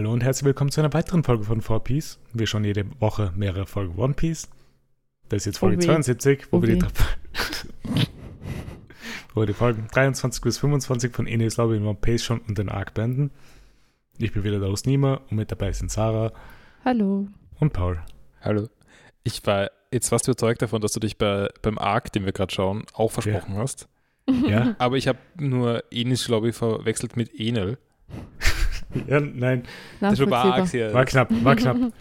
Hallo 0.00 0.14
und 0.14 0.22
herzlich 0.22 0.46
willkommen 0.46 0.70
zu 0.70 0.80
einer 0.80 0.94
weiteren 0.94 1.22
Folge 1.24 1.44
von 1.44 1.60
4Piece. 1.60 2.16
Wir 2.32 2.46
schon 2.46 2.64
jede 2.64 2.86
Woche 3.00 3.34
mehrere 3.36 3.66
Folgen 3.66 3.98
One 3.98 4.14
Piece. 4.14 4.48
Das 5.28 5.42
ist 5.42 5.44
jetzt 5.44 5.58
Folge 5.58 5.76
weh. 5.76 5.84
72, 5.84 6.50
wo, 6.50 6.56
Oh 6.56 6.62
wir 6.62 6.78
die, 6.78 6.82
wo 9.34 9.42
wir 9.42 9.46
die 9.46 9.52
Folgen 9.52 9.88
23 9.92 10.40
bis 10.40 10.56
25 10.56 11.14
von 11.14 11.26
Ines 11.26 11.58
Lobby 11.58 11.76
in 11.76 11.84
One 11.84 11.98
Piece 12.00 12.24
schon 12.24 12.38
und 12.38 12.56
den 12.56 12.70
Arc 12.70 12.94
beenden. 12.94 13.30
Ich 14.16 14.32
bin 14.32 14.42
wieder 14.42 14.58
der 14.58 14.70
Host 14.70 14.86
Nima 14.86 15.20
und 15.30 15.36
mit 15.36 15.52
dabei 15.52 15.70
sind 15.72 15.90
Sarah 15.90 16.32
Hallo. 16.82 17.28
und 17.58 17.74
Paul. 17.74 18.00
Hallo. 18.40 18.70
Ich 19.22 19.44
war 19.44 19.70
jetzt 19.92 20.08
fast 20.08 20.26
überzeugt 20.28 20.62
davon, 20.62 20.80
dass 20.80 20.92
du 20.92 21.00
dich 21.00 21.18
bei, 21.18 21.50
beim 21.60 21.76
Arc, 21.76 22.10
den 22.10 22.24
wir 22.24 22.32
gerade 22.32 22.54
schauen, 22.54 22.86
auch 22.94 23.10
versprochen 23.10 23.58
hast. 23.58 23.86
Ja? 24.48 24.76
Aber 24.78 24.96
ich 24.96 25.08
habe 25.08 25.18
nur 25.36 25.84
Enis, 25.90 26.26
ich, 26.26 26.56
verwechselt 26.56 27.18
mit 27.18 27.38
Enel. 27.38 27.76
Ja, 29.06 29.20
nein, 29.20 29.62
Das 30.00 30.18
sehr. 30.18 30.92
war 30.94 31.04
knapp, 31.04 31.28
war 31.44 31.56
knapp. 31.56 31.76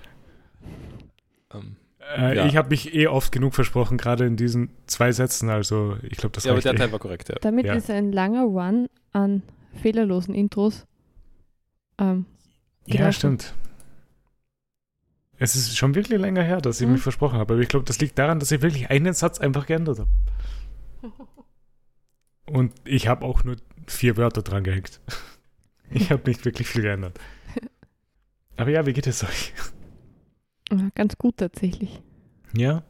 Ähm, 1.53 1.75
Äh, 2.15 2.35
Ja. 2.37 2.45
Ich 2.45 2.55
habe 2.55 2.69
mich 2.69 2.93
eh 2.93 3.07
oft 3.07 3.31
genug 3.31 3.53
versprochen, 3.55 3.97
gerade 3.97 4.25
in 4.25 4.35
diesen 4.35 4.69
zwei 4.87 5.11
Sätzen, 5.11 5.49
also 5.49 5.97
ich 6.03 6.17
glaube, 6.17 6.33
das 6.33 6.43
ja, 6.43 6.51
aber 6.53 6.61
der 6.61 6.73
eh. 6.73 6.77
Teil 6.77 6.91
war 6.91 6.99
korrekt, 6.99 7.29
ja. 7.29 7.35
Damit 7.41 7.65
Ja. 7.65 7.73
ist 7.73 7.89
ein 7.89 8.11
langer 8.11 8.43
Run 8.43 8.87
an 9.13 9.43
fehlerlosen 9.81 10.33
Intros. 10.35 10.85
Ähm, 11.99 12.25
Ja, 12.87 13.11
stimmt. 13.11 13.53
Es 15.37 15.55
ist 15.55 15.77
schon 15.77 15.95
wirklich 15.95 16.19
länger 16.19 16.41
her, 16.43 16.59
dass 16.61 16.81
ich 16.81 16.87
Mhm. 16.87 16.93
mich 16.93 17.01
versprochen 17.01 17.37
habe. 17.39 17.53
Aber 17.53 17.61
ich 17.61 17.69
glaube, 17.69 17.85
das 17.85 17.99
liegt 17.99 18.17
daran, 18.19 18.39
dass 18.39 18.51
ich 18.51 18.61
wirklich 18.61 18.89
einen 18.89 19.13
Satz 19.13 19.39
einfach 19.39 19.65
geändert 19.67 19.99
habe. 19.99 20.09
Und 22.51 22.73
ich 22.85 23.07
habe 23.07 23.25
auch 23.25 23.43
nur 23.43 23.55
vier 23.87 24.17
Wörter 24.17 24.41
dran 24.41 24.63
gehängt. 24.63 24.99
Ich 25.91 26.11
habe 26.11 26.29
nicht 26.29 26.45
wirklich 26.45 26.67
viel 26.67 26.83
geändert. 26.83 27.19
Aber 28.57 28.69
ja, 28.69 28.85
wie 28.85 28.93
geht 28.93 29.07
es 29.07 29.23
euch? 29.23 29.53
ja, 30.71 30.89
ganz 30.95 31.17
gut 31.17 31.37
tatsächlich. 31.37 32.01
Ja? 32.53 32.83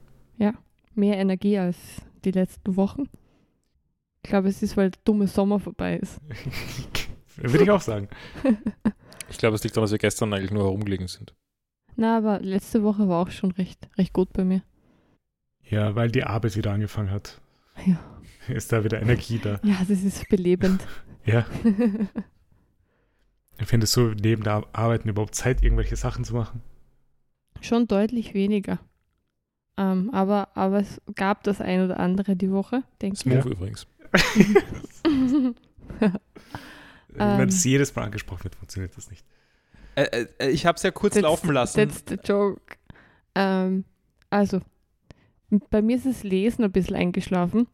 Mehr 1.00 1.18
Energie 1.18 1.58
als 1.58 1.78
die 2.26 2.32
letzten 2.32 2.76
Wochen. 2.76 3.04
Ich 4.22 4.30
glaube, 4.30 4.50
es 4.50 4.62
ist, 4.62 4.76
weil 4.76 4.92
der 4.92 5.00
dumme 5.06 5.28
Sommer 5.28 5.62
vorbei 5.62 5.96
ist. 5.96 6.20
Würde 7.38 7.64
ich 7.64 7.72
auch 7.72 7.82
sagen. 7.82 8.10
Ich 9.32 9.38
glaube, 9.38 9.54
es 9.54 9.64
liegt 9.64 9.78
daran, 9.78 9.84
dass 9.84 9.92
wir 9.92 10.00
gestern 10.00 10.34
eigentlich 10.34 10.50
nur 10.50 10.64
herumgelegen 10.64 11.08
sind. 11.08 11.36
Na, 11.96 12.18
aber 12.18 12.40
letzte 12.40 12.82
Woche 12.82 13.08
war 13.08 13.22
auch 13.22 13.30
schon 13.30 13.52
recht, 13.52 13.88
recht 13.96 14.12
gut 14.12 14.34
bei 14.34 14.44
mir. 14.44 14.64
Ja, 15.62 15.94
weil 15.94 16.10
die 16.10 16.24
Arbeit 16.24 16.56
wieder 16.56 16.72
angefangen 16.72 17.12
hat. 17.12 17.40
Ja. 17.86 18.00
Ist 18.48 18.72
da 18.74 18.84
wieder 18.84 19.00
Energie 19.00 19.38
da. 19.38 19.60
Ja, 19.64 19.76
das 19.88 20.02
ist 20.02 20.28
belebend. 20.30 20.82
Ja. 21.26 21.46
Findest 23.64 23.96
du 23.98 24.14
neben 24.22 24.44
der 24.44 24.64
Arbeiten 24.74 25.10
überhaupt 25.10 25.36
Zeit, 25.36 25.64
irgendwelche 25.64 25.96
Sachen 25.96 26.24
zu 26.24 26.34
machen? 26.36 26.62
schon 27.62 27.88
deutlich 27.88 28.34
weniger. 28.34 28.80
Ähm, 29.78 30.10
aber, 30.14 30.48
aber 30.56 30.80
es 30.80 31.02
gab 31.16 31.44
das 31.44 31.60
ein 31.60 31.84
oder 31.84 32.00
andere 32.00 32.38
die 32.38 32.52
Woche, 32.52 32.84
denke 33.02 33.16
ich. 33.16 33.20
Smooth 33.22 33.46
übrigens. 33.46 33.86
Wenn 37.10 37.40
Ähm. 37.42 37.48
es 37.50 37.64
jedes 37.64 37.94
Mal 37.96 38.04
angesprochen 38.06 38.46
wird, 38.46 38.56
funktioniert 38.56 38.96
das 38.96 39.10
nicht. 39.10 39.26
Äh, 39.96 40.26
äh, 40.40 40.50
ich 40.50 40.66
habe 40.66 40.78
es 40.78 40.84
ja 40.84 40.92
kurz 40.92 41.16
That's- 41.16 41.22
laufen 41.24 41.52
lassen. 41.52 41.76
That's 41.78 42.04
the 42.08 42.16
joke. 42.24 42.62
Ähm, 43.36 43.84
also, 44.30 44.62
bei 45.70 45.82
mir 45.82 45.98
ist 45.98 46.06
das 46.06 46.24
Lesen 46.24 46.64
ein 46.64 46.72
bisschen 46.72 46.96
eingeschlafen. 46.96 47.68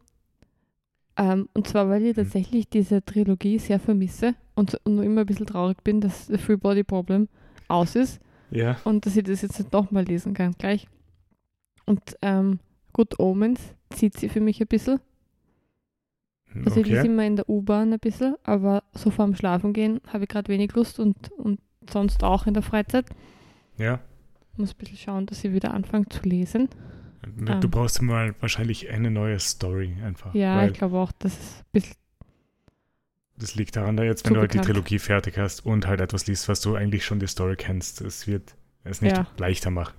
Ähm, 1.18 1.48
und 1.54 1.68
zwar, 1.68 1.90
weil 1.90 2.02
ich 2.04 2.18
Hm. 2.18 2.24
tatsächlich 2.24 2.70
diese 2.70 3.04
Trilogie 3.06 3.60
sehr 3.60 3.80
vermisse 3.80 4.34
und, 4.56 4.72
so- 4.72 4.78
und 4.84 4.96
nur 4.96 5.04
immer 5.04 5.22
ein 5.22 5.28
bisschen 5.28 5.46
traurig 5.48 5.84
bin, 5.84 6.02
dass 6.02 6.28
The 6.28 6.38
Free 6.38 6.58
Body 6.58 6.84
Problem 6.84 7.28
aus 7.68 7.96
ist 7.96 8.20
Ja. 8.52 8.78
und 8.84 9.06
dass 9.06 9.16
ich 9.18 9.24
das 9.24 9.42
jetzt 9.42 9.60
nicht 9.60 9.72
nochmal 9.74 10.04
lesen 10.06 10.34
kann 10.34 10.54
gleich. 10.58 10.88
Und 11.86 12.02
ähm, 12.22 12.60
Good 12.94 13.20
Omens 13.20 13.60
zieht 13.92 14.18
sie 14.18 14.30
für 14.30 14.42
mich 14.42 14.60
ein 14.62 14.68
bisschen. 14.68 15.00
Also 16.64 16.80
ich 16.80 16.88
lese 16.88 17.02
Okay. 17.02 17.10
immer 17.12 17.26
in 17.26 17.36
der 17.36 17.50
U-Bahn 17.50 17.92
ein 17.92 18.00
bisschen, 18.00 18.36
aber 18.44 18.84
so 18.94 19.12
vorm 19.12 19.36
Schlafen 19.36 19.74
gehen 19.74 20.00
habe 20.08 20.24
ich 20.24 20.30
gerade 20.30 20.48
wenig 20.48 20.74
Lust 20.74 21.00
und, 21.00 21.30
und 21.34 21.60
sonst 21.92 22.24
auch 22.24 22.48
in 22.48 22.54
der 22.54 22.64
Freizeit. 22.64 23.06
Ja. 23.78 24.00
muss 24.56 24.72
ein 24.74 24.78
bisschen 24.78 24.98
schauen, 24.98 25.26
dass 25.26 25.44
ich 25.44 25.52
wieder 25.52 25.74
anfange 25.74 26.08
zu 26.08 26.22
lesen. 26.24 26.70
Du 27.38 27.52
Ähm. 27.52 27.60
brauchst 27.70 28.02
mal 28.02 28.34
wahrscheinlich 28.40 28.90
eine 28.90 29.12
neue 29.12 29.38
Story 29.40 29.98
einfach. 30.02 30.34
Ja, 30.34 30.66
ich 30.66 30.72
glaube 30.74 30.98
auch, 30.98 31.12
dass 31.12 31.34
es 31.38 31.60
ein 31.60 31.66
bisschen. 31.74 31.96
Das 33.38 33.56
liegt 33.56 33.76
daran, 33.76 33.98
da 33.98 34.04
jetzt, 34.04 34.26
wenn 34.26 34.34
du 34.34 34.40
halt 34.42 34.54
die. 34.54 34.60
Trilogie 34.60 35.00
fertig 35.00 35.38
hast 35.38 35.66
und 35.66 35.88
halt 35.88 36.00
etwas 36.02 36.28
liest, 36.28 36.48
was 36.50 36.62
du 36.62 36.76
eigentlich 36.76 37.06
schon 37.06 37.20
die 37.20 37.28
Story 37.28 37.56
kennst, 37.56 38.02
es 38.02 38.28
wird 38.28 38.56
es 38.84 39.02
nicht 39.02 39.16
Ja. 39.18 39.28
leichter 39.38 39.72
machen. 39.72 39.94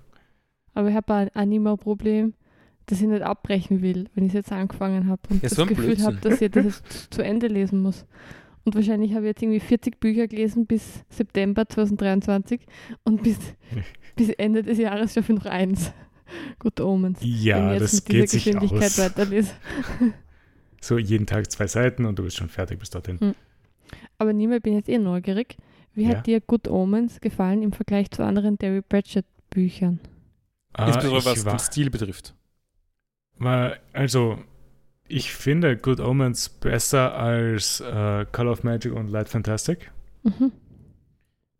Aber 0.74 0.88
ich 0.88 0.94
habe 0.94 1.12
ein 1.14 1.28
Anima-Problem, 1.34 2.34
dass 2.86 3.00
ich 3.00 3.06
nicht 3.08 3.22
abbrechen 3.22 3.82
will, 3.82 4.08
wenn 4.14 4.24
ich 4.24 4.30
es 4.30 4.34
jetzt 4.34 4.52
angefangen 4.52 5.08
habe 5.08 5.20
und 5.30 5.42
Ja, 5.42 5.48
das 5.48 5.56
so 5.56 5.66
Gefühl 5.66 6.00
habe, 6.02 6.16
dass 6.16 6.40
ich 6.40 6.50
das 6.50 6.64
jetzt 6.64 6.82
zu 7.14 7.22
Ende 7.22 7.48
lesen 7.48 7.80
muss. 7.82 8.06
Und 8.64 8.74
wahrscheinlich 8.74 9.12
habe 9.14 9.22
ich 9.24 9.28
jetzt 9.28 9.42
irgendwie 9.42 9.60
40 9.60 10.00
Bücher 10.00 10.26
gelesen 10.26 10.66
bis 10.66 11.04
September 11.08 11.68
2023 11.68 12.60
und 13.04 13.22
bis, 13.22 13.38
bis 14.16 14.28
Ende 14.30 14.62
des 14.62 14.78
Jahres 14.78 15.14
schaffe 15.14 15.32
ich 15.32 15.38
noch 15.38 15.46
eins. 15.50 15.92
Gute 16.58 16.86
Omens. 16.86 17.20
wenn 17.20 17.28
Ja, 17.30 17.72
ich 17.74 17.80
jetzt 17.80 17.82
das 17.84 17.92
mit 17.94 18.04
geht 18.06 18.30
sich 18.30 18.44
Geschwindigkeit 18.44 18.82
aus. 18.90 18.98
weiterlese. 18.98 19.52
So 20.80 20.98
jeden 20.98 21.26
Tag 21.26 21.50
zwei 21.50 21.66
Seiten 21.66 22.04
und 22.04 22.18
du 22.18 22.22
bist 22.24 22.36
schon 22.36 22.48
fertig 22.48 22.78
bis 22.78 22.90
dorthin. 22.90 23.18
Hm. 23.20 23.34
Aber 24.18 24.32
niemand 24.32 24.62
bin 24.62 24.74
jetzt 24.74 24.88
eh 24.88 24.98
neugierig. 24.98 25.56
Wie 25.94 26.04
Ja. 26.04 26.10
hat 26.16 26.26
dir 26.26 26.40
Good 26.40 26.68
Omens 26.68 27.20
gefallen 27.20 27.62
im 27.62 27.72
Vergleich 27.72 28.10
zu 28.10 28.22
anderen 28.24 28.58
Terry 28.58 28.82
Pratchett 28.82 29.24
Büchern? 29.50 30.00
Ah, 30.74 30.88
Insbesondere 30.88 31.24
was 31.24 31.44
war, 31.46 31.54
den 31.54 31.58
Stil 31.60 31.90
betrifft. 31.90 32.34
war, 33.38 33.76
also, 33.92 34.38
ich 35.08 35.32
finde 35.32 35.76
Good 35.76 36.00
Omens 36.00 36.48
besser 36.48 37.14
als 37.14 37.80
äh, 37.80 38.26
Call 38.30 38.48
of 38.48 38.62
Magic 38.64 38.92
und 38.92 39.08
Light 39.08 39.28
Fantastic. 39.28 39.90
Mhm. 40.22 40.52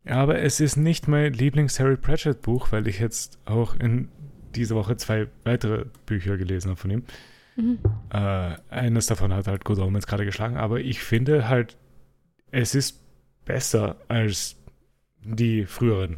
Aber 0.05 0.39
es 0.39 0.59
ist 0.59 0.77
nicht 0.77 1.07
mein 1.07 1.33
Lieblings-Harry 1.33 1.97
Pratchett-Buch, 1.97 2.71
weil 2.71 2.87
ich 2.87 2.99
jetzt 2.99 3.39
auch 3.45 3.75
in 3.75 4.09
dieser 4.55 4.75
Woche 4.75 4.95
zwei 4.97 5.27
weitere 5.43 5.85
Bücher 6.05 6.37
gelesen 6.37 6.69
habe 6.69 6.79
von 6.79 6.91
ihm. 6.91 7.03
Mhm. 7.57 7.79
Äh, 8.11 8.55
eines 8.69 9.07
davon 9.07 9.33
hat 9.33 9.47
halt 9.47 9.65
Good 9.65 9.79
Omens 9.79 10.07
gerade 10.07 10.25
geschlagen, 10.25 10.57
aber 10.57 10.79
ich 10.79 11.01
finde 11.01 11.49
halt, 11.49 11.75
es 12.51 12.75
ist 12.75 13.01
besser 13.45 13.97
als 14.07 14.55
die 15.23 15.65
früheren 15.65 16.17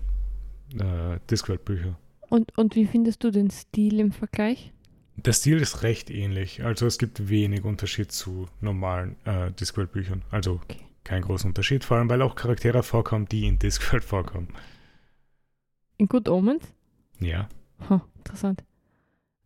äh, 0.76 1.20
Discworld-Bücher. 1.32 1.98
Und, 2.30 2.56
und 2.58 2.76
wie 2.76 2.86
findest 2.86 3.24
du 3.24 3.32
den 3.32 3.50
Stil 3.50 4.00
im 4.00 4.12
Vergleich? 4.12 4.72
Der 5.16 5.34
Stil 5.34 5.60
ist 5.62 5.82
recht 5.84 6.10
ähnlich, 6.12 6.64
also 6.64 6.86
es 6.86 6.98
gibt 6.98 7.30
wenig 7.30 7.64
Unterschied 7.64 8.12
zu 8.12 8.48
normalen 8.62 9.16
äh, 9.26 9.52
Discworld-Büchern. 9.52 10.24
Also 10.32 10.60
Okay. 10.64 10.80
kein 11.04 11.22
großer 11.24 11.48
Unterschied, 11.48 11.84
vor 11.84 11.98
allem 11.98 12.10
weil 12.10 12.22
auch 12.22 12.36
Charaktere 12.36 12.84
vorkommen, 12.84 13.26
die 13.28 13.48
in 13.48 13.58
Discworld 13.60 14.04
vorkommen. 14.04 14.50
In 15.98 16.08
Good 16.08 16.30
Omens? 16.30 16.64
Ja. 17.20 17.50
Ha, 17.90 18.06
interessant. 18.18 18.64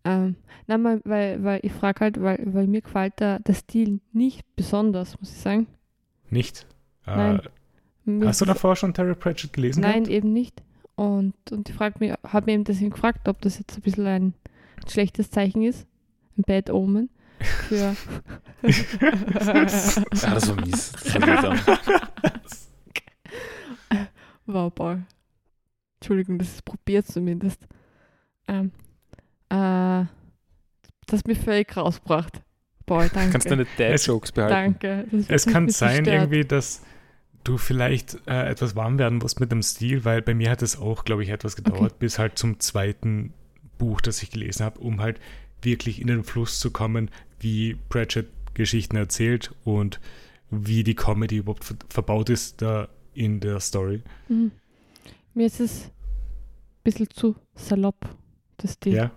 Ähm, 0.06 0.36
nein, 0.68 0.82
mal, 0.82 1.02
weil, 1.06 1.44
weil 1.44 1.60
ich 1.64 1.72
frage 1.72 2.02
halt, 2.02 2.22
weil, 2.22 2.40
weil 2.54 2.68
mir 2.68 2.82
gefällt 2.82 3.20
der, 3.20 3.40
der 3.40 3.54
Stil 3.54 4.02
nicht 4.12 4.44
besonders, 4.56 5.20
muss 5.20 5.32
ich 5.32 5.38
sagen. 5.40 5.68
Nicht? 6.30 6.68
Äh, 7.06 7.40
Hast 8.24 8.42
du 8.42 8.46
davor 8.46 8.76
schon 8.76 8.94
Terry 8.94 9.16
Pratchett 9.16 9.54
gelesen? 9.54 9.82
Nein, 9.82 10.04
gehabt? 10.04 10.10
eben 10.10 10.34
nicht. 10.34 10.62
Und, 10.96 11.34
und 11.52 11.70
ich 11.70 11.76
frage 11.76 11.96
mich, 12.00 12.14
habe 12.28 12.46
mir 12.48 12.54
eben 12.54 12.64
deswegen 12.66 12.92
gefragt, 12.92 13.28
ob 13.28 13.42
das 13.42 13.60
jetzt 13.60 13.78
ein 13.78 13.82
bisschen 13.82 14.06
ein 14.06 14.34
schlechtes 14.88 15.32
Zeichen 15.32 15.64
ist. 15.64 15.88
Ein 16.38 16.44
Bad 16.46 16.70
Omen. 16.70 17.10
Für. 17.68 17.96
Ja, 18.64 19.66
das 19.66 20.48
war 20.48 20.56
mies. 20.66 20.94
Das 20.94 21.16
war 21.22 21.58
wow, 24.46 24.74
Paul. 24.74 25.04
Entschuldigung, 26.00 26.38
das 26.38 26.48
ist 26.48 26.64
probiert 26.64 27.06
zumindest. 27.06 27.68
Ähm, 28.48 28.72
äh, 29.54 30.06
das 31.06 31.26
mich 31.26 31.40
völlig 31.40 31.76
rausgebracht. 31.76 32.42
Paul, 32.86 33.10
danke. 33.14 33.32
Kannst 33.32 33.50
deine 33.50 33.68
Dad-Jokes 33.78 34.32
behalten. 34.32 34.78
danke. 34.80 35.08
Es 35.28 35.46
kann 35.46 35.70
sein 35.70 36.04
gestört. 36.04 36.08
irgendwie, 36.08 36.46
dass 36.46 36.82
du 37.44 37.58
vielleicht 37.58 38.16
äh, 38.28 38.50
etwas 38.50 38.76
warm 38.76 38.98
werden 38.98 39.20
musst 39.20 39.40
mit 39.40 39.52
dem 39.52 39.62
Stil, 39.62 40.06
weil 40.06 40.22
bei 40.22 40.34
mir 40.34 40.50
hat 40.50 40.62
es 40.62 40.80
auch, 40.80 41.06
glaube 41.06 41.24
ich, 41.24 41.30
etwas 41.30 41.56
gedauert, 41.56 42.00
bis 42.00 42.18
halt 42.18 42.38
zum 42.38 42.60
zweiten 42.60 43.34
Buch, 43.78 44.02
das 44.02 44.24
ich 44.24 44.32
gelesen 44.32 44.66
habe, 44.66 44.80
um 44.80 45.02
halt 45.02 45.20
wirklich 45.62 46.02
in 46.02 46.08
den 46.08 46.24
Fluss 46.24 46.60
zu 46.60 46.72
kommen, 46.72 47.10
wie 47.40 47.76
Pratchett 47.90 48.28
Geschichten 48.54 48.96
erzählt 48.96 49.54
und 49.64 50.00
wie 50.50 50.84
die 50.84 50.96
Comedy 50.96 51.38
überhaupt 51.38 51.64
ver 51.64 51.76
verbaut 51.90 52.30
ist 52.30 52.62
da 52.62 52.88
in 53.14 53.40
der 53.40 53.60
Story. 53.60 54.04
Mhm. 54.30 54.52
Mir 55.34 55.48
ist 55.48 55.60
es 55.60 55.86
ein 55.86 55.92
bisschen 56.84 57.10
zu 57.10 57.36
salopp, 57.56 58.08
das 58.58 58.74
Stil. 58.74 58.94
Ja, 58.94 59.12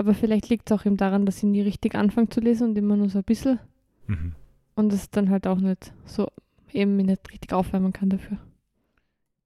Aber 0.00 0.14
vielleicht 0.14 0.48
liegt 0.48 0.70
es 0.70 0.74
auch 0.78 0.86
eben 0.86 0.96
daran, 0.96 1.26
dass 1.26 1.36
ich 1.38 1.42
nie 1.42 1.60
richtig 1.60 1.94
anfange 1.94 2.30
zu 2.30 2.40
lesen 2.40 2.70
und 2.70 2.78
immer 2.78 2.96
nur 2.96 3.10
so 3.10 3.18
ein 3.18 3.24
bisschen. 3.24 3.58
mhm. 4.06 4.34
Und 4.74 4.92
es 4.94 5.10
dann 5.10 5.28
halt 5.28 5.46
auch 5.46 5.58
nicht 5.58 5.92
so 6.06 6.28
eben 6.72 6.96
nicht 6.96 7.30
richtig 7.30 7.52
aufwärmen 7.52 7.92
kann 7.92 8.08
dafür. 8.08 8.38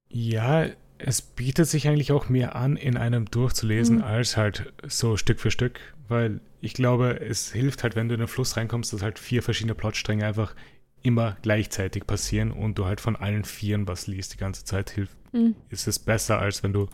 Ja, 0.07 0.67
es 0.97 1.21
bietet 1.21 1.67
sich 1.67 1.87
eigentlich 1.89 2.13
auch 2.13 2.29
mehr 2.29 2.55
an, 2.55 2.77
in 2.77 2.95
einem 2.95 3.25
durchzulesen, 3.25 3.97
Mhm. 3.97 4.03
als 4.03 4.37
halt 4.37 4.71
so 4.87 5.17
Stück 5.17 5.41
für 5.41 5.51
Stück, 5.51 5.79
weil 6.07 6.39
ich 6.61 6.73
glaube, 6.73 7.19
es 7.19 7.51
hilft 7.51 7.83
halt, 7.83 7.97
wenn 7.97 8.07
du 8.07 8.13
in 8.13 8.19
den 8.21 8.29
Fluss 8.29 8.55
reinkommst, 8.55 8.93
dass 8.93 9.01
halt 9.01 9.19
vier 9.19 9.43
verschiedene 9.43 9.75
Plotstränge 9.75 10.25
einfach 10.25 10.55
immer 11.01 11.35
gleichzeitig 11.41 12.07
passieren 12.07 12.51
und 12.51 12.77
du 12.79 12.85
halt 12.85 13.01
von 13.01 13.17
allen 13.17 13.43
vieren 13.43 13.87
was 13.89 14.07
liest 14.07 14.33
die 14.33 14.37
ganze 14.37 14.63
Zeit, 14.63 14.89
hilft, 14.89 15.17
Mhm. 15.33 15.55
ist 15.69 15.87
es 15.87 15.99
besser, 15.99 16.39
als 16.39 16.63
wenn 16.63 16.71
du 16.71 16.87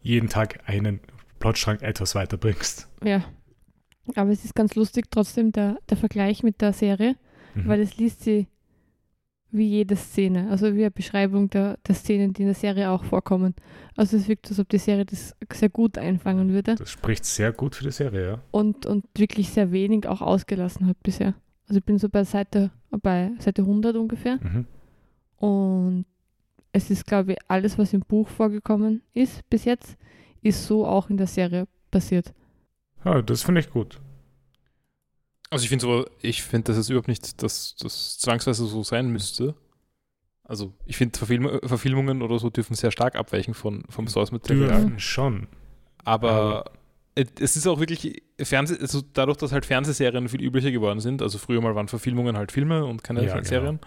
jeden 0.00 0.28
Tag 0.28 0.60
einen 0.68 1.00
Plotstrang 1.38 1.80
etwas 1.80 2.14
weiterbringst. 2.14 2.88
Ja. 3.04 3.24
Aber 4.14 4.30
es 4.30 4.44
ist 4.44 4.54
ganz 4.54 4.74
lustig 4.76 5.06
trotzdem 5.10 5.52
der, 5.52 5.78
der 5.90 5.96
Vergleich 5.96 6.42
mit 6.42 6.60
der 6.60 6.72
Serie, 6.72 7.16
Mhm. 7.54 7.68
weil 7.68 7.80
es 7.80 7.96
liest 7.96 8.22
sie 8.22 8.46
wie 9.50 9.66
jede 9.68 9.96
Szene, 9.96 10.50
also 10.50 10.74
wie 10.74 10.82
eine 10.82 10.90
Beschreibung 10.90 11.48
der, 11.48 11.78
der 11.86 11.94
Szenen, 11.94 12.32
die 12.34 12.42
in 12.42 12.48
der 12.48 12.54
Serie 12.54 12.90
auch 12.90 13.04
vorkommen. 13.04 13.54
Also 13.96 14.16
es 14.18 14.28
wirkt, 14.28 14.48
als 14.50 14.58
ob 14.58 14.68
die 14.68 14.76
Serie 14.78 15.06
das 15.06 15.34
sehr 15.52 15.70
gut 15.70 15.96
einfangen 15.96 16.52
würde 16.52 16.74
das 16.74 16.90
spricht 16.90 17.24
sehr 17.24 17.52
gut 17.52 17.74
für 17.74 17.84
die 17.84 17.90
Serie, 17.92 18.26
ja. 18.26 18.42
und, 18.50 18.84
und 18.84 19.06
wirklich 19.16 19.48
sehr 19.50 19.72
wenig 19.72 20.06
auch 20.06 20.20
ausgelassen 20.20 20.86
hat 20.86 21.02
bisher. 21.02 21.34
Also 21.68 21.78
ich 21.78 21.84
bin 21.84 21.98
so 21.98 22.08
bei 22.10 22.24
Seite, 22.24 22.70
bei 22.90 23.30
Seite 23.38 23.62
100 23.62 23.96
ungefähr 23.96 24.38
Mhm. 24.42 24.66
und 25.38 26.04
es 26.72 26.90
ist, 26.90 27.06
glaube 27.06 27.32
ich, 27.32 27.38
alles, 27.48 27.78
was 27.78 27.92
im 27.94 28.00
Buch 28.00 28.28
vorgekommen 28.28 29.00
ist 29.14 29.48
bis 29.48 29.64
jetzt, 29.64 29.96
ist 30.46 30.66
so 30.66 30.86
auch 30.86 31.10
in 31.10 31.16
der 31.16 31.26
Serie 31.26 31.66
passiert. 31.90 32.32
Ja, 33.04 33.22
das 33.22 33.42
finde 33.42 33.60
ich 33.60 33.70
gut. 33.70 34.00
Also 35.50 35.62
ich 35.62 35.68
finde 35.68 35.82
so, 35.82 36.06
ich 36.22 36.42
finde, 36.42 36.64
dass 36.72 36.76
es 36.76 36.88
überhaupt 36.90 37.08
nicht, 37.08 37.42
dass 37.42 37.76
das 37.76 38.18
zwangsweise 38.18 38.66
so 38.66 38.82
sein 38.82 39.08
müsste. 39.10 39.54
Also 40.44 40.72
ich 40.86 40.96
finde, 40.96 41.16
Verfilm 41.18 41.60
Verfilmungen 41.64 42.22
oder 42.22 42.38
so 42.38 42.50
dürfen 42.50 42.74
sehr 42.74 42.90
stark 42.90 43.16
abweichen 43.16 43.54
von, 43.54 43.84
vom 43.88 44.06
Source-Material. 44.08 44.68
Dürfen 44.68 44.98
schon. 44.98 45.48
Aber 46.04 46.64
es- 47.14 47.28
es 47.40 47.56
ist 47.56 47.66
auch 47.66 47.80
wirklich 47.80 48.22
Fernseh, 48.40 48.76
also 48.80 49.02
dadurch, 49.12 49.38
dass 49.38 49.52
halt 49.52 49.66
Fernsehserien 49.66 50.28
viel 50.28 50.42
üblicher 50.42 50.70
geworden 50.70 51.00
sind, 51.00 51.22
also 51.22 51.38
früher 51.38 51.60
mal 51.60 51.74
waren 51.74 51.88
Verfilmungen 51.88 52.36
halt 52.36 52.52
Filme 52.52 52.84
und 52.84 53.02
keine 53.02 53.24
Ja, 53.24 53.40
genau. 53.40 53.78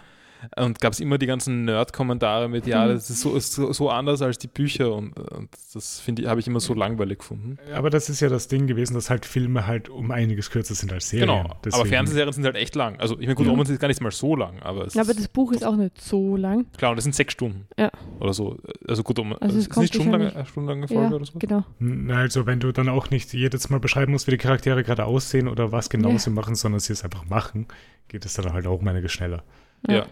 Und 0.57 0.79
gab 0.79 0.93
es 0.93 0.99
immer 1.01 1.17
die 1.17 1.25
ganzen 1.25 1.65
Nerd-Kommentare 1.65 2.47
mit, 2.47 2.65
ja, 2.65 2.85
Mhm. 2.85 2.89
das 2.93 3.09
ist 3.09 3.21
so, 3.21 3.35
ist 3.35 3.53
so, 3.53 3.73
so 3.73 3.89
anders 3.89 4.21
als 4.21 4.37
die 4.37 4.47
Bücher 4.47 4.93
und, 4.95 5.11
und 5.31 5.49
das 5.73 5.99
finde 5.99 6.21
ich, 6.21 6.27
habe 6.29 6.39
ich 6.39 6.47
immer 6.47 6.61
so 6.61 6.73
langweilig 6.73 7.19
gefunden. 7.19 7.57
Aber 7.73 7.89
das 7.89 8.09
ist 8.09 8.21
ja 8.21 8.29
das 8.29 8.47
Ding 8.47 8.65
gewesen, 8.67 8.93
dass 8.93 9.09
halt 9.09 9.25
Filme 9.25 9.67
halt 9.67 9.89
um 9.89 10.11
einiges 10.11 10.49
kürzer 10.49 10.75
sind 10.75 10.93
als 10.93 11.09
Serien. 11.09 11.27
Genau, 11.27 11.41
aber 11.41 11.57
Deswegen- 11.65 11.87
Fernsehserien 11.89 12.31
sind 12.33 12.45
halt 12.45 12.55
echt 12.55 12.75
lang. 12.75 12.97
Also 12.99 13.15
ich 13.15 13.21
meine, 13.25 13.35
gut, 13.35 13.47
Ja. 13.47 13.51
Omens 13.51 13.69
ist 13.69 13.79
gar 13.79 13.89
nicht 13.89 13.99
mal 14.01 14.11
so 14.11 14.35
lang, 14.35 14.59
aber 14.61 14.85
es 14.85 14.95
Aber 14.97 15.09
ist, 15.11 15.19
das 15.19 15.27
Buch 15.27 15.51
ist 15.51 15.65
auch 15.65 15.75
nicht 15.75 15.99
so 16.01 16.37
lang. 16.37 16.65
klar, 16.77 16.91
und 16.91 16.95
das 16.97 17.03
sind 17.03 17.15
sechs 17.15 17.33
Stunden. 17.33 17.67
Ja. 17.77 17.91
Oder 18.21 18.33
so. 18.33 18.57
Also 18.87 19.03
gut, 19.03 19.19
um, 19.19 19.33
Also 19.33 19.43
also 19.45 19.57
es 19.57 19.67
ist 19.67 19.77
nicht 19.77 19.93
stundenlange, 19.93 20.25
wahrscheinlich- 20.25 20.49
stundenlange 20.49 20.87
Folge 20.87 21.03
Ja, 21.03 21.11
oder 21.15 21.25
so. 21.25 21.39
genau. 21.39 21.63
Na, 21.79 22.15
Also, 22.19 22.45
wenn 22.45 22.59
du 22.59 22.71
dann 22.71 22.87
auch 22.89 23.09
nicht 23.09 23.33
jedes 23.33 23.69
Mal 23.69 23.79
beschreiben 23.79 24.11
musst, 24.13 24.27
wie 24.27 24.31
die 24.31 24.37
Charaktere 24.37 24.83
gerade 24.83 25.05
aussehen 25.05 25.47
oder 25.47 25.71
was 25.71 25.89
genau 25.89 26.11
Ja. 26.11 26.19
sie 26.19 26.29
machen, 26.29 26.55
sondern 26.55 26.79
sie 26.79 26.93
es 26.93 27.03
einfach 27.03 27.25
machen, 27.25 27.67
geht 28.07 28.23
es 28.25 28.33
dann 28.35 28.53
halt 28.53 28.67
auch 28.67 28.79
um 28.79 28.87
einiges 28.87 29.11
schneller. 29.11 29.43
Ja. 29.87 30.05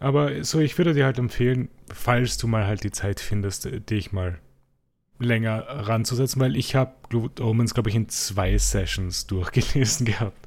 Aber 0.00 0.44
so, 0.44 0.60
ich 0.60 0.78
würde 0.78 0.94
dir 0.94 1.04
halt 1.04 1.18
empfehlen, 1.18 1.68
falls 1.92 2.36
du 2.38 2.46
mal 2.46 2.66
halt 2.66 2.84
die 2.84 2.92
Zeit 2.92 3.20
findest, 3.20 3.66
äh, 3.66 3.80
dich 3.80 4.12
mal 4.12 4.38
länger 5.18 5.64
ranzusetzen, 5.68 6.40
weil 6.40 6.56
ich 6.56 6.74
habe 6.76 6.94
Good 7.10 7.40
Omens, 7.40 7.74
glaube 7.74 7.90
ich, 7.90 7.96
in 7.96 8.08
zwei 8.08 8.56
Sessions 8.56 9.26
durchgelesen 9.28 10.06
gehabt. 10.06 10.46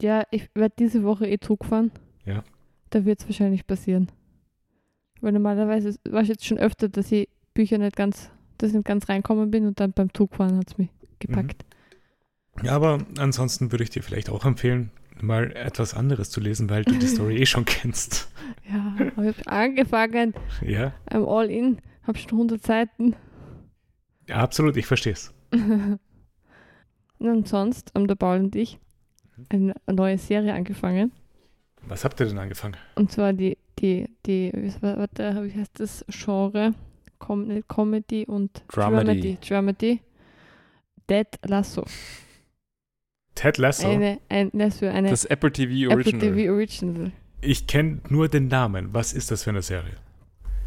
Ja, 0.00 0.24
ich 0.30 0.48
werde 0.54 0.74
diese 0.78 1.02
Woche 1.02 1.26
eh 1.26 1.38
Zug 1.38 1.64
fahren. 1.64 1.90
Ja. 2.24 2.44
Da 2.90 3.04
wird 3.04 3.20
es 3.20 3.26
wahrscheinlich 3.26 3.66
passieren. 3.66 4.08
Weil 5.20 5.32
normalerweise 5.32 5.96
war 6.08 6.22
es 6.22 6.28
jetzt 6.28 6.44
schon 6.44 6.58
öfter, 6.58 6.88
dass 6.88 7.10
ich 7.10 7.28
Bücher 7.54 7.78
nicht 7.78 7.96
ganz, 7.96 8.30
dass 8.58 8.70
ich 8.70 8.76
nicht 8.76 8.86
ganz 8.86 9.08
reinkommen 9.08 9.50
bin 9.50 9.66
und 9.66 9.80
dann 9.80 9.92
beim 9.92 10.12
Zugfahren 10.12 10.58
hat 10.58 10.68
es 10.68 10.78
mich 10.78 10.90
gepackt. 11.18 11.64
Ja, 12.62 12.72
aber 12.72 12.98
ansonsten 13.18 13.72
würde 13.72 13.84
ich 13.84 13.90
dir 13.90 14.02
vielleicht 14.02 14.30
auch 14.30 14.44
empfehlen, 14.44 14.90
mal 15.20 15.52
etwas 15.52 15.94
anderes 15.94 16.30
zu 16.30 16.40
lesen, 16.40 16.68
weil 16.70 16.84
du 16.84 16.94
die 16.98 17.06
Story 17.06 17.36
eh 17.38 17.46
schon 17.46 17.64
kennst. 17.64 18.28
Ja, 18.68 18.96
habe 19.16 19.30
ich 19.30 19.48
angefangen. 19.48 20.34
Ja, 20.60 20.92
I'm 21.08 21.24
all 21.26 21.48
in. 21.50 21.78
Habe 22.02 22.18
schon 22.18 22.30
100 22.32 22.62
Seiten. 22.64 23.14
ja 24.28 24.36
absolut, 24.38 24.76
ich 24.76 24.86
verstehe 24.86 25.12
es. 25.12 25.32
und 27.18 27.46
sonst 27.48 27.92
haben 27.94 28.08
der 28.08 28.16
Paul 28.16 28.40
und 28.40 28.56
ich 28.56 28.78
eine 29.50 29.74
neue 29.90 30.18
Serie 30.18 30.52
angefangen. 30.54 31.12
Was 31.82 32.04
habt 32.04 32.18
ihr 32.20 32.26
denn 32.26 32.38
angefangen? 32.38 32.76
Und 32.96 33.12
zwar 33.12 33.32
die, 33.32 33.56
die, 33.78 34.08
die, 34.26 34.50
wie- 34.52 34.72
warte, 34.82 35.44
wie 35.44 35.58
heißt 35.60 35.78
das 35.78 36.04
Genre? 36.08 36.74
Com 37.18 37.62
Comedy 37.68 38.26
und 38.26 38.64
Dramedy. 38.68 39.04
Dramedy. 39.04 39.38
Dramedy. 39.48 40.00
Dead 41.08 41.28
Lasso. 41.46 41.84
Ted 43.36 43.58
Lasso? 43.58 43.88
Eine, 43.88 44.18
ein, 44.28 44.50
Lasso, 44.52 44.86
eine 44.86 45.10
Das 45.10 45.24
Apple 45.24 45.52
TV 45.52 45.72
Apple 45.84 45.94
Original. 45.94 46.34
TV 46.34 46.52
Original. 46.52 47.12
Ich 47.40 47.66
kenne 47.68 48.00
nur 48.08 48.28
den 48.28 48.48
Namen. 48.48 48.92
Was 48.92 49.12
ist 49.12 49.30
das 49.30 49.44
für 49.44 49.50
eine 49.50 49.62
Serie? 49.62 49.94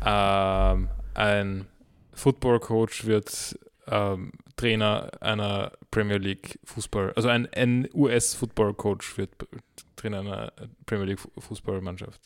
Ähm, 0.05 0.87
ein 1.13 1.67
Football 2.13 2.59
Coach 2.61 3.05
wird 3.05 3.59
ähm, 3.87 4.31
Trainer 4.55 5.09
einer 5.21 5.71
Premier 5.91 6.17
League 6.17 6.59
Fußball, 6.65 7.13
also 7.15 7.27
ein, 7.29 7.47
ein 7.53 7.87
US 7.93 8.33
Football 8.35 8.73
Coach 8.75 9.17
wird 9.17 9.31
Trainer 9.95 10.19
einer 10.19 10.53
Premier 10.85 11.05
League 11.05 11.19
Fu- 11.19 11.31
Fußballmannschaft. 11.37 12.21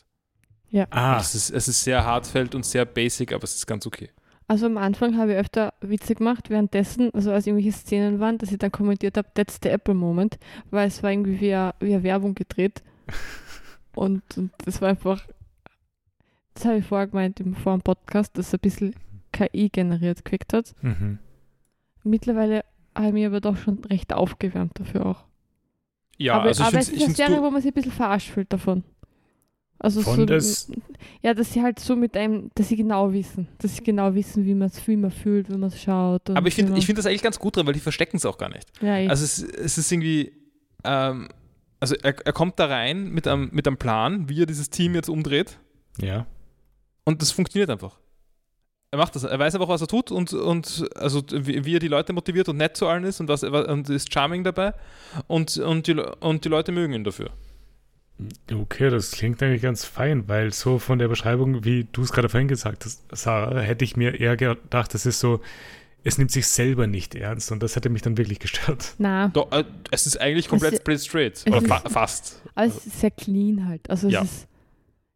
Ah, 0.90 1.18
Es, 1.20 1.34
ist, 1.34 1.50
es 1.50 1.68
ist 1.68 1.82
sehr 1.84 2.04
hartfeld 2.04 2.54
und 2.54 2.64
sehr 2.66 2.84
basic, 2.84 3.32
aber 3.32 3.44
es 3.44 3.54
ist 3.54 3.66
ganz 3.66 3.86
okay. 3.86 4.10
Also 4.46 4.66
am 4.66 4.76
Anfang 4.76 5.16
habe 5.16 5.32
ich 5.32 5.38
öfter 5.38 5.72
Witze 5.80 6.14
gemacht, 6.14 6.50
währenddessen, 6.50 7.12
also 7.14 7.32
als 7.32 7.46
irgendwelche 7.46 7.76
Szenen 7.76 8.20
waren, 8.20 8.36
dass 8.36 8.52
ich 8.52 8.58
dann 8.58 8.72
kommentiert 8.72 9.16
habe, 9.16 9.28
that's 9.34 9.58
the 9.62 9.70
Apple 9.70 9.94
Moment, 9.94 10.38
weil 10.70 10.86
es 10.88 11.02
war 11.02 11.10
irgendwie 11.10 11.40
wie 11.40 11.54
eine, 11.54 11.74
wie 11.80 11.94
eine 11.94 12.02
Werbung 12.02 12.34
gedreht. 12.34 12.82
Und, 13.96 14.22
und 14.36 14.50
das 14.64 14.82
war 14.82 14.88
einfach, 14.88 15.24
das 16.54 16.64
habe 16.64 16.78
ich 16.78 16.84
vorher 16.84 17.06
gemeint 17.06 17.38
im, 17.38 17.54
vor 17.54 17.76
dem 17.76 17.82
Podcast, 17.82 18.36
dass 18.36 18.48
es 18.48 18.54
ein 18.54 18.58
bisschen 18.58 18.96
KI 19.30 19.68
generiert 19.68 20.24
gekriegt 20.24 20.52
hat. 20.52 20.74
mhm. 20.82 21.20
Mittlerweile 22.02 22.64
habe 22.94 23.06
ich 23.06 23.12
mich 23.12 23.26
aber 23.26 23.40
doch 23.40 23.56
schon 23.56 23.78
recht 23.84 24.12
aufgewärmt 24.12 24.80
dafür 24.80 25.06
auch. 25.06 25.24
Ja, 26.18 26.34
aber 26.34 26.48
also 26.48 26.64
aber 26.64 26.78
es 26.78 26.88
ist 26.88 27.02
eine 27.02 27.14
Serie, 27.14 27.42
wo 27.42 27.50
man 27.50 27.62
sich 27.62 27.70
ein 27.70 27.74
bisschen 27.74 27.92
verarscht 27.92 28.30
fühlt 28.30 28.52
davon. 28.52 28.84
Also 29.84 30.00
Von 30.00 30.16
so, 30.16 30.24
das- 30.24 30.72
ja, 31.22 31.34
dass 31.34 31.52
sie 31.52 31.62
halt 31.62 31.78
so 31.78 31.94
mit 31.94 32.16
einem, 32.16 32.50
dass 32.54 32.68
sie 32.68 32.76
genau 32.76 33.12
wissen, 33.12 33.48
dass 33.58 33.76
sie 33.76 33.82
genau 33.84 34.14
wissen, 34.14 34.46
wie 34.46 34.54
man 34.54 34.68
es 34.68 34.86
wie 34.88 34.96
man 34.96 35.10
fühlt, 35.10 35.50
wenn 35.50 35.60
man 35.60 35.68
es 35.68 35.78
schaut. 35.78 36.30
und 36.30 36.38
aber 36.38 36.48
ich 36.48 36.54
finde 36.54 36.78
ich 36.78 36.86
find 36.86 36.96
das 36.98 37.04
eigentlich 37.04 37.22
ganz 37.22 37.38
gut 37.38 37.56
dran, 37.56 37.66
weil 37.66 37.74
die 37.74 37.80
verstecken 37.80 38.16
es 38.16 38.24
auch 38.24 38.38
gar 38.38 38.48
nicht. 38.48 38.66
ja. 38.80 38.94
Also 39.10 39.24
es, 39.24 39.42
es 39.42 39.76
ist 39.76 39.92
irgendwie, 39.92 40.32
ähm, 40.84 41.28
also 41.80 41.94
er, 41.96 42.14
er 42.26 42.32
kommt 42.32 42.58
da 42.58 42.64
rein 42.64 43.10
mit 43.10 43.28
einem, 43.28 43.50
mit 43.52 43.66
einem 43.66 43.76
Plan, 43.76 44.26
wie 44.30 44.40
er 44.40 44.46
dieses 44.46 44.70
Team 44.70 44.94
jetzt 44.94 45.10
umdreht 45.10 45.58
ja. 46.00 46.24
und 47.04 47.20
das 47.20 47.30
funktioniert 47.30 47.68
einfach. 47.68 47.98
Er 48.90 48.96
macht 48.98 49.14
das, 49.16 49.24
er 49.24 49.38
weiß 49.38 49.54
einfach, 49.54 49.68
was 49.68 49.82
er 49.82 49.88
tut 49.88 50.12
und, 50.12 50.32
und 50.32 50.86
also 50.96 51.20
wie, 51.30 51.64
wie 51.66 51.76
er 51.76 51.80
die 51.80 51.88
Leute 51.88 52.14
motiviert 52.14 52.48
und 52.48 52.56
nett 52.56 52.76
zu 52.78 52.86
allen 52.86 53.04
ist 53.04 53.20
und, 53.20 53.28
was, 53.28 53.42
und 53.42 53.90
ist 53.90 54.10
charming 54.14 54.44
dabei 54.44 54.72
und, 55.26 55.58
und, 55.58 55.86
die, 55.88 55.94
und 56.20 56.44
die 56.44 56.48
Leute 56.48 56.72
mögen 56.72 56.94
ihn 56.94 57.04
dafür. 57.04 57.30
Okay, 58.52 58.90
das 58.90 59.10
klingt 59.10 59.42
eigentlich 59.42 59.62
ganz 59.62 59.84
fein, 59.84 60.28
weil 60.28 60.52
so 60.52 60.78
von 60.78 60.98
der 60.98 61.08
Beschreibung, 61.08 61.64
wie 61.64 61.84
du 61.90 62.02
es 62.02 62.12
gerade 62.12 62.28
vorhin 62.28 62.46
gesagt 62.48 62.84
hast, 62.84 63.02
Sarah, 63.10 63.60
hätte 63.60 63.84
ich 63.84 63.96
mir 63.96 64.20
eher 64.20 64.36
gedacht, 64.36 64.94
das 64.94 65.04
ist 65.04 65.18
so, 65.18 65.40
es 66.04 66.16
nimmt 66.16 66.30
sich 66.30 66.46
selber 66.46 66.86
nicht 66.86 67.14
ernst 67.16 67.50
und 67.50 67.62
das 67.62 67.74
hätte 67.74 67.88
mich 67.88 68.02
dann 68.02 68.16
wirklich 68.16 68.38
gestört. 68.40 68.94
Na, 68.98 69.28
Doch, 69.28 69.50
äh, 69.50 69.64
es 69.90 70.06
ist 70.06 70.20
eigentlich 70.20 70.48
komplett 70.48 70.76
split 70.76 71.00
straight. 71.00 71.44
Oder 71.48 71.60
fa 71.62 71.80
fast. 71.88 72.40
aber 72.54 72.66
es 72.66 72.86
ist 72.86 73.00
sehr 73.00 73.10
clean 73.10 73.66
halt. 73.66 73.90
Also 73.90 74.08
Ja. 74.08 74.22
es 74.22 74.30
ist, 74.30 74.48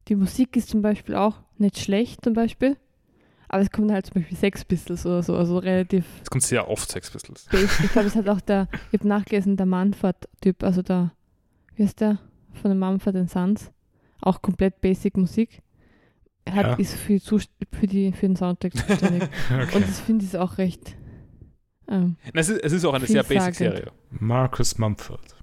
die 0.08 0.16
Musik 0.16 0.56
ist 0.56 0.68
zum 0.70 0.82
Beispiel 0.82 1.14
auch 1.14 1.36
nicht 1.56 1.78
schlecht 1.78 2.24
zum 2.24 2.32
Beispiel, 2.32 2.76
aber 3.48 3.62
es 3.62 3.70
kommen 3.70 3.92
halt 3.92 4.06
zum 4.06 4.14
Beispiel 4.14 4.36
Sex 4.36 4.64
Pistols 4.64 5.06
oder 5.06 5.22
so, 5.22 5.36
also 5.36 5.58
relativ 5.58 6.04
Es 6.22 6.30
kommt 6.30 6.42
sehr 6.42 6.68
oft 6.68 6.90
Sex 6.90 7.10
Pistols. 7.12 7.46
Ich 7.52 7.92
glaube, 7.92 8.08
es 8.08 8.16
hat 8.16 8.28
auch 8.28 8.40
der, 8.40 8.68
ich 8.90 8.98
habe 8.98 9.08
nachgelesen, 9.08 9.56
der 9.56 9.66
Manfred-Typ, 9.66 10.64
also 10.64 10.82
der, 10.82 11.12
wie 11.76 11.84
heißt 11.84 12.00
der, 12.00 12.18
von 12.58 12.70
den 12.70 12.78
Mumford 12.78 13.28
Sons, 13.30 13.70
auch 14.20 14.42
komplett 14.42 14.80
basic 14.80 15.16
Musik. 15.16 15.62
Er 16.44 16.54
hat, 16.54 16.66
Ja. 16.66 16.74
ist 16.74 16.94
für, 16.94 17.18
für, 17.20 17.86
die, 17.86 18.12
für 18.12 18.26
den 18.26 18.36
Soundtrack 18.36 18.74
zuständig. 18.76 19.28
Okay. 19.52 19.76
Und 19.76 19.88
das 19.88 20.00
finde 20.00 20.24
ich 20.24 20.36
auch 20.36 20.58
recht. 20.58 20.96
Ähm, 21.88 22.16
Es 22.32 22.48
ist, 22.48 22.62
es 22.62 22.72
ist 22.72 22.84
auch 22.84 22.94
eine 22.94 23.06
sehr 23.06 23.22
basic. 23.22 23.54
Serie. 23.54 23.92
Marcus 24.10 24.78
Mumford. 24.78 25.36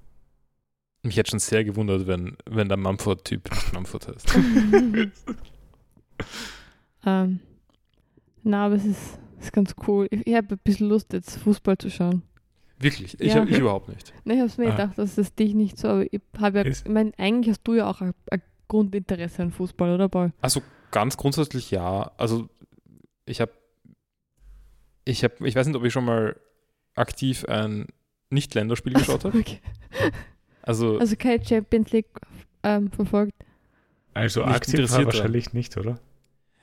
Mich 1.04 1.18
hätte 1.18 1.32
schon 1.32 1.40
sehr 1.40 1.64
gewundert, 1.64 2.08
wenn, 2.08 2.36
wenn 2.50 2.68
der 2.68 2.78
Mumford-Typ 2.78 3.52
nicht 3.52 3.74
Mumford 3.74 4.08
heißt. 4.08 4.36
ähm, 7.06 7.40
na, 8.44 8.66
aber 8.66 8.76
es 8.76 8.86
ist, 8.86 9.20
ist 9.40 9.54
ganz 9.54 9.76
cool. 9.88 10.08
Ich, 10.12 10.26
ich 10.26 10.36
habe 10.36 10.56
ein 10.56 10.60
bisschen 10.64 10.90
Lust, 10.90 11.14
jetzt 11.14 11.38
Fußball 11.38 11.78
zu 11.78 11.90
schauen. 11.90 12.24
Wirklich, 12.80 13.20
ich, 13.20 13.34
Ja. 13.34 13.42
hab, 13.42 13.50
ich 13.50 13.58
überhaupt 13.60 13.90
nicht. 13.90 14.14
Ne, 14.26 14.34
ich 14.34 14.40
habe 14.40 14.50
es 14.50 14.58
mir 14.58 14.68
Ah. 14.68 14.72
gedacht, 14.72 14.98
dass 14.98 15.16
das 15.16 15.34
dich 15.34 15.54
nicht 15.54 15.78
so, 15.78 15.88
aber 15.88 16.04
ich 16.14 16.20
habe 16.40 16.60
ja, 16.60 16.66
ich 16.66 16.86
meine, 16.88 17.12
eigentlich 17.18 17.52
hast 17.54 17.64
du 17.64 17.74
ja 17.74 17.90
auch 17.90 18.02
ein, 18.02 18.14
ein 18.32 18.42
Grundinteresse 18.68 19.44
an 19.44 19.52
Fußball, 19.52 19.94
oder 19.94 20.10
Paul? 20.10 20.34
Also 20.42 20.62
ganz 20.92 21.16
grundsätzlich 21.18 21.72
ja. 21.72 22.12
Also 22.18 22.50
ich 23.26 23.40
habe, 23.42 23.52
ich 25.06 25.24
habe, 25.24 25.48
ich 25.48 25.56
weiß 25.56 25.68
nicht, 25.68 25.76
ob 25.76 25.84
ich 25.86 25.94
schon 25.94 26.06
mal 26.06 26.36
aktiv 26.96 27.46
ein 27.46 27.88
Nicht-Länderspiel 28.30 28.94
geschaut 28.94 29.26
habe. 29.26 29.38
Okay. 29.46 29.60
Also, 30.64 30.98
Also 30.98 31.16
kein 31.16 31.46
Champions 31.46 31.92
League 31.92 32.08
ähm, 32.64 32.92
verfolgt. 32.92 33.34
Also 34.16 34.44
aktiv 34.44 34.90
wahrscheinlich 34.92 35.54
nicht, 35.54 35.78
oder? 35.78 36.00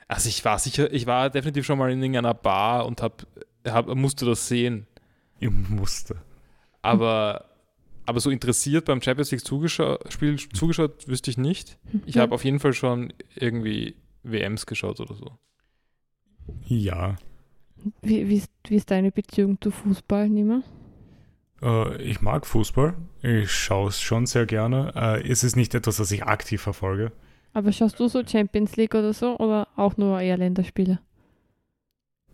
also 0.09 0.28
ich 0.28 0.45
war 0.45 0.59
sicher, 0.59 0.92
ich 0.92 1.07
war 1.07 1.31
definitiv 1.31 1.64
schon 1.64 1.78
mal 1.78 1.90
in 1.92 2.00
irgendeiner 2.02 2.35
Bar 2.35 2.85
und 2.87 3.00
hab, 3.00 3.26
hab, 3.66 3.87
musste 3.95 4.26
das 4.26 4.49
sehen. 4.49 4.87
Im 5.42 5.66
Muster. 5.70 6.16
Aber, 6.82 7.46
aber 8.06 8.20
so 8.20 8.30
interessiert 8.30 8.84
beim 8.84 9.02
Champions 9.02 9.30
League 9.32 9.44
zugeschau 9.44 9.99
Spiel 10.08 10.37
zugeschaut 10.37 11.08
wüsste 11.08 11.30
ich 11.30 11.38
nicht. 11.38 11.78
Ich 12.06 12.16
habe 12.18 12.34
auf 12.34 12.44
jeden 12.44 12.61
Fall 12.61 12.72
schon 12.72 13.12
irgendwie 13.34 13.96
WMs 14.22 14.66
geschaut 14.66 15.00
oder 15.00 15.14
so. 15.14 15.38
Ja. 16.66 17.16
Wie, 18.02 18.28
wie, 18.28 18.37
ist, 18.37 18.50
wie 18.68 18.76
ist 18.76 18.90
deine 18.90 19.11
Beziehung 19.11 19.61
zu 19.61 19.70
Fußball, 19.70 20.28
Nima? 20.28 20.62
Äh, 21.61 22.00
ich 22.02 22.20
mag 22.20 22.46
Fußball. 22.46 22.94
Ich 23.22 23.50
schaue 23.50 23.88
es 23.88 24.00
schon 24.00 24.26
sehr 24.26 24.46
gerne. 24.46 24.92
Äh, 24.94 25.28
es 25.28 25.42
ist 25.42 25.56
nicht 25.56 25.75
etwas, 25.75 25.96
das 25.96 26.12
ich 26.12 26.25
aktiv 26.25 26.62
verfolge. 26.62 27.12
Aber 27.52 27.72
schaust 27.72 27.99
du 27.99 28.08
so 28.08 28.22
Champions 28.25 28.76
League 28.76 28.94
oder 28.94 29.12
so 29.12 29.37
oder 29.38 29.68
auch 29.76 29.96
nur 29.96 30.20
eher 30.20 30.38
Länderspiele? 30.38 31.00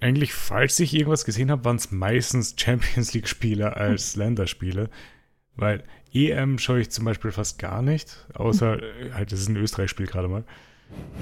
Eigentlich, 0.01 0.33
falls 0.33 0.79
ich 0.81 0.95
irgendwas 0.95 1.25
gesehen 1.25 1.51
habe, 1.51 1.65
waren 1.65 1.77
es 1.77 1.91
meistens 1.91 2.55
Champions 2.59 3.13
League-Spiele 3.15 3.77
als 3.77 4.15
Länderspiele. 4.17 4.91
Weil 5.57 5.83
EM 6.13 6.59
schaue 6.59 6.81
ich 6.81 6.91
zum 6.91 7.05
Beispiel 7.05 7.33
fast 7.33 7.59
gar 7.59 7.83
nicht, 7.83 8.27
außer 8.35 8.81
äh, 9.01 9.13
halt, 9.13 9.33
das 9.33 9.41
ist 9.41 9.49
ein 9.49 9.57
Österreich-Spiel 9.57 10.07
gerade 10.07 10.29
mal. 10.29 10.45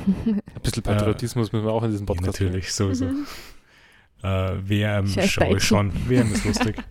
Ein 0.07 0.43
bisschen 0.63 0.83
Patriotismus 0.83 1.51
müssen 1.53 1.65
wir 1.65 1.73
auch 1.73 1.83
in 1.83 1.91
diesem 1.91 2.07
Ja, 2.07 2.15
Podcast 2.15 2.41
natürlich, 2.41 2.73
sowieso. 2.73 3.07
Mhm. 3.07 3.27
Äh, 4.23 4.69
WM 4.69 5.07
schaue 5.09 5.57
ich 5.57 5.65
schon. 5.65 5.93
WM 6.09 6.33
ist 6.33 6.45
lustig. 6.45 6.77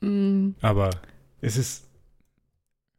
Mm, 0.00 0.50
Aber 0.60 0.90
es 1.40 1.56
ist. 1.56 1.88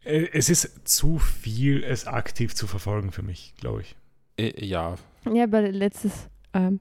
äh, 0.03 0.27
Es 0.31 0.49
ist 0.49 0.87
zu 0.87 1.19
viel, 1.19 1.83
es 1.83 2.07
aktiv 2.07 2.55
zu 2.55 2.67
verfolgen 2.67 3.11
für 3.11 3.21
mich, 3.21 3.53
glaube 3.59 3.81
ich. 3.81 3.95
Äh, 4.37 4.65
ja, 4.65 4.95
Ja, 5.31 5.51
weil 5.51 5.71
letztes, 5.71 6.29
ähm, 6.55 6.79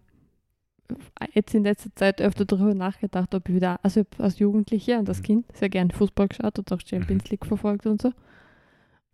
jetzt 1.33 1.54
in 1.54 1.64
letzter 1.64 1.95
Zeit 1.95 2.21
öfter 2.23 2.45
darüber 2.45 2.75
nachgedacht, 2.75 3.35
ob 3.35 3.49
ich 3.49 3.54
wieder, 3.54 3.78
also 3.83 4.00
ich 4.00 4.07
als 4.19 4.38
Jugendliche 4.38 4.99
und 4.99 5.09
als 5.09 5.19
Mhm. 5.19 5.25
Kind 5.25 5.47
sehr 5.57 5.69
gern 5.69 5.90
Fußball 5.90 6.28
geschaut 6.28 6.59
und 6.59 6.73
auch 6.73 6.81
Champions 6.85 7.28
League 7.31 7.45
verfolgt 7.47 7.87
und 7.87 8.00
so. 8.02 8.12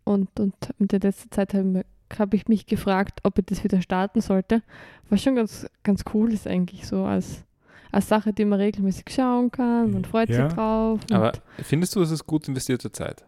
Und, 0.05 0.29
und 0.41 0.55
in 0.79 0.89
der 0.89 1.01
letzten 1.01 1.31
Zeit 1.31 1.55
habe 1.55 1.85
ich, 2.11 2.19
hab 2.19 2.35
ich 2.35 2.49
mich 2.49 2.67
gefragt, 2.67 3.21
ob 3.23 3.39
ich 3.39 3.47
das 3.47 3.63
wieder 3.65 3.81
starten 3.83 4.21
sollte. 4.21 4.63
Was 5.09 5.23
schon 5.23 5.37
ganz, 5.37 5.67
ganz 5.85 6.03
cool 6.13 6.33
ist 6.33 6.47
eigentlich 6.47 6.87
so 6.87 7.05
als, 7.05 7.45
als 7.93 8.09
Sache, 8.09 8.33
die 8.33 8.45
man 8.45 8.59
regelmäßig 8.61 9.05
schauen 9.11 9.51
kann. 9.53 9.93
Man 9.93 10.05
freut 10.05 10.29
Ja. 10.31 10.49
sich 10.49 10.55
drauf. 10.57 11.01
Aber 11.13 11.33
findest 11.63 11.95
du, 11.95 12.03
es 12.03 12.11
ist 12.11 12.27
gut 12.27 12.49
investierte 12.49 12.91
Zeit? 12.91 13.25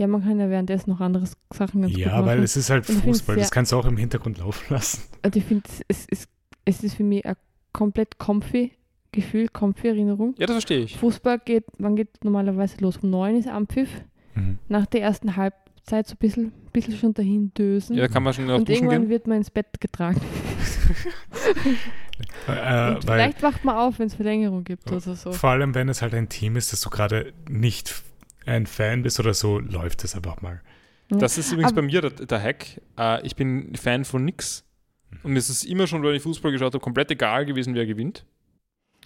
Ja, 0.00 0.06
man 0.06 0.22
kann 0.24 0.40
ja 0.40 0.48
währenddessen 0.48 0.88
noch 0.90 1.00
andere 1.00 1.26
Sachen 1.52 1.82
ganz 1.82 1.92
gut 1.92 2.00
Ja, 2.02 2.12
machen. 2.12 2.26
weil 2.26 2.42
es 2.42 2.56
ist 2.56 2.70
halt 2.70 2.88
Und 2.88 3.02
Fußball, 3.04 3.36
das 3.36 3.50
kannst 3.50 3.70
du 3.72 3.76
auch 3.76 3.84
im 3.84 3.98
Hintergrund 3.98 4.38
laufen 4.38 4.72
lassen. 4.72 5.02
Also 5.22 5.38
ich 5.38 5.44
finde, 5.44 5.68
es 5.88 6.06
ist, 6.06 6.26
es 6.64 6.82
ist 6.82 6.94
für 6.94 7.02
mich 7.04 7.26
ein 7.26 7.36
komplett 7.74 8.18
comfy 8.18 8.72
Gefühl, 9.12 9.48
comfy 9.48 9.88
Erinnerung. 9.88 10.34
Ja, 10.38 10.46
das 10.46 10.54
verstehe 10.54 10.78
ich. 10.80 10.96
Fußball 10.96 11.38
geht, 11.40 11.64
wann 11.78 11.96
geht 11.96 12.24
normalerweise 12.24 12.78
los? 12.80 12.96
Um 13.02 13.10
neun 13.10 13.36
ist 13.36 13.46
Anpfiff. 13.48 13.90
Mhm. 14.36 14.58
Nach 14.68 14.86
der 14.86 15.02
ersten 15.02 15.36
Halbzeit 15.36 16.06
so 16.06 16.14
ein 16.14 16.18
bisschen, 16.18 16.52
bisschen 16.72 16.96
schon 16.96 17.12
dahin 17.12 17.52
dösen. 17.52 17.96
Ja, 17.96 18.02
da 18.02 18.08
kann 18.08 18.22
man 18.22 18.32
schon 18.32 18.48
auf 18.48 18.60
und 18.60 18.70
irgendwann 18.70 19.02
gehen. 19.02 19.10
wird 19.10 19.26
man 19.26 19.36
ins 19.38 19.50
Bett 19.50 19.66
getragen. 19.80 20.20
Äh, 22.46 22.52
weil 22.52 23.00
vielleicht 23.02 23.42
wacht 23.42 23.64
man 23.64 23.76
auf, 23.76 23.98
wenn 23.98 24.08
es 24.08 24.14
Verlängerung 24.14 24.62
gibt 24.64 24.90
oder 24.90 25.00
so. 25.00 25.32
vor 25.32 25.50
allem, 25.50 25.74
wenn 25.74 25.88
es 25.88 26.02
halt 26.02 26.12
ein 26.14 26.28
Team 26.28 26.56
ist, 26.56 26.70
dass 26.72 26.80
du 26.82 26.90
gerade 26.90 27.32
nicht 27.48 28.02
ein 28.46 28.66
Fan 28.66 29.02
bist 29.02 29.20
oder 29.20 29.34
so, 29.34 29.58
läuft 29.58 30.04
es 30.04 30.14
einfach 30.14 30.40
mal. 30.42 30.60
Das 31.08 31.38
ist 31.38 31.50
übrigens 31.52 31.72
Aber- 31.72 31.82
bei 31.82 31.86
mir 31.88 32.00
der, 32.02 32.10
der 32.10 32.42
Hack. 32.42 32.80
Äh, 32.98 33.26
ich 33.26 33.34
bin 33.36 33.74
Fan 33.74 34.04
von 34.04 34.24
nix. 34.24 34.64
Und 35.24 35.32
mir 35.32 35.38
ist 35.40 35.48
es 35.48 35.64
immer 35.64 35.86
schon, 35.88 36.02
wenn 36.04 36.14
ich 36.14 36.22
Fußball 36.22 36.52
geschaut 36.52 36.72
habe, 36.72 36.80
komplett 36.82 37.10
egal 37.10 37.44
gewesen, 37.46 37.74
wer 37.74 37.84
gewinnt. 37.84 38.24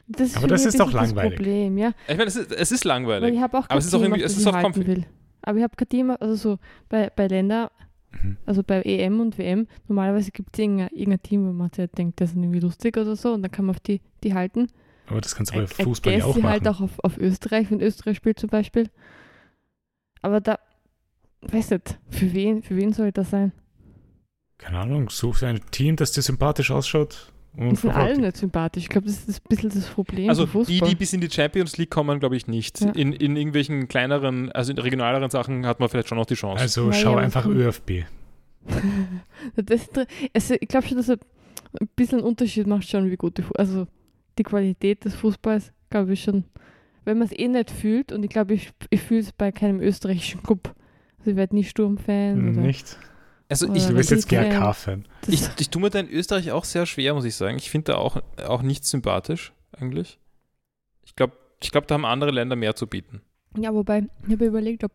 Das 0.06 0.28
ist 0.28 0.36
Aber 0.36 0.48
das 0.48 0.66
ist 0.66 0.78
doch 0.78 0.92
langweilig. 0.92 1.30
Das 1.32 1.36
Problem, 1.38 1.78
ja. 1.78 1.92
Ich 2.06 2.16
meine, 2.16 2.24
es 2.28 2.36
ist, 2.36 2.52
es 2.52 2.72
ist 2.72 2.84
Weil 2.84 2.88
langweilig. 2.90 3.34
ich 3.34 3.40
habe 3.40 3.56
auch 3.58 3.64
Aber 3.70 3.78
es 3.78 3.86
ist 3.86 3.94
auch 3.94 3.98
Team, 4.00 4.08
irgendwie- 4.08 4.22
es 4.22 4.32
das 4.34 4.42
ist 4.42 4.46
ich 4.48 4.54
auch 4.54 4.60
comfy. 4.62 4.86
will. 4.86 5.06
Aber 5.40 5.56
ich 5.58 5.62
habe 5.64 5.76
kein 5.76 5.88
Team, 5.88 6.10
also 6.10 6.34
so 6.34 6.58
bei, 6.90 7.10
bei 7.16 7.26
Länder, 7.26 7.70
Mhm. 8.22 8.36
also 8.44 8.62
bei 8.62 8.82
EM 8.82 9.18
und 9.20 9.38
WM, 9.38 9.66
normalerweise 9.88 10.30
gibt 10.30 10.50
es 10.52 10.58
irgendein, 10.58 10.88
irgendein 10.90 11.22
Team, 11.22 11.48
wo 11.48 11.52
man 11.52 11.70
sich 11.70 11.78
halt 11.80 11.96
denkt, 11.98 12.20
das 12.20 12.30
ist 12.30 12.36
irgendwie 12.36 12.60
lustig 12.60 12.96
oder 12.98 13.16
so 13.16 13.32
und 13.32 13.42
dann 13.42 13.50
kann 13.50 13.64
man 13.64 13.74
auf 13.74 13.80
die, 13.80 14.00
die 14.22 14.34
halten. 14.34 14.68
Aber 15.06 15.20
das 15.22 15.34
kannst 15.34 15.52
du 15.54 15.58
bei 15.58 15.66
Fußball 15.66 16.18
ja 16.18 16.24
auch 16.26 16.34
sie 16.34 16.40
machen. 16.42 16.50
halt 16.52 16.68
auch 16.68 16.80
auf, 16.82 16.98
auf 17.02 17.16
Österreich, 17.18 17.70
wenn 17.70 17.80
Österreich 17.80 18.16
spielt 18.18 18.38
zum 18.38 18.50
Beispiel. 18.50 18.88
Aber 20.24 20.40
da, 20.40 20.58
weiß 21.42 21.72
nicht, 21.72 21.98
für 22.08 22.32
wen, 22.32 22.62
für 22.62 22.76
wen 22.76 22.94
soll 22.94 23.12
das 23.12 23.28
sein? 23.28 23.52
Keine 24.56 24.78
Ahnung, 24.78 25.10
such 25.10 25.42
ein 25.42 25.60
Team, 25.70 25.96
das 25.96 26.12
dir 26.12 26.22
sympathisch 26.22 26.70
ausschaut. 26.70 27.30
Und 27.54 27.72
Die 27.72 27.76
sind 27.76 27.90
alle 27.90 28.18
nicht 28.18 28.38
sympathisch. 28.38 28.84
Ich 28.84 28.88
glaube, 28.88 29.06
das 29.06 29.28
ist 29.28 29.42
ein 29.44 29.48
bisschen 29.50 29.68
das 29.68 29.84
Problem 29.84 30.30
Also 30.30 30.46
die, 30.46 30.80
die 30.80 30.94
bis 30.94 31.12
in 31.12 31.20
die 31.20 31.30
Champions 31.30 31.76
League 31.76 31.90
kommen, 31.90 32.20
glaube 32.20 32.36
ich 32.36 32.46
nicht. 32.46 32.80
Ja. 32.80 32.92
In, 32.92 33.12
in 33.12 33.36
irgendwelchen 33.36 33.86
kleineren, 33.86 34.50
also 34.52 34.72
in 34.72 34.78
regionaleren 34.78 35.28
Sachen 35.28 35.66
hat 35.66 35.78
man 35.78 35.90
vielleicht 35.90 36.08
schon 36.08 36.16
noch 36.16 36.24
die 36.24 36.36
Chance. 36.36 36.62
Also 36.62 36.88
Naja, 36.88 37.02
schau 37.02 37.16
einfach 37.16 37.44
ÖFB. 37.44 38.04
das, 39.56 39.90
also 40.32 40.54
ich 40.58 40.68
glaube 40.68 40.88
schon, 40.88 40.96
dass 40.96 41.10
ein 41.10 41.18
bisschen 41.96 42.20
einen 42.20 42.26
Unterschied 42.26 42.66
macht 42.66 42.88
schon, 42.88 43.10
wie 43.10 43.16
gut 43.16 43.36
die, 43.36 43.44
also 43.56 43.86
die 44.38 44.42
Qualität 44.42 45.04
des 45.04 45.14
Fußballs, 45.16 45.70
glaube 45.90 46.14
ich 46.14 46.22
schon. 46.22 46.44
Wenn 47.04 47.18
man 47.18 47.26
es 47.28 47.38
eh 47.38 47.48
nicht 47.48 47.70
fühlt, 47.70 48.12
und 48.12 48.22
ich 48.24 48.30
glaube, 48.30 48.54
ich, 48.54 48.72
ich 48.90 49.00
fühle 49.02 49.20
es 49.20 49.32
bei 49.32 49.52
keinem 49.52 49.80
österreichischen 49.80 50.42
Club. 50.42 50.74
Also 51.18 51.30
ich 51.32 51.36
werde 51.36 51.54
nie 51.54 51.64
Sturmfan. 51.64 52.50
Oder 52.50 52.60
Nicht? 52.62 52.98
Also 53.48 53.72
ich, 53.74 53.86
Du 53.86 53.94
bist 53.94 54.10
jetzt 54.10 54.28
Fan. 54.28 54.48
GRK-Fan. 54.50 55.04
ich, 55.28 55.42
ich 55.60 55.68
tue 55.70 55.82
mir 55.82 55.90
da 55.90 56.00
in 56.00 56.08
Österreich 56.08 56.50
auch 56.50 56.64
sehr 56.64 56.86
schwer, 56.86 57.12
muss 57.14 57.24
ich 57.26 57.34
sagen. 57.34 57.58
Ich 57.58 57.70
finde 57.70 57.92
da 57.92 57.98
auch, 57.98 58.20
auch 58.46 58.62
nicht 58.62 58.84
sympathisch, 58.86 59.52
eigentlich. 59.78 60.18
Ich 61.04 61.14
glaube, 61.14 61.34
ich 61.62 61.70
glaub, 61.70 61.86
da 61.86 61.94
haben 61.94 62.04
andere 62.06 62.30
Länder 62.30 62.56
mehr 62.56 62.74
zu 62.74 62.86
bieten. 62.86 63.20
ja, 63.56 63.72
wobei, 63.74 64.06
ich 64.26 64.32
habe 64.32 64.46
überlegt, 64.46 64.82
ob 64.84 64.92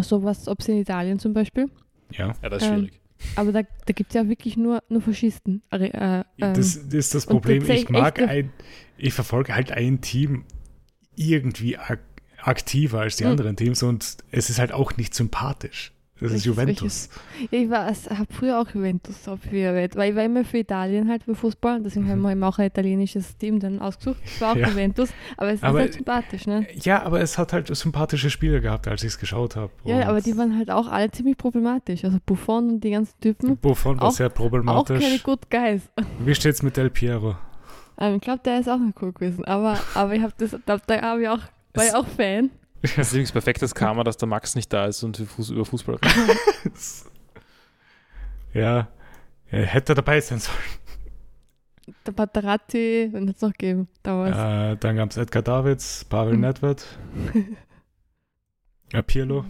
sowas, 0.00 0.48
ob 0.48 0.60
es 0.60 0.68
in 0.68 0.78
Italien 0.78 1.18
zum 1.20 1.32
Beispiel, 1.32 1.70
Ja. 2.10 2.34
Ja, 2.42 2.48
das 2.48 2.62
ist 2.62 2.68
Ähm, 2.68 2.78
schwierig. 2.80 3.00
Aber 3.36 3.52
da, 3.52 3.62
da 3.62 3.92
gibt 3.92 4.10
es 4.10 4.14
ja 4.14 4.28
wirklich 4.28 4.56
nur, 4.56 4.82
nur 4.88 5.00
Faschisten. 5.00 5.62
Äh, 5.70 5.86
äh, 5.86 6.18
ähm, 6.18 6.24
das, 6.38 6.54
das 6.86 6.94
ist 6.94 7.14
das 7.14 7.26
Problem. 7.26 7.68
Ich 7.68 7.88
mag 7.88 8.20
ein, 8.20 8.52
ich 8.96 9.14
verfolge 9.14 9.54
halt 9.54 9.72
ein 9.72 10.00
Team 10.00 10.44
irgendwie 11.16 11.76
ak 11.76 12.00
aktiver 12.38 13.00
als 13.00 13.16
die 13.16 13.24
Hm. 13.24 13.30
anderen 13.30 13.56
Teams 13.56 13.82
und 13.82 14.18
es 14.30 14.50
ist 14.50 14.58
halt 14.58 14.72
auch 14.72 14.98
nicht 14.98 15.14
sympathisch. 15.14 15.93
Das 16.20 16.30
ist 16.32 16.44
Juventus. 16.44 17.08
Ich 17.50 17.68
habe 17.70 18.26
früher 18.30 18.60
auch 18.60 18.68
Juventus 18.72 19.26
abgewählt, 19.26 19.96
weil 19.96 20.10
ich 20.10 20.16
war 20.16 20.22
immer 20.24 20.44
für 20.44 20.58
Italien 20.58 21.08
halt 21.08 21.24
für 21.24 21.34
Fußball, 21.34 21.82
deswegen 21.82 22.08
haben 22.08 22.20
Mhm. 22.20 22.22
wir 22.22 22.32
eben 22.32 22.44
auch 22.44 22.58
ein 22.58 22.66
italienisches 22.66 23.36
Team 23.36 23.58
dann 23.58 23.80
ausgesucht. 23.80 24.18
Es 24.24 24.40
war 24.40 24.52
auch 24.52 24.56
Ja. 24.64 24.68
Juventus, 24.68 25.10
aber 25.36 25.50
es 25.52 25.62
Aber- 25.62 25.78
ist 25.80 25.82
halt 25.84 25.94
sympathisch, 25.94 26.46
ne? 26.46 26.66
Ja, 26.74 27.02
aber 27.02 27.20
es 27.20 27.36
hat 27.36 27.52
halt 27.52 27.74
sympathische 27.76 28.30
Spieler 28.30 28.60
gehabt, 28.60 28.86
als 28.86 29.02
ich 29.02 29.08
es 29.08 29.18
geschaut 29.18 29.56
habe. 29.56 29.72
Ja, 29.84 30.08
aber 30.08 30.20
die 30.20 30.36
waren 30.36 30.56
halt 30.56 30.70
auch 30.70 30.86
alle 30.86 31.10
ziemlich 31.10 31.36
problematisch. 31.36 32.04
Also 32.04 32.18
Buffon 32.24 32.68
und 32.74 32.80
die 32.84 32.90
ganzen 32.92 33.18
Typen, 33.20 33.56
Buffon 33.56 33.98
war 34.00 34.08
auch- 34.08 34.12
sehr 34.12 34.28
auch 34.28 34.30
keine 34.34 34.48
problematisch. 34.50 35.22
Good 35.24 35.50
Guys. 35.50 35.82
Wie 36.20 36.34
steht's 36.34 36.62
mit 36.62 36.76
Del 36.76 36.90
Piero? 36.90 37.34
Ähm, 37.98 38.14
ich 38.16 38.20
glaube, 38.22 38.40
der 38.44 38.60
ist 38.60 38.68
auch 38.68 38.78
nicht 38.78 39.00
cool 39.02 39.12
gewesen, 39.12 39.44
aber, 39.44 39.78
aber 39.94 40.14
ich 40.14 40.22
habe 40.22 40.32
das, 40.38 40.56
da, 40.64 40.78
da 40.86 41.00
habe 41.02 41.22
ich 41.22 41.28
auch, 41.28 41.40
war 41.74 41.84
ich 41.84 41.94
auch 41.94 42.06
Fan. 42.06 42.50
Das 42.96 42.98
ist 42.98 43.12
übrigens 43.12 43.32
perfektes 43.32 43.74
Karma, 43.74 44.04
dass 44.04 44.18
der 44.18 44.28
Max 44.28 44.54
nicht 44.54 44.70
da 44.72 44.84
ist 44.86 45.02
und 45.02 45.18
wir 45.18 45.26
Fuß, 45.26 45.50
über 45.50 45.64
Fußball 45.64 45.96
reden. 45.96 46.38
ja, 48.52 48.88
er 49.48 49.66
hätte 49.66 49.94
dabei 49.94 50.20
sein 50.20 50.38
sollen. 50.38 50.58
Der 52.06 52.12
Batteratti, 52.12 53.08
wenn 53.12 53.28
es 53.28 53.40
noch 53.40 53.52
gegeben, 53.52 53.88
damals. 54.02 54.36
Äh, 54.36 54.76
dann 54.78 54.96
gab 54.96 55.10
es 55.10 55.16
Edgar 55.16 55.42
Davids, 55.42 56.04
Pavel 56.04 56.34
Hm. 56.34 56.40
Nedved, 56.40 56.86
ja, 58.92 59.02
Pirlo. 59.02 59.44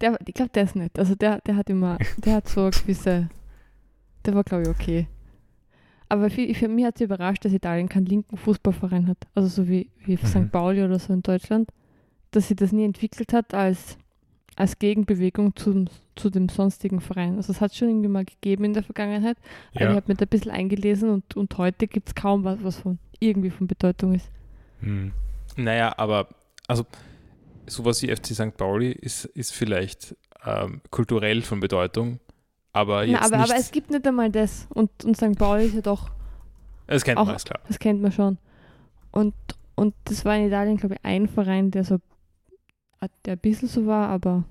Der, 0.00 0.18
ich 0.26 0.34
glaube, 0.34 0.50
der 0.50 0.64
ist 0.64 0.74
nett. 0.76 0.98
Also 0.98 1.14
der, 1.14 1.40
der 1.40 1.56
hat 1.56 1.70
immer, 1.70 1.98
der 2.16 2.34
hat 2.34 2.48
so 2.48 2.68
gewisse, 2.70 3.28
der 4.26 4.34
war, 4.34 4.42
glaube 4.44 4.64
ich, 4.64 4.68
okay. 4.68 5.06
Aber 6.08 6.30
für, 6.30 6.52
für 6.54 6.68
mich 6.68 6.84
hat 6.84 6.96
es 6.96 7.00
überrascht, 7.00 7.44
dass 7.44 7.52
Italien 7.52 7.88
keinen 7.88 8.06
linken 8.06 8.36
Fußballverein 8.36 9.08
hat. 9.08 9.18
Also 9.34 9.48
so 9.48 9.68
wie, 9.68 9.90
wie 10.04 10.16
Mhm. 10.20 10.26
St. 10.26 10.52
Pauli 10.52 10.82
oder 10.82 10.98
so 10.98 11.12
in 11.12 11.22
Deutschland. 11.22 11.70
Dass 12.34 12.48
sie 12.48 12.56
das 12.56 12.72
nie 12.72 12.84
entwickelt 12.84 13.32
hat 13.32 13.54
als, 13.54 13.96
als 14.56 14.78
Gegenbewegung 14.78 15.54
zum, 15.56 15.86
zu 16.16 16.30
dem 16.30 16.48
sonstigen 16.48 17.00
Verein. 17.00 17.36
Also 17.36 17.52
es 17.52 17.60
hat 17.60 17.74
schon 17.74 17.88
irgendwie 17.88 18.08
mal 18.08 18.24
gegeben 18.24 18.64
in 18.64 18.72
der 18.74 18.82
Vergangenheit. 18.82 19.36
Aber 19.74 19.90
ich 19.90 19.96
habe 19.96 20.04
mir 20.08 20.14
da 20.16 20.24
ein 20.24 20.28
bisschen 20.28 20.50
eingelesen 20.50 21.10
und, 21.10 21.36
und 21.36 21.56
heute 21.58 21.86
gibt 21.86 22.08
es 22.08 22.14
kaum 22.14 22.44
was, 22.44 22.62
was 22.62 22.78
von 22.78 22.98
irgendwie 23.20 23.50
von 23.50 23.66
Bedeutung 23.66 24.14
ist. 24.14 24.28
Hm. 24.80 25.12
Naja, 25.56 25.94
aber 25.96 26.28
also 26.66 26.84
sowas 27.66 28.02
wie 28.02 28.08
FC 28.14 28.26
St. 28.34 28.56
Pauli 28.56 28.90
ist, 28.92 29.24
ist 29.26 29.52
vielleicht 29.52 30.16
ähm, 30.44 30.80
kulturell 30.90 31.42
von 31.42 31.60
Bedeutung. 31.60 32.18
Aber 32.72 33.04
jetzt 33.04 33.20
Na, 33.20 33.26
aber, 33.26 33.36
nicht, 33.38 33.50
aber 33.50 33.60
es 33.60 33.70
gibt 33.70 33.90
nicht 33.90 34.06
einmal 34.06 34.30
das. 34.30 34.66
Und, 34.70 34.90
und 35.04 35.16
St. 35.16 35.38
Pauli 35.38 35.66
ist 35.66 35.74
ja 35.76 35.80
doch, 35.80 36.10
es 36.88 37.04
kennt 37.04 37.18
auch- 37.18 37.26
man, 37.26 37.36
ist 37.36 37.46
klar. 37.46 37.60
das 37.68 37.78
kennt 37.78 38.02
man 38.02 38.10
schon. 38.10 38.38
Und, 39.12 39.34
und 39.76 39.94
das 40.04 40.24
war 40.24 40.36
in 40.36 40.48
Italien, 40.48 40.76
glaube 40.76 40.96
ich, 40.96 41.04
ein 41.04 41.28
Verein, 41.28 41.70
der 41.70 41.84
so 41.84 41.98
der 43.24 43.34
ein 43.34 43.38
bisschen 43.38 43.68
so 43.68 43.86
war, 43.86 44.08
aber, 44.08 44.44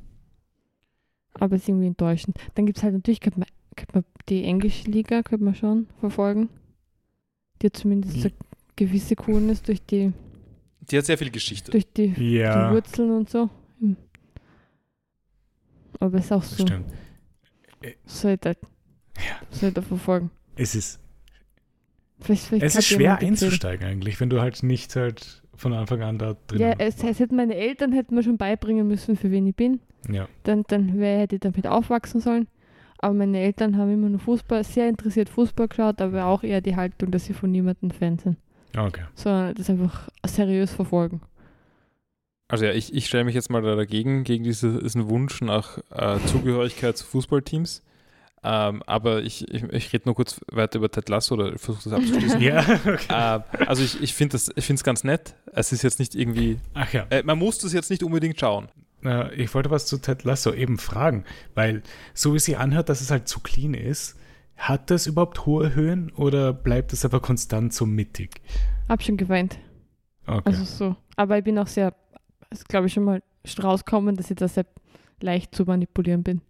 aber 1.34 1.56
ist 1.56 1.68
irgendwie 1.70 1.88
enttäuschend. 1.88 2.38
Dann 2.56 2.66
gibt 2.66 2.78
es 2.78 2.84
halt 2.84 2.94
natürlich, 2.94 3.20
könnte 3.22 3.40
man, 3.40 3.48
könnte 3.76 3.94
man 3.96 4.06
die 4.30 4.44
englische 4.44 4.90
Liga 4.90 5.24
könnte 5.24 5.44
man 5.46 5.56
schon 5.56 5.88
verfolgen. 6.00 6.50
Die 7.62 7.68
hat 7.68 7.78
zumindest 7.78 8.22
so 8.22 8.30
Hm. 8.30 8.36
gewisse 8.76 9.16
Coolness 9.16 9.62
durch 9.62 9.82
die, 9.86 10.12
Die 10.90 10.98
hat 10.98 11.06
sehr 11.06 11.18
viel 11.18 11.32
Geschichte. 11.32 11.72
durch 11.72 11.88
die, 11.92 12.10
die 12.10 12.36
Ja, 12.38 12.72
Wurzeln 12.72 13.12
und 13.12 13.30
so. 13.30 13.50
Hm. 13.80 13.96
Aber 16.00 16.18
es 16.18 16.26
ist 16.26 16.32
auch 16.32 16.44
so, 16.44 16.64
stimmt. 16.66 16.86
sollte 18.06 18.58
Ja. 19.18 19.40
sollte 19.52 19.82
verfolgen. 19.82 20.32
Es 20.56 20.76
ist, 20.76 21.00
Vielleicht, 22.20 22.44
vielleicht 22.46 22.66
es 22.66 22.76
ist 22.76 22.86
schwer 22.88 23.18
einzusteigen 23.20 23.86
eigentlich, 23.88 24.20
wenn 24.20 24.30
du 24.30 24.40
halt 24.42 24.64
nicht 24.64 24.96
halt 24.96 25.43
von 25.56 25.74
Anfang 25.74 26.02
an 26.02 26.18
da 26.18 26.36
drin 26.48 26.60
Ja, 26.60 26.74
es, 26.78 27.04
es 27.04 27.20
hätten 27.20 27.36
meine 27.36 27.56
Eltern 27.56 27.92
hätten 27.92 28.16
mir 28.16 28.24
schon 28.24 28.38
beibringen 28.38 28.88
müssen, 28.88 29.16
für 29.16 29.32
wen 29.32 29.48
ich 29.48 29.56
bin. 29.56 29.80
ja. 30.10 30.28
Dann, 30.44 30.64
dann 30.68 30.90
hätte 30.90 31.36
ich 31.36 31.42
damit 31.42 31.68
aufwachsen 31.68 32.20
sollen. 32.20 32.48
Aber 32.98 33.14
meine 33.14 33.40
Eltern 33.40 33.78
haben 33.78 33.92
immer 33.92 34.08
nur 34.10 34.20
Fußball, 34.20 34.64
sehr 34.64 34.88
interessiert 34.88 35.28
Fußball 35.28 35.68
geschaut, 35.68 36.02
aber 36.02 36.26
auch 36.26 36.44
eher 36.44 36.62
die 36.62 36.76
Haltung, 36.78 37.12
dass 37.12 37.26
sie 37.26 37.34
von 37.34 37.52
niemandem 37.52 37.92
Fan 37.92 38.18
sind. 38.18 38.38
Okay. 38.78 39.04
Sondern 39.14 39.54
das 39.56 39.70
einfach 39.70 40.10
seriös 40.26 40.72
verfolgen. 40.72 41.22
Also 42.48 42.66
ja, 42.66 42.72
ich, 42.72 42.94
ich 42.94 43.08
stelle 43.08 43.24
mich 43.24 43.36
jetzt 43.36 43.50
mal 43.50 43.62
da 43.62 43.76
dagegen, 43.76 44.24
gegen 44.24 44.44
diese, 44.44 44.80
diesen 44.82 45.10
Wunsch 45.10 45.42
nach 45.42 45.80
äh, 45.92 46.18
Zugehörigkeit 46.28 46.96
zu 46.96 47.06
Fußballteams. 47.06 47.82
Ähm, 48.44 48.84
aber 48.86 49.24
ich, 49.24 49.48
ich, 49.54 49.64
ich 49.64 49.94
rede 49.94 50.04
nur 50.06 50.16
kurz 50.16 50.42
weiter 50.52 50.78
über 50.78 50.92
Ted 50.92 51.08
Lasso 51.08 51.36
oder 51.36 51.58
versuche 51.58 51.90
das 51.90 51.94
abzuschließen. 51.94 52.42
Ja, 52.42 52.60
okay. 52.86 53.06
äh, 53.10 53.66
also 53.66 53.84
ich, 53.84 54.02
ich 54.02 54.14
finde 54.14 54.36
es 54.38 54.84
ganz 54.84 55.04
nett. 55.04 55.36
Es 55.54 55.72
ist 55.72 55.82
jetzt 55.82 56.00
nicht 56.00 56.14
irgendwie, 56.14 56.60
Ach 56.74 56.92
ja. 56.92 57.06
äh, 57.10 57.24
man 57.24 57.40
muss 57.40 57.60
das 57.60 57.72
jetzt 57.72 57.90
nicht 57.90 58.04
unbedingt 58.04 58.40
schauen. 58.40 58.68
Äh, 59.06 59.34
ich 59.36 59.54
wollte 59.54 59.70
was 59.72 59.86
zu 59.86 59.98
Ted 59.98 60.24
Lasso 60.24 60.54
eben 60.54 60.78
fragen, 60.78 61.24
weil 61.56 61.84
so 62.14 62.34
wie 62.34 62.40
sie 62.40 62.58
anhört, 62.58 62.90
dass 62.90 63.02
es 63.02 63.12
halt 63.12 63.28
zu 63.28 63.40
clean 63.40 63.74
ist, 63.74 64.18
hat 64.58 64.92
das 64.92 65.08
überhaupt 65.08 65.46
hohe 65.46 65.74
Höhen 65.74 66.12
oder 66.12 66.54
bleibt 66.54 66.94
es 66.94 67.04
einfach 67.06 67.22
konstant 67.22 67.74
so 67.74 67.86
mittig? 67.86 68.42
Hab 68.90 69.02
schon 69.04 69.18
geweint. 69.18 69.58
Okay. 70.28 70.42
Also 70.46 70.66
so. 70.66 70.96
Aber 71.16 71.38
ich 71.38 71.44
bin 71.44 71.58
auch 71.58 71.68
sehr, 71.68 71.94
glaube 72.68 72.88
ich 72.88 72.94
schon 72.94 73.04
mal 73.04 73.22
rauskommen, 73.62 74.16
dass 74.16 74.30
ich 74.30 74.38
da 74.38 74.48
sehr 74.48 74.66
leicht 75.22 75.56
zu 75.56 75.64
manipulieren 75.64 76.24
bin. 76.24 76.42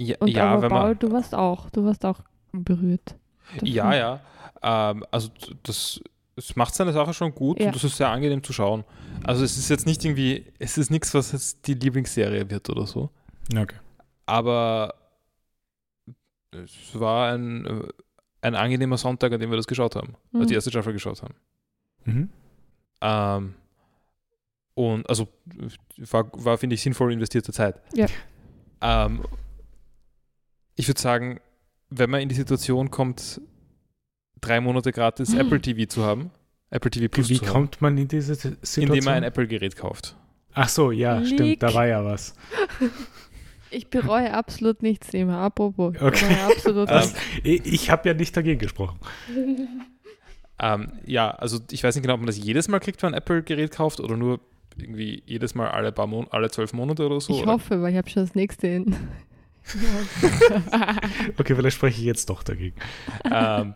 Ja, 0.00 0.16
Und 0.20 0.28
ja 0.28 0.50
aber 0.52 0.62
wenn 0.62 0.68
Paul, 0.70 0.88
man. 0.90 0.98
du 0.98 1.12
warst 1.12 1.34
auch, 1.34 1.70
du 1.70 1.84
warst 1.84 2.04
auch 2.04 2.20
berührt. 2.52 3.16
davon. 3.54 3.66
Ja, 3.68 3.94
ja. 3.94 4.20
Ähm, 4.62 5.04
also 5.10 5.28
das, 5.64 6.00
es 6.36 6.54
macht 6.56 6.74
seine 6.74 6.92
Sache 6.92 7.12
schon 7.14 7.34
gut 7.34 7.58
Ja. 7.60 7.66
und 7.66 7.74
das 7.74 7.84
ist 7.84 7.96
sehr 7.96 8.08
angenehm 8.08 8.42
zu 8.42 8.52
schauen. 8.52 8.84
Also 9.24 9.44
es 9.44 9.56
ist 9.58 9.68
jetzt 9.68 9.86
nicht 9.86 10.04
irgendwie, 10.04 10.44
es 10.58 10.78
ist 10.78 10.90
nichts, 10.90 11.12
was 11.14 11.32
jetzt 11.32 11.66
die 11.66 11.74
Lieblingsserie 11.74 12.48
wird 12.48 12.68
oder 12.70 12.86
so. 12.86 13.10
okay. 13.52 13.76
Aber 14.26 14.94
es 16.52 16.98
war 16.98 17.32
ein, 17.32 17.66
äh, 17.66 17.88
ein 18.42 18.54
angenehmer 18.54 18.98
Sonntag, 18.98 19.32
an 19.32 19.40
dem 19.40 19.50
wir 19.50 19.56
das 19.56 19.66
geschaut 19.66 19.96
haben. 19.96 20.14
Also 20.32 20.46
die 20.46 20.52
Mhm. 20.52 20.56
erste 20.58 20.70
Staffel 20.70 20.92
geschaut 20.92 21.22
haben. 21.22 21.34
Mhm. 22.04 22.28
Ähm, 23.00 23.54
und 24.74 25.08
also 25.08 25.28
war, 25.96 26.30
war 26.44 26.56
finde 26.58 26.74
ich, 26.74 26.82
sinnvoll 26.82 27.12
investierte 27.12 27.52
Zeit. 27.52 27.80
Ja. 27.94 28.06
Ähm, 28.80 29.22
ich 30.78 30.88
würde 30.88 31.00
sagen, 31.00 31.40
wenn 31.90 32.08
man 32.10 32.20
in 32.20 32.28
die 32.28 32.34
Situation 32.34 32.90
kommt, 32.90 33.40
drei 34.40 34.60
Monate 34.60 34.92
gratis 34.92 35.32
Hm. 35.32 35.40
Apple 35.40 35.60
TV 35.60 35.86
zu 35.88 36.04
haben, 36.04 36.30
Apple 36.70 36.90
TV 36.90 37.08
Plus 37.08 37.28
Wie 37.28 37.38
zu 37.38 37.46
haben, 37.46 37.52
kommt 37.52 37.80
man 37.80 37.96
in 37.98 38.08
diese 38.08 38.34
Situation? 38.34 38.84
indem 38.86 39.04
man 39.04 39.14
ein 39.14 39.22
Apple-Gerät 39.24 39.76
kauft. 39.76 40.16
Ach 40.54 40.68
so, 40.68 40.90
ja, 40.90 41.18
Leak. 41.18 41.26
stimmt, 41.34 41.62
da 41.62 41.72
war 41.74 41.86
ja 41.86 42.04
was. 42.04 42.34
Ich 43.70 43.88
bereue 43.90 44.32
absolut 44.32 44.82
nichts 44.82 45.12
immer. 45.12 45.38
Apropos. 45.38 45.94
Ich 45.94 46.02
Okay. 46.02 46.34
absolut 46.46 46.88
Ähm, 46.90 46.96
nichts. 46.96 47.14
Ich, 47.42 47.66
ich 47.66 47.90
habe 47.90 48.08
ja 48.08 48.14
nicht 48.14 48.36
dagegen 48.36 48.58
gesprochen. 48.58 48.98
Ähm, 50.60 50.90
ja, 51.06 51.30
also 51.30 51.60
ich 51.70 51.84
weiß 51.84 51.94
nicht 51.94 52.02
genau, 52.02 52.14
ob 52.14 52.20
man 52.20 52.26
das 52.26 52.36
jedes 52.36 52.66
Mal 52.66 52.80
kriegt, 52.80 53.00
wenn 53.00 53.10
man 53.10 53.14
ein 53.14 53.18
Apple-Gerät 53.18 53.70
kauft 53.70 54.00
oder 54.00 54.16
nur 54.16 54.40
irgendwie 54.76 55.22
jedes 55.24 55.54
Mal 55.54 55.68
alle 55.68 55.92
paar 55.92 56.08
Mon 56.08 56.26
alle 56.32 56.50
zwölf 56.50 56.72
Monate 56.72 57.06
oder 57.06 57.20
so. 57.20 57.32
ich 57.32 57.42
oder? 57.42 57.52
hoffe, 57.52 57.80
weil 57.80 57.92
ich 57.92 57.96
habe 57.96 58.10
schon 58.10 58.24
das 58.24 58.34
nächste 58.34 58.66
in. 58.66 58.96
Okay, 61.38 61.54
vielleicht 61.54 61.76
spreche 61.76 61.98
ich 62.00 62.06
jetzt 62.06 62.28
doch 62.30 62.42
dagegen. 62.42 62.76
ähm, 63.30 63.74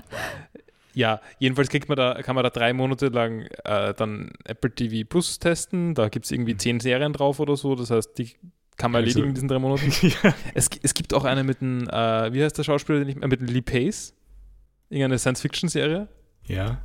ja, 0.95 1.21
jedenfalls 1.39 1.69
kriegt 1.71 1.89
man 1.89 1.97
da, 1.97 2.21
kann 2.23 2.35
man 2.35 2.45
da 2.45 2.51
drei 2.51 2.73
Monate 2.73 3.09
lang 3.09 3.47
äh, 3.65 3.95
dann 3.95 4.31
Apple 4.45 4.75
TV 4.75 5.09
Plus 5.09 5.39
testen. 5.39 5.95
Da 5.95 6.09
gibt 6.09 6.27
es 6.27 6.31
irgendwie 6.31 6.57
zehn 6.57 6.81
Serien 6.81 7.13
drauf 7.13 7.41
oder 7.41 7.57
so. 7.57 7.75
Das 7.75 7.91
heißt, 7.91 8.19
die 8.19 8.35
kann 8.77 8.91
man 8.91 9.03
Also- 9.05 9.11
erledigen 9.21 9.29
in 9.29 9.35
diesen 9.35 9.49
drei 9.49 9.59
Monaten. 9.59 9.91
ja. 10.23 10.35
Es, 10.55 10.69
es 10.83 10.93
gibt 10.95 11.15
auch 11.15 11.25
eine 11.25 11.45
mit 11.45 11.61
dem, 11.61 11.89
äh, 11.89 12.33
wie 12.33 12.43
heißt 12.45 12.59
der 12.59 12.65
Schauspieler, 12.65 12.99
den 12.99 13.09
ich, 13.09 13.17
äh, 13.23 13.27
mit 13.27 13.41
dem 13.41 13.47
Lee 13.49 13.63
Pace? 13.63 14.15
Irgendeine 14.91 15.19
Science-Fiction-Serie. 15.19 16.09
ja. 16.47 16.81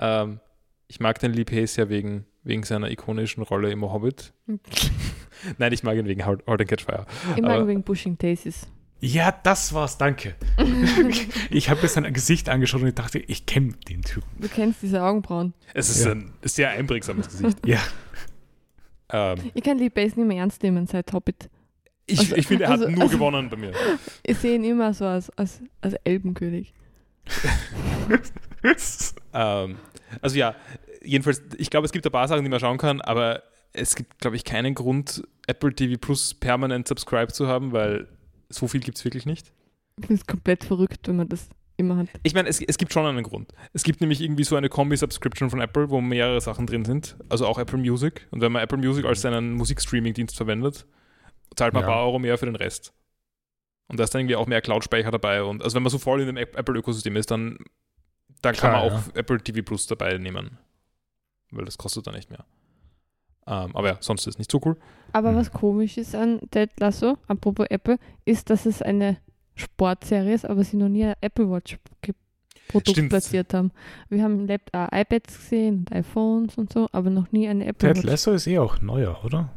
Ähm, 0.00 0.38
ich 0.86 1.00
mag 1.00 1.18
den 1.18 1.32
Lee 1.34 1.44
Pace 1.44 1.74
ja 1.76 1.88
wegen, 1.90 2.24
wegen 2.48 2.62
seiner 2.64 2.90
ikonischen 2.90 3.42
Rolle 3.44 3.70
im 3.70 3.82
Hobbit. 3.84 4.32
Nein, 5.58 5.72
ich 5.72 5.82
mag 5.84 5.96
ihn 5.96 6.06
wegen 6.06 6.24
Halt 6.26 6.44
Halt 6.46 6.60
and 6.60 6.68
Catch 6.68 6.84
Fire. 6.84 7.06
Ich 7.36 7.42
mag 7.42 7.52
Aber- 7.52 7.68
wegen 7.68 7.84
Pushing 7.84 8.18
Daisies. 8.18 8.66
Ja, 9.00 9.30
das 9.44 9.72
war's, 9.72 9.96
danke. 9.96 10.34
ich 11.50 11.70
habe 11.70 11.80
mir 11.82 11.86
sein 11.88 12.12
Gesicht 12.12 12.48
angeschaut 12.48 12.82
und 12.82 12.88
ich 12.88 12.94
dachte, 12.96 13.20
ich 13.20 13.46
kenne 13.46 13.74
den 13.88 14.02
Typen. 14.02 14.26
Du 14.40 14.48
kennst 14.48 14.82
diese 14.82 15.00
Augenbrauen. 15.04 15.54
Es 15.72 15.88
ist 15.88 16.04
Ja. 16.04 16.10
ein 16.12 16.32
sehr 16.42 16.70
einprägsames 16.70 17.28
Gesicht. 17.30 17.64
Ja, 17.64 17.78
ähm, 19.12 19.38
Ich 19.54 19.62
kann 19.62 19.78
Lee 19.78 19.88
Bass 19.88 20.16
nicht 20.16 20.26
mehr 20.26 20.38
ernst 20.38 20.64
nehmen 20.64 20.88
seit 20.88 21.12
Hobbit. 21.12 21.48
ich 22.06 22.18
Also- 22.18 22.34
ich 22.34 22.48
finde, 22.48 22.64
er 22.64 22.70
hat 22.70 22.80
also- 22.80 22.90
nur 22.90 23.02
also- 23.02 23.16
gewonnen 23.18 23.48
bei 23.50 23.56
mir. 23.56 23.72
Ich 24.24 24.38
sehe 24.38 24.56
ihn 24.56 24.64
immer 24.64 24.92
so 24.92 25.04
als, 25.04 25.30
als, 25.38 25.60
als 25.80 25.94
Elbenkönig. 26.02 26.74
Ähm, 29.32 29.76
also 30.20 30.36
ja, 30.38 30.54
jedenfalls, 31.02 31.42
ich 31.58 31.70
glaube, 31.70 31.84
es 31.86 31.92
gibt 31.92 32.04
ein 32.06 32.12
paar 32.12 32.28
Sachen, 32.28 32.42
die 32.44 32.50
man 32.50 32.60
schauen 32.60 32.78
kann, 32.78 33.00
aber 33.00 33.42
es 33.72 33.94
gibt, 33.94 34.18
glaube 34.20 34.36
ich, 34.36 34.44
keinen 34.44 34.74
Grund, 34.74 35.22
Apple 35.46 35.74
TV 35.74 35.98
Plus 36.00 36.34
permanent 36.34 36.88
subscribe 36.88 37.32
zu 37.32 37.46
haben, 37.48 37.72
weil 37.72 38.08
so 38.48 38.66
viel 38.68 38.80
gibt 38.80 38.96
es 38.98 39.04
wirklich 39.04 39.26
nicht. 39.26 39.52
Ich 40.00 40.06
finde 40.06 40.20
es 40.22 40.26
komplett 40.26 40.64
verrückt, 40.64 41.08
wenn 41.08 41.16
man 41.16 41.28
das 41.28 41.48
immer 41.76 41.96
hat. 41.98 42.08
Ich 42.22 42.34
meine, 42.34 42.48
es, 42.48 42.60
es 42.60 42.78
gibt 42.78 42.92
schon 42.92 43.04
einen 43.06 43.22
Grund. 43.22 43.52
Es 43.72 43.82
gibt 43.82 44.00
nämlich 44.00 44.20
irgendwie 44.20 44.44
so 44.44 44.56
eine 44.56 44.68
Kombi-Subscription 44.68 45.50
von 45.50 45.60
Apple, 45.60 45.90
wo 45.90 46.00
mehrere 46.00 46.40
Sachen 46.40 46.66
drin 46.66 46.84
sind, 46.84 47.16
also 47.28 47.46
auch 47.46 47.58
Apple 47.58 47.78
Music. 47.78 48.26
Und 48.30 48.40
wenn 48.40 48.52
man 48.52 48.62
Apple 48.62 48.78
Music 48.78 49.04
als 49.04 49.20
seinen 49.20 49.52
Musikstreaming-Dienst 49.54 50.36
verwendet, 50.36 50.86
zahlt 51.56 51.74
man 51.74 51.82
Ja. 51.82 51.88
ein 51.88 51.92
paar 51.92 52.04
Euro 52.04 52.18
mehr 52.18 52.38
für 52.38 52.46
den 52.46 52.56
Rest. 52.56 52.92
Und 53.88 53.98
da 53.98 54.04
ist 54.04 54.14
dann 54.14 54.20
irgendwie 54.20 54.36
auch 54.36 54.46
mehr 54.46 54.60
Cloud-Speicher 54.60 55.10
dabei. 55.10 55.42
Und 55.42 55.62
also 55.62 55.76
wenn 55.76 55.82
man 55.82 55.90
so 55.90 55.98
voll 55.98 56.20
in 56.20 56.26
dem 56.26 56.36
App- 56.36 56.56
Apple-Ökosystem 56.58 57.16
ist, 57.16 57.30
dann, 57.30 57.58
dann 58.42 58.54
kann 58.54 58.70
Klar, 58.72 58.84
man 58.90 58.92
auch 58.92 59.14
Apple 59.14 59.40
TV 59.40 59.62
Plus 59.62 59.86
dabei 59.86 60.18
nehmen. 60.18 60.58
Weil 61.50 61.64
das 61.64 61.78
kostet 61.78 62.06
dann 62.06 62.14
nicht 62.14 62.30
mehr. 62.30 62.44
Ähm, 63.46 63.74
aber 63.74 63.88
ja, 63.88 63.96
sonst 64.00 64.22
ist 64.26 64.34
es 64.34 64.38
nicht 64.38 64.50
so 64.50 64.60
cool. 64.64 64.76
Aber 65.12 65.32
Mhm. 65.32 65.36
was 65.36 65.50
komisch 65.52 65.96
ist 65.96 66.14
an 66.14 66.40
Ted 66.50 66.70
Lasso, 66.78 67.16
apropos 67.28 67.66
Apple, 67.70 67.98
ist, 68.26 68.50
dass 68.50 68.66
es 68.66 68.82
eine 68.82 69.16
Sportserie 69.54 70.34
ist, 70.34 70.44
aber 70.44 70.62
sie 70.64 70.76
noch 70.76 70.88
nie 70.88 71.04
ein 71.04 71.14
Apple 71.20 71.50
Watch 71.50 71.78
Produkt 72.68 72.90
Stimmt. 72.90 73.08
platziert 73.08 73.54
haben. 73.54 73.70
Wir 74.10 74.22
haben 74.22 74.46
Lap 74.46 74.60
äh, 74.74 75.00
iPads 75.00 75.38
gesehen 75.38 75.78
und 75.78 75.92
iPhones 75.92 76.58
und 76.58 76.70
so, 76.70 76.86
aber 76.92 77.08
noch 77.08 77.32
nie 77.32 77.48
eine 77.48 77.64
Apple 77.64 77.88
Ted 77.94 77.96
Watch. 77.96 78.06
Lasso 78.06 78.32
ist 78.32 78.46
eh 78.46 78.58
auch 78.58 78.82
neuer, 78.82 79.24
oder? 79.24 79.48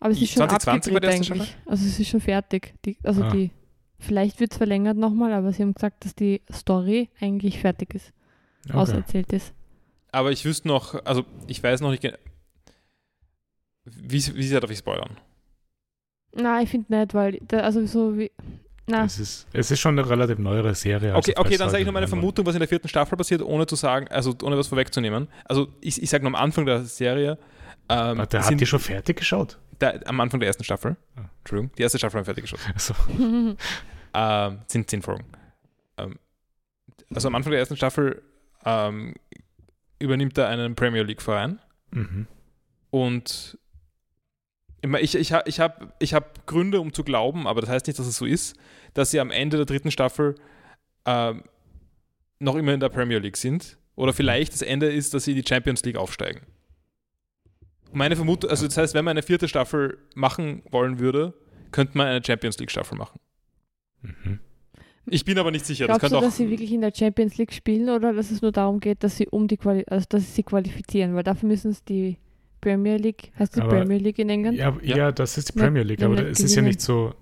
Aber 0.00 0.10
es 0.12 0.20
ist 0.20 0.32
schon 0.32 0.40
2020 0.46 0.92
war 0.92 0.96
abgedreht 0.98 1.18
erste 1.20 1.32
eigentlich. 1.32 1.56
Also 1.64 1.86
es 1.86 1.98
ist 1.98 2.08
schon 2.08 2.20
fertig. 2.20 2.74
Die, 2.84 2.98
also 3.02 3.22
Ah. 3.22 3.30
die, 3.30 3.50
vielleicht 3.98 4.40
wird 4.40 4.52
es 4.52 4.58
verlängert 4.58 4.98
nochmal, 4.98 5.32
aber 5.32 5.52
sie 5.52 5.62
haben 5.62 5.72
gesagt, 5.72 6.04
dass 6.04 6.14
die 6.14 6.42
Story 6.52 7.08
eigentlich 7.18 7.58
fertig 7.58 7.94
ist, 7.94 8.12
Okay. 8.68 8.76
auserzählt 8.76 9.32
ist. 9.32 9.54
Aber 10.14 10.30
ich 10.30 10.44
wüsste 10.44 10.68
noch, 10.68 10.94
also 11.04 11.24
ich 11.48 11.62
weiß 11.62 11.80
noch 11.80 11.90
nicht, 11.90 12.02
ge- 12.02 12.16
wie, 13.84 14.24
wie 14.36 14.46
sehr 14.46 14.60
darf 14.60 14.70
ich 14.70 14.78
spoilern? 14.78 15.18
Na, 16.34 16.62
ich 16.62 16.70
finde 16.70 16.94
nicht, 16.96 17.14
weil, 17.14 17.38
da, 17.48 17.60
also 17.60 17.84
so 17.86 18.16
wie, 18.16 18.30
na, 18.86 19.04
Es 19.04 19.18
ist, 19.18 19.46
es 19.52 19.70
ist 19.70 19.80
schon 19.80 19.98
eine 19.98 20.08
relativ 20.08 20.38
neuere 20.38 20.74
Serie. 20.74 21.14
Okay, 21.14 21.32
also 21.34 21.40
okay, 21.40 21.48
falls 21.50 21.58
dann 21.58 21.70
sage 21.70 21.80
ich 21.82 21.86
noch 21.86 21.92
meine. 21.92 22.08
Vermutung, 22.08 22.44
was 22.46 22.54
in 22.54 22.60
der 22.60 22.68
vierten 22.68 22.88
Staffel 22.88 23.16
passiert, 23.16 23.42
ohne 23.42 23.66
zu 23.66 23.76
sagen, 23.76 24.08
also 24.08 24.34
ohne 24.42 24.56
was 24.56 24.68
vorwegzunehmen. 24.68 25.28
Also 25.44 25.68
ich, 25.80 26.02
ich 26.02 26.10
sage 26.10 26.24
nur 26.24 26.30
am 26.36 26.42
Anfang 26.42 26.66
der 26.66 26.84
Serie, 26.84 27.38
ähm, 27.88 28.18
Warte, 28.18 28.38
sind 28.40 28.52
habt 28.52 28.60
ihr 28.60 28.66
schon 28.66 28.80
fertig 28.80 29.16
geschaut? 29.16 29.58
da, 29.78 29.94
am 30.06 30.20
Anfang 30.20 30.38
der 30.40 30.46
ersten 30.46 30.64
Staffel, 30.64 30.96
Ah. 31.16 31.22
Entschuldigung, 31.40 31.72
die 31.76 31.82
erste 31.82 31.98
Staffel 31.98 32.18
haben 32.18 32.26
wir 32.26 32.34
fertig 32.34 32.44
geschaut, 32.50 32.60
Also, 32.72 32.94
ähm, 34.14 34.58
sind 34.68 34.88
zehn 34.88 35.02
Folgen. 35.02 35.24
Ähm, 35.98 36.18
also 37.14 37.28
am 37.28 37.34
Anfang 37.34 37.50
der 37.50 37.60
ersten 37.60 37.76
Staffel 37.76 38.22
ähm, 38.64 39.14
übernimmt 40.04 40.38
er 40.38 40.48
einen 40.48 40.74
Premier 40.74 41.02
League 41.02 41.22
Verein 41.22 41.58
mhm. 41.90 42.26
und 42.90 43.58
Ich, 45.00 45.14
ich, 45.14 45.32
ich 45.46 45.60
habe 45.60 45.92
ich 45.98 46.12
hab 46.12 46.46
Gründe, 46.46 46.78
um 46.80 46.92
zu 46.92 47.04
glauben, 47.04 47.46
aber 47.46 47.62
das 47.62 47.70
heißt 47.70 47.86
nicht, 47.86 47.98
dass 47.98 48.06
es 48.06 48.18
so 48.18 48.26
ist, 48.26 48.56
dass 48.92 49.10
sie 49.10 49.18
am 49.18 49.30
Ende 49.30 49.56
der 49.56 49.66
dritten 49.66 49.90
Staffel 49.90 50.34
äh, 51.06 51.34
noch 52.38 52.56
immer 52.56 52.74
in 52.74 52.80
der 52.80 52.90
Premier 52.90 53.18
League 53.18 53.38
sind. 53.38 53.78
Oder 53.96 54.12
vielleicht 54.12 54.52
das 54.52 54.62
Ende 54.62 54.90
ist, 54.92 55.14
dass 55.14 55.24
sie 55.24 55.32
in 55.32 55.42
die 55.42 55.48
Champions 55.48 55.84
League 55.84 55.96
aufsteigen. 55.96 56.40
Meine 57.92 58.16
Vermutung, 58.16 58.50
also 58.50 58.66
das 58.66 58.76
heißt, 58.76 58.94
wenn 58.94 59.04
man 59.04 59.12
eine 59.12 59.22
vierte 59.22 59.48
Staffel 59.48 59.98
machen 60.14 60.62
wollen 60.70 60.98
würde, 60.98 61.32
könnte 61.70 61.96
man 61.96 62.08
eine 62.08 62.24
Champions 62.24 62.58
League 62.58 62.72
Staffel 62.72 62.98
machen. 62.98 63.20
Mhm. 64.02 64.40
Ich 65.06 65.24
bin 65.24 65.38
aber 65.38 65.50
nicht 65.50 65.66
sicher. 65.66 65.86
Glaubst 65.86 66.04
das 66.04 66.10
du, 66.12 66.16
auch 66.16 66.22
dass 66.22 66.36
sie 66.38 66.48
wirklich 66.50 66.72
in 66.72 66.80
der 66.80 66.92
Champions 66.94 67.36
League 67.36 67.52
spielen 67.52 67.90
oder 67.90 68.12
dass 68.12 68.30
es 68.30 68.40
nur 68.42 68.52
darum 68.52 68.80
geht, 68.80 69.02
dass 69.04 69.16
sie 69.16 69.28
um 69.28 69.48
die 69.48 69.56
Quali 69.58 69.84
also 69.86 70.06
dass 70.08 70.22
sie, 70.24 70.32
sie 70.32 70.42
qualifizieren? 70.42 71.14
Weil 71.14 71.22
dafür 71.24 71.48
müssen 71.48 71.70
es 71.72 71.84
die 71.84 72.16
Premier 72.60 72.96
League, 72.96 73.30
heißt 73.38 73.56
die 73.56 73.60
Aber- 73.60 73.70
Premier 73.76 73.98
League 73.98 74.18
in 74.18 74.30
England? 74.30 74.56
Ja, 74.56 74.74
ja. 74.82 75.12
das 75.12 75.36
ist 75.36 75.54
die 75.54 75.58
Premier 75.58 75.82
League, 75.82 76.00
wenn 76.00 76.12
aber 76.12 76.26
es 76.26 76.40
ist 76.40 76.54
ja 76.54 76.62
nicht 76.62 76.80
so. 76.80 77.12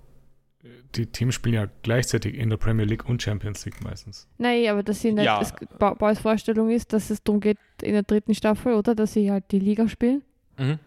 Die 0.95 1.07
Teams 1.07 1.33
spielen 1.35 1.55
ja 1.55 1.67
gleichzeitig 1.81 2.35
in 2.35 2.49
der 2.51 2.57
Premier 2.57 2.85
League 2.85 3.09
und 3.09 3.21
Champions 3.21 3.65
League 3.65 3.83
meistens. 3.83 4.27
Nein, 4.37 4.67
aber 4.69 4.83
dass 4.83 5.01
sie 5.01 5.11
nicht, 5.11 5.25
Ja. 5.25 5.39
das 5.39 5.51
Ba- 5.79 5.95
Boys 5.95 6.19
Vorstellung 6.19 6.69
ist, 6.69 6.93
dass 6.93 7.09
es 7.09 7.21
darum 7.23 7.41
geht 7.41 7.57
in 7.81 7.93
der 7.93 8.03
dritten 8.03 8.33
Staffel, 8.35 8.75
oder? 8.75 8.93
Dass 8.95 9.11
sie 9.13 9.29
halt 9.31 9.45
die 9.51 9.59
Liga 9.59 9.89
spielen 9.89 10.21
Mhm. 10.59 10.77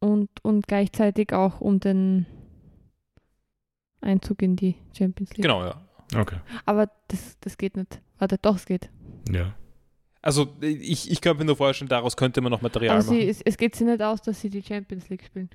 und, 0.00 0.30
und 0.42 0.66
gleichzeitig 0.66 1.32
auch 1.34 1.60
um 1.60 1.78
den 1.78 2.24
Einzug 4.00 4.42
in 4.42 4.56
die 4.56 4.74
Champions 4.96 5.30
League. 5.30 5.42
Genau, 5.42 5.62
ja. 5.64 5.80
Okay. 6.14 6.36
Aber 6.66 6.90
das, 7.08 7.36
das 7.40 7.56
geht 7.56 7.76
nicht. 7.76 8.00
Warte, 8.18 8.38
doch, 8.40 8.56
es 8.56 8.66
geht. 8.66 8.88
Ja. 9.30 9.54
Also 10.20 10.54
ich, 10.60 11.10
ich 11.10 11.20
könnte 11.20 11.38
mir 11.40 11.46
nur 11.46 11.56
vorstellen, 11.56 11.88
daraus 11.88 12.16
könnte 12.16 12.40
man 12.40 12.50
noch 12.52 12.62
Material 12.62 13.02
sie, 13.02 13.14
machen. 13.16 13.28
es, 13.28 13.40
es 13.42 13.56
geht 13.56 13.74
sie 13.74 13.84
nicht 13.84 14.00
aus, 14.02 14.22
dass 14.22 14.40
sie 14.40 14.50
die 14.50 14.62
Champions 14.62 15.08
League 15.08 15.24
spielen. 15.24 15.50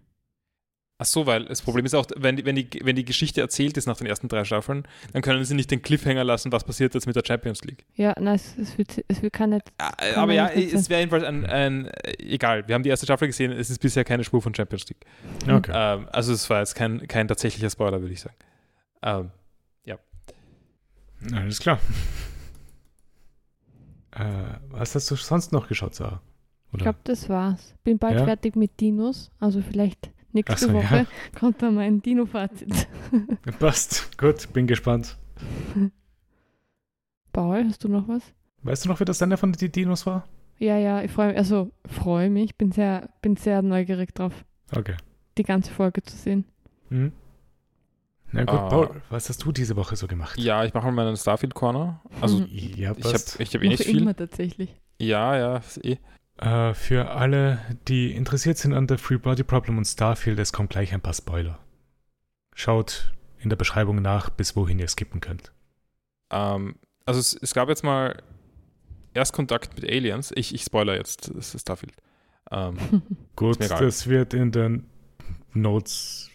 Ach 0.99 1.05
so, 1.05 1.27
weil 1.27 1.45
das 1.45 1.61
Problem 1.61 1.85
ist 1.85 1.93
auch, 1.93 2.07
wenn, 2.15 2.35
die- 2.37 2.43
wenn, 2.45 2.55
die, 2.55 2.67
wenn 2.83 2.95
die 2.95 3.05
Geschichte 3.05 3.39
erzählt 3.39 3.77
ist 3.77 3.85
nach 3.85 3.97
den 3.97 4.07
ersten 4.07 4.27
drei 4.29 4.43
Staffeln, 4.43 4.87
dann 5.13 5.21
können 5.21 5.45
sie 5.45 5.53
nicht 5.53 5.69
den 5.69 5.83
Cliffhanger 5.83 6.23
lassen, 6.23 6.51
was 6.51 6.63
passiert 6.63 6.95
jetzt 6.95 7.05
mit 7.05 7.15
der 7.15 7.21
Champions 7.25 7.63
League. 7.63 7.85
Ja, 7.95 8.15
nein, 8.19 8.33
es, 8.35 8.57
es, 8.57 8.77
wird, 8.79 9.05
es 9.07 9.21
wird 9.21 9.31
kann 9.31 9.51
nicht. 9.51 9.71
Ah, 9.77 9.91
Kann 9.91 10.23
Aber 10.23 10.33
ja, 10.33 10.49
nicht 10.53 10.73
es 10.73 10.89
wäre 10.89 11.01
jedenfalls 11.01 11.23
ein, 11.23 11.45
ein, 11.45 11.85
äh, 11.85 12.13
egal, 12.17 12.67
wir 12.67 12.73
haben 12.73 12.81
die 12.81 12.89
erste 12.89 13.05
Staffel 13.05 13.27
gesehen, 13.27 13.51
es 13.51 13.69
ist 13.69 13.77
bisher 13.79 14.03
keine 14.03 14.23
Spur 14.23 14.41
von 14.41 14.55
Champions 14.55 14.89
League. 14.89 15.05
Okay. 15.47 15.71
Ähm, 15.73 16.07
also 16.11 16.33
es 16.33 16.49
war 16.49 16.59
jetzt 16.59 16.73
kein, 16.73 17.07
kein 17.07 17.27
tatsächlicher 17.27 17.69
Spoiler, 17.69 18.01
würde 18.01 18.13
ich 18.13 18.21
sagen. 18.21 18.35
Ähm, 19.03 19.29
Alles 21.33 21.59
klar. 21.59 21.79
äh, 24.11 24.23
was 24.69 24.95
hast 24.95 25.09
du 25.11 25.15
sonst 25.15 25.51
noch 25.51 25.67
geschaut, 25.67 25.95
Sarah? 25.95 26.21
Ich 26.69 26.73
Oder? 26.75 26.83
glaube, 26.83 26.99
das 27.05 27.29
war's. 27.29 27.75
Bin 27.83 27.97
bald 27.97 28.19
Ja? 28.19 28.25
fertig 28.25 28.55
mit 28.55 28.79
Dinos. 28.79 29.31
Also 29.39 29.61
vielleicht 29.61 30.11
nächste 30.33 30.67
so, 30.67 30.73
Woche 30.73 30.95
ja. 30.95 31.05
kommt 31.39 31.61
dann 31.61 31.75
mein 31.75 32.01
Dino-Fazit. 32.01 32.87
Passt. 33.59 34.17
Gut, 34.17 34.51
bin 34.53 34.67
gespannt. 34.67 35.17
Paul, 37.33 37.65
hast 37.65 37.83
du 37.83 37.87
noch 37.89 38.07
was? 38.07 38.23
Weißt 38.63 38.85
du 38.85 38.89
noch, 38.89 38.99
wie 38.99 39.05
das 39.05 39.21
Ende 39.21 39.37
von 39.37 39.51
die 39.53 39.69
Dinos 39.71 40.05
war? 40.05 40.27
Ja, 40.59 40.77
ja, 40.77 41.03
ich 41.03 41.11
freue 41.11 41.27
mich, 41.29 41.37
also 41.37 41.71
freue 41.85 42.29
mich, 42.31 42.55
bin 42.57 42.71
sehr, 42.71 43.09
bin 43.21 43.35
sehr 43.35 43.61
neugierig 43.61 44.15
drauf, 44.15 44.33
Okay. 44.75 44.95
die 45.37 45.43
ganze 45.43 45.71
Folge 45.71 46.01
zu 46.01 46.15
sehen. 46.17 46.45
Mhm. 46.89 47.11
Na 48.31 48.43
gut, 48.43 48.59
Ah. 48.59 48.67
Paul, 48.69 49.01
was 49.09 49.29
hast 49.29 49.43
du 49.43 49.51
diese 49.51 49.75
Woche 49.75 49.95
so 49.95 50.07
gemacht? 50.07 50.37
ja, 50.37 50.65
ich 50.65 50.73
mache 50.73 50.85
mal 50.87 50.91
meinen 50.91 51.15
Starfield 51.17 51.53
Corner. 51.53 52.01
Also 52.21 52.39
Mhm. 52.39 52.47
Ja, 52.75 52.93
ich 52.97 53.05
habe 53.05 53.15
ich 53.39 53.55
hab 53.55 53.63
eh 53.63 53.67
nicht 53.69 53.83
viel. 53.83 54.01
immer 54.01 54.15
tatsächlich. 54.15 54.75
Ja, 54.99 55.37
ja, 55.37 55.57
ist 55.57 55.83
eh. 55.85 55.97
Äh, 56.39 56.73
für 56.73 57.09
alle, 57.11 57.59
die 57.87 58.11
interessiert 58.11 58.57
sind 58.57 58.73
an 58.73 58.87
The 58.87 58.97
Free 58.97 59.17
Body 59.17 59.43
Problem 59.43 59.77
und 59.77 59.85
Starfield, 59.85 60.37
es 60.39 60.51
kommt 60.53 60.69
gleich 60.69 60.93
ein 60.93 61.01
paar 61.01 61.13
Spoiler. 61.13 61.57
Schaut 62.53 63.13
in 63.39 63.49
der 63.49 63.55
Beschreibung 63.55 64.01
nach, 64.01 64.29
bis 64.29 64.55
wohin 64.55 64.77
ihr 64.79 64.87
skippen 64.87 65.21
könnt. 65.21 65.51
Ähm, 66.31 66.75
also 67.05 67.19
es, 67.19 67.33
es 67.33 67.53
gab 67.53 67.69
jetzt 67.69 67.83
mal 67.83 68.21
Erstkontakt 69.13 69.75
mit 69.81 69.89
Aliens. 69.89 70.31
Ich, 70.35 70.53
ich 70.53 70.61
spoiler 70.63 70.95
jetzt, 70.95 71.31
das 71.35 71.55
ist 71.55 71.61
Starfield. 71.61 71.93
Ähm, 72.51 72.77
Gut, 73.35 73.57
das 73.61 74.07
wird 74.07 74.33
in 74.33 74.51
den 74.51 74.85
Notes 75.53 76.26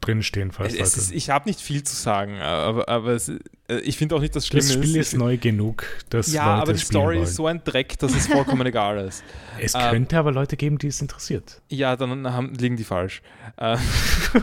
drinstehen, 0.00 0.50
falls 0.50 0.74
es, 0.74 0.96
ist, 0.96 1.12
ich 1.12 1.30
habe 1.30 1.48
nicht 1.48 1.60
viel 1.60 1.82
zu 1.82 1.94
sagen, 1.94 2.40
aber, 2.40 2.88
aber 2.88 3.12
es, 3.12 3.28
äh, 3.28 3.38
ich 3.84 3.96
finde 3.96 4.16
auch 4.16 4.20
nicht, 4.20 4.34
dass 4.34 4.44
es 4.44 4.50
das 4.50 4.72
Spiel 4.72 4.96
ist. 4.96 5.12
ist 5.12 5.18
neu 5.18 5.38
genug, 5.38 5.84
dass 6.10 6.32
ja, 6.32 6.42
aber 6.42 6.72
die 6.72 6.80
Story 6.80 7.16
wollen. 7.16 7.24
ist 7.24 7.36
so 7.36 7.46
ein 7.46 7.62
Dreck, 7.64 7.98
dass 7.98 8.14
es 8.14 8.26
vollkommen 8.26 8.66
egal 8.66 8.98
ist. 9.06 9.22
es 9.60 9.74
ähm, 9.74 9.80
könnte 9.90 10.18
aber 10.18 10.32
Leute 10.32 10.56
geben, 10.56 10.78
die 10.78 10.88
es 10.88 11.00
interessiert. 11.00 11.62
Ja, 11.68 11.96
dann 11.96 12.30
haben, 12.32 12.54
liegen 12.54 12.76
die 12.76 12.84
falsch. 12.84 13.22
Ähm, 13.58 13.78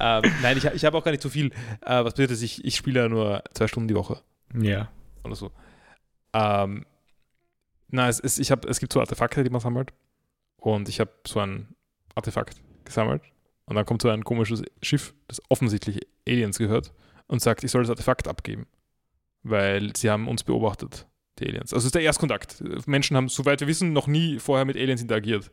ähm, 0.00 0.22
nein, 0.42 0.58
ich, 0.58 0.64
ich 0.66 0.84
habe 0.84 0.96
auch 0.98 1.04
gar 1.04 1.10
nicht 1.10 1.22
so 1.22 1.30
viel. 1.30 1.46
Äh, 1.80 2.04
was 2.04 2.14
bedeutet, 2.14 2.42
ich, 2.42 2.64
ich 2.64 2.76
spiele 2.76 3.00
ja 3.00 3.08
nur 3.08 3.42
zwei 3.54 3.66
Stunden 3.66 3.88
die 3.88 3.94
Woche 3.94 4.20
Ja. 4.54 4.90
oder 5.24 5.34
so. 5.34 5.50
Ähm, 6.32 6.84
na, 7.88 8.08
es, 8.08 8.20
es, 8.20 8.38
ich 8.38 8.50
hab, 8.50 8.64
es 8.66 8.80
gibt 8.80 8.92
so 8.92 9.00
Artefakte, 9.00 9.42
die 9.42 9.50
man 9.50 9.60
sammelt. 9.60 9.92
Und 10.58 10.88
ich 10.88 11.00
habe 11.00 11.10
so 11.26 11.40
ein 11.40 11.68
Artefakt 12.14 12.60
gesammelt. 12.84 13.22
Und 13.66 13.74
dann 13.76 13.84
kommt 13.84 14.02
so 14.02 14.08
ein 14.08 14.24
komisches 14.24 14.62
Schiff, 14.82 15.14
das 15.28 15.42
offensichtlich 15.48 16.00
Aliens 16.26 16.58
gehört, 16.58 16.92
und 17.26 17.40
sagt, 17.42 17.64
ich 17.64 17.70
soll 17.70 17.82
das 17.82 17.90
Artefakt 17.90 18.28
abgeben. 18.28 18.66
Weil 19.42 19.94
sie 19.96 20.10
haben 20.10 20.28
uns 20.28 20.44
beobachtet, 20.44 21.06
die 21.38 21.46
Aliens. 21.48 21.72
Also 21.72 21.78
es 21.78 21.84
ist 21.86 21.94
der 21.94 22.02
Erstkontakt. 22.02 22.62
Menschen 22.86 23.16
haben, 23.16 23.28
soweit 23.28 23.60
wir 23.60 23.66
wissen, 23.68 23.92
noch 23.92 24.06
nie 24.06 24.38
vorher 24.38 24.64
mit 24.64 24.76
Aliens 24.76 25.02
interagiert. 25.02 25.50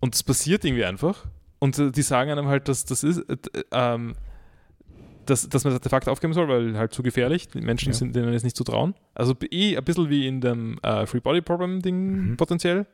Und 0.00 0.14
es 0.14 0.22
passiert 0.22 0.64
irgendwie 0.64 0.84
einfach. 0.84 1.26
Und 1.60 1.78
äh, 1.78 1.90
die 1.92 2.02
sagen 2.02 2.30
einem 2.30 2.46
halt, 2.48 2.68
dass 2.68 2.84
das 2.84 3.04
ist, 3.04 3.18
äh, 3.28 3.36
ähm, 3.72 4.14
dass, 5.26 5.48
dass 5.48 5.62
man 5.64 5.72
das 5.72 5.80
Artefakt 5.80 6.08
aufgeben 6.08 6.32
soll, 6.32 6.48
weil 6.48 6.76
halt 6.76 6.92
zu 6.92 7.02
gefährlich. 7.02 7.48
Die 7.48 7.60
Menschen 7.60 7.88
Ja. 7.92 7.94
sind 7.98 8.16
denen 8.16 8.32
jetzt 8.32 8.42
nicht 8.44 8.56
zu 8.56 8.64
trauen. 8.64 8.94
Also 9.14 9.34
eh 9.50 9.76
ein 9.76 9.84
bisschen 9.84 10.08
wie 10.10 10.26
in 10.26 10.40
dem 10.40 10.78
äh, 10.82 11.06
Free 11.06 11.20
Body 11.20 11.42
Problem 11.42 11.82
Ding 11.82 12.30
Mhm. 12.30 12.36
potenziell. 12.36 12.86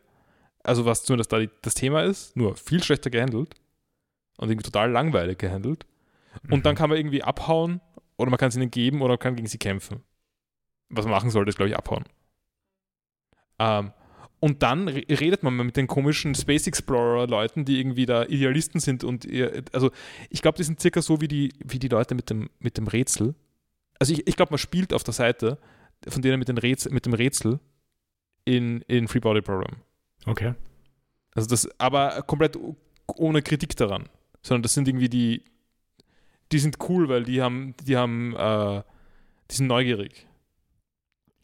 Also 0.62 0.84
was 0.84 1.04
zumindest 1.04 1.32
da 1.32 1.38
die, 1.38 1.48
das 1.62 1.74
Thema 1.74 2.02
ist, 2.02 2.36
nur 2.36 2.56
viel 2.56 2.82
schlechter 2.82 3.08
gehandelt 3.10 3.54
und 4.38 4.48
irgendwie 4.50 4.64
total 4.70 4.90
langweilig 4.90 5.38
gehandelt. 5.38 5.86
Und 6.50 6.58
Mhm. 6.58 6.62
dann 6.62 6.74
kann 6.76 6.90
man 6.90 6.98
irgendwie 6.98 7.22
abhauen 7.22 7.80
oder 8.16 8.30
man 8.30 8.38
kann 8.38 8.48
es 8.48 8.56
ihnen 8.56 8.70
geben 8.70 9.00
oder 9.00 9.12
man 9.14 9.18
kann 9.18 9.36
gegen 9.36 9.48
sie 9.48 9.58
kämpfen. 9.58 10.02
Was 10.88 11.04
man 11.04 11.12
machen 11.12 11.30
sollte, 11.30 11.48
ist, 11.48 11.56
glaube 11.56 11.70
ich, 11.70 11.76
abhauen. 11.76 12.04
Ähm, 13.58 13.92
und 14.38 14.62
dann 14.62 14.88
re- 14.88 15.04
redet 15.08 15.42
man 15.42 15.56
mal 15.56 15.64
mit 15.64 15.76
den 15.76 15.86
komischen 15.86 16.34
Space 16.34 16.66
Explorer-Leuten, 16.66 17.64
die 17.64 17.80
irgendwie 17.80 18.06
da 18.06 18.24
Idealisten 18.24 18.80
sind 18.80 19.02
und 19.02 19.24
ihr, 19.24 19.64
also 19.72 19.90
ich 20.28 20.42
glaube, 20.42 20.58
die 20.58 20.64
sind 20.64 20.80
circa 20.80 21.00
so 21.02 21.20
wie 21.20 21.28
die, 21.28 21.52
wie 21.64 21.78
die 21.78 21.88
Leute 21.88 22.14
mit 22.14 22.28
dem, 22.30 22.50
mit 22.58 22.76
dem 22.76 22.86
Rätsel. 22.86 23.34
Also 23.98 24.12
ich, 24.12 24.26
ich 24.28 24.36
glaube, 24.36 24.52
man 24.52 24.58
spielt 24.58 24.92
auf 24.92 25.04
der 25.04 25.14
Seite 25.14 25.58
von 26.06 26.20
denen 26.20 26.38
mit, 26.38 26.48
den 26.48 26.58
Rätsel, 26.58 26.92
mit 26.92 27.06
dem 27.06 27.14
Rätsel 27.14 27.58
in, 28.44 28.82
in 28.82 29.08
Free 29.08 29.20
Body 29.20 29.40
Program. 29.40 29.76
Okay. 30.26 30.52
Also 31.34 31.48
das, 31.48 31.68
aber 31.80 32.22
komplett 32.22 32.58
ohne 33.06 33.40
Kritik 33.40 33.74
daran. 33.76 34.08
Sondern 34.46 34.62
das 34.62 34.74
sind 34.74 34.86
irgendwie 34.86 35.08
die, 35.08 35.42
die 36.52 36.60
sind 36.60 36.76
cool, 36.88 37.08
weil 37.08 37.24
die 37.24 37.42
haben, 37.42 37.74
die 37.84 37.96
haben, 37.96 38.32
äh, 38.36 38.82
die 39.50 39.54
sind 39.56 39.66
neugierig. 39.66 40.28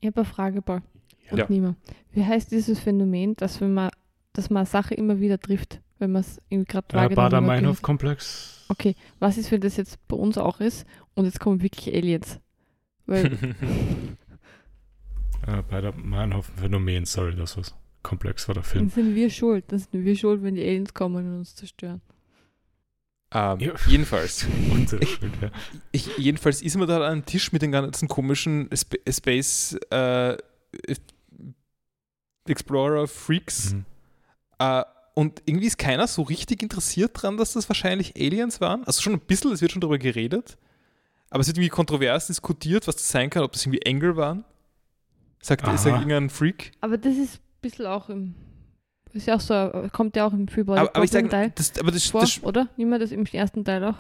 Ich 0.01 0.07
habe 0.07 0.21
eine 0.21 0.25
Frage, 0.25 0.62
Paul. 0.62 0.83
Und 1.33 1.38
Ja. 1.38 1.47
Nima. 1.49 1.75
Wie 2.12 2.25
heißt 2.25 2.53
dieses 2.53 2.79
Phänomen, 2.79 3.35
dass 3.35 3.61
wenn 3.61 3.75
man, 3.75 3.91
dass 4.35 4.51
man 4.51 4.59
eine 4.61 4.67
Sache 4.67 4.95
immer 4.95 5.19
wieder 5.19 5.41
trifft, 5.41 5.81
wenn 5.99 6.12
man 6.12 6.21
es 6.21 6.41
irgendwie 6.49 6.71
gerade 6.71 6.87
Äh, 6.91 6.95
wahrgenommen 6.95 7.33
hat? 7.33 7.33
Bader-Meinhof-Komplex. 7.33 8.67
Okay, 8.69 8.95
was 9.19 9.37
ist, 9.37 9.51
wenn 9.51 9.61
das 9.62 9.77
jetzt 9.79 9.99
bei 10.07 10.17
uns 10.17 10.38
auch 10.38 10.61
ist 10.61 10.87
und 11.15 11.25
jetzt 11.25 11.41
kommen 11.41 11.61
wirklich 11.61 11.93
Aliens? 11.93 12.38
Weil, 13.07 13.37
Äh, 15.45 15.62
Bader-Meinhof-Phänomen, 15.69 17.05
sorry, 17.05 17.35
das 17.35 17.57
was 17.57 17.75
komplex 18.05 18.47
war 18.47 18.55
der 18.55 18.62
dann 18.62 18.71
Film. 18.71 18.88
sind 18.91 19.15
wir 19.17 19.29
schuld. 19.29 19.65
Dann 19.73 19.81
sind 19.81 19.93
wir 20.05 20.15
schuld, 20.17 20.43
wenn 20.45 20.55
die 20.55 20.62
Aliens 20.62 20.95
kommen 20.95 21.17
und 21.27 21.38
uns 21.38 21.57
zerstören. 21.57 22.01
Ähm, 23.35 23.61
Ja. 23.61 23.73
Jedenfalls. 23.87 24.47
Ich, 25.92 26.16
jedenfalls 26.16 26.62
ist 26.62 26.77
man 26.77 26.88
da 26.88 26.97
an 26.97 27.03
einem 27.03 27.27
Tisch 27.27 27.53
mit 27.53 27.62
den 27.62 27.73
ganzen 27.73 28.09
komischen 28.09 28.68
Sp 28.73 28.97
Space 29.09 29.77
äh, 29.90 30.37
Explorer 32.47 33.07
Freaks. 33.07 33.75
Mhm. 33.75 33.85
Äh, 34.59 34.85
und 35.14 35.42
irgendwie 35.45 35.66
ist 35.66 35.79
keiner 35.79 36.07
so 36.07 36.23
richtig 36.23 36.62
interessiert 36.62 37.11
dran, 37.14 37.37
dass 37.37 37.53
das 37.53 37.68
wahrscheinlich 37.68 38.16
Aliens 38.16 38.61
waren. 38.61 38.85
Also 38.85 39.03
schon 39.03 39.12
ein 39.12 39.21
bisschen, 39.21 39.53
es 39.53 39.61
wird 39.61 39.73
schon 39.73 39.81
darüber 39.81 39.99
geredet. 39.99 40.57
Aber 41.29 41.40
es 41.40 41.47
wird 41.47 41.59
irgendwie 41.59 41.71
kontrovers 41.71 42.27
diskutiert, 42.27 42.87
was 42.87 42.97
das 42.97 43.09
sein 43.09 43.31
kann, 43.31 43.42
ob 43.42 43.53
das 43.53 43.64
irgendwie 43.64 43.83
Engel 43.83 44.16
waren. 44.16 44.45
Sagt, 45.40 45.66
sagt 45.66 45.87
irgendein 45.87 46.31
Freak. 46.31 46.73
Aber 46.81 46.97
das 46.99 47.16
ist 47.16 47.37
ein 47.37 47.61
bisschen 47.61 47.87
auch 47.87 48.09
im. 48.09 48.35
Ist 49.12 49.27
ja 49.27 49.37
auch 49.37 49.40
so, 49.40 49.88
kommt 49.92 50.16
ja 50.16 50.27
auch 50.27 50.33
im 50.33 50.48
Free 50.48 50.62
Body 50.62 50.81
Aber, 50.81 50.94
aber 50.94 51.05
ich 51.05 51.11
sage, 51.11 51.29
Teil 51.29 51.53
das, 51.55 51.72
aber 51.79 51.90
das, 51.90 52.07
vor, 52.07 52.22
das, 52.22 52.42
oder? 52.42 52.68
Niemand 52.77 53.03
das 53.03 53.12
im 53.12 53.27
ersten 53.27 53.64
Teil 53.64 53.85
auch. 53.85 53.96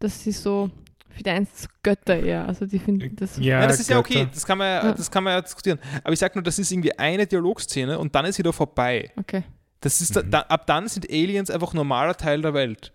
Dass 0.00 0.22
sie 0.22 0.32
so, 0.32 0.70
für 1.10 1.22
die 1.22 1.30
eins 1.30 1.68
Götter 1.82 2.18
eher. 2.18 2.46
Also 2.46 2.66
die 2.66 2.78
finden 2.78 3.14
das. 3.16 3.36
Ja, 3.38 3.60
ja, 3.60 3.66
das 3.66 3.80
ist 3.80 3.90
ja 3.90 3.98
okay, 3.98 4.14
Götter. 4.20 4.30
das 4.34 4.46
kann, 4.46 4.58
man 4.58 4.66
ja, 4.66 4.84
Ja. 4.84 4.92
das 4.92 5.10
kann 5.10 5.24
man 5.24 5.32
ja 5.34 5.40
diskutieren. 5.40 5.78
Aber 6.02 6.12
ich 6.12 6.18
sage 6.18 6.34
nur, 6.34 6.42
das 6.42 6.58
ist 6.58 6.70
irgendwie 6.70 6.96
eine 6.98 7.26
Dialogszene 7.26 7.98
und 7.98 8.14
dann 8.14 8.24
ist 8.26 8.38
wieder 8.38 8.52
vorbei. 8.52 9.10
Okay. 9.16 9.42
Das 9.80 10.00
ist 10.00 10.16
da, 10.16 10.22
da, 10.22 10.40
ab 10.40 10.66
dann 10.66 10.88
sind 10.88 11.08
Aliens 11.08 11.50
einfach 11.50 11.72
normaler 11.72 12.16
Teil 12.16 12.42
der 12.42 12.52
Welt. 12.54 12.92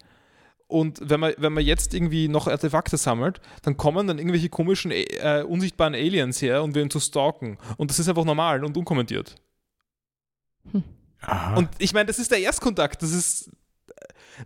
Und 0.68 1.02
wenn 1.08 1.20
man, 1.20 1.34
wenn 1.38 1.54
man 1.54 1.64
jetzt 1.64 1.94
irgendwie 1.94 2.28
noch 2.28 2.48
Artefakte 2.48 2.98
sammelt, 2.98 3.42
dann 3.62 3.78
kommen 3.78 4.08
dann 4.08 4.18
irgendwelche 4.18 4.50
komischen, 4.50 4.92
äh, 4.92 5.44
unsichtbaren 5.48 5.94
Aliens 5.94 6.42
her 6.42 6.64
und 6.64 6.76
werden 6.76 6.90
zu 6.90 7.00
stalken. 7.00 7.58
Und 7.78 7.90
das 7.92 8.00
ist 8.00 8.10
einfach 8.10 8.26
normal 8.26 8.64
und 8.66 8.76
unkommentiert. 8.76 9.36
Aha. 11.24 11.56
Und 11.58 11.70
ich 11.80 11.94
meine, 11.94 12.06
das 12.08 12.20
ist 12.20 12.32
der 12.32 12.40
Erstkontakt. 12.40 13.02
Das 13.02 13.12
ist. 13.12 13.50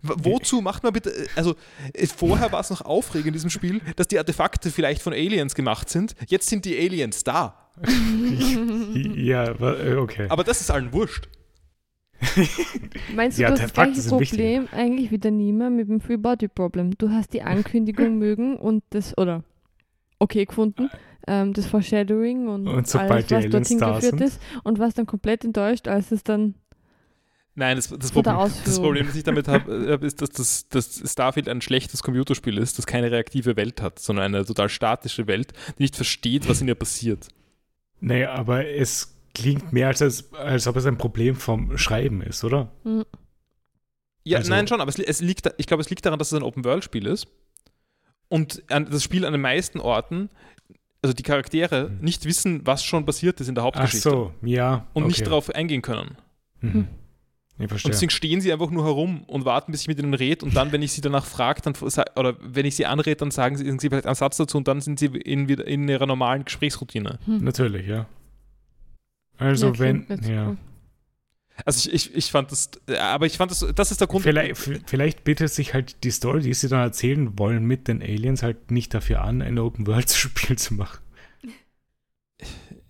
w- 0.02 0.14
Wozu 0.18 0.60
macht 0.60 0.82
man 0.82 0.92
bitte. 0.92 1.12
Also, 1.36 1.54
äh, 1.92 2.06
vorher 2.06 2.50
war 2.52 2.60
es 2.60 2.70
noch 2.70 2.82
aufregend 2.82 3.28
in 3.28 3.32
diesem 3.34 3.50
Spiel, 3.50 3.80
dass 3.96 4.08
die 4.08 4.18
Artefakte 4.18 4.70
vielleicht 4.70 5.02
von 5.02 5.12
Aliens 5.12 5.54
gemacht 5.54 5.88
sind. 5.88 6.14
Jetzt 6.28 6.48
sind 6.48 6.64
die 6.64 6.76
Aliens 6.78 7.24
da. 7.24 7.70
ja, 9.16 9.44
äh, 9.60 9.96
okay. 9.96 10.26
Aber 10.28 10.44
das 10.44 10.60
ist 10.60 10.70
allen 10.70 10.92
wurscht. 10.92 11.28
Meinst 13.14 13.38
du, 13.38 13.42
Ja, 13.42 13.48
du 13.48 13.54
hast 13.54 13.62
das 13.62 13.72
gleiche 13.72 14.00
sind 14.00 14.18
wichtig. 14.18 14.38
Problem 14.38 14.68
eigentlich 14.72 15.10
wie 15.12 15.18
der 15.18 15.30
Nima 15.30 15.70
mit 15.70 15.88
dem 15.88 16.00
Free 16.00 16.16
Body 16.16 16.48
Problem? 16.48 16.96
Du 16.98 17.10
hast 17.10 17.32
die 17.32 17.42
Ankündigung 17.42 18.18
mögen 18.18 18.56
und 18.56 18.82
das, 18.90 19.16
oder 19.16 19.44
okay 20.18 20.44
gefunden, 20.44 20.90
ähm, 21.28 21.52
das 21.52 21.66
Foreshadowing 21.66 22.48
und, 22.48 22.66
Und 22.66 22.92
alles, 22.96 23.30
was 23.30 23.48
dorthin 23.50 23.78
geführt 23.78 24.02
sind? 24.02 24.20
ist 24.20 24.40
und 24.64 24.80
warst 24.80 24.98
dann 24.98 25.06
komplett 25.06 25.44
enttäuscht, 25.44 25.86
als 25.86 26.10
es 26.10 26.24
dann 26.24 26.56
Nein, 27.58 27.74
das, 27.74 27.88
das, 27.88 28.12
Problem, 28.12 28.36
das. 28.64 28.78
Problem, 28.78 29.06
das 29.08 29.16
ich 29.16 29.24
damit 29.24 29.48
habe, 29.48 29.72
ist, 30.02 30.22
dass 30.22 30.30
das, 30.30 30.68
dass 30.68 31.02
Starfield 31.10 31.48
ein 31.48 31.60
schlechtes 31.60 32.04
Computerspiel 32.04 32.56
ist, 32.56 32.78
das 32.78 32.86
keine 32.86 33.10
reaktive 33.10 33.56
Welt 33.56 33.82
hat, 33.82 33.98
sondern 33.98 34.26
eine 34.32 34.44
total 34.44 34.68
statische 34.68 35.26
Welt, 35.26 35.52
die 35.76 35.82
nicht 35.82 35.96
versteht, 35.96 36.48
was 36.48 36.60
in 36.60 36.68
ihr 36.68 36.76
passiert. 36.76 37.26
Nee, 38.00 38.26
aber 38.26 38.64
es 38.68 39.12
klingt 39.34 39.72
mehr, 39.72 39.88
als, 39.88 40.00
als, 40.00 40.32
als 40.34 40.68
ob 40.68 40.76
es 40.76 40.86
ein 40.86 40.98
Problem 40.98 41.34
vom 41.34 41.76
Schreiben 41.76 42.22
ist, 42.22 42.44
oder? 42.44 42.70
hm, 42.84 43.04
Ja, 44.22 44.38
Also- 44.38 44.50
nein, 44.50 44.68
schon, 44.68 44.80
aber 44.80 44.90
es, 44.90 44.98
es 45.00 45.20
liegt, 45.20 45.50
ich 45.58 45.66
glaube, 45.66 45.80
es 45.80 45.90
liegt 45.90 46.06
daran, 46.06 46.20
dass 46.20 46.30
es 46.30 46.38
ein 46.38 46.44
Open-World-Spiel 46.44 47.06
ist 47.06 47.26
und 48.28 48.62
an, 48.70 48.88
das 48.88 49.02
Spiel 49.02 49.24
an 49.24 49.32
den 49.32 49.40
meisten 49.40 49.80
Orten, 49.80 50.28
also 51.02 51.12
die 51.12 51.24
Charaktere, 51.24 51.88
Hm. 51.88 51.98
nicht 52.02 52.24
wissen, 52.24 52.60
was 52.64 52.84
schon 52.84 53.04
passiert 53.04 53.40
ist 53.40 53.48
in 53.48 53.56
der 53.56 53.62
Ach 53.62 53.66
Hauptgeschichte 53.66 54.10
so, 54.10 54.32
ja. 54.42 54.86
und 54.92 55.02
okay. 55.02 55.10
nicht 55.12 55.26
darauf 55.26 55.50
eingehen 55.52 55.82
können. 55.82 56.16
Mhm. 56.60 56.86
Ich 57.58 57.62
Und 57.64 57.68
verstehe. 57.70 57.90
deswegen 57.90 58.10
stehen 58.10 58.40
sie 58.40 58.52
einfach 58.52 58.70
nur 58.70 58.84
herum 58.84 59.24
und 59.24 59.44
warten, 59.44 59.72
bis 59.72 59.80
ich 59.82 59.88
mit 59.88 59.98
ihnen 59.98 60.14
rede. 60.14 60.44
Und 60.46 60.54
dann, 60.54 60.70
wenn 60.70 60.80
ich 60.80 60.92
sie 60.92 61.00
danach 61.00 61.24
frage, 61.24 61.60
dann 61.60 61.74
oder 62.14 62.36
wenn 62.40 62.64
ich 62.64 62.76
sie 62.76 62.86
anrede, 62.86 63.16
dann 63.16 63.32
sagen 63.32 63.56
sie, 63.56 63.64
sagen 63.66 63.80
sie 63.80 63.88
vielleicht 63.88 64.06
einen 64.06 64.14
Satz 64.14 64.36
dazu 64.36 64.58
und 64.58 64.68
dann 64.68 64.80
sind 64.80 64.98
sie 65.00 65.06
in, 65.06 65.48
wieder 65.48 65.66
in 65.66 65.88
ihrer 65.88 66.06
normalen 66.06 66.44
Gesprächsroutine. 66.44 67.18
hm. 67.24 67.42
Natürlich, 67.42 67.86
ja. 67.88 68.06
Also 69.38 69.68
Ja, 69.68 69.78
wenn, 69.78 70.06
ja. 70.28 70.46
so. 70.46 70.56
Also 71.64 71.90
ich, 71.90 71.94
ich, 72.10 72.14
ich 72.14 72.30
fand 72.30 72.52
das, 72.52 72.70
aber 73.00 73.26
ich 73.26 73.36
fand 73.36 73.50
das, 73.50 73.66
das 73.74 73.90
ist 73.90 74.00
der 74.00 74.06
Grund. 74.06 74.22
Vielleicht, 74.22 74.56
vielleicht 74.86 75.24
bietet 75.24 75.50
sich 75.50 75.74
halt 75.74 76.04
die 76.04 76.12
Story, 76.12 76.40
die 76.40 76.54
sie 76.54 76.68
dann 76.68 76.80
erzählen 76.80 77.36
wollen 77.36 77.64
mit 77.64 77.88
den 77.88 78.00
Aliens, 78.00 78.44
halt 78.44 78.70
nicht 78.70 78.94
dafür 78.94 79.22
an, 79.22 79.42
ein 79.42 79.58
Open-World-Spiel 79.58 80.56
zu 80.58 80.74
machen. 80.74 80.98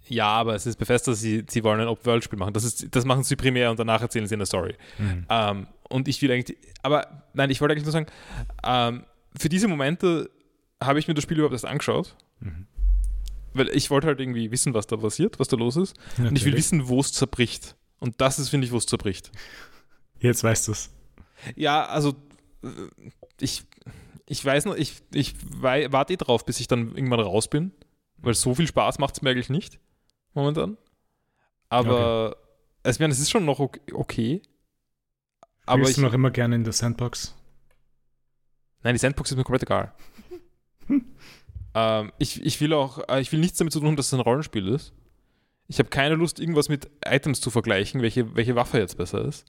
Ja, 0.09 0.27
aber 0.29 0.55
es 0.55 0.67
ist 0.67 0.77
Bethesda, 0.79 1.13
sie, 1.15 1.45
sie 1.49 1.63
wollen 1.65 1.81
ein 1.81 1.89
Open-World-Spiel 1.89 2.39
machen. 2.39 2.53
Das, 2.55 2.65
ist, 2.65 2.95
das 2.95 3.05
machen 3.05 3.25
sie 3.25 3.37
primär 3.37 3.71
und 3.71 3.79
danach 3.79 4.01
erzählen 4.01 4.27
sie 4.27 4.35
eine 4.35 4.47
Story. 4.47 4.75
Mhm. 4.99 5.27
Ähm, 5.29 5.67
und 5.89 6.09
ich 6.09 6.21
will 6.23 6.31
eigentlich, 6.33 6.57
aber 6.83 7.25
nein, 7.35 7.51
ich 7.51 7.61
wollte 7.61 7.73
eigentlich 7.73 7.85
nur 7.85 7.93
sagen, 7.93 8.07
ähm, 8.65 9.05
für 9.37 9.49
diese 9.49 9.69
Momente 9.69 10.31
habe 10.83 10.99
ich 10.99 11.09
mir 11.09 11.15
das 11.15 11.25
Spiel 11.25 11.37
überhaupt 11.39 11.53
erst 11.55 11.67
angeschaut, 11.67 12.17
Mhm. 12.41 12.67
weil 13.53 13.69
ich 13.71 13.91
wollte 13.91 14.07
halt 14.07 14.21
irgendwie 14.21 14.51
wissen, 14.53 14.73
was 14.75 14.87
da 14.87 14.97
passiert, 14.97 15.39
was 15.41 15.49
da 15.49 15.57
los 15.57 15.77
ist. 15.77 15.97
Und 15.97 15.99
ich 16.15 16.19
will 16.19 16.31
Natürlich. 16.33 16.55
wissen, 16.57 16.89
wo 16.89 17.01
es 17.01 17.13
zerbricht. 17.13 17.75
Und 17.99 18.21
das 18.21 18.39
ist, 18.39 18.49
finde 18.51 18.67
ich, 18.67 18.73
wo 18.73 18.77
es 18.77 18.87
zerbricht. 18.87 19.33
Jetzt 20.21 20.45
weißt 20.45 20.69
du 20.69 20.73
es. 20.73 20.91
Ja, 21.57 21.85
also 21.87 22.15
äh, 22.63 22.69
ich, 23.41 23.65
ich 24.27 24.45
weiß 24.45 24.67
noch, 24.67 24.77
ich, 24.77 24.95
ich 25.13 25.35
warte 25.61 26.13
eh 26.13 26.17
drauf, 26.17 26.45
bis 26.47 26.61
ich 26.61 26.69
dann 26.69 26.95
irgendwann 26.95 27.21
raus 27.21 27.49
bin, 27.49 27.73
weil 28.19 28.35
so 28.35 28.55
viel 28.55 28.67
Spaß 28.69 28.99
macht 28.99 29.15
es 29.17 29.23
mir 29.23 29.31
eigentlich 29.31 29.51
nicht 29.51 29.81
momentan. 30.35 30.77
Aber 31.69 32.37
es, 32.83 32.97
ich 32.97 33.01
meine, 33.01 33.13
es 33.13 33.19
ist 33.21 33.31
schon 33.31 33.45
noch 33.45 33.59
ok- 33.61 33.81
okay. 33.93 34.43
Aber 35.67 35.81
Spielst 35.85 35.91
ich, 35.91 35.97
du 35.97 36.03
noch 36.03 36.15
immer 36.15 36.31
gerne 36.31 36.55
in 36.57 36.65
der 36.65 36.73
Sandbox? 36.73 37.35
nein, 38.83 38.95
die 38.95 38.99
Sandbox 38.99 39.31
ist 39.31 39.37
mir 39.37 39.45
komplett 39.45 39.65
egal. 39.65 39.93
ähm, 41.75 42.13
ich, 42.19 42.43
ich 42.45 42.61
will 42.61 42.73
auch, 42.73 43.07
äh, 43.09 43.21
ich 43.21 43.31
will 43.33 43.41
nichts 43.41 43.59
damit 43.59 43.73
zu 43.73 43.81
tun, 43.81 43.97
dass 43.97 44.07
es 44.07 44.15
ein 44.15 44.21
Rollenspiel 44.21 44.69
ist. 44.69 44.93
Ich 45.67 45.79
habe 45.79 45.91
keine 45.91 46.15
Lust, 46.15 46.41
irgendwas 46.41 46.69
mit 46.71 46.89
Items 47.05 47.41
zu 47.43 47.51
vergleichen, 47.51 48.01
welche, 48.01 48.35
welche 48.35 48.55
Waffe 48.57 48.79
jetzt 48.79 48.97
besser 48.97 49.23
ist. 49.25 49.45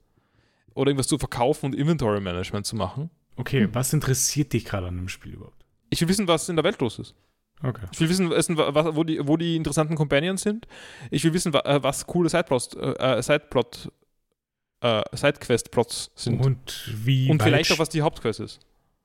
Oder 0.74 0.90
irgendwas 0.90 1.08
zu 1.08 1.18
verkaufen 1.18 1.66
und 1.66 1.74
Inventory 1.74 2.20
Management 2.20 2.66
zu 2.66 2.76
machen. 2.76 3.10
Okay, 3.36 3.62
Hm. 3.64 3.74
was 3.74 3.92
interessiert 3.94 4.52
dich 4.52 4.66
gerade 4.66 4.88
an 4.88 4.96
dem 4.96 5.08
Spiel 5.08 5.32
überhaupt? 5.34 5.64
Ich 5.88 6.00
will 6.00 6.08
wissen, 6.08 6.28
was 6.28 6.48
in 6.50 6.56
der 6.56 6.64
Welt 6.64 6.80
los 6.80 6.98
ist. 6.98 7.14
Okay. 7.62 7.86
Ich 7.92 8.00
will 8.00 8.08
wissen, 8.08 8.30
was, 8.30 8.96
wo, 8.96 9.04
die, 9.04 9.26
wo 9.26 9.36
die 9.36 9.56
interessanten 9.56 9.94
Companions 9.94 10.42
sind. 10.42 10.66
Ich 11.10 11.24
will 11.24 11.34
wissen, 11.34 11.52
äh, 11.52 11.82
was 11.82 12.06
coole 12.06 12.28
Sideplots, 12.28 12.74
äh, 12.74 13.18
äh, 13.18 13.22
Sideplot, 13.22 13.92
äh, 14.80 15.02
Sidequest-Plots 15.12 16.10
sind. 16.14 16.38
Und, 16.38 16.46
Und 16.46 16.90
wie, 17.04 17.28
weit, 17.28 17.42
vielleicht 17.42 17.72
auch, 17.72 17.78
was 17.78 17.90
die 17.90 18.00
Hauptquest 18.02 18.40
ist. 18.40 18.60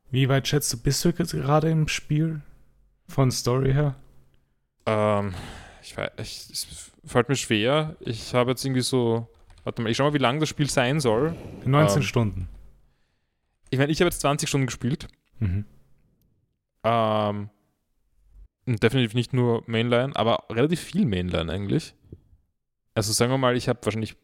wie 0.09 0.29
weit 0.29 0.47
schätzt 0.47 0.71
du, 0.71 0.77
bist 0.77 1.03
du 1.03 1.09
jetzt 1.09 1.31
gerade 1.31 1.69
im 1.69 1.87
Spiel? 1.87 2.41
Von 3.07 3.29
Story 3.29 3.73
her? 3.73 3.95
Ähm, 4.85 5.33
ich 5.81 5.95
weiß, 5.97 6.11
ich, 6.19 6.49
es 6.51 6.91
fällt 7.03 7.27
mir 7.29 7.35
schwer. 7.35 7.95
Ich 7.99 8.33
habe 8.33 8.51
jetzt 8.51 8.63
irgendwie 8.63 8.81
so, 8.81 9.27
warte 9.63 9.81
mal, 9.81 9.89
ich 9.89 9.97
schau 9.97 10.05
mal, 10.05 10.13
wie 10.13 10.19
lang 10.19 10.39
das 10.39 10.47
Spiel 10.49 10.69
sein 10.69 10.99
soll. 11.01 11.35
19 11.65 11.97
Ähm. 11.97 12.03
Stunden. 12.03 12.49
Ich 13.69 13.79
meine, 13.79 13.91
ich 13.91 13.99
habe 13.99 14.07
jetzt 14.07 14.21
20 14.21 14.47
Stunden 14.47 14.67
gespielt. 14.67 15.07
Mhm. 15.39 15.65
Ähm, 16.83 17.37
und 17.37 17.49
definitiv 18.65 19.13
nicht 19.13 19.33
nur 19.33 19.63
Mainline, 19.67 20.15
aber 20.15 20.43
relativ 20.49 20.79
viel 20.81 21.05
Mainline 21.05 21.51
eigentlich. 21.51 21.93
Also 22.95 23.11
sagen 23.13 23.31
wir 23.31 23.37
mal, 23.37 23.55
ich 23.57 23.67
habe 23.69 23.79
wahrscheinlich 23.83 24.15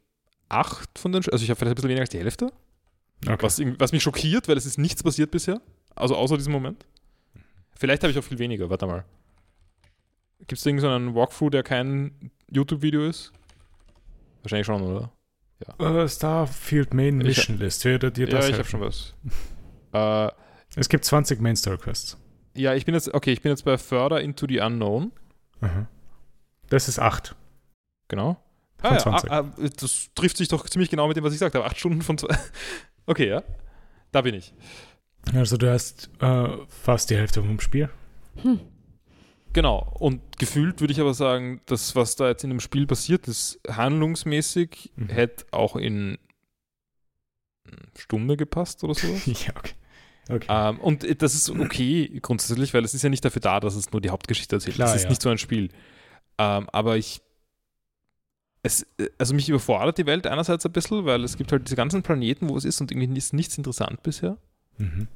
acht 0.49 0.97
von 0.97 1.11
den, 1.11 1.23
also 1.31 1.43
ich 1.43 1.49
habe 1.49 1.57
vielleicht 1.57 1.73
ein 1.73 1.75
bisschen 1.75 1.89
weniger 1.89 2.01
als 2.01 2.09
die 2.09 2.19
Hälfte. 2.19 2.51
Okay. 3.27 3.37
Was, 3.43 3.59
was 3.79 3.91
mich 3.91 4.01
schockiert, 4.01 4.47
weil 4.47 4.57
es 4.57 4.65
ist 4.65 4.77
nichts 4.79 5.03
passiert 5.03 5.29
bisher. 5.31 5.61
Also 5.95 6.15
außer 6.15 6.37
diesem 6.37 6.53
Moment. 6.53 6.85
Vielleicht 7.75 8.03
habe 8.03 8.11
ich 8.11 8.17
auch 8.17 8.23
viel 8.23 8.39
weniger, 8.39 8.69
warte 8.69 8.87
mal. 8.87 9.05
Gibt 10.39 10.53
es 10.53 10.65
irgendwie 10.65 10.81
so 10.81 10.89
einen 10.89 11.13
Walkthrough, 11.13 11.51
der 11.51 11.61
kein 11.63 12.31
YouTube-Video 12.49 13.05
ist? 13.05 13.31
Wahrscheinlich 14.41 14.65
schon, 14.65 14.81
oder? 14.81 15.11
Äh, 15.77 16.07
Starfield 16.09 16.93
Main 16.95 17.21
Ich- 17.21 17.27
Mission 17.37 17.59
List. 17.59 17.85
Würde 17.85 18.11
dir 18.11 18.27
ja, 18.27 18.37
das 18.37 18.49
ich 18.49 18.53
habe 18.55 18.65
schon 18.65 18.81
was. 18.81 19.13
Äh, 19.93 20.29
Es 20.75 20.89
gibt 20.89 21.05
20 21.05 21.39
Main 21.41 21.55
Story 21.55 21.77
Quests. 21.77 22.17
Ja, 22.55 22.73
ich 22.75 22.85
bin 22.85 22.93
jetzt, 22.95 23.13
okay, 23.13 23.31
ich 23.31 23.41
bin 23.41 23.51
jetzt 23.51 23.65
bei 23.65 23.77
Further 23.77 24.21
into 24.21 24.45
the 24.47 24.59
Unknown. 24.59 25.11
Aha. 25.61 25.87
Das 26.69 26.87
ist 26.87 26.99
8. 26.99 27.35
Genau. 28.07 28.37
Von 28.79 28.89
Ah, 28.91 28.93
ja, 28.93 28.99
20. 28.99 29.31
ah, 29.31 29.39
ah, 29.39 29.55
das 29.79 30.09
trifft 30.15 30.37
sich 30.37 30.47
doch 30.47 30.67
ziemlich 30.67 30.89
genau 30.89 31.07
mit 31.07 31.15
dem, 31.17 31.23
was 31.23 31.33
ich 31.33 31.39
gesagt 31.39 31.55
habe. 31.55 31.65
Acht 31.65 31.77
Stunden 31.79 32.01
von 32.01 32.17
zwei. 32.17 32.35
Okay, 33.07 33.27
ja. 33.27 33.43
Da 34.11 34.21
bin 34.21 34.35
ich. 34.35 34.53
Also 35.33 35.57
du 35.57 35.71
hast 35.71 36.09
äh, 36.19 36.49
fast 36.67 37.09
die 37.09 37.17
Hälfte 37.17 37.41
vom 37.41 37.59
Spiel. 37.59 37.89
Hm. 38.41 38.59
Genau. 39.53 39.95
Und 39.99 40.37
gefühlt 40.39 40.79
würde 40.81 40.93
ich 40.93 41.01
aber 41.01 41.13
sagen, 41.13 41.61
das, 41.65 41.95
was 41.95 42.15
da 42.15 42.27
jetzt 42.29 42.43
in 42.43 42.49
dem 42.51 42.59
Spiel 42.59 42.87
passiert 42.87 43.27
ist, 43.27 43.59
handlungsmäßig, 43.67 44.91
Mhm. 44.95 45.09
hätte 45.09 45.45
auch 45.51 45.75
in 45.75 46.17
eine 47.65 47.77
Stunde 47.97 48.37
gepasst 48.37 48.83
oder 48.83 48.93
so. 48.93 49.07
ja, 49.25 49.51
okay. 49.57 49.73
Okay. 50.29 50.47
ähm, 50.49 50.79
und 50.79 51.21
das 51.21 51.35
ist 51.35 51.49
okay 51.49 52.19
grundsätzlich, 52.21 52.73
weil 52.73 52.85
es 52.85 52.93
ist 52.93 53.01
ja 53.01 53.09
nicht 53.09 53.25
dafür 53.25 53.41
da, 53.41 53.59
dass 53.59 53.75
es 53.75 53.91
nur 53.91 54.01
die 54.01 54.09
Hauptgeschichte 54.09 54.55
erzählt. 54.55 54.75
Klar, 54.75 54.89
Es 54.89 54.95
ist 54.95 55.03
ja. 55.03 55.09
nicht 55.09 55.21
so 55.21 55.29
ein 55.29 55.37
Spiel. 55.37 55.69
Ähm, 56.37 56.69
aber 56.71 56.97
ich. 56.97 57.21
Es, 58.63 58.85
also 59.17 59.33
mich 59.33 59.49
überfordert 59.49 59.97
die 59.97 60.05
Welt 60.05 60.27
einerseits 60.27 60.65
ein 60.65 60.71
bisschen, 60.71 61.03
weil 61.05 61.23
es 61.23 61.35
gibt 61.35 61.51
halt 61.51 61.65
diese 61.65 61.75
ganzen 61.75 62.03
Planeten, 62.03 62.47
wo 62.47 62.57
es 62.57 62.63
ist 62.65 62.79
und 62.79 62.91
irgendwie 62.91 63.17
ist 63.17 63.33
nichts 63.33 63.57
interessant 63.57 64.03
bisher. 64.03 64.37
mhm. 64.77 65.07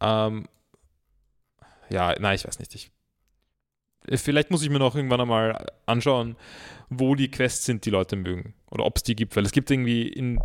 Ähm, 0.00 0.48
ja, 1.90 2.14
nein, 2.18 2.34
ich 2.34 2.46
weiß 2.46 2.58
nicht. 2.58 2.74
Ich, 2.74 2.90
äh, 4.08 4.16
vielleicht 4.16 4.50
muss 4.50 4.62
ich 4.62 4.70
mir 4.70 4.78
noch 4.78 4.96
irgendwann 4.96 5.20
einmal 5.20 5.66
anschauen, 5.86 6.36
wo 6.90 7.14
die 7.14 7.30
Quests 7.30 7.64
sind, 7.64 7.84
die 7.84 7.90
Leute 7.90 8.16
mögen. 8.16 8.54
Oder 8.70 8.84
ob 8.84 8.96
es 8.96 9.02
die 9.02 9.14
gibt. 9.14 9.36
Weil 9.36 9.44
es 9.44 9.52
gibt 9.52 9.70
irgendwie 9.70 10.08
in, 10.08 10.40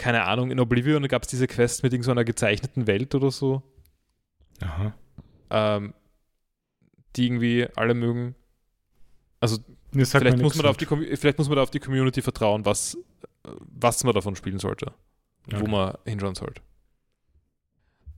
keine 0.00 0.24
Ahnung, 0.24 0.50
in 0.50 0.58
Oblivion 0.58 1.06
gab 1.08 1.22
es 1.24 1.28
diese 1.28 1.46
Quest 1.46 1.82
mit 1.82 1.92
irgendeiner 1.92 2.24
gezeichneten 2.24 2.86
Welt 2.86 3.14
oder 3.14 3.30
so, 3.30 3.62
Aha. 4.62 4.94
ähm, 5.50 5.92
die 7.16 7.26
irgendwie 7.26 7.68
alle 7.76 7.92
mögen. 7.94 8.34
Also 9.40 9.58
vielleicht 9.92 10.38
muss, 10.38 10.56
man 10.56 10.64
da 10.64 10.70
auf 10.70 10.76
die, 10.78 10.86
vielleicht 10.86 11.36
muss 11.38 11.48
man 11.48 11.56
da 11.56 11.62
auf 11.62 11.70
die 11.70 11.80
Community 11.80 12.22
vertrauen, 12.22 12.64
was, 12.64 12.96
was 13.42 14.02
man 14.04 14.14
davon 14.14 14.36
spielen 14.36 14.58
sollte. 14.58 14.92
Wo 15.50 15.56
Okay. 15.56 15.70
man 15.70 15.94
hinschauen 16.06 16.34
sollte. 16.34 16.62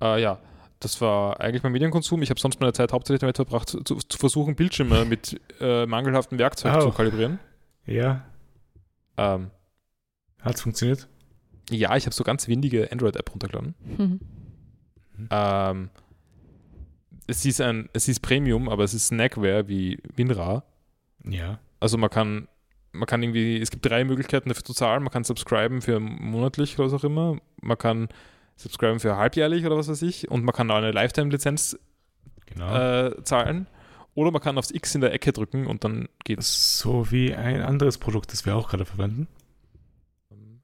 Äh, 0.00 0.20
ja, 0.22 0.38
das 0.80 1.00
war 1.00 1.40
eigentlich 1.40 1.62
mein 1.62 1.72
Medienkonsum. 1.72 2.20
Ich 2.22 2.30
habe 2.30 2.40
sonst 2.40 2.60
meine 2.60 2.72
Zeit 2.72 2.92
hauptsächlich 2.92 3.20
damit 3.20 3.36
verbracht, 3.36 3.68
zu, 3.68 3.82
zu 3.82 4.18
versuchen, 4.18 4.54
Bildschirme 4.56 5.04
mit 5.06 5.40
äh, 5.60 5.86
mangelhaften 5.86 6.38
Werkzeug 6.38 6.74
Oh. 6.76 6.80
zu 6.80 6.90
kalibrieren. 6.92 7.38
Ja, 7.86 8.24
Ähm, 9.16 9.50
hat 10.40 10.54
es 10.56 10.60
funktioniert? 10.62 11.08
Ja, 11.72 11.96
ich 11.96 12.06
habe 12.06 12.14
so 12.14 12.24
ganz 12.24 12.48
windige 12.48 12.90
Android-App 12.92 13.30
runtergeladen. 13.30 13.74
Mhm. 13.98 14.20
Ähm, 15.30 15.90
es, 17.26 17.44
ist 17.44 17.60
ein, 17.60 17.88
es 17.92 18.08
ist 18.08 18.20
Premium, 18.20 18.68
aber 18.68 18.84
es 18.84 18.94
ist 18.94 19.08
Snackware 19.08 19.68
wie 19.68 19.98
WinRAR. 20.16 20.64
Ja. 21.24 21.58
Also 21.80 21.98
man 21.98 22.10
kann, 22.10 22.48
man 22.92 23.06
kann 23.06 23.22
irgendwie, 23.22 23.60
es 23.60 23.70
gibt 23.70 23.84
drei 23.86 24.04
Möglichkeiten 24.04 24.48
dafür 24.48 24.64
zu 24.64 24.74
zahlen. 24.74 25.02
Man 25.02 25.12
kann 25.12 25.24
subscriben 25.24 25.80
für 25.82 26.00
monatlich 26.00 26.78
oder 26.78 26.86
was 26.90 26.94
auch 27.00 27.04
immer. 27.04 27.38
Man 27.60 27.78
kann 27.78 28.08
subscriben 28.56 29.00
für 29.00 29.16
halbjährlich 29.16 29.64
oder 29.66 29.76
was 29.76 29.88
weiß 29.88 30.02
ich. 30.02 30.30
Und 30.30 30.44
man 30.44 30.54
kann 30.54 30.70
auch 30.70 30.76
eine 30.76 30.92
Lifetime-Lizenz 30.92 31.78
Genau. 32.46 33.06
äh, 33.06 33.24
zahlen. 33.24 33.66
Oder 34.14 34.30
man 34.30 34.42
kann 34.42 34.58
aufs 34.58 34.70
X 34.70 34.94
in 34.94 35.00
der 35.00 35.12
Ecke 35.14 35.32
drücken 35.32 35.66
und 35.66 35.84
dann 35.84 36.08
geht's. 36.24 36.78
so 36.78 37.10
wie 37.10 37.34
ein 37.34 37.62
anderes 37.62 37.96
Produkt, 37.96 38.30
das 38.32 38.44
wir 38.44 38.54
auch 38.56 38.68
gerade 38.68 38.84
verwenden. 38.84 39.26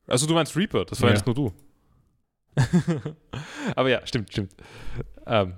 Also 0.08 0.26
du 0.26 0.34
meinst 0.34 0.56
Reaper, 0.56 0.84
das 0.84 1.00
war 1.00 1.10
Ja. 1.10 1.14
jetzt 1.16 1.26
nur 1.26 1.34
du. 1.34 1.52
Aber 3.76 3.88
ja, 3.90 4.04
stimmt, 4.06 4.30
stimmt. 4.32 4.52
Ähm, 5.26 5.54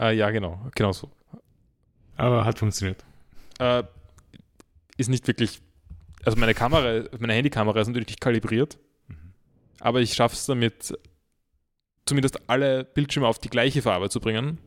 äh, 0.00 0.14
ja, 0.16 0.30
genau, 0.30 0.66
genau 0.74 0.92
so. 0.92 1.10
Aber 2.16 2.44
hat 2.44 2.58
funktioniert. 2.58 3.04
Äh, 3.58 3.82
ist 4.96 5.08
nicht 5.08 5.26
wirklich, 5.26 5.60
also 6.24 6.38
meine 6.38 6.54
Kamera, 6.54 7.04
meine 7.18 7.32
Handykamera 7.32 7.80
ist 7.80 7.88
natürlich 7.88 8.08
nicht 8.08 8.20
kalibriert, 8.20 8.78
Mhm. 9.08 9.32
aber 9.80 10.00
ich 10.00 10.14
schaffe 10.14 10.34
es 10.34 10.46
damit, 10.46 10.96
zumindest 12.06 12.48
alle 12.48 12.84
Bildschirme 12.84 13.26
auf 13.26 13.38
die 13.38 13.48
gleiche 13.50 13.82
Farbe 13.82 14.10
zu 14.10 14.20
bringen. 14.20 14.58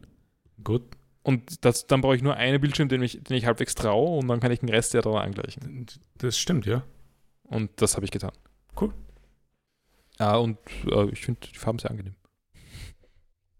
Gut. 0.64 0.84
Und 1.24 1.64
das, 1.66 1.86
dann 1.88 2.02
brauche 2.02 2.16
ich 2.16 2.24
nur 2.24 2.36
einen 2.36 2.60
Bildschirm, 2.60 2.90
den 2.90 3.04
ich, 3.04 3.24
den 3.24 3.38
ich 3.38 3.46
halbwegs 3.46 3.76
traue 3.76 4.18
und 4.18 4.28
dann 4.28 4.40
kann 4.40 4.52
ich 4.52 4.60
den 4.60 4.70
Rest 4.70 4.94
ja 4.96 5.02
daran 5.02 5.22
angleichen. 5.24 5.86
Das 6.18 6.38
stimmt, 6.38 6.66
ja. 6.66 6.84
Und 7.44 7.70
das 7.82 7.96
habe 7.96 8.06
ich 8.06 8.12
getan. 8.12 8.32
Cool. 8.80 8.94
Ja, 10.20 10.36
und 10.38 10.58
äh, 10.86 11.10
ich 11.10 11.22
finde 11.22 11.42
die 11.48 11.58
Farben 11.58 11.80
sehr 11.80 11.92
angenehm. 11.92 12.16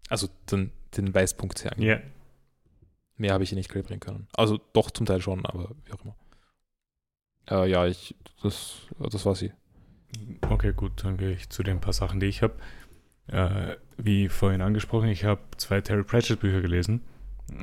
Also 0.08 0.28
den, 0.50 0.72
den 0.96 1.14
Weißpunkt 1.14 1.58
sehr 1.58 1.72
angenehm. 1.72 1.90
Ja. 1.90 2.00
Mehr 3.16 3.32
habe 3.34 3.44
ich 3.44 3.50
hier 3.50 3.58
nicht 3.58 3.68
kalibrieren 3.68 4.00
können. 4.00 4.28
Also 4.34 4.58
doch 4.72 4.90
zum 4.90 5.06
Teil 5.06 5.20
schon, 5.20 5.44
aber 5.46 5.70
wie 5.84 5.92
auch 5.92 6.04
immer. 6.04 6.16
Äh, 7.50 7.70
ja, 7.70 7.86
ich, 7.86 8.14
das, 8.42 8.86
das 8.98 9.26
war 9.26 9.34
sie. 9.34 9.52
Okay, 10.48 10.72
gut, 10.72 11.04
dann 11.04 11.16
gehe 11.16 11.32
ich 11.32 11.48
zu 11.48 11.62
den 11.62 11.80
paar 11.80 11.92
Sachen, 11.92 12.20
die 12.20 12.26
ich 12.26 12.42
habe. 12.42 12.54
Äh, 13.28 13.76
wie 13.96 14.28
vorhin 14.28 14.60
angesprochen, 14.60 15.08
ich 15.08 15.24
habe 15.24 15.40
zwei 15.56 15.80
Terry 15.80 16.02
Pratchett 16.02 16.40
Bücher 16.40 16.60
gelesen. 16.60 17.02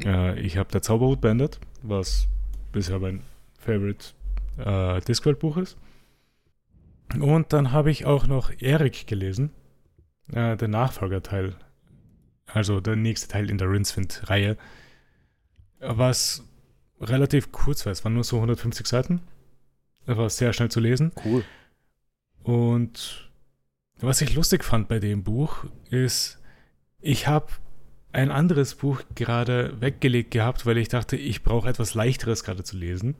Äh, 0.03 0.39
ich 0.39 0.57
habe 0.57 0.71
Der 0.71 0.81
Zauberhut 0.81 1.21
beendet, 1.21 1.59
was 1.83 2.27
bisher 2.71 2.99
mein 2.99 3.21
Favorite 3.59 4.13
äh, 4.57 5.01
Discworld-Buch 5.01 5.57
ist. 5.57 5.77
Und 7.17 7.53
dann 7.53 7.71
habe 7.71 7.91
ich 7.91 8.05
auch 8.05 8.27
noch 8.27 8.51
Erik 8.59 9.07
gelesen, 9.07 9.51
äh, 10.31 10.55
der 10.55 10.67
Nachfolgerteil. 10.67 11.55
Also 12.45 12.79
der 12.81 12.95
nächste 12.95 13.27
Teil 13.27 13.49
in 13.49 13.57
der 13.57 13.69
Rincewind-Reihe. 13.69 14.57
Was 15.79 16.43
relativ 16.99 17.51
kurz 17.51 17.85
war, 17.85 17.91
es 17.91 18.03
waren 18.03 18.13
nur 18.13 18.23
so 18.23 18.37
150 18.37 18.85
Seiten. 18.85 19.21
Das 20.05 20.17
war 20.17 20.29
sehr 20.29 20.53
schnell 20.53 20.69
zu 20.69 20.79
lesen. 20.79 21.11
Cool. 21.23 21.43
Und 22.43 23.31
was 23.99 24.21
ich 24.21 24.33
lustig 24.33 24.63
fand 24.63 24.87
bei 24.87 24.99
dem 24.99 25.23
Buch 25.23 25.65
ist, 25.89 26.39
ich 26.99 27.27
habe 27.27 27.47
ein 28.11 28.31
anderes 28.31 28.75
Buch 28.75 29.01
gerade 29.15 29.79
weggelegt 29.81 30.31
gehabt, 30.31 30.65
weil 30.65 30.77
ich 30.77 30.89
dachte, 30.89 31.15
ich 31.15 31.43
brauche 31.43 31.69
etwas 31.69 31.93
leichteres 31.93 32.43
gerade 32.43 32.63
zu 32.63 32.77
lesen. 32.77 33.15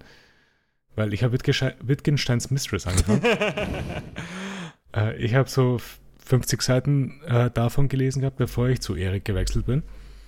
Weil 0.95 1.13
ich 1.13 1.23
habe 1.23 1.33
Wittgensteins 1.33 2.51
Mistress 2.51 2.87
angefangen. 2.87 3.21
äh, 4.95 5.15
ich 5.17 5.35
habe 5.35 5.49
so 5.49 5.79
50 6.25 6.61
Seiten 6.61 7.21
äh, 7.25 7.49
davon 7.49 7.87
gelesen 7.87 8.21
gehabt, 8.21 8.37
bevor 8.37 8.69
ich 8.69 8.81
zu 8.81 8.95
Erik 8.95 9.25
gewechselt 9.25 9.65
bin. 9.65 9.83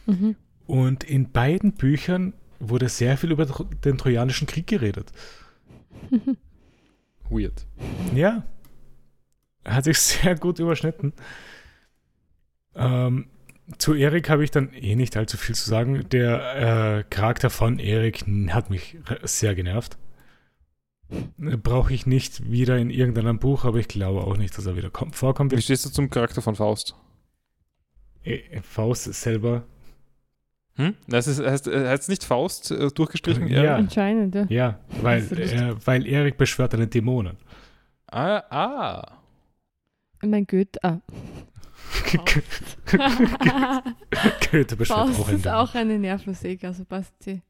Mhm. 0.05 0.35
Und 0.65 1.03
in 1.03 1.31
beiden 1.31 1.73
Büchern 1.73 2.33
wurde 2.59 2.89
sehr 2.89 3.17
viel 3.17 3.31
über 3.31 3.45
den 3.45 3.97
Trojanischen 3.97 4.47
Krieg 4.47 4.67
geredet. 4.67 5.11
Weird. 7.29 7.65
Ja. 8.15 8.43
Hat 9.65 9.83
sich 9.83 9.97
sehr 9.99 10.35
gut 10.35 10.59
überschnitten. 10.59 11.13
Ähm, 12.75 13.27
zu 13.77 13.93
Erik 13.93 14.29
habe 14.29 14.43
ich 14.43 14.51
dann 14.51 14.73
eh 14.73 14.95
nicht 14.95 15.15
allzu 15.17 15.37
viel 15.37 15.55
zu 15.55 15.69
sagen. 15.69 16.07
Der 16.09 16.99
äh, 16.99 17.03
Charakter 17.09 17.49
von 17.49 17.79
Erik 17.79 18.25
hat 18.49 18.69
mich 18.69 18.97
sehr 19.23 19.55
genervt. 19.55 19.97
Brauche 21.37 21.93
ich 21.93 22.05
nicht 22.05 22.49
wieder 22.49 22.77
in 22.77 22.89
irgendeinem 22.89 23.39
Buch, 23.39 23.65
aber 23.65 23.79
ich 23.79 23.87
glaube 23.87 24.21
auch 24.21 24.37
nicht, 24.37 24.57
dass 24.57 24.65
er 24.65 24.75
wieder 24.77 24.89
kommt, 24.89 25.15
vorkommt. 25.15 25.51
Wie 25.51 25.61
stehst 25.61 25.85
du 25.85 25.89
zum 25.89 26.09
Charakter 26.09 26.41
von 26.41 26.55
Faust? 26.55 26.95
Äh, 28.23 28.61
Faust 28.61 29.13
selber. 29.13 29.63
Hm? 30.75 30.95
Das 31.07 31.27
ist, 31.27 31.41
heißt, 31.41 31.67
äh, 31.67 31.87
heißt 31.89 32.03
es 32.03 32.09
nicht 32.09 32.23
Faust 32.23 32.71
äh, 32.71 32.89
durchgestrichen? 32.89 33.47
Ja. 33.47 33.75
Anscheinend, 33.75 34.35
ja. 34.35 34.45
Ja, 34.49 34.79
weil, 35.01 35.21
ist 35.23 35.53
äh, 35.53 35.75
weil 35.85 36.07
Erik 36.07 36.37
beschwört 36.37 36.73
eine 36.73 36.87
Dämonen. 36.87 37.37
Ah, 38.07 38.43
ah. 38.49 39.17
Mein 40.21 40.45
Goethe. 40.45 40.81
Ah. 40.83 40.99
Goethe 44.51 44.75
beschwört 44.77 45.09
Faust 45.09 45.19
auch 45.19 45.27
einen 45.27 45.35
ist 45.37 45.45
Dämon. 45.45 45.57
auch 45.57 45.75
eine 45.75 45.99
Nervensäge, 45.99 46.67
also 46.67 46.85
passt 46.85 47.21
sie. 47.23 47.41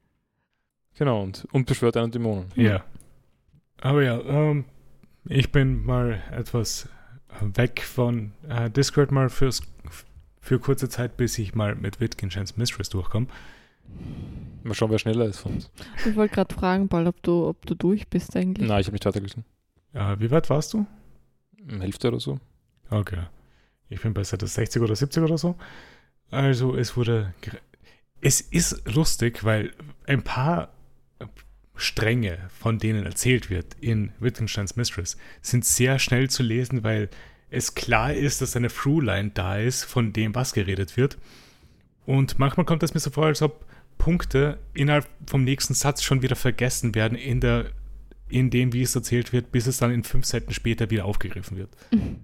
Genau, 0.97 1.21
und, 1.21 1.47
und 1.51 1.67
beschwört 1.67 1.97
einen 1.97 2.11
Dämonen. 2.11 2.45
Ja. 2.55 2.83
Aber 3.81 4.03
ja, 4.03 4.19
ähm, 4.21 4.65
ich 5.25 5.51
bin 5.51 5.83
mal 5.85 6.21
etwas 6.31 6.87
weg 7.41 7.81
von 7.81 8.33
äh, 8.47 8.69
Discord 8.69 9.11
mal 9.11 9.29
fürs, 9.29 9.61
für 10.39 10.59
kurze 10.59 10.89
Zeit, 10.89 11.17
bis 11.17 11.37
ich 11.37 11.55
mal 11.55 11.75
mit 11.75 11.99
Wittgensteins 11.99 12.57
Mistress 12.57 12.89
durchkomme. 12.89 13.27
Mal 14.63 14.73
schauen, 14.73 14.91
wer 14.91 14.99
schneller 14.99 15.25
ist 15.25 15.39
von 15.39 15.53
uns. 15.53 15.71
Ich 16.05 16.15
wollte 16.15 16.35
gerade 16.35 16.53
fragen, 16.53 16.87
Paul, 16.87 17.07
ob 17.07 17.21
du, 17.23 17.47
ob 17.47 17.65
du 17.65 17.75
durch 17.75 18.07
bist 18.07 18.35
eigentlich. 18.35 18.67
Nein, 18.67 18.81
ich 18.81 18.87
habe 18.87 18.93
nicht 18.93 19.05
weitergelesen. 19.05 19.43
Äh, 19.93 20.17
wie 20.19 20.31
weit 20.31 20.49
warst 20.49 20.73
du? 20.73 20.85
Hälfte 21.79 22.07
oder 22.07 22.19
so. 22.19 22.39
Okay. 22.89 23.23
Ich 23.89 24.01
bin 24.01 24.13
bei 24.13 24.23
Seite 24.23 24.47
60 24.47 24.81
oder 24.81 24.95
70 24.95 25.23
oder 25.23 25.37
so. 25.37 25.55
Also 26.29 26.75
es 26.75 26.95
wurde. 26.95 27.33
Es 28.21 28.39
ist 28.39 28.87
lustig, 28.93 29.43
weil 29.43 29.73
ein 30.05 30.21
paar 30.21 30.69
Stränge, 31.75 32.37
von 32.59 32.77
denen 32.77 33.05
erzählt 33.05 33.49
wird 33.49 33.75
in 33.79 34.11
Wittgensteins 34.19 34.75
Mistress, 34.75 35.17
sind 35.41 35.65
sehr 35.65 35.99
schnell 35.99 36.29
zu 36.29 36.43
lesen, 36.43 36.83
weil 36.83 37.09
es 37.49 37.75
klar 37.75 38.13
ist, 38.13 38.41
dass 38.41 38.55
eine 38.55 38.69
Throughline 38.69 39.31
da 39.33 39.57
ist, 39.57 39.83
von 39.83 40.13
dem 40.13 40.35
was 40.35 40.53
geredet 40.53 40.95
wird. 40.97 41.17
Und 42.05 42.39
manchmal 42.39 42.65
kommt 42.65 42.83
es 42.83 42.93
mir 42.93 42.99
so 42.99 43.09
vor, 43.09 43.25
als 43.25 43.41
ob 43.41 43.65
Punkte 43.97 44.57
innerhalb 44.73 45.07
vom 45.27 45.43
nächsten 45.43 45.73
Satz 45.73 46.01
schon 46.01 46.21
wieder 46.21 46.35
vergessen 46.35 46.95
werden 46.95 47.17
in 47.17 47.39
der 47.39 47.71
in 48.31 48.49
dem, 48.49 48.71
wie 48.73 48.81
es 48.81 48.95
erzählt 48.95 49.33
wird, 49.33 49.51
bis 49.51 49.67
es 49.67 49.77
dann 49.77 49.91
in 49.91 50.03
fünf 50.03 50.25
Seiten 50.25 50.53
später 50.53 50.89
wieder 50.89 51.05
aufgegriffen 51.05 51.57
wird. 51.57 51.69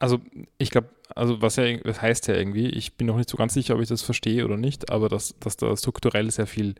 Also, 0.00 0.20
ich 0.58 0.70
glaube, 0.70 0.90
also 1.14 1.40
was 1.40 1.54
ja 1.54 1.78
das 1.78 2.02
heißt 2.02 2.26
ja 2.26 2.34
irgendwie, 2.34 2.66
ich 2.66 2.96
bin 2.96 3.06
noch 3.06 3.16
nicht 3.16 3.30
so 3.30 3.36
ganz 3.36 3.54
sicher, 3.54 3.76
ob 3.76 3.80
ich 3.80 3.88
das 3.88 4.02
verstehe 4.02 4.44
oder 4.44 4.56
nicht, 4.56 4.90
aber 4.90 5.08
dass, 5.08 5.38
dass 5.38 5.56
da 5.56 5.74
strukturell 5.76 6.30
sehr 6.30 6.48
viel 6.48 6.74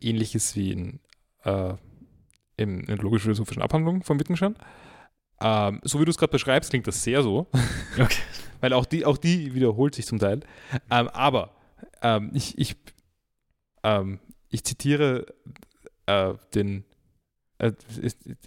ähnlich 0.00 0.36
ist 0.36 0.54
wie 0.54 0.70
in, 0.70 1.00
äh, 1.44 1.74
in, 2.56 2.80
in 2.84 2.96
logisch-philosophischen 2.98 3.62
Abhandlungen 3.62 4.02
von 4.02 4.18
Wittgenstein. 4.18 4.56
Ähm, 5.40 5.80
so 5.82 6.00
wie 6.00 6.04
du 6.04 6.10
es 6.10 6.18
gerade 6.18 6.32
beschreibst, 6.32 6.70
klingt 6.70 6.86
das 6.86 7.02
sehr 7.02 7.22
so. 7.22 7.46
Okay. 7.98 8.22
Weil 8.60 8.74
auch 8.74 8.84
die, 8.84 9.06
auch 9.06 9.16
die 9.16 9.54
wiederholt 9.54 9.94
sich 9.94 10.06
zum 10.06 10.18
Teil. 10.18 10.40
Ähm, 10.90 11.08
aber 11.08 11.54
ähm, 12.02 12.30
ich, 12.34 12.58
ich, 12.58 12.76
ähm, 13.82 14.20
ich 14.50 14.64
zitiere 14.64 15.26
äh, 16.04 16.34
den 16.54 16.84
äh, 17.58 17.72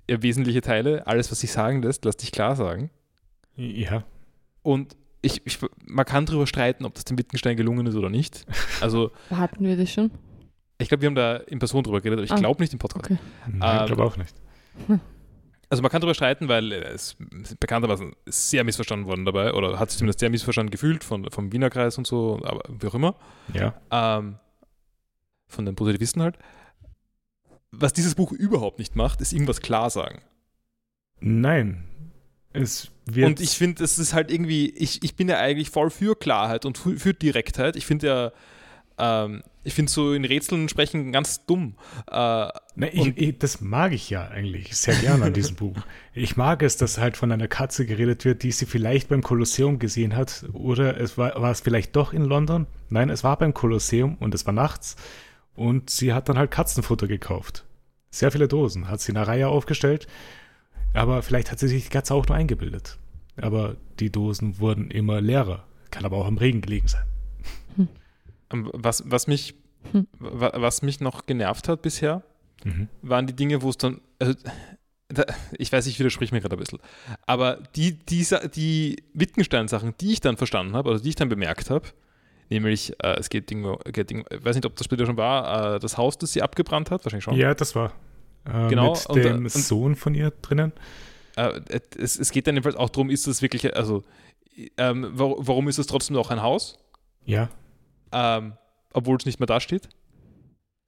äh, 0.07 0.21
wesentliche 0.21 0.61
Teile, 0.61 1.07
alles, 1.07 1.31
was 1.31 1.39
sich 1.39 1.51
sagen 1.51 1.81
lässt, 1.81 2.05
lass 2.05 2.17
dich 2.17 2.31
klar 2.31 2.55
sagen. 2.55 2.89
Ja. 3.55 4.03
Und 4.61 4.95
ich, 5.21 5.41
ich, 5.45 5.59
man 5.85 6.05
kann 6.05 6.25
darüber 6.25 6.47
streiten, 6.47 6.85
ob 6.85 6.93
das 6.95 7.05
dem 7.05 7.17
Wittgenstein 7.17 7.55
gelungen 7.57 7.87
ist 7.87 7.95
oder 7.95 8.09
nicht. 8.09 8.45
Also, 8.81 9.11
Hatten 9.29 9.65
wir 9.65 9.77
das 9.77 9.91
schon? 9.91 10.11
Ich 10.83 10.89
glaube, 10.89 11.01
wir 11.01 11.07
haben 11.07 11.15
da 11.15 11.37
in 11.37 11.59
Person 11.59 11.83
drüber 11.83 11.99
geredet, 12.01 12.19
aber 12.19 12.25
ich 12.25 12.31
Ah. 12.31 12.35
glaube 12.35 12.61
nicht 12.61 12.73
im 12.73 12.79
Podcast. 12.79 13.05
Okay. 13.05 13.17
Nein, 13.47 13.75
Ähm, 13.77 13.81
ich 13.81 13.87
glaube 13.87 14.03
auch 14.03 14.17
nicht. 14.17 14.35
Also, 15.69 15.81
man 15.81 15.89
kann 15.89 16.01
darüber 16.01 16.13
streiten, 16.13 16.49
weil 16.49 16.71
es 16.71 17.15
ist 17.41 17.59
bekanntermaßen 17.59 18.13
sehr 18.27 18.63
missverstanden 18.63 19.07
worden 19.07 19.25
dabei 19.25 19.53
oder 19.55 19.79
hat 19.79 19.89
sich 19.89 19.97
zumindest 19.97 20.19
sehr 20.19 20.29
missverstanden 20.29 20.69
gefühlt 20.69 21.03
von, 21.03 21.31
vom 21.31 21.51
Wiener 21.51 21.71
Kreis 21.71 21.97
und 21.97 22.05
so, 22.05 22.39
aber 22.43 22.61
wie 22.79 22.85
auch 22.85 22.93
immer. 22.93 23.15
Ja. 23.55 23.73
Ähm, 23.89 24.35
von 25.47 25.65
den 25.65 25.73
Positivisten 25.73 26.21
halt. 26.21 26.37
Was 27.71 27.91
dieses 27.91 28.13
Buch 28.13 28.31
überhaupt 28.33 28.77
nicht 28.77 28.95
macht, 28.95 29.19
ist 29.19 29.33
irgendwas 29.33 29.61
klar 29.61 29.89
sagen. 29.89 30.21
Nein. 31.21 31.85
Es 32.51 32.91
wird. 33.05 33.25
Und 33.27 33.39
ich 33.39 33.57
finde, 33.57 33.83
es 33.83 33.97
ist 33.97 34.13
halt 34.13 34.29
irgendwie, 34.29 34.69
ich, 34.69 35.01
ich 35.03 35.15
bin 35.15 35.27
ja 35.27 35.39
eigentlich 35.39 35.71
voll 35.71 35.89
für 35.89 36.15
Klarheit 36.15 36.65
und 36.65 36.77
für 36.77 37.15
Direktheit. 37.15 37.75
Ich 37.77 37.87
finde 37.87 38.05
ja, 38.07 38.31
Ähm, 38.97 39.43
ich 39.63 39.73
finde 39.73 39.91
so 39.91 40.13
in 40.13 40.25
Rätseln 40.25 40.67
sprechen 40.69 41.11
ganz 41.11 41.45
dumm. 41.45 41.75
Äh, 42.07 42.11
Na, 42.11 42.53
ich, 42.91 43.17
ich, 43.17 43.37
das 43.37 43.61
mag 43.61 43.93
ich 43.93 44.09
ja 44.09 44.27
eigentlich 44.27 44.75
sehr 44.75 44.95
gerne 44.95 45.25
an 45.25 45.33
diesem 45.33 45.55
Buch. 45.55 45.77
Ich 46.13 46.35
mag 46.35 46.61
es, 46.63 46.77
dass 46.77 46.97
halt 46.97 47.17
von 47.17 47.31
einer 47.31 47.47
Katze 47.47 47.85
geredet 47.85 48.25
wird, 48.25 48.43
die 48.43 48.51
sie 48.51 48.65
vielleicht 48.65 49.09
beim 49.09 49.23
Kolosseum 49.23 49.79
gesehen 49.79 50.15
hat. 50.15 50.45
Oder 50.53 50.99
es 50.99 51.17
war, 51.17 51.41
war 51.41 51.51
es 51.51 51.61
vielleicht 51.61 51.95
doch 51.95 52.13
in 52.13 52.25
London? 52.25 52.67
Nein, 52.89 53.09
es 53.09 53.23
war 53.23 53.37
beim 53.37 53.53
Kolosseum 53.53 54.17
und 54.19 54.35
es 54.35 54.45
war 54.45 54.53
nachts. 54.53 54.95
Und 55.55 55.89
sie 55.89 56.13
hat 56.13 56.29
dann 56.29 56.37
halt 56.37 56.51
Katzenfutter 56.51 57.07
gekauft. 57.07 57.63
Sehr 58.11 58.31
viele 58.31 58.47
Dosen. 58.47 58.89
Hat 58.89 59.01
sie 59.01 59.11
in 59.11 59.17
einer 59.17 59.27
Reihe 59.27 59.47
aufgestellt. 59.47 60.07
Aber 60.93 61.21
vielleicht 61.21 61.51
hat 61.51 61.59
sie 61.59 61.67
sich 61.67 61.85
die 61.85 61.89
Katze 61.89 62.13
auch 62.13 62.27
nur 62.27 62.35
eingebildet. 62.35 62.99
Aber 63.37 63.77
die 63.99 64.11
Dosen 64.11 64.59
wurden 64.59 64.91
immer 64.91 65.21
leerer. 65.21 65.63
Kann 65.89 66.05
aber 66.05 66.17
auch 66.17 66.27
im 66.27 66.37
Regen 66.37 66.61
gelegen 66.61 66.87
sein. 66.87 67.03
Ähm, 68.53 68.69
was, 68.73 69.03
was, 69.05 69.27
mich, 69.27 69.55
hm. 69.91 70.07
was 70.19 70.81
mich 70.81 70.99
noch 70.99 71.25
genervt 71.25 71.67
hat 71.67 71.81
bisher, 71.81 72.23
mhm. 72.63 72.87
waren 73.01 73.27
die 73.27 73.35
Dinge, 73.35 73.61
wo 73.61 73.69
es 73.69 73.77
dann. 73.77 74.01
Also, 74.19 74.35
ich 75.57 75.71
weiß, 75.71 75.85
ich 75.87 75.99
widerspreche 75.99 76.33
mir 76.33 76.41
gerade 76.41 76.55
ein 76.55 76.59
bisschen. 76.59 76.79
Aber 77.27 77.59
die, 77.75 77.93
die, 77.93 78.25
die 78.55 79.03
Wittgenstein-Sachen, 79.13 79.93
die 79.99 80.13
ich 80.13 80.21
dann 80.21 80.37
verstanden 80.37 80.75
habe, 80.75 80.89
also 80.89 81.03
die 81.03 81.09
ich 81.09 81.15
dann 81.15 81.29
bemerkt 81.29 81.69
habe, 81.69 81.87
nämlich 82.49 82.93
äh, 83.03 83.19
es 83.19 83.29
geht 83.29 83.51
irgendwo, 83.51 83.75
geht 83.91 84.09
irgendwo, 84.09 84.33
ich 84.33 84.43
weiß 84.43 84.55
nicht, 84.55 84.65
ob 84.65 84.75
das 84.75 84.85
später 84.85 85.05
schon 85.05 85.17
war, 85.17 85.75
äh, 85.75 85.79
das 85.79 85.97
Haus, 85.97 86.17
das 86.17 86.33
sie 86.33 86.41
abgebrannt 86.41 86.89
hat, 86.89 87.05
wahrscheinlich 87.05 87.25
schon. 87.25 87.35
Ja, 87.35 87.53
das 87.53 87.75
war. 87.75 87.93
Äh, 88.45 88.69
genau. 88.69 88.97
Mit 89.13 89.23
dem 89.23 89.43
und, 89.43 89.51
Sohn 89.51 89.95
von 89.95 90.15
ihr 90.15 90.31
drinnen. 90.41 90.71
Äh, 91.35 91.59
es, 91.97 92.17
es, 92.17 92.31
geht 92.31 92.47
dann 92.47 92.55
jedenfalls 92.55 92.75
auch 92.75 92.89
darum, 92.89 93.09
ist 93.09 93.27
das 93.27 93.41
wirklich, 93.41 93.75
also 93.75 94.03
ähm, 94.77 95.11
warum 95.13 95.67
ist 95.67 95.77
es 95.77 95.85
trotzdem 95.85 96.15
noch 96.15 96.31
ein 96.31 96.41
Haus? 96.41 96.79
Ja 97.25 97.49
ähm, 98.13 98.53
obwohl 98.93 99.17
es 99.17 99.25
nicht 99.25 99.39
mehr 99.39 99.47
da 99.47 99.59
steht. 99.59 99.89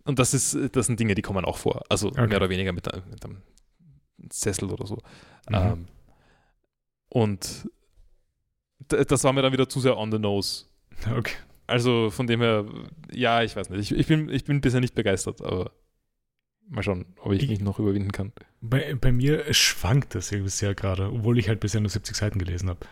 Und 0.06 0.20
das, 0.20 0.34
ist, 0.34 0.58
das 0.74 0.86
sind 0.86 1.00
Dinge, 1.00 1.16
die 1.16 1.24
kommen 1.24 1.44
auch 1.46 1.58
vor. 1.58 1.82
Also 1.90 2.10
okay. 2.10 2.28
mehr 2.28 2.38
oder 2.38 2.50
weniger 2.50 2.72
mit, 2.72 2.86
mit, 3.10 3.26
einem 3.26 3.42
Sessel 4.32 4.72
oder 4.72 4.86
so. 4.86 4.98
Mhm. 5.50 5.56
Ähm, 5.56 5.86
und 7.10 7.70
das 8.88 9.24
war 9.24 9.34
mir 9.34 9.42
dann 9.42 9.54
wieder 9.54 9.68
zu 9.68 9.80
sehr 9.80 9.98
on 9.98 10.12
the 10.12 10.20
nose. 10.20 10.66
Okay. 11.18 11.36
Also 11.68 12.12
von 12.12 12.28
dem 12.28 12.42
her, 12.42 12.66
ja, 13.12 13.42
ich 13.42 13.56
weiß 13.56 13.70
nicht. 13.70 13.92
Ich, 13.92 13.98
ich, 13.98 14.08
bin, 14.08 14.30
ich 14.30 14.46
bin 14.46 14.62
bisher 14.62 14.80
nicht 14.80 14.94
begeistert, 14.94 15.42
aber 15.42 15.72
mal 16.70 16.84
schauen, 16.84 17.06
ob 17.20 17.34
ich, 17.34 17.44
ich 17.44 17.50
mich 17.50 17.60
noch 17.60 17.80
überwinden 17.80 18.12
kann. 18.12 18.32
Bei, 18.62 18.94
bei 18.96 19.12
mir 19.12 19.52
schwankt 19.54 20.14
das 20.14 20.32
irgendwie 20.32 20.52
sehr 20.52 20.76
gerade, 20.76 21.12
obwohl 21.12 21.40
ich 21.40 21.50
halt 21.50 21.60
bisher 21.60 21.82
nur 21.82 21.90
70 21.90 22.16
Seiten 22.16 22.38
gelesen 22.38 22.70
habe. 22.70 22.86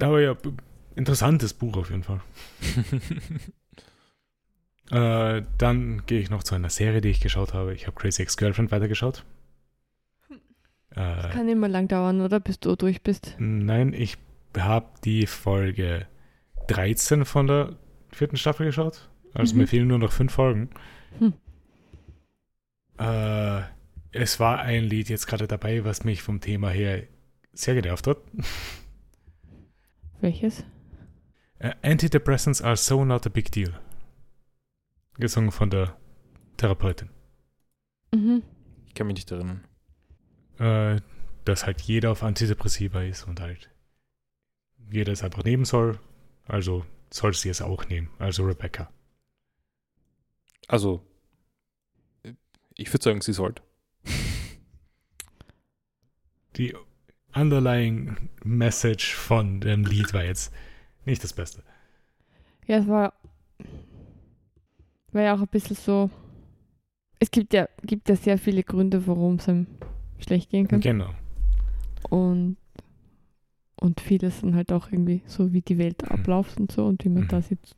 Aber 0.00 0.20
ja, 0.20 0.36
interessantes 1.00 1.54
Buch 1.54 1.76
auf 1.76 1.90
jeden 1.90 2.02
Fall. 2.02 2.20
äh, 5.40 5.42
dann 5.58 6.02
gehe 6.06 6.20
ich 6.20 6.30
noch 6.30 6.42
zu 6.42 6.54
einer 6.54 6.70
Serie, 6.70 7.00
die 7.00 7.08
ich 7.08 7.20
geschaut 7.20 7.54
habe. 7.54 7.74
Ich 7.74 7.86
habe 7.86 7.96
Crazy 7.98 8.22
Ex-Girlfriend 8.22 8.70
weitergeschaut. 8.70 9.24
Das 10.90 11.26
äh, 11.26 11.30
kann 11.30 11.48
immer 11.48 11.68
lang 11.68 11.88
dauern, 11.88 12.20
oder? 12.20 12.38
Bis 12.38 12.60
du 12.60 12.76
durch 12.76 13.02
bist. 13.02 13.34
Nein, 13.38 13.94
ich 13.94 14.18
habe 14.56 14.86
die 15.04 15.26
Folge 15.26 16.06
13 16.68 17.24
von 17.24 17.46
der 17.46 17.76
vierten 18.12 18.36
Staffel 18.36 18.66
geschaut. 18.66 19.08
Also 19.32 19.54
mhm. 19.54 19.60
mir 19.62 19.66
fehlen 19.68 19.88
nur 19.88 19.98
noch 19.98 20.12
fünf 20.12 20.32
Folgen. 20.32 20.70
Hm. 21.18 21.32
Äh, 22.98 23.62
es 24.12 24.40
war 24.40 24.58
ein 24.58 24.84
Lied 24.84 25.08
jetzt 25.08 25.26
gerade 25.26 25.46
dabei, 25.46 25.84
was 25.84 26.04
mich 26.04 26.22
vom 26.22 26.40
Thema 26.40 26.70
her 26.70 27.04
sehr 27.52 27.74
genervt 27.74 28.06
hat. 28.06 28.18
Welches? 30.20 30.64
Uh, 31.62 31.72
Antidepressants 31.82 32.62
are 32.62 32.76
so 32.76 33.04
not 33.04 33.26
a 33.26 33.30
big 33.30 33.50
deal. 33.50 33.78
Gesungen 35.18 35.52
von 35.52 35.68
der 35.68 35.96
Therapeutin. 36.56 37.10
Mhm. 38.14 38.42
Ich 38.88 38.94
kann 38.94 39.06
mich 39.06 39.16
nicht 39.16 39.30
erinnern. 39.30 39.64
Äh, 40.58 41.00
dass 41.44 41.66
halt 41.66 41.82
jeder 41.82 42.12
auf 42.12 42.22
Antidepressiva 42.22 43.02
ist 43.02 43.26
und 43.26 43.40
halt 43.40 43.70
jeder 44.90 45.12
es 45.12 45.22
einfach 45.22 45.44
nehmen 45.44 45.64
soll. 45.64 45.98
Also 46.46 46.84
soll 47.10 47.34
sie 47.34 47.50
es 47.50 47.60
auch 47.60 47.86
nehmen. 47.86 48.10
Also 48.18 48.44
Rebecca. 48.44 48.90
Also, 50.68 51.04
ich 52.74 52.92
würde 52.92 53.04
sagen, 53.04 53.20
sie 53.20 53.32
sollte. 53.32 53.62
Die 56.56 56.74
underlying 57.34 58.30
Message 58.44 59.14
von 59.14 59.60
dem 59.60 59.84
Lied 59.84 60.14
war 60.14 60.24
jetzt 60.24 60.52
nicht 61.10 61.22
das 61.22 61.32
Beste. 61.32 61.62
Ja, 62.66 62.78
es 62.78 62.88
war, 62.88 63.12
war 65.12 65.22
ja 65.22 65.34
auch 65.34 65.40
ein 65.40 65.48
bisschen 65.48 65.76
so. 65.76 66.10
Es 67.18 67.30
gibt 67.30 67.52
ja, 67.52 67.68
gibt 67.82 68.08
ja 68.08 68.16
sehr 68.16 68.38
viele 68.38 68.62
Gründe, 68.62 69.06
warum 69.06 69.34
es 69.34 69.48
einem 69.48 69.66
schlecht 70.18 70.50
gehen 70.50 70.68
kann. 70.68 70.80
Genau. 70.80 71.10
Und, 72.08 72.56
und 73.76 74.00
vieles 74.00 74.40
dann 74.40 74.54
halt 74.54 74.72
auch 74.72 74.90
irgendwie 74.90 75.22
so, 75.26 75.52
wie 75.52 75.60
die 75.60 75.78
Welt 75.78 76.02
mhm. 76.02 76.08
abläuft 76.08 76.58
und 76.58 76.72
so 76.72 76.86
und 76.86 77.04
wie 77.04 77.10
man 77.10 77.24
mhm. 77.24 77.28
da 77.28 77.42
sieht, 77.42 77.76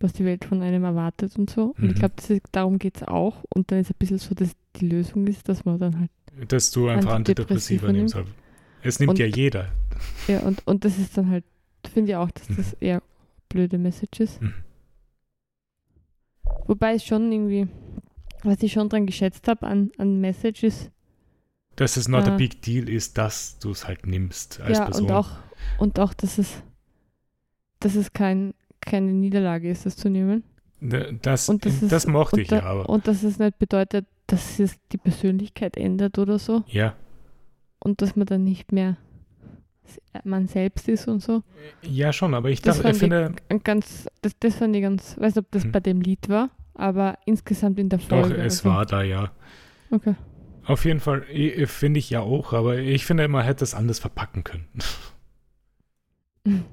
was 0.00 0.12
die 0.12 0.24
Welt 0.24 0.44
von 0.44 0.60
einem 0.62 0.84
erwartet 0.84 1.38
und 1.38 1.48
so. 1.48 1.74
Und 1.76 1.82
mhm. 1.82 1.90
ich 1.90 1.94
glaube, 1.94 2.14
darum 2.50 2.78
geht 2.78 2.96
es 2.96 3.02
auch. 3.04 3.44
Und 3.54 3.70
dann 3.70 3.78
ist 3.78 3.90
ein 3.90 3.96
bisschen 3.98 4.18
so, 4.18 4.34
dass 4.34 4.50
die 4.76 4.88
Lösung 4.88 5.26
ist, 5.26 5.48
dass 5.48 5.64
man 5.64 5.78
dann 5.78 5.98
halt. 5.98 6.10
Dass 6.48 6.70
du 6.70 6.88
einfach 6.88 7.14
Antidepressiva, 7.14 7.92
nimmst. 7.92 8.16
Es 8.82 8.98
nimmt 8.98 9.10
und, 9.10 9.18
ja 9.18 9.26
jeder. 9.26 9.68
Ja, 10.26 10.40
und, 10.40 10.66
und 10.66 10.84
das 10.84 10.98
ist 10.98 11.16
dann 11.16 11.30
halt 11.30 11.44
finde 11.92 12.12
ich 12.12 12.16
auch, 12.16 12.30
dass 12.30 12.48
das 12.48 12.72
mhm. 12.72 12.78
eher 12.80 13.02
blöde 13.48 13.78
Message 13.78 14.20
ist. 14.20 14.42
Mhm. 14.42 14.54
Wobei 16.66 16.94
es 16.94 17.04
schon 17.04 17.30
irgendwie, 17.30 17.68
was 18.42 18.62
ich 18.62 18.72
schon 18.72 18.88
dran 18.88 19.06
geschätzt 19.06 19.48
habe 19.48 19.66
an, 19.66 19.90
an 19.98 20.20
Message 20.20 20.64
ist, 20.64 20.90
dass 21.76 21.96
es 21.96 22.08
not 22.08 22.26
äh, 22.26 22.30
a 22.30 22.36
big 22.36 22.62
deal 22.62 22.88
ist, 22.88 23.16
dass 23.16 23.58
du 23.58 23.70
es 23.70 23.86
halt 23.86 24.06
nimmst 24.06 24.60
als 24.60 24.78
ja, 24.78 24.84
Person. 24.84 25.04
Und 25.04 25.12
auch, 25.12 25.30
und 25.78 25.98
auch, 25.98 26.12
dass 26.14 26.38
es, 26.38 26.62
dass 27.80 27.94
es 27.94 28.12
kein, 28.12 28.54
keine 28.80 29.12
Niederlage 29.12 29.70
ist, 29.70 29.86
das 29.86 29.96
zu 29.96 30.10
nehmen. 30.10 30.44
Ne, 30.80 31.18
das, 31.22 31.48
und 31.48 31.64
das, 31.64 31.80
das 31.80 32.04
ist, 32.04 32.08
mochte 32.08 32.40
ich 32.40 32.48
da, 32.48 32.56
ja, 32.56 32.62
aber. 32.64 32.88
Und 32.88 33.08
dass 33.08 33.22
es 33.22 33.38
nicht 33.38 33.58
bedeutet, 33.58 34.06
dass 34.26 34.58
es 34.58 34.76
die 34.90 34.98
Persönlichkeit 34.98 35.76
ändert 35.76 36.18
oder 36.18 36.38
so. 36.38 36.64
Ja. 36.66 36.94
Und 37.78 38.02
dass 38.02 38.16
man 38.16 38.26
dann 38.26 38.44
nicht 38.44 38.72
mehr 38.72 38.96
man 40.24 40.48
selbst 40.48 40.88
ist 40.88 41.08
und 41.08 41.20
so. 41.20 41.42
Ja, 41.82 42.12
schon, 42.12 42.34
aber 42.34 42.50
ich 42.50 42.62
dachte, 42.62 42.88
ich 42.90 42.96
finde. 42.96 43.34
Ganz, 43.64 44.08
das, 44.22 44.32
das 44.38 44.56
fand 44.56 44.76
ich 44.76 44.82
ganz, 44.82 45.16
weiß 45.18 45.34
nicht, 45.34 45.44
ob 45.44 45.50
das 45.50 45.64
hm. 45.64 45.72
bei 45.72 45.80
dem 45.80 46.00
Lied 46.00 46.28
war, 46.28 46.50
aber 46.74 47.18
insgesamt 47.26 47.78
in 47.78 47.88
der 47.88 47.98
Folge. 47.98 48.30
Doch, 48.30 48.36
es 48.36 48.64
also. 48.64 48.70
war 48.70 48.86
da, 48.86 49.02
ja. 49.02 49.30
Okay. 49.90 50.14
Auf 50.64 50.84
jeden 50.84 51.00
Fall, 51.00 51.22
finde 51.66 51.98
ich 51.98 52.08
ja 52.10 52.20
auch, 52.20 52.52
aber 52.52 52.78
ich 52.78 53.04
finde, 53.04 53.26
man 53.26 53.44
hätte 53.44 53.64
es 53.64 53.74
anders 53.74 53.98
verpacken 53.98 54.44
können. 54.44 54.68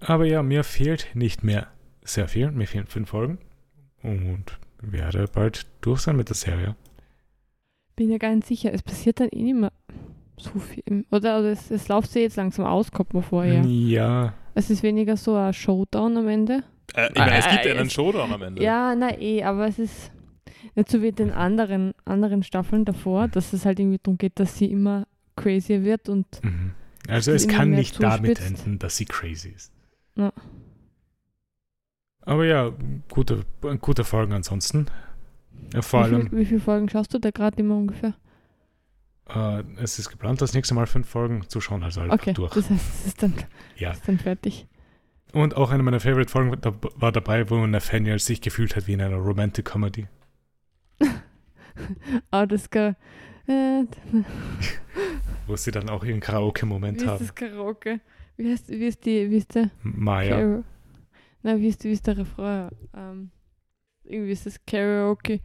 aber 0.00 0.26
ja, 0.26 0.42
mir 0.42 0.62
fehlt 0.62 1.08
nicht 1.14 1.42
mehr 1.42 1.68
sehr 2.02 2.28
viel. 2.28 2.50
Mir 2.50 2.66
fehlen 2.66 2.86
fünf 2.86 3.10
Folgen 3.10 3.38
und 4.02 4.58
werde 4.80 5.26
bald 5.32 5.66
durch 5.80 6.00
sein 6.00 6.16
mit 6.16 6.28
der 6.28 6.36
Serie. 6.36 6.76
Bin 7.96 8.10
ja 8.10 8.34
nicht 8.34 8.46
sicher, 8.46 8.72
es 8.72 8.82
passiert 8.82 9.20
dann 9.20 9.28
eh 9.30 9.42
nicht 9.42 9.56
mehr 9.56 9.72
so 10.42 10.58
viel. 10.58 11.04
Oder, 11.10 11.40
oder 11.40 11.52
es, 11.52 11.70
es 11.70 11.88
läuft 11.88 12.10
sich 12.10 12.22
jetzt 12.22 12.36
langsam 12.36 12.66
aus, 12.66 12.90
kommt 12.90 13.14
man 13.14 13.22
vorher. 13.22 13.64
Ja. 13.64 14.34
Es 14.54 14.70
ist 14.70 14.82
weniger 14.82 15.16
so 15.16 15.34
ein 15.34 15.52
Showdown 15.52 16.16
am 16.16 16.28
Ende. 16.28 16.64
Äh, 16.94 17.08
ich 17.12 17.18
meine, 17.18 17.38
es 17.38 17.48
gibt 17.48 17.64
ja 17.64 17.72
äh, 17.72 17.78
einen 17.78 17.90
Showdown 17.90 18.32
am 18.32 18.42
Ende. 18.42 18.62
Ja, 18.62 18.94
na 18.94 19.16
eh, 19.18 19.42
aber 19.42 19.66
es 19.66 19.78
ist 19.78 20.12
nicht 20.74 20.90
so 20.90 21.02
wie 21.02 21.12
den 21.12 21.30
anderen, 21.30 21.92
anderen 22.04 22.42
Staffeln 22.42 22.84
davor, 22.84 23.28
dass 23.28 23.52
es 23.52 23.64
halt 23.64 23.78
irgendwie 23.78 24.00
darum 24.02 24.18
geht, 24.18 24.38
dass 24.38 24.56
sie 24.56 24.66
immer 24.66 25.06
crazier 25.36 25.84
wird 25.84 26.08
und. 26.08 26.26
Mhm. 26.42 26.72
Also 27.08 27.32
es 27.32 27.48
kann 27.48 27.70
nicht 27.70 27.94
zuspitzt. 27.94 28.18
damit 28.18 28.40
enden, 28.40 28.78
dass 28.78 28.96
sie 28.96 29.06
crazy 29.06 29.48
ist. 29.48 29.72
Ja. 30.16 30.32
Aber 32.22 32.44
ja, 32.44 32.72
gute, 33.10 33.44
gute 33.80 34.04
Folgen 34.04 34.32
ansonsten. 34.32 34.86
Ja, 35.72 35.82
vor 35.82 36.00
wie, 36.00 36.04
allem, 36.04 36.28
viel, 36.28 36.38
wie 36.38 36.44
viele 36.44 36.60
Folgen 36.60 36.88
schaust 36.88 37.14
du 37.14 37.18
da 37.18 37.30
gerade 37.30 37.58
immer 37.58 37.76
ungefähr? 37.76 38.14
Äh, 39.34 39.62
es 39.76 39.98
ist 39.98 40.10
geplant, 40.10 40.40
das 40.40 40.54
nächste 40.54 40.74
Mal 40.74 40.86
fünf 40.86 41.08
Folgen 41.08 41.48
zu 41.48 41.60
schauen, 41.60 41.82
also 41.82 42.00
halt 42.00 42.12
okay, 42.12 42.32
durch. 42.32 42.52
Das 42.52 42.68
heißt, 42.70 43.00
es 43.00 43.06
ist 43.06 43.22
dann, 43.22 43.34
ja. 43.76 43.92
ist 43.92 44.06
dann 44.06 44.18
fertig. 44.18 44.66
Und 45.32 45.56
auch 45.56 45.70
eine 45.70 45.82
meiner 45.82 46.00
Favorite-Folgen 46.00 46.56
war 46.96 47.12
dabei, 47.12 47.48
wo 47.50 47.64
Nathaniel 47.66 48.18
sich 48.18 48.40
gefühlt 48.40 48.74
hat 48.74 48.86
wie 48.86 48.94
in 48.94 49.00
einer 49.00 49.16
Romantic 49.16 49.66
Comedy. 49.66 50.08
oh, 52.32 52.46
das 52.48 52.70
gar. 52.70 52.96
Äh, 53.46 53.84
wo 55.48 55.56
sie 55.56 55.72
dann 55.72 55.88
auch 55.88 56.04
ihren 56.04 56.20
Karaoke-Moment 56.20 57.04
haben. 57.04 57.18
Wie 57.18 57.24
ist 57.24 57.30
das 57.30 57.34
Karaoke? 57.34 58.00
Wie 58.36 58.48
heißt, 58.48 58.68
wie 58.68 58.86
ist 58.86 59.04
die, 59.04 59.28
wie 59.28 59.38
ist 59.38 59.52
der? 59.56 59.70
Maya. 59.82 60.62
Nein, 61.42 61.60
wie 61.60 61.66
ist, 61.66 61.82
wie 61.82 61.90
ist 61.90 62.06
der 62.06 62.18
Refrain? 62.18 62.70
Ähm, 62.94 63.30
irgendwie 64.04 64.32
ist 64.32 64.46
das 64.46 64.64
Karaoke. 64.64 65.40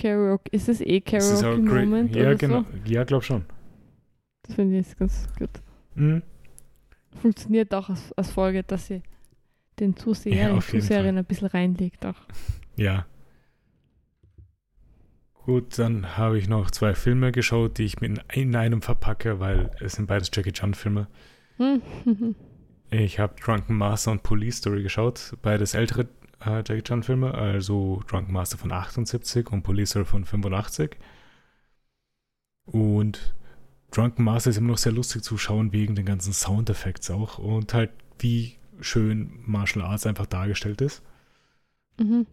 Karaoke. 0.00 0.50
Ist 0.50 0.68
das 0.68 0.80
eh 0.80 1.00
Karaoke-Moment? 1.00 2.14
Ja, 2.14 2.34
genau. 2.34 2.62
So? 2.62 2.90
Ja, 2.90 3.04
glaub 3.04 3.24
schon. 3.24 3.44
Das 4.42 4.54
finde 4.54 4.78
ich 4.78 4.86
jetzt 4.86 4.98
ganz 4.98 5.28
gut. 5.38 5.50
Mhm. 5.94 6.22
Funktioniert 7.20 7.74
auch 7.74 7.88
als, 7.88 8.12
als 8.12 8.30
Folge, 8.30 8.62
dass 8.62 8.86
sie 8.86 9.02
den 9.78 9.96
Zuseher 9.96 10.48
Ja, 10.48 10.54
und 10.54 10.62
Zuseherin 10.62 11.18
ein 11.18 11.24
bisschen 11.24 11.48
reinlegt 11.48 12.04
auch. 12.06 12.14
Ja. 12.76 13.06
Gut, 15.44 15.78
dann 15.78 16.16
habe 16.16 16.38
ich 16.38 16.48
noch 16.48 16.70
zwei 16.70 16.94
Filme 16.94 17.32
geschaut, 17.32 17.78
die 17.78 17.84
ich 17.84 18.00
mit 18.00 18.20
in 18.32 18.54
einem 18.54 18.82
verpacke, 18.82 19.40
weil 19.40 19.70
es 19.80 19.94
sind 19.94 20.06
beides 20.06 20.30
Jackie 20.32 20.52
Chan 20.52 20.74
Filme. 20.74 21.08
Hm. 21.56 21.82
Ich 22.92 23.20
habe 23.20 23.40
Drunken 23.40 23.76
Master 23.76 24.10
und 24.10 24.24
Police 24.24 24.56
Story 24.56 24.82
geschaut, 24.82 25.36
beides 25.42 25.74
ältere 25.74 26.08
äh, 26.40 26.62
Jackie 26.66 26.82
Chan 26.82 27.02
Filme, 27.02 27.34
also 27.34 28.02
Drunken 28.06 28.32
Master 28.32 28.58
von 28.58 28.72
78 28.72 29.50
und 29.50 29.62
Police 29.62 29.90
Story 29.90 30.04
von 30.04 30.24
85. 30.24 30.96
Und 32.64 33.34
Drunken 33.90 34.24
Master 34.24 34.50
ist 34.50 34.56
immer 34.56 34.68
noch 34.68 34.78
sehr 34.78 34.92
lustig 34.92 35.22
zu 35.22 35.36
schauen 35.36 35.72
wegen 35.72 35.94
den 35.94 36.06
ganzen 36.06 36.32
Soundeffekts 36.32 37.10
auch 37.10 37.38
und 37.38 37.74
halt 37.74 37.90
wie 38.18 38.56
schön 38.80 39.42
Martial 39.44 39.84
Arts 39.84 40.06
einfach 40.06 40.26
dargestellt 40.26 40.80
ist. 40.80 41.02
Mhm. 41.98 42.26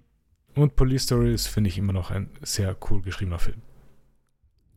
Und 0.55 0.75
Police 0.75 1.03
Story 1.03 1.33
ist, 1.33 1.47
finde 1.47 1.69
ich, 1.69 1.77
immer 1.77 1.93
noch 1.93 2.09
ein 2.09 2.29
sehr 2.41 2.75
cool 2.89 3.01
geschriebener 3.01 3.39
Film. 3.39 3.61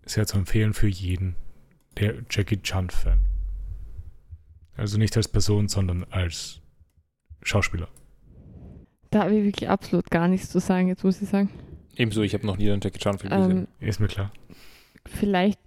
Sehr 0.04 0.26
zu 0.26 0.36
empfehlen 0.36 0.74
für 0.74 0.88
jeden, 0.88 1.36
der 1.98 2.22
Jackie 2.28 2.60
Chan-Fan. 2.60 3.20
Also 4.76 4.98
nicht 4.98 5.16
als 5.16 5.28
Person, 5.28 5.68
sondern 5.68 6.04
als 6.04 6.60
Schauspieler. 7.42 7.88
Da 9.10 9.24
habe 9.24 9.34
ich 9.34 9.44
wirklich 9.44 9.68
absolut 9.68 10.10
gar 10.10 10.28
nichts 10.28 10.50
zu 10.50 10.60
sagen, 10.60 10.88
jetzt 10.88 11.02
muss 11.04 11.20
ich 11.20 11.28
sagen. 11.28 11.50
Ebenso, 11.96 12.22
ich 12.22 12.34
habe 12.34 12.46
noch 12.46 12.56
nie 12.56 12.70
einen 12.70 12.80
Jackie 12.80 12.98
Chan-Film 12.98 13.30
gesehen. 13.32 13.68
Ähm, 13.80 13.88
Ist 13.88 14.00
mir 14.00 14.06
klar. 14.08 14.32
vielleicht 15.06 15.58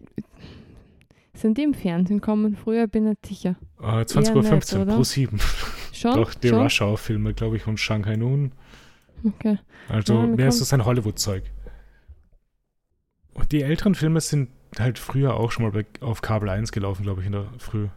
sind 1.34 1.58
die 1.58 1.64
im 1.64 1.74
Fernsehen 1.74 2.22
kommen 2.22 2.56
früher, 2.56 2.88
bin 2.88 3.06
nicht 3.06 3.26
sicher. 3.26 3.56
Äh, 3.82 3.86
Eher 3.86 4.06
20.15 4.08 4.78
nett, 4.78 4.88
Uhr 4.88 4.96
pro 4.96 5.04
7. 5.04 5.40
Schon? 5.92 6.16
Doch, 6.16 6.34
die 6.34 6.50
Schon? 6.50 6.62
Rush 6.62 6.82
Hour-Filme, 6.82 7.34
glaube 7.34 7.58
ich, 7.58 7.68
und 7.68 7.80
Shanghai 7.80 8.16
Noon. 8.16 8.52
Okay. 9.26 9.58
Also 9.90 10.14
Ja, 10.14 10.22
mir 10.22 10.36
mehr 10.36 10.48
ist 10.50 10.60
so 10.60 10.64
sein 10.66 10.86
Hollywood-Zeug. 10.86 11.44
Und 13.34 13.52
die 13.52 13.62
älteren 13.62 13.96
Filme 13.96 14.22
sind 14.22 14.50
halt 14.80 15.00
früher 15.00 15.36
auch 15.36 15.52
schon 15.52 15.64
mal 15.66 15.72
bei, 15.72 15.86
auf 16.02 16.22
Kabel 16.22 16.50
1 16.50 16.72
gelaufen, 16.72 17.04
glaube 17.04 17.22
ich, 17.22 17.28
in 17.28 17.34
der 17.34 17.48
Früh. 17.58 17.88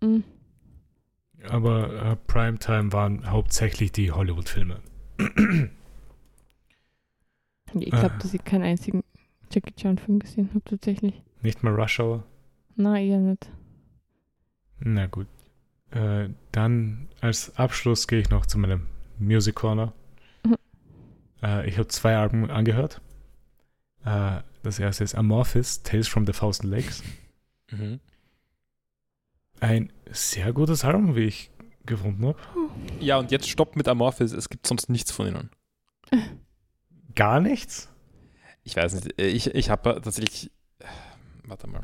Mhm. 0.00 0.24
Aber 1.50 1.92
äh, 2.12 2.16
Primetime 2.26 2.92
waren 2.92 3.30
hauptsächlich 3.30 3.92
die 3.92 4.10
Hollywood-Filme. 4.12 4.80
Ich 7.74 7.90
glaube, 7.90 8.14
Ah. 8.14 8.18
dass 8.18 8.34
ich 8.34 8.44
keinen 8.44 8.62
einzigen 8.62 9.02
Jackie 9.50 9.74
Chan-Film 9.74 10.20
gesehen 10.20 10.48
habe, 10.50 10.62
tatsächlich. 10.64 11.22
Nicht 11.42 11.62
mal 11.62 11.74
Rush 11.74 12.00
Hour. 12.00 12.24
Nein, 12.76 13.06
eher 13.06 13.18
nicht. 13.18 13.50
Na 14.80 15.06
gut. 15.06 15.26
Äh, 15.90 16.28
dann 16.52 17.08
als 17.20 17.56
Abschluss 17.56 18.06
gehe 18.08 18.20
ich 18.20 18.30
noch 18.30 18.46
zu 18.46 18.58
meinem 18.58 18.86
Music 19.18 19.54
Corner. 19.54 19.92
Mhm. 20.44 20.56
Äh, 21.42 21.68
ich 21.68 21.78
habe 21.78 21.88
zwei 21.88 22.16
Alben 22.16 22.50
angehört. 22.50 23.00
Äh, 24.04 24.40
das 24.62 24.78
erste 24.78 25.04
ist 25.04 25.14
Amorphis, 25.14 25.82
Tales 25.82 26.08
from 26.08 26.26
the 26.26 26.32
Thousand 26.32 26.70
Lakes. 26.70 27.02
Mhm. 27.70 28.00
Ein 29.64 29.90
sehr 30.10 30.52
gutes 30.52 30.84
Album, 30.84 31.16
wie 31.16 31.24
ich 31.24 31.50
gefunden 31.86 32.26
habe. 32.26 32.38
Ja, 33.00 33.16
und 33.18 33.30
jetzt 33.30 33.48
stopp 33.48 33.76
mit 33.76 33.88
Amorphis, 33.88 34.32
es 34.32 34.50
gibt 34.50 34.66
sonst 34.66 34.90
nichts 34.90 35.10
von 35.10 35.26
ihnen. 35.26 35.50
Gar 37.14 37.40
nichts? 37.40 37.88
Ich 38.62 38.76
weiß 38.76 38.92
nicht, 38.94 39.18
äh, 39.18 39.26
ich, 39.26 39.54
ich 39.54 39.70
habe 39.70 40.00
tatsächlich, 40.02 40.50
warte 41.44 41.66
mal, 41.66 41.82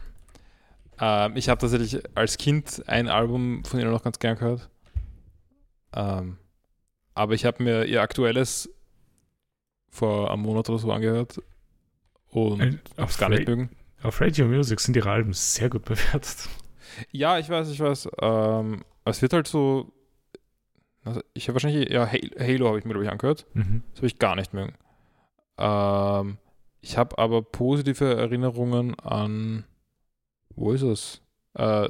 ähm, 1.01 1.37
ich 1.37 1.49
habe 1.49 1.59
tatsächlich 1.59 2.03
als 2.15 2.37
Kind 2.37 2.83
ein 2.87 3.09
Album 3.09 3.65
von 3.65 3.81
ihnen 3.81 3.91
noch 3.91 4.03
ganz 4.03 4.19
gern 4.19 4.37
gehört. 4.37 4.69
Ähm, 5.95 6.37
aber 7.15 7.33
ich 7.33 7.47
habe 7.47 7.63
mir 7.63 7.85
ihr 7.85 8.03
aktuelles 8.03 8.69
vor 9.89 10.31
einem 10.31 10.43
Monat 10.43 10.69
oder 10.69 10.79
so 10.79 10.93
angehört 10.93 11.41
und 12.29 12.61
Äh, 12.61 12.79
hab's 12.99 13.15
auf, 13.15 13.19
gar 13.19 13.31
nicht 13.31 13.49
mögen. 13.49 13.71
auf 14.03 14.21
Radio 14.21 14.47
Music 14.47 14.81
sind 14.81 14.97
ihre 14.97 15.11
Alben 15.11 15.33
sehr 15.33 15.71
gut 15.71 15.85
bewertet. 15.87 16.49
Ja, 17.11 17.39
ich 17.39 17.49
weiß, 17.49 17.71
ich 17.71 17.81
weiß. 17.81 18.09
Ähm, 18.21 18.85
es 19.05 19.23
wird 19.23 19.33
halt 19.33 19.47
so, 19.47 19.93
also 21.05 21.21
ich 21.35 21.49
habe 21.49 21.55
wahrscheinlich, 21.55 21.91
ja, 21.91 22.07
Halo, 22.07 22.69
habe 22.69 22.79
ich 22.79 22.85
mir, 22.85 22.93
glaube 22.93 23.05
ich, 23.05 23.11
angehört. 23.11 23.47
Mhm. 23.55 23.83
Das 23.91 24.01
habe 24.01 24.07
ich 24.07 24.19
gar 24.19 24.37
nicht 24.37 24.53
mögen. 24.53 24.75
Ähm, 25.59 26.39
ich 26.81 26.97
habe 26.97 27.19
aber 27.19 27.43
positive 27.43 28.15
Erinnerungen 28.15 28.99
an, 29.01 29.65
wo 30.55 30.73
ist 30.73 30.83
es? 30.83 31.23
Äh, 31.55 31.89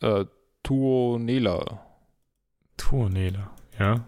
äh, 0.00 0.26
Tuonela. 0.62 1.84
Tuonela, 2.76 3.50
ja. 3.78 4.06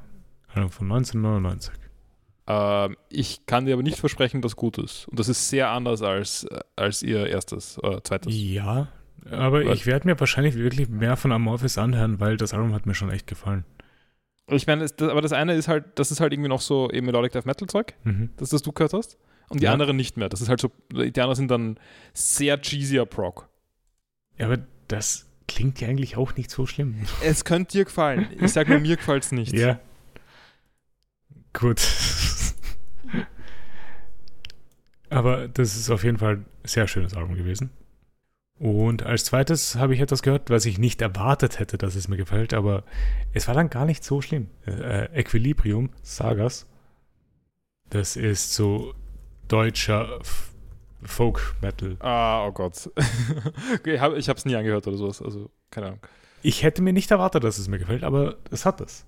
Von 0.48 0.90
1999. 0.90 1.74
Ähm, 2.46 2.96
ich 3.10 3.44
kann 3.46 3.66
dir 3.66 3.74
aber 3.74 3.82
nicht 3.82 3.98
versprechen, 3.98 4.40
dass 4.40 4.56
gut 4.56 4.78
ist. 4.78 5.06
Und 5.08 5.18
das 5.18 5.28
ist 5.28 5.50
sehr 5.50 5.70
anders 5.70 6.02
als, 6.02 6.44
äh, 6.44 6.60
als 6.76 7.02
ihr 7.02 7.26
erstes 7.26 7.78
oder 7.82 8.02
zweites. 8.02 8.32
Ja, 8.34 8.88
aber 9.30 9.64
Was? 9.64 9.74
ich 9.78 9.86
werde 9.86 10.06
mir 10.08 10.18
wahrscheinlich 10.20 10.54
wirklich 10.56 10.88
mehr 10.88 11.16
von 11.16 11.32
Amorphis 11.32 11.78
anhören, 11.78 12.20
weil 12.20 12.36
das 12.36 12.54
Album 12.54 12.74
hat 12.74 12.86
mir 12.86 12.94
schon 12.94 13.10
echt 13.10 13.26
gefallen. 13.26 13.64
Ich 14.48 14.66
meine, 14.68 14.86
aber 15.00 15.20
das 15.22 15.32
eine 15.32 15.54
ist 15.54 15.66
halt, 15.66 15.86
das 15.98 16.10
ist 16.12 16.20
halt 16.20 16.32
irgendwie 16.32 16.48
noch 16.48 16.60
so 16.60 16.88
eben 16.90 17.06
Melodic 17.06 17.32
Death 17.32 17.46
Metal 17.46 17.66
Zeug, 17.68 17.94
Mhm. 18.04 18.30
das, 18.36 18.50
das 18.50 18.62
du 18.62 18.70
gehört 18.72 18.92
hast. 18.92 19.18
Und 19.48 19.60
die 19.60 19.64
Ja. 19.64 19.72
anderen 19.72 19.96
nicht 19.96 20.16
mehr. 20.16 20.28
Das 20.28 20.40
ist 20.40 20.48
halt 20.48 20.60
so, 20.60 20.70
die 20.92 21.06
anderen 21.20 21.34
sind 21.34 21.50
dann 21.50 21.78
sehr 22.12 22.58
cheesier 22.60 23.06
Prog. 23.06 23.48
Ja, 24.38 24.46
aber 24.46 24.58
das 24.88 25.26
klingt 25.48 25.80
ja 25.80 25.88
eigentlich 25.88 26.16
auch 26.16 26.34
nicht 26.36 26.50
so 26.50 26.66
schlimm. 26.66 26.96
Es 27.22 27.44
könnte 27.44 27.72
dir 27.78 27.84
gefallen. 27.84 28.28
Ich 28.40 28.52
sage 28.52 28.70
nur, 28.70 28.80
mir 28.80 28.96
gefällt 28.96 29.24
es 29.24 29.32
nicht. 29.32 29.52
Ja. 29.52 29.78
Gut. 31.52 31.80
Aber 35.08 35.48
das 35.48 35.76
ist 35.76 35.90
auf 35.90 36.04
jeden 36.04 36.18
Fall 36.18 36.36
ein 36.38 36.46
sehr 36.64 36.88
schönes 36.88 37.14
Album 37.14 37.36
gewesen. 37.36 37.70
Und 38.58 39.02
als 39.02 39.26
zweites 39.26 39.76
habe 39.76 39.94
ich 39.94 40.00
etwas 40.00 40.22
gehört, 40.22 40.48
was 40.48 40.64
ich 40.64 40.78
nicht 40.78 41.02
erwartet 41.02 41.58
hätte, 41.58 41.76
dass 41.76 41.94
es 41.94 42.08
mir 42.08 42.16
gefällt, 42.16 42.54
aber 42.54 42.84
es 43.34 43.48
war 43.48 43.54
dann 43.54 43.68
gar 43.68 43.84
nicht 43.84 44.02
so 44.02 44.22
schlimm. 44.22 44.48
Äh, 44.66 45.06
Equilibrium, 45.14 45.90
Sagas. 46.02 46.66
Das 47.90 48.16
ist 48.16 48.54
so 48.54 48.94
deutscher 49.48 50.20
F 50.20 50.52
Folk 51.02 51.54
Metal. 51.60 51.96
Ah, 52.00 52.46
oh 52.46 52.52
Gott. 52.52 52.90
ich 53.84 54.00
habe 54.00 54.16
es 54.16 54.44
nie 54.44 54.56
angehört 54.56 54.86
oder 54.86 54.96
sowas. 54.96 55.22
Also, 55.22 55.50
keine 55.70 55.86
Ahnung. 55.88 56.00
Ich 56.42 56.62
hätte 56.62 56.82
mir 56.82 56.92
nicht 56.92 57.10
erwartet, 57.10 57.44
dass 57.44 57.58
es 57.58 57.68
mir 57.68 57.78
gefällt, 57.78 58.02
aber 58.02 58.36
es 58.50 58.64
hat 58.64 58.80
es. 58.80 59.04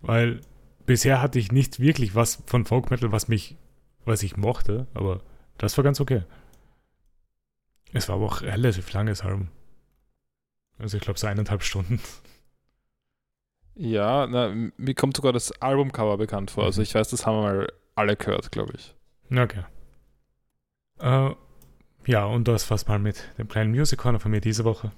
Weil 0.00 0.40
bisher 0.84 1.22
hatte 1.22 1.38
ich 1.38 1.52
nicht 1.52 1.80
wirklich 1.80 2.14
was 2.14 2.42
von 2.46 2.64
Folk 2.64 2.90
Metal, 2.90 3.12
was 3.12 3.28
mich, 3.28 3.56
was 4.04 4.22
ich 4.22 4.36
mochte, 4.36 4.86
aber 4.94 5.20
das 5.58 5.76
war 5.76 5.84
ganz 5.84 6.00
okay. 6.00 6.22
Es 7.92 8.08
war 8.08 8.16
aber 8.16 8.26
auch 8.26 8.42
relativ 8.42 8.92
langes 8.92 9.22
Album. 9.22 9.48
Also 10.78 10.96
ich 10.98 11.02
glaube 11.02 11.18
so 11.18 11.26
eineinhalb 11.26 11.62
Stunden. 11.62 12.00
Ja, 13.74 14.26
na, 14.26 14.54
mir 14.76 14.94
kommt 14.94 15.16
sogar 15.16 15.32
das 15.32 15.52
Albumcover 15.60 16.16
bekannt 16.16 16.50
vor. 16.50 16.64
Also, 16.64 16.80
Mhm. 16.80 16.84
ich 16.84 16.94
weiß, 16.94 17.08
das 17.10 17.26
haben 17.26 17.36
wir 17.36 17.42
mal 17.42 17.72
alle 17.94 18.16
gehört, 18.16 18.50
glaube 18.52 18.72
ich. 18.76 18.94
Okay. 19.30 19.64
Äh, 20.98 21.34
ja, 22.06 22.24
und 22.24 22.48
das 22.48 22.70
war's 22.70 22.86
mal 22.86 22.98
mit 22.98 23.22
dem 23.38 23.48
kleinen 23.48 23.70
Music 23.70 23.98
Corner 23.98 24.20
von 24.20 24.30
mir 24.30 24.40
diese 24.40 24.64
Woche. 24.64 24.92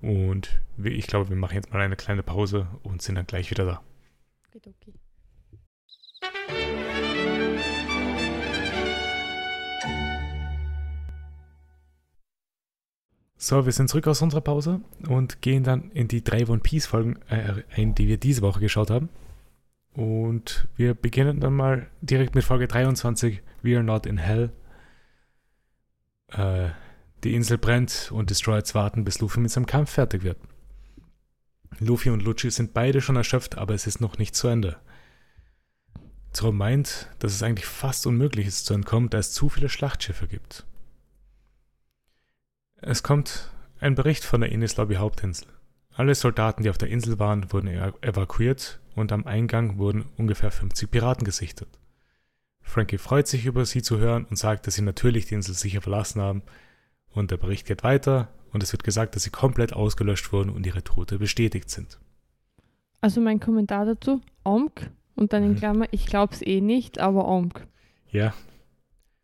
Und 0.00 0.60
ich 0.84 1.06
glaube, 1.08 1.28
wir 1.30 1.36
machen 1.36 1.54
jetzt 1.54 1.72
mal 1.72 1.80
eine 1.80 1.96
kleine 1.96 2.22
Pause 2.22 2.68
und 2.84 3.02
sind 3.02 3.16
dann 3.16 3.26
gleich 3.26 3.50
wieder 3.50 3.64
da. 3.64 3.82
Okay. 4.54 4.74
So, 13.40 13.64
wir 13.64 13.72
sind 13.72 13.88
zurück 13.88 14.08
aus 14.08 14.20
unserer 14.20 14.40
Pause 14.40 14.80
und 15.08 15.42
gehen 15.42 15.62
dann 15.62 15.92
in 15.92 16.08
die 16.08 16.24
drei 16.24 16.44
One 16.48 16.58
Piece 16.58 16.86
Folgen 16.86 17.20
äh, 17.28 17.62
ein, 17.70 17.94
die 17.94 18.08
wir 18.08 18.18
diese 18.18 18.42
Woche 18.42 18.58
geschaut 18.58 18.90
haben. 18.90 19.10
Und 19.92 20.66
wir 20.74 20.94
beginnen 20.94 21.38
dann 21.38 21.54
mal 21.54 21.86
direkt 22.00 22.34
mit 22.34 22.42
Folge 22.42 22.66
23, 22.66 23.40
We 23.62 23.76
Are 23.76 23.84
Not 23.84 24.06
in 24.06 24.18
Hell. 24.18 24.50
Äh, 26.32 26.70
die 27.22 27.34
Insel 27.34 27.58
brennt 27.58 28.10
und 28.12 28.28
Destroyers 28.28 28.74
warten, 28.74 29.04
bis 29.04 29.20
Luffy 29.20 29.38
mit 29.38 29.52
seinem 29.52 29.66
Kampf 29.66 29.90
fertig 29.90 30.24
wird. 30.24 30.38
Luffy 31.78 32.10
und 32.10 32.24
Lucci 32.24 32.50
sind 32.50 32.74
beide 32.74 33.00
schon 33.00 33.16
erschöpft, 33.16 33.56
aber 33.56 33.72
es 33.72 33.86
ist 33.86 34.00
noch 34.00 34.18
nicht 34.18 34.34
zu 34.34 34.48
Ende. 34.48 34.78
Zoro 36.32 36.50
meint, 36.50 37.08
dass 37.20 37.32
es 37.32 37.44
eigentlich 37.44 37.66
fast 37.66 38.04
unmöglich 38.08 38.48
ist 38.48 38.66
zu 38.66 38.74
entkommen, 38.74 39.10
da 39.10 39.18
es 39.18 39.32
zu 39.32 39.48
viele 39.48 39.68
Schlachtschiffe 39.68 40.26
gibt. 40.26 40.66
Es 42.80 43.02
kommt 43.02 43.50
ein 43.80 43.94
Bericht 43.94 44.24
von 44.24 44.40
der 44.40 44.52
Ines 44.52 44.76
Lobby 44.76 44.96
Hauptinsel. 44.96 45.48
Alle 45.94 46.14
Soldaten, 46.14 46.62
die 46.62 46.70
auf 46.70 46.78
der 46.78 46.88
Insel 46.90 47.18
waren, 47.18 47.52
wurden 47.52 47.68
ev- 47.68 48.00
evakuiert 48.02 48.80
und 48.94 49.10
am 49.12 49.26
Eingang 49.26 49.78
wurden 49.78 50.04
ungefähr 50.16 50.50
50 50.50 50.90
Piraten 50.90 51.24
gesichtet. 51.24 51.68
Frankie 52.62 52.98
freut 52.98 53.26
sich 53.26 53.46
über 53.46 53.64
sie 53.64 53.82
zu 53.82 53.98
hören 53.98 54.26
und 54.26 54.36
sagt, 54.36 54.66
dass 54.66 54.74
sie 54.74 54.82
natürlich 54.82 55.26
die 55.26 55.34
Insel 55.34 55.54
sicher 55.54 55.80
verlassen 55.80 56.20
haben. 56.20 56.42
Und 57.10 57.30
der 57.30 57.36
Bericht 57.38 57.66
geht 57.66 57.82
weiter 57.82 58.28
und 58.52 58.62
es 58.62 58.72
wird 58.72 58.84
gesagt, 58.84 59.16
dass 59.16 59.22
sie 59.24 59.30
komplett 59.30 59.72
ausgelöscht 59.72 60.32
wurden 60.32 60.50
und 60.50 60.66
ihre 60.66 60.84
Tote 60.84 61.18
bestätigt 61.18 61.70
sind. 61.70 61.98
Also 63.00 63.20
mein 63.20 63.40
Kommentar 63.40 63.86
dazu, 63.86 64.20
Omk 64.44 64.90
und 65.16 65.32
dann 65.32 65.42
in 65.42 65.52
Mhm. 65.52 65.56
Klammer, 65.56 65.86
ich 65.90 66.06
glaub's 66.06 66.42
eh 66.42 66.60
nicht, 66.60 66.98
aber 66.98 67.26
Omk. 67.26 67.66
Ja, 68.10 68.34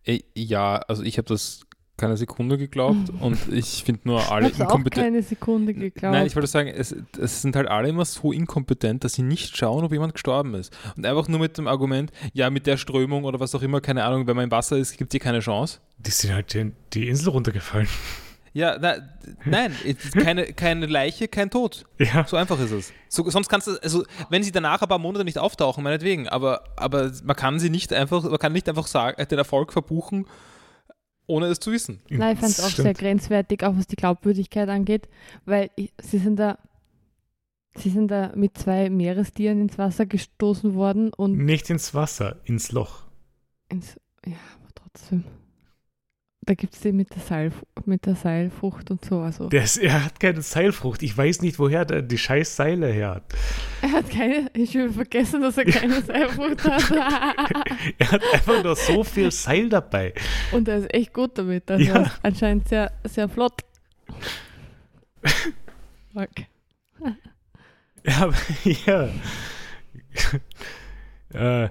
Äh, 0.06 0.20
Ja, 0.34 0.76
also 0.76 1.02
ich 1.02 1.16
habe 1.18 1.28
das 1.28 1.60
keine 1.96 2.16
Sekunde 2.16 2.58
geglaubt 2.58 3.10
und 3.20 3.38
ich 3.52 3.84
finde 3.84 4.02
nur 4.04 4.30
alle 4.32 4.48
Ich 4.48 4.58
inkompetent. 4.58 5.04
keine 5.06 5.22
Sekunde 5.22 5.74
geglaubt. 5.74 6.12
Nein, 6.14 6.26
ich 6.26 6.34
wollte 6.34 6.48
sagen, 6.48 6.68
es, 6.68 6.94
es 7.20 7.42
sind 7.42 7.54
halt 7.56 7.68
alle 7.68 7.88
immer 7.88 8.04
so 8.04 8.32
inkompetent, 8.32 9.04
dass 9.04 9.14
sie 9.14 9.22
nicht 9.22 9.56
schauen, 9.56 9.84
ob 9.84 9.92
jemand 9.92 10.14
gestorben 10.14 10.54
ist. 10.54 10.76
Und 10.96 11.06
einfach 11.06 11.28
nur 11.28 11.40
mit 11.40 11.56
dem 11.58 11.68
Argument, 11.68 12.10
ja, 12.32 12.50
mit 12.50 12.66
der 12.66 12.76
Strömung 12.76 13.24
oder 13.24 13.38
was 13.40 13.54
auch 13.54 13.62
immer, 13.62 13.80
keine 13.80 14.04
Ahnung, 14.04 14.26
wenn 14.26 14.36
man 14.36 14.44
im 14.44 14.50
Wasser 14.50 14.76
ist, 14.76 14.96
gibt 14.96 15.10
es 15.10 15.14
hier 15.14 15.20
keine 15.20 15.40
Chance. 15.40 15.78
die 15.98 16.10
sind 16.10 16.32
halt 16.34 16.52
die, 16.54 16.72
die 16.92 17.08
Insel 17.08 17.30
runtergefallen. 17.30 17.88
Ja, 18.56 18.76
na, 18.80 18.94
nein, 19.44 19.72
keine, 20.12 20.52
keine 20.52 20.86
Leiche, 20.86 21.26
kein 21.26 21.50
Tod. 21.50 21.86
Ja, 21.98 22.24
So 22.24 22.36
einfach 22.36 22.58
ist 22.60 22.70
es. 22.70 22.92
So, 23.08 23.28
sonst 23.28 23.48
kannst 23.48 23.66
du, 23.66 23.72
also 23.82 24.04
wenn 24.30 24.44
sie 24.44 24.52
danach 24.52 24.80
ein 24.80 24.88
paar 24.88 24.98
Monate 25.00 25.24
nicht 25.24 25.38
auftauchen, 25.38 25.82
meinetwegen, 25.82 26.28
aber, 26.28 26.62
aber 26.76 27.10
man 27.24 27.34
kann 27.34 27.58
sie 27.58 27.68
nicht 27.68 27.92
einfach, 27.92 28.22
man 28.22 28.38
kann 28.38 28.52
nicht 28.52 28.68
einfach 28.68 28.86
sagen, 28.86 29.20
den 29.28 29.38
Erfolg 29.38 29.72
verbuchen, 29.72 30.26
ohne 31.26 31.46
es 31.46 31.60
zu 31.60 31.72
wissen. 31.72 32.00
Nein, 32.10 32.34
ich 32.34 32.40
fand 32.40 32.52
es 32.52 32.60
auch 32.60 32.68
stimmt. 32.68 32.84
sehr 32.86 32.94
grenzwertig, 32.94 33.62
auch 33.64 33.76
was 33.76 33.86
die 33.86 33.96
Glaubwürdigkeit 33.96 34.68
angeht, 34.68 35.08
weil 35.44 35.70
ich, 35.76 35.92
sie 36.00 36.18
sind 36.18 36.36
da 36.36 36.58
sie 37.76 37.90
sind 37.90 38.08
da 38.08 38.32
mit 38.36 38.56
zwei 38.56 38.88
Meerestieren 38.88 39.60
ins 39.60 39.78
Wasser 39.78 40.06
gestoßen 40.06 40.74
worden 40.74 41.12
und 41.12 41.36
Nicht 41.38 41.70
ins 41.70 41.92
Wasser, 41.92 42.40
ins 42.44 42.70
Loch. 42.70 43.04
ins, 43.68 43.96
ja, 44.24 44.36
aber 44.60 44.68
trotzdem. 44.74 45.24
Da 46.46 46.52
gibt 46.54 46.74
es 46.74 46.80
die 46.80 46.92
mit 46.92 47.14
der, 47.14 47.22
Seil, 47.22 47.52
mit 47.86 48.04
der 48.04 48.16
Seilfrucht 48.16 48.90
und 48.90 49.02
so. 49.04 49.20
Also. 49.20 49.48
Der 49.48 49.64
ist, 49.64 49.78
er 49.78 50.04
hat 50.04 50.20
keine 50.20 50.42
Seilfrucht. 50.42 51.02
Ich 51.02 51.16
weiß 51.16 51.40
nicht, 51.40 51.58
woher 51.58 51.84
der 51.86 52.02
die 52.02 52.18
scheiß 52.18 52.54
Seile 52.56 52.88
her 52.88 53.10
hat. 53.16 53.22
Er 53.80 53.92
hat 53.92 54.10
keine, 54.10 54.50
ich 54.52 54.76
habe 54.76 54.92
vergessen, 54.92 55.40
dass 55.40 55.56
er 55.56 55.64
keine 55.64 56.02
Seilfrucht 56.06 56.62
hat. 56.64 56.90
Er 57.98 58.10
hat 58.12 58.22
einfach 58.32 58.62
nur 58.62 58.76
so 58.76 59.04
viel 59.04 59.30
Seil 59.30 59.68
dabei. 59.68 60.12
und 60.52 60.68
er 60.68 60.78
ist 60.78 60.92
echt 60.94 61.12
gut 61.14 61.38
damit. 61.38 61.70
Also 61.70 61.84
Ja. 61.84 61.94
er 61.94 62.02
ist 62.06 62.18
anscheinend 62.22 62.68
sehr, 62.68 62.92
sehr 63.04 63.28
flott. 63.28 63.62
Okay. 66.14 66.46
Ja, 68.06 68.16
aber, 68.18 68.34
ja. 68.84 69.08
äh, 71.64 71.70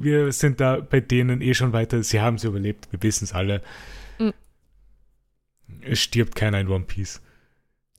wir 0.00 0.32
sind 0.32 0.60
da 0.60 0.80
bei 0.80 1.00
denen 1.00 1.40
eh 1.40 1.54
schon 1.54 1.72
weiter. 1.72 2.02
Sie 2.02 2.20
haben 2.20 2.36
es 2.36 2.44
überlebt. 2.44 2.88
Wir 2.90 3.02
wissen 3.02 3.24
es 3.24 3.32
alle. 3.32 3.62
Mhm. 4.18 4.32
Es 5.80 6.00
stirbt 6.00 6.34
keiner 6.34 6.60
in 6.60 6.68
One 6.68 6.84
Piece. 6.84 7.20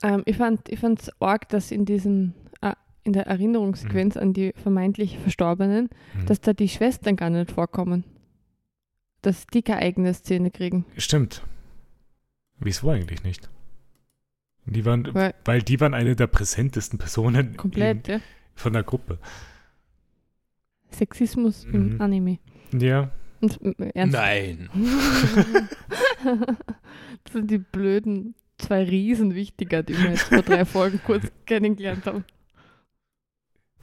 Ähm, 0.04 0.24
ich 0.26 0.38
fand 0.38 0.68
ich 0.70 0.80
fand's 0.80 1.10
arg, 1.22 1.50
dass 1.50 1.72
in 1.72 1.86
diesem 1.86 2.34
äh, 2.62 2.74
in 3.04 3.14
der 3.14 3.28
Erinnerungssequenz 3.28 4.18
an 4.18 4.34
die 4.34 4.54
vermeintlich 4.62 5.18
Verstorbenen, 5.20 5.90
Mhm. 6.16 6.26
dass 6.26 6.42
da 6.42 6.54
die 6.54 6.70
Schwestern 6.70 7.16
gar 7.16 7.30
nicht 7.30 7.52
vorkommen. 7.52 8.04
Dass 9.22 9.48
die 9.48 9.62
keine 9.64 9.82
eigene 9.82 10.14
Szene 10.14 10.52
kriegen. 10.52 10.86
Stimmt. 10.98 11.42
Wieso 12.60 12.90
eigentlich 12.90 13.24
nicht? 13.24 13.50
Die 14.68 14.84
waren, 14.86 15.14
Weil- 15.14 15.34
weil, 15.46 15.62
die 15.62 15.80
waren 15.80 15.94
eine 15.94 16.16
der 16.16 16.28
präsentesten 16.28 16.98
Personen 16.98 17.56
Komplett, 17.58 18.08
ja. 18.08 18.16
in, 18.16 18.22
von 18.56 18.74
der 18.74 18.84
Gruppe. 18.84 19.20
Sexismus 20.98 21.66
Mhm. 21.66 21.74
im 21.76 22.02
Anime. 22.02 22.40
Ja, 22.72 23.12
Und, 23.42 23.60
äh, 23.80 23.92
ernst. 23.94 24.14
Nein. 24.14 24.70
das 27.24 27.34
sind 27.34 27.52
die 27.52 27.58
blöden 27.58 28.36
zwei 28.58 28.84
Riesen 28.84 29.36
wichtiger, 29.36 29.84
die 29.84 29.98
wir 29.98 30.12
jetzt 30.12 30.24
vor 30.24 30.42
drei 30.42 30.66
Folgen 30.66 31.00
kurz 31.06 31.26
kennengelernt 31.46 32.06
haben. 32.06 32.24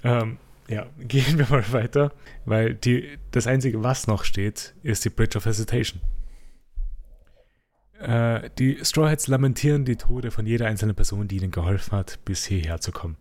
ähm, 0.05 0.39
ja, 0.69 0.87
gehen 1.01 1.39
wir 1.39 1.47
mal 1.49 1.65
weiter, 1.73 2.13
weil 2.45 2.75
die, 2.75 3.19
das 3.31 3.47
Einzige, 3.47 3.83
was 3.83 4.07
noch 4.07 4.25
steht, 4.25 4.75
ist 4.83 5.05
die 5.05 5.11
Bridge 5.11 5.37
of 5.39 5.45
Hesitation. 5.45 6.01
Äh, 8.01 8.51
die 8.59 8.79
Straw 8.85 9.11
Hats 9.11 9.29
lamentieren 9.29 9.85
die 9.85 9.97
Tode 9.97 10.31
von 10.31 10.47
jeder 10.47 10.67
einzelnen 10.67 10.95
Person, 10.97 11.29
die 11.29 11.37
ihnen 11.37 11.51
geholfen 11.51 11.93
hat, 11.97 12.19
bis 12.25 12.45
hierher 12.47 12.81
zu 12.81 12.91
kommen. 12.93 13.17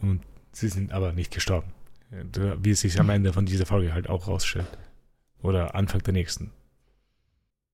Und 0.00 0.20
sie 0.52 0.68
sind 0.68 0.92
aber 0.92 1.12
nicht 1.12 1.32
gestorben. 1.32 1.72
Äh, 2.10 2.24
Wie 2.62 2.70
es 2.70 2.80
sich 2.80 2.98
am 3.00 3.10
Ende 3.10 3.32
von 3.32 3.46
dieser 3.46 3.66
Folge 3.66 3.92
halt 3.92 4.08
auch 4.08 4.28
rausstellt. 4.28 4.66
Oder 5.42 5.74
Anfang 5.74 6.02
der 6.02 6.12
nächsten. 6.12 6.52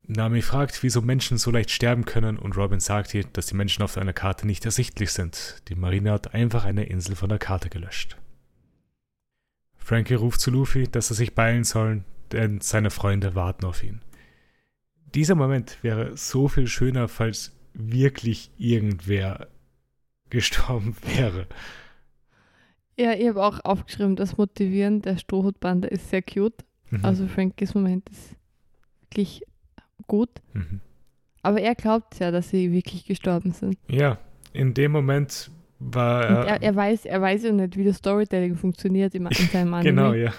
Nami 0.06 0.42
fragt, 0.42 0.82
wieso 0.82 1.00
Menschen 1.00 1.38
so 1.38 1.50
leicht 1.50 1.70
sterben 1.70 2.04
können 2.04 2.36
und 2.36 2.56
Robin 2.56 2.80
sagt 2.80 3.14
ihr, 3.14 3.24
dass 3.24 3.46
die 3.46 3.54
Menschen 3.54 3.82
auf 3.82 3.96
einer 3.96 4.12
Karte 4.12 4.46
nicht 4.46 4.64
ersichtlich 4.64 5.12
sind. 5.12 5.62
Die 5.68 5.76
Marine 5.76 6.10
hat 6.10 6.34
einfach 6.34 6.64
eine 6.64 6.84
Insel 6.84 7.14
von 7.14 7.28
der 7.28 7.38
Karte 7.38 7.68
gelöscht. 7.70 8.16
Frankie 9.76 10.14
ruft 10.14 10.40
zu 10.40 10.50
Luffy, 10.50 10.88
dass 10.88 11.10
er 11.10 11.16
sich 11.16 11.34
beeilen 11.34 11.64
soll, 11.64 12.02
denn 12.32 12.60
seine 12.60 12.90
Freunde 12.90 13.34
warten 13.34 13.64
auf 13.64 13.82
ihn. 13.82 14.00
Dieser 15.14 15.34
Moment 15.34 15.78
wäre 15.82 16.16
so 16.16 16.48
viel 16.48 16.66
schöner, 16.66 17.08
falls 17.08 17.52
wirklich 17.74 18.50
irgendwer 18.58 19.48
gestorben 20.30 20.96
wäre. 21.02 21.46
Ja, 22.98 23.12
ich 23.14 23.28
habe 23.28 23.42
auch 23.42 23.64
aufgeschrieben, 23.64 24.16
das 24.16 24.36
Motivieren 24.36 25.02
der 25.02 25.16
Strohhutbande 25.16 25.88
ist 25.88 26.10
sehr 26.10 26.22
cute. 26.22 26.64
Mhm. 26.90 27.04
Also 27.04 27.26
Frankies 27.26 27.74
Moment 27.74 28.08
ist 28.10 28.36
wirklich 29.02 29.42
gut. 30.06 30.30
Mhm. 30.52 30.80
Aber 31.42 31.60
er 31.60 31.74
glaubt 31.74 32.18
ja, 32.18 32.30
dass 32.30 32.50
sie 32.50 32.72
wirklich 32.72 33.06
gestorben 33.06 33.52
sind. 33.52 33.76
Ja, 33.88 34.18
in 34.52 34.74
dem 34.74 34.92
Moment 34.92 35.50
war 35.78 36.28
Und 36.28 36.46
er, 36.46 36.62
er, 36.62 36.76
weiß, 36.76 37.06
er 37.06 37.20
weiß 37.20 37.44
ja 37.44 37.52
nicht, 37.52 37.76
wie 37.76 37.84
das 37.84 37.96
Storytelling 37.96 38.56
funktioniert 38.56 39.14
im, 39.14 39.26
in 39.26 39.32
seinem 39.32 39.74
Anime. 39.74 39.90
Genau, 39.90 40.12
ja. 40.12 40.32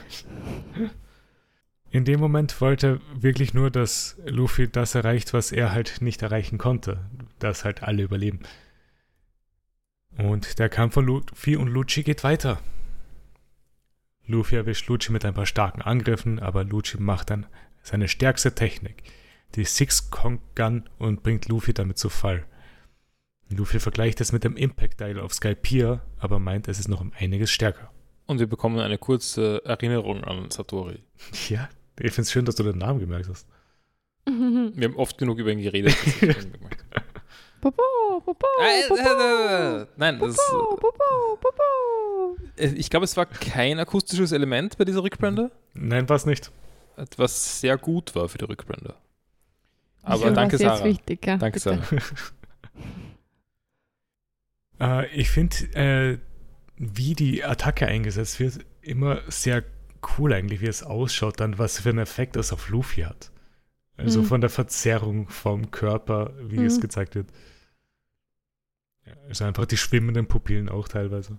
In 1.91 2.05
dem 2.05 2.19
Moment 2.19 2.59
wollte 2.61 2.99
er 3.15 3.21
wirklich 3.21 3.53
nur, 3.53 3.69
dass 3.69 4.17
Luffy 4.25 4.67
das 4.67 4.95
erreicht, 4.95 5.33
was 5.33 5.51
er 5.51 5.73
halt 5.73 6.01
nicht 6.01 6.21
erreichen 6.21 6.57
konnte. 6.57 6.99
Dass 7.39 7.65
halt 7.65 7.83
alle 7.83 8.03
überleben. 8.03 8.39
Und 10.17 10.59
der 10.59 10.69
Kampf 10.69 10.93
von 10.93 11.05
Luffy 11.05 11.55
und 11.55 11.67
Lucci 11.67 12.03
geht 12.03 12.23
weiter. 12.23 12.59
Luffy 14.25 14.55
erwischt 14.55 14.87
Lucci 14.87 15.11
mit 15.11 15.25
ein 15.25 15.33
paar 15.33 15.45
starken 15.45 15.81
Angriffen, 15.81 16.39
aber 16.39 16.63
Lucci 16.63 16.97
macht 16.97 17.29
dann 17.29 17.45
seine 17.81 18.07
stärkste 18.07 18.55
Technik, 18.55 19.03
die 19.55 19.65
Six 19.65 20.09
Kong 20.11 20.39
Gun, 20.55 20.89
und 20.97 21.23
bringt 21.23 21.49
Luffy 21.49 21.73
damit 21.73 21.97
zu 21.97 22.09
Fall. 22.09 22.45
Luffy 23.49 23.79
vergleicht 23.79 24.21
es 24.21 24.31
mit 24.31 24.43
dem 24.43 24.55
Impact 24.55 24.99
Dial 24.99 25.19
auf 25.19 25.33
Skypiea, 25.33 26.01
aber 26.17 26.39
meint, 26.39 26.67
es 26.67 26.79
ist 26.79 26.87
noch 26.87 27.01
um 27.01 27.11
einiges 27.17 27.51
stärker. 27.51 27.91
Und 28.25 28.39
wir 28.39 28.47
bekommen 28.47 28.79
eine 28.79 28.97
kurze 28.97 29.61
Erinnerung 29.65 30.23
an 30.23 30.49
Satori. 30.49 31.03
Ja, 31.49 31.69
ich 31.99 32.11
finde 32.11 32.21
es 32.23 32.31
schön, 32.31 32.45
dass 32.45 32.55
du 32.55 32.63
den 32.63 32.77
Namen 32.77 32.99
gemerkt 32.99 33.29
hast. 33.29 33.47
Wir 34.25 34.87
haben 34.87 34.95
oft 34.95 35.17
genug 35.17 35.37
über 35.37 35.51
ihn 35.51 35.61
geredet. 35.61 35.95
Nein, 39.97 40.19
das, 40.19 40.35
Popo, 40.35 40.75
Popo, 40.77 41.37
Popo. 41.41 42.37
äh, 42.57 42.67
ich 42.67 42.89
glaube, 42.89 43.05
es 43.05 43.15
war 43.17 43.25
kein 43.25 43.79
akustisches 43.79 44.31
Element 44.31 44.77
bei 44.77 44.85
dieser 44.85 45.03
Rückblende, 45.03 45.51
Nein, 45.73 46.07
war 46.09 46.15
es 46.17 46.25
nicht. 46.25 46.51
was 47.17 47.61
sehr 47.61 47.77
gut 47.77 48.15
war 48.15 48.27
für 48.29 48.37
die 48.37 48.45
Rückblende. 48.45 48.95
Aber 50.03 50.15
Deswegen 50.17 50.35
danke, 50.35 50.57
Sarah. 50.57 50.83
Wichtig, 50.83 51.25
ja, 51.25 51.37
Danke, 51.37 51.59
bitte. 51.59 51.81
Sarah. 51.81 52.01
Äh, 54.79 55.07
ich 55.15 55.29
finde, 55.29 55.55
äh, 55.75 56.17
wie 56.77 57.13
die 57.13 57.43
Attacke 57.43 57.85
eingesetzt 57.87 58.39
wird, 58.39 58.65
immer 58.81 59.21
sehr 59.27 59.63
cool 60.17 60.33
eigentlich, 60.33 60.61
wie 60.61 60.67
es 60.67 60.83
ausschaut, 60.83 61.39
dann 61.39 61.59
was 61.59 61.79
für 61.79 61.89
einen 61.89 61.99
Effekt 61.99 62.35
es 62.35 62.51
auf 62.51 62.69
Luffy 62.69 63.01
hat. 63.01 63.31
Also 63.95 64.21
Mhm. 64.21 64.25
von 64.25 64.41
der 64.41 64.49
Verzerrung 64.49 65.29
vom 65.29 65.69
Körper, 65.69 66.33
wie 66.41 66.65
es 66.65 66.77
Mhm. 66.77 66.81
gezeigt 66.81 67.13
wird. 67.15 67.27
Also 69.27 69.45
einfach 69.45 69.65
die 69.65 69.77
schwimmenden 69.77 70.27
Pupillen 70.27 70.69
auch 70.69 70.87
teilweise. 70.87 71.37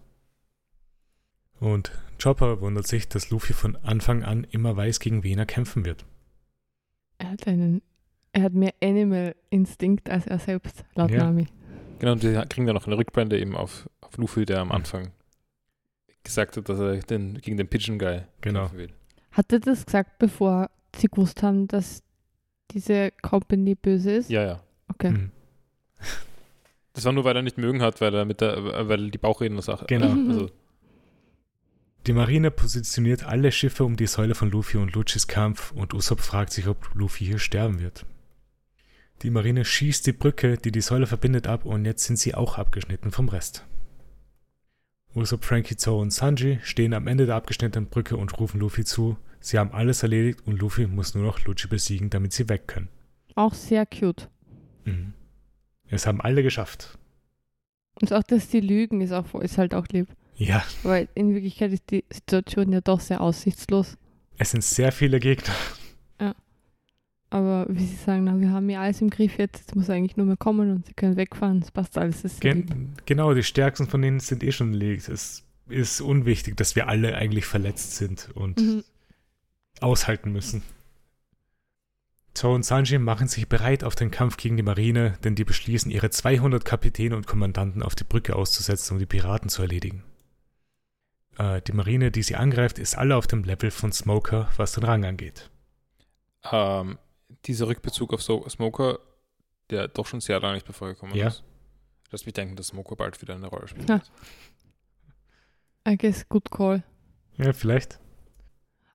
Und 1.61 1.93
Chopper 2.22 2.61
wundert 2.61 2.87
sich, 2.87 3.09
dass 3.09 3.31
Luffy 3.31 3.53
von 3.53 3.77
Anfang 3.77 4.22
an 4.22 4.45
immer 4.51 4.77
weiß, 4.77 5.01
gegen 5.01 5.22
wen 5.22 5.39
er 5.39 5.47
kämpfen 5.47 5.85
wird. 5.85 6.05
Er 7.18 7.31
hat 7.31 7.47
einen, 7.47 7.81
er 8.33 8.43
hat 8.43 8.53
mehr 8.55 8.75
Animal 8.83 9.35
Instinkt 9.51 10.11
als 10.11 10.27
er 10.27 10.39
selbst, 10.39 10.85
laut 10.95 11.11
Ja. 11.11 11.25
Nami. 11.25 11.47
Genau, 12.01 12.12
und 12.12 12.22
wir 12.22 12.45
kriegen 12.47 12.66
dann 12.66 12.75
noch 12.75 12.87
eine 12.87 12.99
Rückblende 12.99 13.39
eben 13.39 13.57
auf, 13.57 13.89
auf 14.01 14.16
Luffy, 14.16 14.45
der 14.45 14.61
am. 14.61 14.72
Anfang 14.72 15.12
gesagt 16.25 16.57
hat, 16.57 16.68
dass 16.68 16.79
er 16.81 16.99
den, 17.01 17.35
gegen 17.41 17.57
den 17.57 17.68
Pigeon 17.68 17.99
Guy 17.99 18.22
Genau. 18.41 18.61
kämpfen 18.62 18.79
will. 18.79 18.93
Hat 19.33 19.53
er 19.53 19.61
das 19.61 19.85
gesagt, 19.87 20.18
bevor 20.18 20.70
sie 20.97 21.09
gewusst 21.09 21.43
haben, 21.43 21.68
dass 21.68 22.03
diese 22.72 23.11
Company 23.22 23.75
böse 23.75 24.12
ist? 24.12 24.31
Ja, 24.31 24.45
ja. 24.45 24.61
Okay. 24.89 25.11
Mhm. 25.11 25.31
Das 26.95 27.05
war 27.05 27.12
nur, 27.12 27.24
weil 27.24 27.36
er 27.36 27.42
nicht 27.42 27.59
mögen 27.59 27.82
hat, 27.82 28.01
weil 28.01 28.14
er 28.14 28.24
mit 28.24 28.40
der, 28.40 28.57
äh, 28.57 28.88
weil 28.88 29.11
die 29.11 29.18
Bauchredner-Sache. 29.18 29.86
Genau. 29.88 30.14
Also, 30.30 30.51
Die 32.07 32.12
Marine 32.12 32.51
positioniert 32.51 33.24
alle 33.24 33.51
Schiffe 33.51 33.84
um 33.84 33.97
die 33.97 34.07
Säule 34.07 34.34
von 34.34 34.51
Luffy 34.51 34.76
und 34.78 34.95
Luchis 34.95 35.26
Kampf 35.26 35.72
und 35.72 35.92
Usopp 35.95 36.20
fragt 36.20 36.53
sich, 36.53 36.68
ob 36.68 36.95
Luffy 36.95 37.24
hier 37.26 37.38
sterben 37.38 37.80
wird. 37.80 38.07
Die 39.22 39.30
Marine 39.30 39.64
schießt 39.64 40.07
die 40.07 40.12
Brücke, 40.12 40.57
die 40.57 40.70
die 40.70 40.80
Säule 40.80 41.07
verbindet, 41.07 41.47
ab 41.47 41.64
und 41.64 41.84
jetzt 41.84 42.05
sind 42.05 42.18
sie 42.18 42.34
auch 42.34 42.59
abgeschnitten 42.59 43.11
vom 43.11 43.28
Rest. 43.28 43.64
Usopp, 45.14 45.45
Frankie, 45.45 45.76
Zoro 45.76 46.03
und 46.03 46.12
Sanji 46.12 46.59
stehen 46.62 46.92
am 46.92 47.07
Ende 47.07 47.26
der 47.26 47.36
abgeschnittenen 47.36 47.88
Brücke 47.88 48.16
und 48.16 48.38
rufen 48.38 48.61
Luffy 48.61 48.84
zu. 48.84 49.16
Sie 49.40 49.59
haben 49.59 49.72
alles 49.72 50.03
erledigt 50.03 50.40
und 50.47 50.61
Luffy 50.61 50.86
muss 50.86 51.14
nur 51.14 51.24
noch 51.24 51.45
Lucci 51.45 51.68
besiegen, 51.68 52.11
damit 52.11 52.32
sie 52.32 52.49
weg 52.49 52.66
können. 52.66 52.88
Auch 53.34 53.55
sehr 53.55 53.86
cute. 53.86 54.28
Mhm. 54.84 55.14
Es 55.89 56.07
haben 56.07 56.20
alle 56.20 56.43
geschafft. 56.43 56.99
Und 58.01 58.12
auch, 58.12 58.22
dass 58.24 58.49
die 58.49 58.61
lügen, 58.61 59.01
ist, 59.01 59.12
auch, 59.12 59.35
ist 59.41 59.59
halt 59.59 59.74
auch 59.74 59.87
lieb. 59.89 60.09
Ja, 60.37 60.64
Weil 60.82 61.09
in 61.14 61.32
Wirklichkeit 61.32 61.72
ist 61.72 61.91
die 61.91 62.05
Situation 62.12 62.72
ja 62.72 62.80
doch 62.80 62.99
sehr 63.01 63.20
aussichtslos. 63.20 63.97
es 64.37 64.51
sind 64.51 64.64
sehr 64.64 64.91
viele 64.91 65.20
Gegner. 65.20 65.55
Aber 67.30 67.66
wie 67.68 67.85
sie 67.85 67.97
sagen, 67.97 68.24
na, 68.24 68.39
wir 68.41 68.51
haben 68.51 68.70
ja 68.70 68.80
alles 68.80 69.01
im 69.01 69.11
Griff 69.11 69.39
jetzt, 69.39 69.59
jetzt 69.59 69.74
muss 69.74 69.91
eigentlich 69.91 70.16
nur 70.16 70.26
mehr 70.26 70.37
kommen 70.37 70.70
und 70.70 70.87
sie 70.87 70.93
können 70.95 71.16
wegfahren. 71.16 71.59
Es 71.62 71.72
passt 71.72 71.99
alles. 71.99 72.22
Ist 72.22 72.41
sehr 72.41 72.55
lieb. 72.55 72.68
Gen 72.68 72.93
genau, 73.07 73.35
die 73.35 73.43
stärksten 73.43 73.89
von 73.89 74.03
denen 74.03 74.20
sind 74.20 74.45
eh 74.45 74.53
schon 74.53 74.72
erledigt. 74.72 75.09
Es 75.09 75.43
ist 75.68 76.01
unwichtig, 76.01 76.57
dass 76.57 76.76
wir 76.76 76.87
alle 76.89 77.16
eigentlich 77.16 77.47
verletzt 77.47 77.97
sind 77.97 78.28
und 78.35 78.61
Mhm. 78.61 78.85
aushalten 79.80 80.30
müssen. 80.30 80.62
Zoro 82.45 82.57
und 82.57 82.62
Sanji 82.62 82.99
machen 82.99 83.26
sich 83.26 83.49
bereit 83.49 83.84
auf 83.84 83.95
den 83.95 84.11
Kampf 84.11 84.36
gegen 84.36 84.59
die 84.59 84.62
Marine, 84.62 85.16
denn 85.24 85.34
die 85.34 85.45
beschließen, 85.45 85.90
ihre 85.90 86.11
200 86.11 86.62
Kapitäne 86.62 87.16
und 87.16 87.26
Kommandanten 87.26 87.82
auf 87.82 87.95
die 87.95 88.05
Brücke 88.05 88.36
auszusetzen, 88.36 88.92
um 88.92 88.99
die 88.99 89.07
Piraten 89.07 89.49
zu 89.49 89.62
erledigen. 89.62 90.05
Äh, 91.38 91.62
die 91.62 91.72
Marine, 91.72 92.11
die 92.11 92.22
sie 92.22 92.36
angreift, 92.36 92.78
ist 92.78 92.99
alle 92.99 93.16
auf 93.16 93.26
dem 93.26 93.45
Level 93.45 93.70
von 93.70 93.92
Smoker, 93.92 94.51
was 94.59 94.72
den 94.72 94.84
Rang 94.84 95.07
angeht. 95.07 95.49
Ähm, 96.53 96.99
dieser 97.47 97.66
Rückbezug 97.66 98.12
auf 98.12 98.22
so 98.22 98.47
Smoker, 98.47 98.99
der 99.70 99.88
doch 99.88 100.07
schon 100.07 100.20
sehr 100.20 100.38
lange 100.38 100.57
nicht 100.57 100.68
mehr 100.68 100.74
vorgekommen 100.74 101.14
Ja. 101.16 101.28
ist. 101.28 101.45
Lass 102.11 102.26
mich 102.26 102.34
denken, 102.34 102.57
dass 102.57 102.66
Smoker 102.66 102.95
bald 102.95 103.22
wieder 103.22 103.36
eine 103.36 103.47
Rolle 103.47 103.68
spielt. 103.68 103.88
Ja. 103.88 104.03
I 105.88 105.97
guess, 105.97 106.28
good 106.28 106.51
call. 106.51 106.82
Ja, 107.38 107.55
vielleicht. 107.55 107.99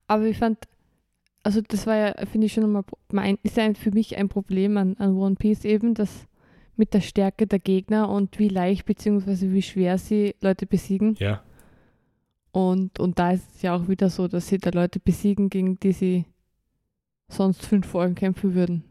Aber 0.06 0.26
ich 0.26 0.38
fand, 0.38 0.68
also 1.44 1.62
das 1.68 1.88
war 1.88 1.96
ja, 1.96 2.14
finde 2.26 2.48
ich 2.48 2.54
schon 2.54 2.64
nochmal, 2.64 2.84
mein, 3.12 3.38
ist 3.44 3.58
ja 3.58 3.64
ein, 3.64 3.76
für 3.76 3.92
mich 3.92 4.18
ein 4.18 4.30
Problem 4.30 4.78
an, 4.78 4.96
an 4.98 5.16
One 5.16 5.36
Piece 5.36 5.66
eben, 5.66 5.94
dass 5.94 6.28
mit 6.76 6.94
der 6.94 7.02
Stärke 7.02 7.46
der 7.48 7.60
Gegner 7.60 8.10
und 8.10 8.40
wie 8.40 8.48
leicht 8.50 8.86
bzw. 8.86 9.52
wie 9.52 9.62
schwer 9.62 9.98
sie 9.98 10.36
Leute 10.42 10.66
besiegen. 10.66 11.16
Ja. 11.20 11.44
Und, 12.52 13.00
und 13.00 13.20
da 13.20 13.32
ist 13.32 13.56
es 13.56 13.62
ja 13.62 13.76
auch 13.76 13.88
wieder 13.88 14.10
so, 14.10 14.28
dass 14.28 14.48
sie 14.48 14.58
da 14.58 14.70
Leute 14.72 15.00
besiegen, 15.00 15.50
gegen 15.50 15.80
die 15.80 15.92
sie 15.92 16.26
sonst 17.28 17.66
fünf 17.66 17.86
Folgen 17.88 18.16
kämpfen 18.16 18.56
würden. 18.56 18.84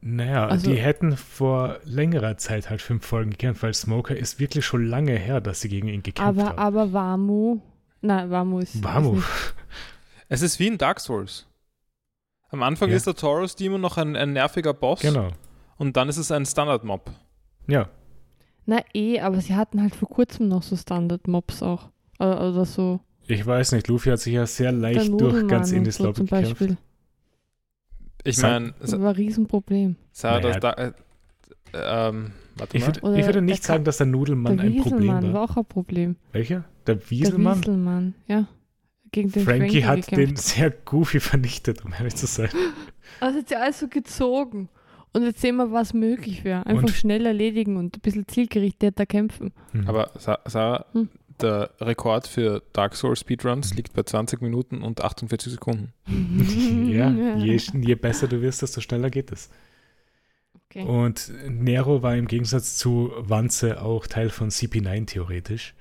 Naja, 0.00 0.46
Also- 0.46 0.70
die 0.70 0.76
hätten 0.76 1.16
vor 1.16 1.78
längerer 1.84 2.36
Zeit 2.36 2.70
halt 2.70 2.82
fünf 2.82 3.04
Folgen 3.06 3.30
gekämpft, 3.30 3.62
weil 3.62 3.74
Smoker 3.74 4.16
ist 4.16 4.38
wirklich 4.38 4.64
schon 4.64 4.86
lange 4.86 5.16
her, 5.16 5.40
dass 5.40 5.60
sie 5.60 5.68
gegen 5.68 5.88
ihn 5.88 6.02
gekämpft 6.02 6.20
Aber, 6.40 6.50
haben. 6.50 6.58
aber 6.58 6.92
Wamu, 6.92 7.60
nein, 8.02 8.30
Wamu 8.30 8.60
ist. 8.60 8.82
Wamu. 8.84 9.14
Ist 9.14 9.16
nicht, 9.16 9.54
Es 10.28 10.42
ist 10.42 10.58
wie 10.60 10.66
in 10.68 10.78
Dark 10.78 11.00
Souls. 11.00 11.47
Am 12.50 12.62
Anfang 12.62 12.90
Ja. 12.90 12.96
ist 12.96 13.06
der 13.06 13.14
Taurus 13.14 13.56
Demon 13.56 13.80
noch 13.80 13.96
ein, 13.98 14.16
ein 14.16 14.32
nerviger 14.32 14.72
Boss 14.74 15.00
Genau. 15.00 15.28
und 15.76 15.96
dann 15.96 16.08
ist 16.08 16.16
es 16.16 16.30
ein 16.32 16.46
Standard-Mob. 16.46 17.10
Ja. 17.66 17.88
na 18.66 18.82
eh, 18.94 19.20
aber 19.20 19.40
sie 19.40 19.54
hatten 19.54 19.80
halt 19.82 19.94
vor 19.94 20.08
kurzem 20.08 20.48
noch 20.48 20.62
so 20.62 20.76
Standard-Mobs 20.76 21.62
auch. 21.62 21.90
Oder, 22.18 22.48
oder 22.50 22.64
so. 22.64 23.00
Ich 23.26 23.44
weiß 23.46 23.72
nicht, 23.72 23.88
Luffy 23.88 24.08
hat 24.10 24.20
sich 24.20 24.32
ja 24.34 24.46
sehr 24.46 24.72
Der 24.72 24.80
leicht 24.80 25.10
durch 25.20 25.46
ganz 25.48 25.70
und 25.70 25.76
Indis 25.78 25.96
so 25.96 26.04
Lobby 26.04 26.22
gekämpft. 26.24 26.48
Beispiel. 26.58 26.76
Ich 28.24 28.36
Sag- 28.36 28.50
meine, 28.50 28.74
Das 28.80 28.92
war 29.00 29.10
ein 29.10 29.14
Riesenproblem. 29.16 29.96
Sarah, 30.12 30.40
Naja. 30.40 30.58
das 30.58 30.76
da, 30.76 30.82
äh, 30.82 30.92
ähm, 32.08 32.32
warte 32.56 32.76
Ich, 32.76 32.86
würd, 32.86 32.96
ich 32.98 33.02
würde 33.02 33.32
der 33.32 33.40
nicht 33.42 33.62
sagen, 33.62 33.84
dass 33.84 33.98
der 33.98 34.06
Nudelmann 34.06 34.56
der 34.56 34.66
ein 34.66 34.76
Problem 34.76 35.00
Wieselmann 35.02 35.24
war. 35.24 35.32
war 35.34 35.50
auch 35.50 35.56
ein 35.58 35.64
Problem. 35.66 36.16
Welcher? 36.32 36.64
Der 36.86 36.96
Der 36.96 37.10
Wieselmann? 37.10 37.58
Wieselmann, 37.58 38.14
ja. 38.26 38.46
Gegen 39.12 39.30
den 39.32 39.44
Frankie 39.44 39.84
hat 39.84 40.10
den 40.10 40.16
gekämpft. 40.18 40.42
sehr 40.44 40.70
goofy 40.70 41.20
vernichtet, 41.20 41.84
um 41.84 41.92
ehrlich 41.92 42.14
zu 42.16 42.26
sein. 42.26 42.50
Also 43.20 43.38
hat 43.38 43.48
sie 43.48 43.56
alles 43.56 43.80
so 43.80 43.88
gezogen. 43.88 44.68
Und 45.14 45.22
jetzt 45.24 45.40
sehen 45.40 45.56
wir, 45.56 45.72
was 45.72 45.94
möglich 45.94 46.44
wäre. 46.44 46.66
Einfach 46.66 46.82
Und- 46.82 46.90
schnell 46.90 47.24
erledigen 47.24 47.76
und 47.78 47.96
ein 47.96 48.00
bisschen 48.00 48.28
zielgerichteter 48.28 49.06
kämpfen. 49.06 49.52
Hm. 49.72 49.88
Aber 49.88 50.10
Sa- 50.18 50.38
Sarah, 50.44 50.84
Hm. 50.92 51.08
der 51.40 51.70
Rekord 51.80 52.26
für 52.28 52.62
Dark 52.74 52.94
Souls 52.94 53.20
Speedruns 53.20 53.74
liegt 53.74 53.94
bei 53.94 54.02
20 54.02 54.42
Minuten 54.42 54.82
und 54.82 55.00
48 55.02 55.50
Sekunden. 55.52 55.92
ja, 56.92 57.10
je, 57.38 57.56
je 57.56 57.94
besser 57.94 58.28
du 58.28 58.42
wirst, 58.42 58.60
desto 58.62 58.82
schneller 58.82 59.08
geht 59.10 59.32
es. 59.32 59.48
Okay. 60.70 60.82
Und 60.84 61.32
Nero 61.48 62.02
war 62.02 62.14
im 62.14 62.26
Gegensatz 62.28 62.76
zu 62.76 63.10
Wanze 63.16 63.80
auch 63.80 64.06
Teil 64.06 64.28
von 64.28 64.50
CP9 64.50 65.06
theoretisch. 65.06 65.74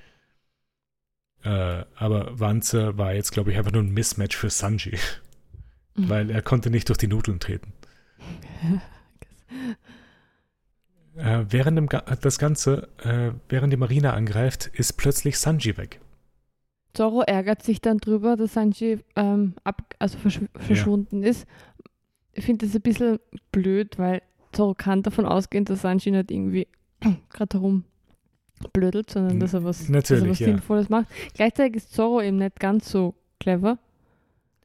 Äh, 1.48 1.86
aber 1.96 2.38
Wanze 2.38 2.98
war 2.98 3.14
jetzt, 3.14 3.32
glaube 3.32 3.52
ich, 3.52 3.58
einfach 3.58 3.72
nur 3.72 3.82
ein 3.82 3.94
Mismatch 3.94 4.36
für 4.36 4.50
Sanji, 4.50 4.98
Mhm. 5.96 6.10
weil 6.10 6.30
er 6.30 6.42
konnte 6.42 6.70
nicht 6.70 6.90
durch 6.90 6.98
die 6.98 7.08
Nudeln 7.08 7.40
treten. 7.40 7.74
Äh, 11.16 11.46
während 11.50 11.78
dem 11.80 11.88
Ga 11.88 12.02
das 12.22 12.38
Ganze, 12.38 12.90
äh, 13.04 13.32
während 13.50 13.74
die 13.74 13.78
Marine 13.78 14.14
angreift, 14.14 14.68
ist 14.74 14.98
plötzlich 14.98 15.40
Sanji 15.40 15.76
weg. 15.76 16.00
Zoro 16.94 17.22
ärgert 17.22 17.64
sich 17.64 17.82
dann 17.82 17.98
drüber, 17.98 18.36
dass 18.36 18.54
Sanji 18.54 19.00
ähm, 19.16 19.56
ab, 19.64 19.96
also 19.98 20.20
verschw 20.20 20.46
verschwunden 20.56 21.24
ist. 21.24 21.48
Ich 22.34 22.46
finde 22.46 22.68
das 22.68 22.76
ein 22.76 22.82
bisschen 22.84 23.18
blöd, 23.52 23.98
weil 23.98 24.22
Zoro 24.52 24.76
kann 24.76 25.02
davon 25.02 25.26
ausgehen, 25.26 25.66
dass 25.66 25.82
Sanji 25.82 26.12
nicht 26.12 26.30
irgendwie 26.30 26.68
gerade 27.32 27.58
herum 27.58 27.84
blödelt, 28.74 29.10
sondern 29.10 29.40
dass 29.40 29.54
er 29.54 29.64
was, 29.64 29.88
dass 29.88 30.12
er 30.12 30.28
was 30.30 30.40
ja. 30.40 30.48
Sinnvolles 30.48 30.90
macht. 30.90 31.08
Gleichzeitig 31.34 31.78
ist 31.78 31.94
Zoro 31.94 32.22
eben 32.22 32.38
nicht 32.38 32.60
ganz 32.60 32.90
so 32.90 33.16
clever. 33.40 33.78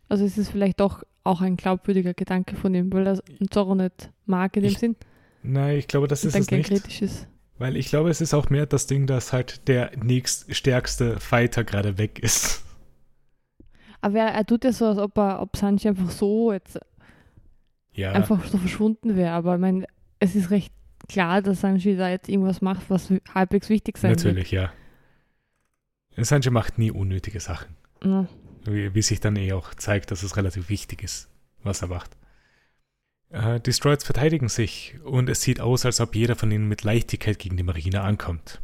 Also 0.08 0.24
ist 0.24 0.38
es 0.38 0.50
vielleicht 0.50 0.80
doch 0.80 1.02
auch 1.24 1.40
ein 1.40 1.56
glaubwürdiger 1.56 2.14
Gedanke 2.14 2.56
von 2.56 2.74
ihm, 2.74 2.92
weil 2.92 3.06
er 3.06 3.20
Zoro 3.50 3.74
nicht 3.74 4.10
mag 4.26 4.56
in 4.56 4.62
dem 4.64 4.72
Ich 4.72 4.78
Sinn 4.78 4.96
Nein, 5.42 5.78
ich 5.78 5.88
glaube, 5.88 6.06
das 6.08 6.24
ist 6.24 6.36
es 6.36 6.50
nicht. 6.50 6.68
kritisch 6.68 7.02
ist. 7.02 7.26
Weil 7.58 7.76
ich 7.76 7.88
glaube, 7.88 8.10
es 8.10 8.20
ist 8.20 8.34
auch 8.34 8.50
mehr 8.50 8.66
das 8.66 8.86
Ding, 8.86 9.06
dass 9.06 9.32
halt 9.32 9.68
der 9.68 9.90
nächststärkste 9.96 11.20
Fighter 11.20 11.64
gerade 11.64 11.98
weg 11.98 12.18
ist. 12.18 12.64
Aber 14.00 14.18
er, 14.18 14.28
er 14.28 14.44
tut 14.44 14.64
ja 14.64 14.72
so, 14.72 14.86
als 14.86 14.98
ob 14.98 15.16
er, 15.16 15.40
ob 15.40 15.56
Sanji 15.56 15.88
einfach 15.88 16.10
so 16.10 16.52
jetzt 16.52 16.78
Ja, 17.94 18.12
einfach 18.12 18.44
so 18.46 18.58
verschwunden 18.58 19.16
wäre. 19.16 19.32
Aber 19.32 19.54
ich 19.54 19.60
meine, 19.60 19.86
es 20.18 20.34
ist 20.34 20.50
recht 20.50 20.72
klar, 21.08 21.42
dass 21.42 21.60
Sanji 21.60 21.96
da 21.96 22.08
jetzt 22.08 22.28
irgendwas 22.28 22.60
macht, 22.60 22.88
was 22.88 23.12
halbwegs 23.34 23.68
wichtig 23.68 23.98
sein 23.98 24.12
natürlich, 24.12 24.50
ja. 24.50 24.72
Sanji 26.16 26.50
macht 26.50 26.78
nie 26.78 26.90
unnötige 26.90 27.40
Sachen. 27.40 27.76
wird. 28.00 28.28
Ja. 28.64 28.72
Wie, 28.72 28.94
wie 28.94 29.02
sich 29.02 29.20
dann 29.20 29.36
eh 29.36 29.52
auch 29.52 29.74
zeigt, 29.74 30.10
dass 30.10 30.22
es 30.22 30.36
relativ 30.36 30.68
wichtig 30.68 31.02
ist, 31.02 31.28
was 31.62 31.82
er 31.82 31.88
macht. 31.88 32.16
Äh, 33.30 33.60
die 33.60 33.72
Stroids 33.72 34.04
verteidigen 34.04 34.48
sich 34.48 34.96
und 35.04 35.28
es 35.28 35.42
sieht 35.42 35.60
aus, 35.60 35.84
als 35.84 36.00
ob 36.00 36.14
jeder 36.14 36.36
von 36.36 36.50
ihnen 36.50 36.68
mit 36.68 36.84
Leichtigkeit 36.84 37.38
gegen 37.38 37.56
die 37.56 37.62
Marine 37.62 38.02
ankommt. 38.02 38.60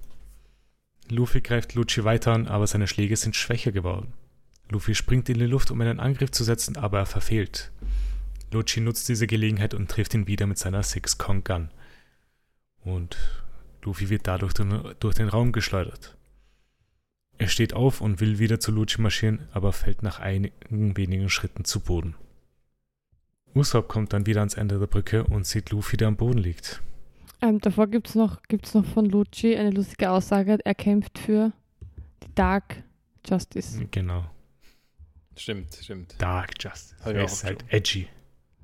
Luffy 1.11 1.41
greift 1.41 1.75
Lucci 1.75 2.05
weiter 2.05 2.33
an, 2.33 2.47
aber 2.47 2.67
seine 2.67 2.87
Schläge 2.87 3.17
sind 3.17 3.35
schwächer 3.35 3.73
geworden. 3.73 4.13
Luffy 4.69 4.95
springt 4.95 5.29
in 5.31 5.39
die 5.39 5.47
Luft, 5.47 5.71
um 5.71 5.81
einen 5.81 6.01
Angriff 6.01 6.31
zu 6.31 6.45
setzen, 6.45 6.77
aber 6.77 6.99
er 6.99 7.07
verfehlt. 7.07 7.73
Lucci 8.53 8.81
nutzt 8.81 9.09
diese 9.09 9.27
Gelegenheit 9.27 9.73
und 9.73 9.91
trifft 9.91 10.15
ihn 10.15 10.27
wieder 10.27 10.47
mit 10.47 10.59
seiner 10.59 10.83
Six 10.83 11.17
Kong 11.17 11.43
Gun. 11.45 11.71
Und 12.89 13.17
Luffy 13.83 14.09
wird 14.09 14.27
dadurch 14.27 14.55
durch- 14.55 14.95
durch 15.01 15.15
den 15.15 15.29
Raum 15.29 15.53
geschleudert. 15.53 16.17
Er 17.37 17.49
steht 17.49 17.75
auf 17.75 18.01
und 18.01 18.21
will 18.21 18.39
wieder 18.39 18.59
zu 18.59 18.73
Lucci 18.73 19.01
marschieren, 19.01 19.47
aber 19.53 19.73
fällt 19.73 20.03
nach 20.03 20.19
einigen 20.19 20.97
wenigen 20.97 21.29
Schritten 21.29 21.65
zu 21.65 21.81
Boden. 21.81 22.15
Usopp 23.55 23.89
kommt 23.89 24.13
dann 24.13 24.27
wieder 24.27 24.41
ans 24.41 24.55
Ende 24.55 24.79
der 24.79 24.87
Brücke 24.87 25.25
und 25.25 25.47
sieht 25.47 25.71
Luffy, 25.71 25.97
der 25.97 26.09
am 26.09 26.17
Boden 26.17 26.39
liegt. 26.39 26.83
Ähm, 27.41 27.61
davor 27.61 27.87
gibt 27.87 28.09
es 28.09 28.15
noch, 28.15 28.43
gibt's 28.49 28.75
noch 28.75 28.85
von 28.85 29.05
Lucci 29.07 29.55
eine 29.57 29.71
lustige 29.71 30.11
Aussage. 30.11 30.59
Er 30.65 30.75
kämpft 30.75 31.19
für 31.19 31.53
die 32.25 32.35
Dark 32.35 32.83
Justice. 33.27 33.87
Genau. 33.91 34.25
Stimmt, 35.37 35.75
stimmt. 35.81 36.15
Dark 36.19 36.53
Justice. 36.63 36.97
Er 37.05 37.25
ist 37.25 37.45
halt 37.45 37.65
edgy. 37.69 38.09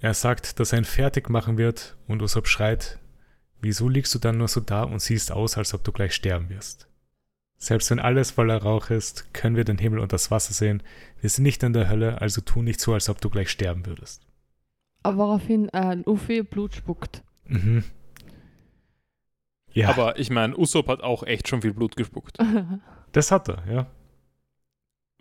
Er 0.00 0.14
sagt, 0.14 0.60
dass 0.60 0.72
er 0.72 0.78
ihn 0.78 0.84
fertig 0.84 1.28
machen 1.28 1.58
wird 1.58 1.96
und 2.06 2.22
Usopp 2.22 2.46
schreit, 2.46 2.98
wieso 3.60 3.88
liegst 3.88 4.14
du 4.14 4.18
dann 4.18 4.38
nur 4.38 4.48
so 4.48 4.60
da 4.60 4.84
und 4.84 5.00
siehst 5.00 5.32
aus, 5.32 5.56
als 5.56 5.74
ob 5.74 5.82
du 5.82 5.92
gleich 5.92 6.14
sterben 6.14 6.48
wirst? 6.50 6.88
Selbst 7.56 7.90
wenn 7.90 7.98
alles 7.98 8.30
voller 8.30 8.62
Rauch 8.62 8.90
ist, 8.90 9.34
können 9.34 9.56
wir 9.56 9.64
den 9.64 9.78
Himmel 9.78 9.98
und 9.98 10.12
das 10.12 10.30
Wasser 10.30 10.54
sehen. 10.54 10.82
Wir 11.20 11.28
sind 11.28 11.42
nicht 11.42 11.64
in 11.64 11.72
der 11.72 11.88
Hölle, 11.88 12.20
also 12.20 12.40
tu 12.40 12.62
nicht 12.62 12.80
so, 12.80 12.94
als 12.94 13.08
ob 13.08 13.20
du 13.20 13.30
gleich 13.30 13.50
sterben 13.50 13.84
würdest. 13.84 14.22
Aber 15.02 15.18
woraufhin 15.18 15.68
äh, 15.70 15.96
Luffy 16.06 16.42
Blut 16.42 16.76
spuckt. 16.76 17.24
Mhm. 17.46 17.82
Ja. 19.78 19.90
Aber 19.90 20.18
ich 20.18 20.28
meine, 20.28 20.58
Usopp 20.58 20.88
hat 20.88 21.02
auch 21.02 21.22
echt 21.22 21.46
schon 21.46 21.62
viel 21.62 21.72
Blut 21.72 21.94
gespuckt. 21.94 22.36
das 23.12 23.30
hat 23.30 23.48
er, 23.48 23.62
ja. 23.72 23.86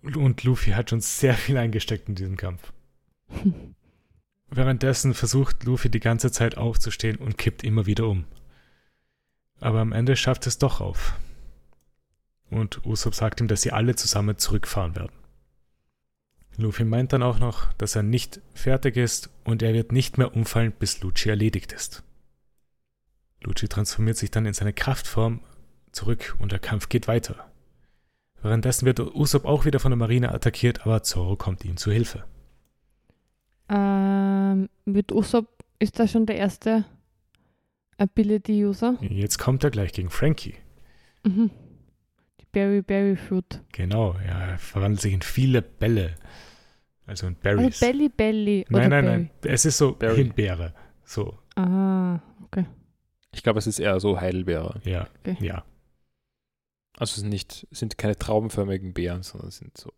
Und 0.02 0.44
Luffy 0.44 0.72
hat 0.72 0.90
schon 0.90 1.00
sehr 1.00 1.36
viel 1.36 1.58
eingesteckt 1.58 2.10
in 2.10 2.16
diesem 2.16 2.38
Kampf. 2.38 2.74
Währenddessen 4.50 5.14
versucht 5.14 5.64
Luffy 5.64 5.92
die 5.92 6.00
ganze 6.00 6.32
Zeit 6.32 6.58
aufzustehen 6.58 7.18
und 7.18 7.38
kippt 7.38 7.64
immer 7.64 7.86
wieder 7.86 8.08
um. 8.08 8.26
Aber 9.60 9.80
am 9.80 9.92
Ende 9.92 10.16
schafft 10.16 10.48
es 10.48 10.58
doch 10.58 10.82
auf. 10.82 11.14
Und 12.50 12.84
Usopp 12.84 13.14
sagt 13.14 13.40
ihm, 13.40 13.48
dass 13.48 13.62
sie 13.62 13.74
alle 13.74 13.96
zusammen 13.96 14.40
zurückfahren 14.40 14.96
werden. 14.96 15.14
Luffy 16.56 16.84
meint 16.84 17.14
dann 17.14 17.22
auch 17.22 17.38
noch, 17.38 17.72
dass 17.74 17.96
er 17.96 18.02
nicht 18.02 18.42
fertig 18.56 18.98
ist 18.98 19.30
und 19.44 19.62
er 19.62 19.76
wird 19.76 19.92
nicht 19.92 20.18
mehr 20.18 20.36
umfallen, 20.36 20.72
bis 20.72 21.00
Lucci 21.02 21.30
erledigt 21.30 21.74
ist. 21.74 22.02
Lucci 23.48 23.68
transformiert 23.68 24.18
sich 24.18 24.30
dann 24.30 24.46
in 24.46 24.54
seine 24.54 24.74
Kraftform 24.74 25.40
zurück 25.92 26.36
und 26.40 26.52
der 26.52 26.60
Kampf 26.60 26.90
geht 26.90 27.08
weiter. 27.08 27.52
Währenddessen 28.42 28.86
wird 28.86 29.00
Usopp 29.00 29.46
auch 29.46 29.66
wieder 29.66 29.80
von 29.80 29.92
der 29.92 29.98
Marine 29.98 30.32
attackiert, 30.32 30.86
aber 30.86 31.02
Zoro 31.02 31.36
kommt 31.36 31.66
ihm 31.66 31.78
zu 31.78 31.92
Hilfe. 31.92 32.24
Ähm, 33.70 34.70
mit 34.86 35.12
Usopp 35.12 35.48
ist 35.80 36.00
da 36.00 36.08
schon 36.08 36.26
der 36.26 36.38
erste 36.38 36.86
Ability-User? 37.98 38.98
Jetzt 39.02 39.40
kommt 39.40 39.64
er 39.64 39.72
gleich 39.72 39.92
gegen 39.94 40.10
Frankie. 40.10 40.56
Mhm. 41.24 41.50
Die 42.40 42.46
Berry 42.52 42.82
Berry 42.82 43.16
Fruit. 43.16 43.62
Genau, 43.72 44.16
ja, 44.26 44.52
er 44.52 44.58
verwandelt 44.60 45.02
sich 45.02 45.14
in 45.14 45.22
viele 45.22 45.62
Bälle. 45.62 46.16
Also 47.06 47.28
in 47.28 47.36
Berries. 47.36 47.82
Also 47.82 47.86
Belly 47.86 48.10
Belly. 48.10 48.66
Nein, 48.70 48.90
nein, 48.90 49.06
nein. 49.06 49.30
Es 49.44 49.66
ist 49.66 49.78
so 49.78 49.94
Berry. 49.94 50.18
Himbeere. 50.18 50.74
So. 51.06 51.40
Ah, 51.56 52.20
okay. 52.44 52.66
Ich 53.38 53.44
glaube, 53.44 53.60
es 53.60 53.68
ist 53.68 53.78
eher 53.78 54.00
so 54.00 54.20
Heidelbeere. 54.20 54.82
Ja, 54.84 55.08
okay. 55.20 55.38
ja. 55.40 55.64
Also 56.98 57.12
es 57.12 57.16
sind 57.18 57.30
nicht, 57.30 57.68
sind 57.70 58.00
keine 58.00 58.18
traubenförmigen 58.18 58.94
Beeren, 58.94 59.22
sondern 59.22 59.50
es 59.50 59.58
sind 59.58 59.78
so 59.78 59.94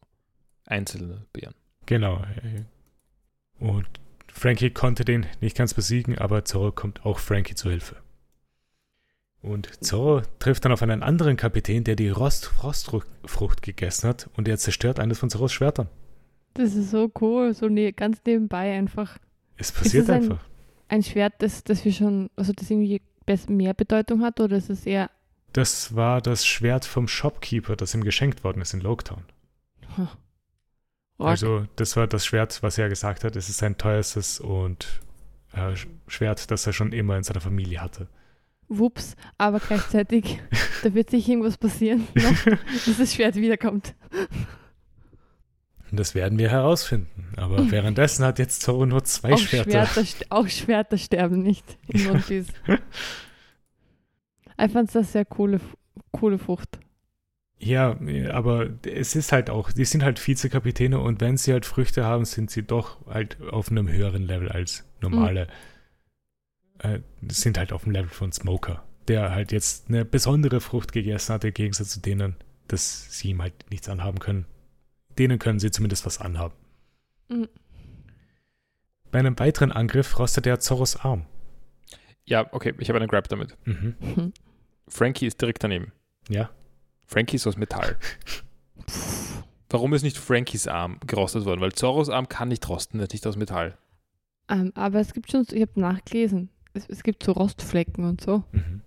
einzelne 0.66 1.26
Beeren. 1.32 1.56
Genau. 1.86 2.22
Und 3.58 3.88
Frankie 4.28 4.72
konnte 4.72 5.06
den 5.06 5.26
nicht 5.40 5.56
ganz 5.56 5.74
besiegen, 5.74 6.18
aber 6.18 6.44
Zorro 6.44 6.74
kommt 6.74 7.06
auch 7.06 7.20
Frankie 7.20 7.56
zu 7.56 7.70
Hilfe. 7.70 7.96
Und 9.42 9.70
Zorro 9.82 10.22
trifft 10.40 10.66
dann 10.66 10.74
auf 10.74 10.82
einen 10.82 11.02
anderen 11.02 11.38
Kapitän, 11.38 11.86
der 11.86 11.96
die 11.96 12.10
Rost 12.10 12.46
Frostfrucht 12.46 13.62
gegessen 13.62 14.10
hat 14.10 14.30
und 14.36 14.50
er 14.50 14.58
zerstört 14.58 15.00
eines 15.00 15.18
von 15.18 15.30
Zorros 15.30 15.54
Schwertern. 15.54 15.88
Das 16.56 16.76
ist 16.76 16.92
so 16.92 17.10
cool, 17.22 17.54
so 17.54 17.70
ne 17.70 17.94
ganz 17.94 18.20
nebenbei 18.26 18.74
einfach. 18.74 19.18
Es 19.56 19.72
passiert 19.72 20.10
ein, 20.10 20.24
einfach. 20.24 20.46
Ein 20.90 21.04
Schwert, 21.04 21.36
das, 21.40 21.64
das 21.64 21.86
wir 21.86 21.94
schon, 21.94 22.30
also 22.36 22.52
das 22.52 22.70
irgendwie 22.70 23.02
mehr 23.50 23.74
Bedeutung 23.74 24.24
hat 24.24 24.40
oder 24.40 24.58
ist 24.58 24.70
es 24.70 24.86
eher. 24.86 25.10
Das 25.54 25.96
war 25.96 26.22
das 26.22 26.46
Schwert 26.46 26.86
vom 26.86 27.08
Shopkeeper, 27.08 27.76
das 27.76 27.94
ihm 27.94 28.04
geschenkt 28.04 28.44
worden 28.44 28.62
ist 28.62 28.74
in 28.74 28.82
Loketown. 28.82 29.24
Huh. 29.98 30.08
Also, 31.18 31.66
das 31.76 31.98
war 31.98 32.08
das 32.08 32.26
Schwert, 32.26 32.64
was 32.64 32.78
er 32.78 32.88
gesagt 32.88 33.24
hat, 33.24 33.36
es 33.36 33.50
ist 33.50 33.58
sein 33.58 33.78
teuerstes 33.78 34.40
und 34.40 35.02
äh, 35.54 35.76
Schwert, 36.08 36.50
das 36.50 36.66
er 36.66 36.74
schon 36.74 36.94
immer 36.94 37.18
in 37.18 37.24
seiner 37.24 37.42
Familie 37.42 37.82
hatte. 37.82 38.08
Wups, 38.70 39.16
aber 39.38 39.60
gleichzeitig, 39.60 40.40
da 40.84 40.94
wird 40.94 41.10
sich 41.10 41.28
irgendwas 41.28 41.58
passieren, 41.58 42.08
noch, 42.14 42.44
dass 42.86 42.98
das 42.98 43.14
Schwert 43.14 43.36
wiederkommt. 43.36 43.96
Das 45.92 46.14
werden 46.16 46.38
wir 46.38 46.50
herausfinden. 46.50 47.34
Aber 47.36 47.72
währenddessen 47.72 48.26
hat 48.26 48.40
jetzt 48.40 48.62
Zoro 48.62 48.86
nur 48.86 49.04
zwei 49.04 49.34
auch 49.34 49.38
Schwerter. 49.38 49.86
Schwerter. 49.86 50.26
Auch 50.30 50.48
Schwerter 50.48 50.98
sterben 50.98 51.42
nicht 51.42 51.66
in 51.88 52.08
One 52.08 52.20
Piece. 52.20 52.48
ich 54.66 54.72
fand 54.72 54.94
das 54.94 55.12
sehr 55.12 55.26
coole, 55.26 55.60
coole 56.12 56.38
Frucht. 56.38 56.80
Ja, 57.62 57.98
aber 58.32 58.70
es 58.86 59.16
ist 59.16 59.32
halt 59.32 59.50
auch, 59.50 59.72
die 59.72 59.84
sind 59.84 60.04
halt 60.04 60.26
Vizekapitäne 60.26 61.00
und 61.00 61.20
wenn 61.20 61.36
sie 61.36 61.52
halt 61.52 61.66
Früchte 61.66 62.06
haben, 62.06 62.24
sind 62.24 62.50
sie 62.50 62.64
doch 62.64 63.06
halt 63.06 63.38
auf 63.42 63.70
einem 63.70 63.90
höheren 63.90 64.24
Level 64.24 64.50
als 64.50 64.86
normale. 65.02 65.48
Mhm. 66.82 66.90
Äh, 66.92 67.00
sind 67.28 67.58
halt 67.58 67.74
auf 67.74 67.84
dem 67.84 67.92
Level 67.92 68.10
von 68.10 68.32
Smoker, 68.32 68.84
der 69.10 69.32
halt 69.32 69.52
jetzt 69.52 69.90
eine 69.90 70.06
besondere 70.06 70.62
Frucht 70.62 70.94
gegessen 70.94 71.34
hat, 71.34 71.44
im 71.44 71.54
Gegensatz 71.54 71.90
zu 71.90 72.00
denen, 72.00 72.36
dass 72.70 73.12
sie 73.12 73.32
ihm 73.32 73.42
halt 73.42 73.54
nichts 73.70 73.90
anhaben 73.90 74.20
können 74.20 74.46
denen 75.20 75.38
können 75.40 75.60
sie 75.60 75.72
zumindest 75.72 76.06
was 76.06 76.20
anhaben. 76.20 76.56
Mhm. 77.30 77.48
Bei 79.12 79.20
einem 79.20 79.38
weiteren 79.40 79.72
Angriff 79.72 80.18
rostet 80.20 80.48
er 80.48 80.60
Zorros 80.60 80.96
Arm. 80.96 81.26
Ja, 82.26 82.48
okay, 82.54 82.74
ich 82.78 82.90
habe 82.90 83.00
einen 83.00 83.10
Grab 83.10 83.28
damit. 83.28 83.58
Mhm. 83.66 84.34
Frankie 84.88 85.28
ist 85.28 85.42
direkt 85.42 85.64
daneben. 85.64 85.92
Ja. 86.30 86.50
Frankie 87.06 87.36
ist 87.36 87.48
aus 87.48 87.58
Metall. 87.58 87.98
Warum 89.70 89.94
ist 89.94 90.04
nicht 90.04 90.18
Frankies 90.18 90.68
Arm 90.68 91.00
gerostet 91.06 91.46
worden? 91.46 91.62
Weil 91.62 91.74
Zorros 91.74 92.10
Arm 92.10 92.30
kann 92.30 92.48
nicht 92.48 92.68
rosten, 92.70 93.00
ist 93.00 93.14
nicht 93.14 93.26
aus 93.28 93.36
Metall. 93.36 93.78
Ähm, 94.48 94.72
aber 94.76 95.00
es 95.00 95.14
gibt 95.14 95.32
schon, 95.32 95.46
ich 95.52 95.62
habe 95.62 95.80
nachgelesen, 95.80 96.50
es, 96.74 96.88
es, 96.88 97.04
gibt 97.04 97.24
so 97.24 97.34
Rostflecken 97.34 98.04
und 98.04 98.22
so. 98.22 98.44
Mhm. 98.52 98.82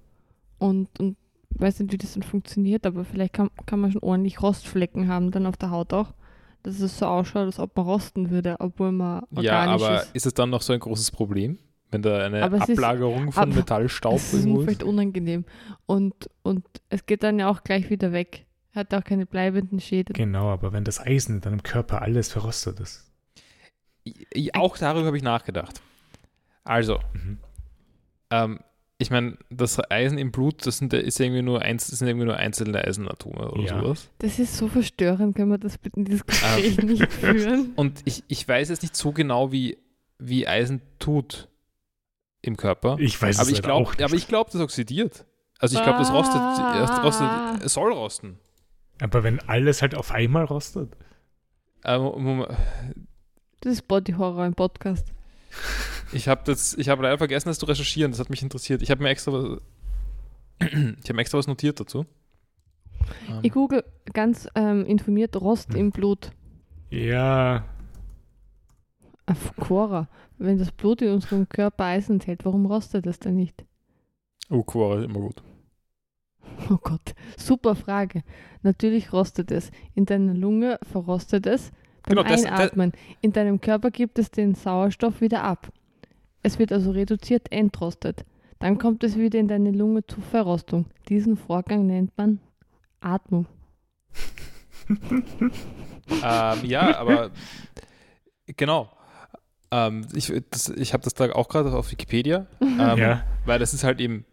Und, 0.59 1.01
und 1.01 1.17
weiß 1.51 1.81
nicht, 1.81 1.93
wie 1.93 1.99
das 1.99 2.15
dann 2.15 2.23
funktioniert, 2.23 2.87
aber 2.87 3.05
vielleicht 3.05 3.35
kann, 3.35 3.51
kann 3.67 3.81
man 3.81 3.93
schon 3.93 4.03
ordentlich 4.03 4.43
Rostflecken 4.43 5.09
haben 5.09 5.31
dann 5.31 5.47
auf 5.47 5.57
der 5.57 5.71
Haut 5.71 5.93
auch 5.93 6.15
dass 6.63 6.81
es 6.81 6.99
so 6.99 7.07
ausschaut, 7.07 7.47
als 7.47 7.59
ob 7.59 7.77
man 7.77 7.87
rosten 7.87 8.31
würde, 8.31 8.57
obwohl 8.59 8.93
man 8.93 9.23
organisch 9.31 9.45
Ja, 9.45 9.65
aber 9.67 10.03
ist. 10.03 10.15
ist 10.15 10.27
es 10.27 10.35
dann 10.35 10.51
noch 10.51 10.63
so 10.63 10.73
ein 10.73 10.81
großes 10.81 11.11
Problem? 11.11 11.59
Wenn 11.91 12.03
da 12.03 12.25
eine 12.25 12.43
aber 12.43 12.63
Ablagerung 12.63 13.29
ist, 13.29 13.35
von 13.35 13.43
aber, 13.43 13.55
Metallstaub 13.55 14.17
ist? 14.17 14.33
Das 14.33 14.41
ist 14.41 14.47
vielleicht 14.47 14.83
unangenehm. 14.83 15.45
Und, 15.85 16.31
und 16.43 16.65
es 16.89 17.05
geht 17.05 17.23
dann 17.23 17.39
ja 17.39 17.51
auch 17.51 17.65
gleich 17.65 17.91
wieder 17.91 18.13
weg. 18.13 18.47
Hat 18.75 18.95
auch 18.95 19.05
keine 19.05 19.27
bleibenden 19.27 19.79
Schäden. 19.81 20.15
Genau, 20.15 20.49
aber 20.49 20.73
wenn 20.73 20.85
das 20.85 20.99
Eisen 20.99 21.37
in 21.37 21.41
deinem 21.43 21.63
Körper 21.63 22.01
alles 22.01 22.33
verrostet 22.33 22.81
ist. 22.81 23.11
Auch 24.55 24.79
darüber 24.79 25.07
habe 25.07 25.17
ich 25.19 25.23
nachgedacht. 25.23 25.83
Also, 26.65 27.01
mhm. 27.13 27.39
ähm, 28.31 28.61
ich 29.03 29.11
meine, 29.11 29.37
das 29.51 29.79
Eisen 29.91 30.19
im 30.19 30.33
Blut, 30.33 30.67
das 30.67 30.79
sind, 30.79 30.93
ist 30.95 31.21
irgendwie 31.21 31.43
nur 31.43 31.63
eins, 31.63 31.89
das 31.89 31.99
sind 31.99 32.09
irgendwie 32.09 32.27
nur 32.27 32.37
einzelne 32.37 32.83
Eisenatome 32.83 33.51
oder 33.51 33.63
ja. 33.63 33.81
sowas. 33.81 34.11
Das 34.19 34.39
ist 34.39 34.57
so 34.57 34.69
verstörend, 34.69 35.37
können 35.37 35.51
wir 35.51 35.59
das 35.59 35.79
bitte 35.79 35.99
in 35.99 36.05
dieses 36.07 36.25
Gespräch 36.25 36.79
um, 36.79 36.87
nicht 36.87 37.13
führen. 37.13 37.73
Und 37.77 38.01
ich, 38.05 38.25
ich 38.29 38.47
weiß 38.47 38.71
jetzt 38.71 38.83
nicht 38.83 38.97
so 38.97 39.13
genau, 39.13 39.53
wie, 39.53 39.79
wie 40.19 40.47
Eisen 40.47 40.81
tut 40.99 41.49
im 42.41 42.57
Körper. 42.57 42.97
Ich 42.99 43.21
weiß 43.21 43.39
aber 43.39 43.51
es 43.51 43.59
ich 43.59 43.63
glaub, 43.63 43.83
auch 43.83 43.91
nicht. 43.91 44.03
Aber 44.03 44.15
ich 44.15 44.29
glaube, 44.29 44.51
das 44.53 44.61
oxidiert. 44.61 45.27
Also 45.59 45.77
ich 45.77 45.83
glaube, 45.85 45.99
das 45.99 46.13
rostet, 46.13 46.41
das 46.41 47.05
rostet, 47.05 47.65
es 47.65 47.73
soll 47.75 47.93
rosten. 47.93 48.39
Aber 49.01 49.23
wenn 49.23 49.41
alles 49.49 49.81
halt 49.81 49.95
auf 49.95 50.11
einmal 50.11 50.45
rostet? 50.45 50.97
Ähm, 51.85 52.47
das 53.61 53.73
ist 53.75 53.89
Body 53.89 54.13
Horror 54.13 54.47
im 54.47 54.55
Podcast. 54.55 55.13
Ich 56.13 56.29
habe 56.29 56.43
das, 56.45 56.75
ich 56.75 56.89
habe 56.89 57.03
leider 57.03 57.19
vergessen, 57.19 57.49
das 57.49 57.59
zu 57.59 57.67
recherchieren. 57.67 58.13
Das 58.13 58.21
hat 58.21 58.31
mich 58.31 58.43
interessiert. 58.43 58.83
Ich 58.83 58.91
habe 58.91 59.03
mir 59.03 59.09
extra 59.11 59.33
was, 59.33 59.61
ich 60.61 61.09
habe 61.09 61.21
extra 61.21 61.39
was 61.39 61.47
notiert 61.47 61.81
dazu. 61.81 62.07
Ähm, 63.29 63.41
Ich 63.43 63.53
google 63.53 63.85
ganz 64.13 64.49
ähm, 64.55 64.85
informiert 64.85 65.37
Rost 65.41 65.71
Hm. 65.71 65.81
im 65.81 65.91
Blut. 65.91 66.31
Ja, 66.91 67.65
Auf 69.27 69.55
Quora. 69.57 70.09
Wenn 70.39 70.59
das 70.59 70.73
Blut 70.73 71.01
in 71.03 71.13
unserem 71.13 71.49
Körper 71.49 71.85
Eisen 71.85 72.15
enthält, 72.15 72.45
warum 72.45 72.67
rostet 72.67 73.07
es 73.07 73.19
denn 73.21 73.37
nicht? 73.37 73.65
oh, 74.51 74.63
Quora 74.63 74.99
ist 74.99 75.05
immer 75.07 75.21
gut. 75.21 75.43
Oh 76.71 76.77
Gott, 76.77 77.15
super 77.39 77.75
Frage. 77.75 78.23
Natürlich 78.63 79.13
rostet 79.13 79.51
es. 79.51 79.71
In 79.95 80.05
deiner 80.07 80.35
Lunge 80.35 80.79
verrostet 80.83 81.47
es. 81.47 81.71
Beim 82.05 82.17
Genau, 82.17 82.23
das- 82.23 82.43
das- 82.43 82.51
Einatmen. 82.51 82.93
In 83.21 83.33
deinem 83.33 83.61
Körper 83.61 83.91
gibt 83.91 84.19
es 84.19 84.31
den 84.31 84.55
Sauerstoff 84.55 85.21
wieder 85.21 85.43
ab. 85.45 85.73
Es 86.43 86.59
wird 86.59 86.73
also 86.73 86.91
reduziert 86.91 87.53
entrostet. 87.53 88.25
Dann 88.59 88.79
kommt 88.79 89.03
es 89.05 89.17
wieder 89.17 89.39
in 89.39 89.49
deine 89.49 89.71
Lunge 89.71 90.07
zur 90.07 90.23
Verrostung. 90.23 90.87
Diesen 91.09 91.37
Vorgang 91.37 91.87
nennt 91.87 92.17
man 92.17 92.41
Atmung. 93.01 93.47
ähm, 96.23 96.65
ja, 96.65 96.97
aber 96.99 97.31
genau. 98.47 98.91
Ähm, 99.71 100.07
ich 100.15 100.33
das, 100.51 100.69
ich 100.69 100.93
habe 100.93 101.03
das 101.03 101.15
da 101.15 101.33
auch 101.33 101.49
gerade 101.49 101.73
auf 101.73 101.91
Wikipedia, 101.91 102.47
ähm, 102.61 102.99
ja. 102.99 103.25
weil 103.47 103.59
das 103.59 103.73
ist 103.75 103.85
halt 103.85 104.01
eben 104.01 104.25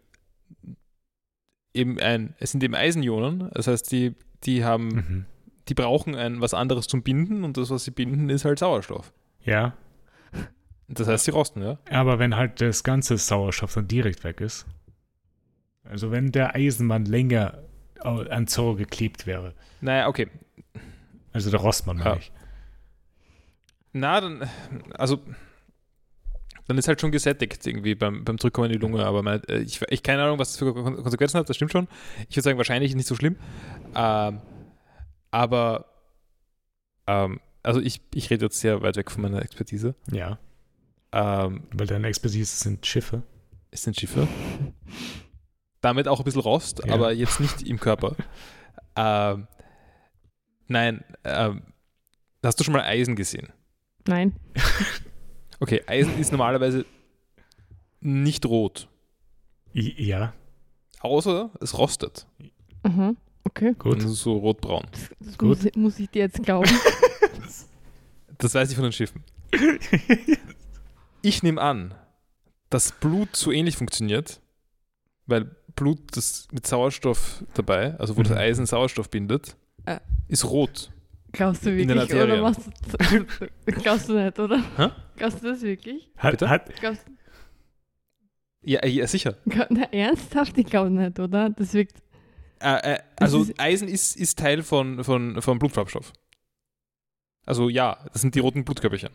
eben 1.74 2.00
ein, 2.00 2.36
es 2.40 2.52
sind 2.52 2.64
eben 2.64 2.76
Eisenionen, 2.76 3.50
das 3.54 3.68
heißt, 3.68 3.92
die, 3.92 4.16
die 4.44 4.66
haben, 4.66 4.88
Mhm. 4.90 5.26
Die 5.70 5.74
brauchen 5.76 6.16
ein 6.16 6.42
was 6.42 6.54
anderes 6.54 6.88
zum 6.88 7.04
Binden 7.04 7.44
und 7.44 7.56
das, 7.58 7.70
was 7.70 7.84
sie 7.86 7.92
binden, 7.92 8.30
ist 8.30 8.44
halt 8.46 8.60
Sauerstoff. 8.60 9.14
Ja, 9.44 9.74
Das 10.88 11.08
heißt, 11.08 11.26
sie 11.26 11.32
rosten, 11.32 11.62
ja? 11.62 11.78
aber 11.90 12.20
wenn 12.20 12.36
halt 12.36 12.60
das 12.62 12.84
ganze 12.84 13.18
Sauerstoff 13.18 13.74
dann 13.76 13.88
direkt 13.88 14.24
weg 14.24 14.42
ist, 14.42 14.66
also 15.84 16.12
wenn 16.12 16.32
der 16.32 16.56
Eisenmann 16.56 17.06
länger 17.06 17.60
an 18.02 18.48
Zauber 18.48 18.78
geklebt 18.78 19.28
wäre, 19.28 19.54
Naja, 19.82 20.08
okay. 20.08 20.28
also 21.34 21.52
der 21.52 21.60
Rostmann 21.60 21.98
meine 21.98 22.10
Ja. 22.12 22.16
ich. 22.18 22.32
Na, 23.92 24.22
dann, 24.22 24.48
also, 24.98 25.20
dann 26.68 26.78
ist 26.78 26.88
halt 26.88 27.02
schon 27.02 27.12
gesättigt 27.12 27.66
irgendwie 27.66 27.96
beim, 27.96 28.24
beim 28.24 28.38
Zurückkommen 28.38 28.68
in 28.68 28.74
die 28.74 28.78
Lunge, 28.78 29.04
aber 29.06 29.24
mein, 29.24 29.44
äh, 29.46 29.60
ich, 29.60 29.82
ich 29.90 30.04
keine 30.04 30.24
Ahnung, 30.24 30.38
was 30.40 30.50
das 30.52 30.58
für 30.60 30.74
Kon- 30.74 31.02
Konsequenzen 31.02 31.40
hat, 31.40 31.50
das 31.50 31.56
stimmt 31.56 31.72
schon. 31.72 31.88
Ich 32.30 32.36
würde 32.36 32.44
sagen, 32.44 32.58
wahrscheinlich 32.58 32.94
nicht 32.96 33.08
so 33.08 33.16
schlimm. 33.16 33.36
Ähm, 33.96 34.40
aber, 35.32 35.86
ähm, 37.08 37.40
also 37.64 37.80
ich, 37.82 38.02
ich 38.14 38.30
rede 38.30 38.46
jetzt 38.46 38.60
sehr 38.60 38.82
weit 38.82 38.96
weg 38.96 39.12
von 39.12 39.22
meiner 39.22 39.42
Expertise. 39.42 39.96
Ja, 40.12 40.40
Ähm, 41.12 41.64
weil 41.74 41.88
deine 41.88 42.08
Expertise 42.08 42.56
sind 42.56 42.86
Schiffe. 42.86 43.24
es 43.72 43.84
sind 43.84 44.00
Schiffe. 44.00 44.28
Damit 45.82 46.08
auch 46.08 46.20
ein 46.20 46.24
bisschen 46.26 46.42
Rost, 46.42 46.82
Ja. 46.86 46.94
aber 46.94 47.12
jetzt 47.14 47.40
nicht 47.40 47.62
im 47.64 47.80
Körper. 47.80 48.16
ähm, 48.96 49.48
nein, 50.68 51.04
ähm, 51.24 51.64
hast 52.44 52.60
du 52.60 52.64
schon 52.64 52.74
mal 52.74 52.84
Eisen 52.84 53.16
gesehen? 53.16 53.52
Nein. 54.08 54.36
Okay, 55.62 55.84
Eisen 55.88 56.18
ist 56.18 56.32
normalerweise 56.32 56.86
nicht 58.00 58.46
rot, 58.46 58.88
ja, 59.74 60.32
außer 61.02 61.52
es 61.60 61.78
rostet. 61.78 62.26
Aha. 62.84 63.14
Okay. 63.46 63.74
gut. 63.78 63.94
Und 63.94 64.04
es 64.04 64.12
ist 64.12 64.22
so 64.22 64.38
rotbraun. 64.38 64.86
Das, 64.92 65.10
das 65.20 65.38
Gut. 65.38 65.50
muss, 65.50 65.66
ich- 65.66 65.76
muss 65.76 66.00
ich 66.00 66.10
dir 66.10 66.20
jetzt 66.24 66.42
glauben. 66.44 66.70
Das 68.42 68.56
weiß 68.56 68.70
ich 68.70 68.76
von 68.76 68.84
den 68.84 68.94
Schiffen. 68.94 69.22
Ich 71.22 71.44
nehme 71.44 71.60
an, 71.62 71.94
dass 72.70 72.94
Blut 72.94 73.36
so 73.36 73.52
ähnlich 73.52 73.76
funktioniert, 73.76 74.40
weil 75.26 75.54
Blut 75.76 76.00
das 76.16 76.48
mit 76.54 76.66
Sauerstoff 76.66 77.44
dabei, 77.54 77.96
also 78.00 78.16
wo 78.16 78.22
das 78.24 78.32
Mhm. 78.32 78.38
Eisen 78.38 78.66
Sauerstoff 78.66 79.10
bindet, 79.10 79.58
Äh. 79.86 80.00
ist 80.30 80.46
rot. 80.46 80.90
Glaubst 81.34 81.66
du 81.66 81.76
wirklich? 81.76 82.14
Oder 82.14 82.42
machst 82.42 82.62
du, 82.66 83.26
glaubst 83.66 84.08
du 84.10 84.14
nicht, 84.24 84.40
oder? 84.40 84.64
Hä? 84.78 84.90
Glaubst 85.18 85.44
du 85.44 85.48
das 85.50 85.62
wirklich? 85.62 86.10
Hat, 86.18 86.42
hat, 86.42 86.74
Glaubst, 86.80 87.06
Ja, 88.64 88.86
ja 88.86 89.06
sicher. 89.06 89.36
na, 89.46 89.84
ernsthaft? 89.92 90.58
Ich 90.58 90.66
glaube 90.66 90.90
nicht, 90.92 91.20
oder? 91.20 91.50
Das 91.50 91.74
wirkt. 91.74 91.98
Äh, 92.62 92.94
äh, 92.96 93.00
also 93.18 93.44
ist- 93.44 93.54
Eisen 93.60 93.88
ist, 93.88 94.16
ist 94.18 94.38
Teil 94.40 94.64
von, 94.64 95.04
von, 95.04 95.42
von 95.42 95.60
Blutfarbstoff. 95.60 96.14
Also 97.46 97.70
ja, 97.70 97.98
das 98.12 98.22
sind 98.22 98.36
die 98.36 98.40
roten 98.40 98.64
Blutkörperchen. 98.66 99.10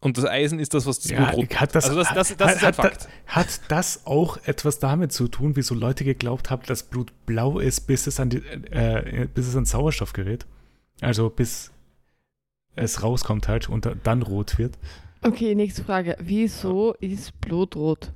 Und 0.00 0.18
das 0.18 0.24
Eisen 0.24 0.58
ist 0.58 0.74
das, 0.74 0.84
was 0.86 0.98
das 0.98 1.12
ja, 1.12 1.24
Blut 1.30 1.34
rot 1.50 1.60
hat 1.60 1.74
das, 1.76 1.84
Also 1.84 1.96
das, 2.02 2.12
das, 2.12 2.36
das 2.36 2.48
hat, 2.48 2.56
ist 2.56 2.62
ein 2.62 2.66
hat, 2.68 2.76
Fakt. 2.76 3.08
Hat 3.26 3.60
das 3.68 4.04
auch 4.06 4.36
etwas 4.46 4.80
damit 4.80 5.12
zu 5.12 5.28
tun, 5.28 5.54
wieso 5.54 5.74
Leute 5.76 6.04
geglaubt 6.04 6.50
haben, 6.50 6.62
dass 6.66 6.82
Blut 6.82 7.12
blau 7.24 7.60
ist, 7.60 7.82
bis 7.86 8.06
es 8.08 8.18
an, 8.18 8.30
die, 8.30 8.38
äh, 8.38 9.28
bis 9.32 9.46
es 9.46 9.54
an 9.56 9.64
Sauerstoff 9.64 10.12
gerät? 10.12 10.44
Also 11.00 11.30
bis 11.30 11.70
es 12.74 13.02
rauskommt 13.02 13.46
halt 13.48 13.68
und 13.68 13.86
da- 13.86 13.94
dann 13.94 14.22
rot 14.22 14.58
wird. 14.58 14.76
Okay, 15.22 15.54
nächste 15.54 15.84
Frage. 15.84 16.16
Wieso 16.20 16.94
ist 16.94 17.40
Blut 17.40 17.76
rot? 17.76 18.10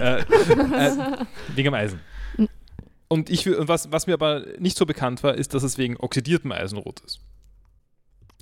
Äh, 0.00 0.20
äh, 0.22 1.16
wegen 1.54 1.64
dem 1.66 1.74
Eisen. 1.74 2.00
Und 3.08 3.30
ich, 3.30 3.46
was, 3.46 3.92
was 3.92 4.06
mir 4.06 4.14
aber 4.14 4.44
nicht 4.58 4.76
so 4.76 4.86
bekannt 4.86 5.22
war, 5.22 5.34
ist, 5.34 5.54
dass 5.54 5.62
es 5.62 5.78
wegen 5.78 5.96
oxidiertem 5.98 6.50
Eisen 6.52 6.78
rot 6.78 7.00
ist. 7.00 7.20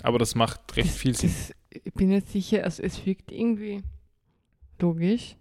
Aber 0.02 0.18
das 0.18 0.34
macht 0.34 0.76
recht 0.76 0.90
viel 0.90 1.14
Sinn. 1.16 1.30
Das, 1.30 1.52
ich 1.84 1.92
bin 1.94 2.10
jetzt 2.10 2.32
sicher, 2.32 2.64
also 2.64 2.82
es 2.82 3.04
wirkt 3.04 3.30
irgendwie 3.30 3.82
logisch, 4.80 5.36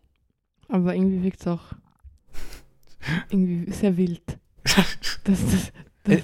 aber 0.68 0.94
irgendwie 0.96 1.24
wirkt 1.24 1.42
es 1.42 1.48
auch 1.48 1.64
irgendwie 3.30 3.72
sehr 3.72 3.96
wild. 3.98 4.22
Dass 5.24 5.40
das, 6.04 6.24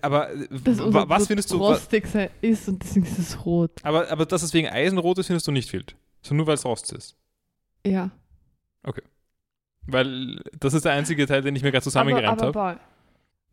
Aber 0.00 0.32
äh, 0.32 0.48
dass 0.64 0.78
wa- 0.78 0.84
unser 0.84 1.08
was 1.08 1.18
Blut 1.18 1.26
findest 1.28 1.50
du, 1.50 1.56
rostig 1.58 2.06
sei- 2.06 2.30
ist 2.40 2.68
und 2.68 2.82
deswegen 2.82 3.06
ist 3.06 3.18
es 3.18 3.44
rot. 3.44 3.72
aber, 3.82 4.10
aber 4.10 4.26
dass 4.26 4.42
es 4.42 4.52
wegen 4.54 4.68
Eisen 4.68 4.98
rot 4.98 5.18
ist, 5.18 5.26
findest 5.28 5.46
du 5.46 5.52
nicht 5.52 5.72
wild. 5.72 5.96
So 6.22 6.34
nur 6.34 6.46
weil 6.46 6.54
es 6.54 6.64
Rost 6.64 6.92
ist. 6.92 7.16
Ja. 7.86 8.10
Weil 9.86 10.40
das 10.58 10.74
ist 10.74 10.84
der 10.84 10.92
einzige 10.92 11.26
Teil, 11.26 11.42
den 11.42 11.56
ich 11.56 11.62
mir 11.62 11.72
gerade 11.72 11.82
zusammengereimt 11.82 12.40
aber, 12.40 12.46
habe. 12.48 12.58
aber, 12.60 12.74
Paul, 12.74 12.80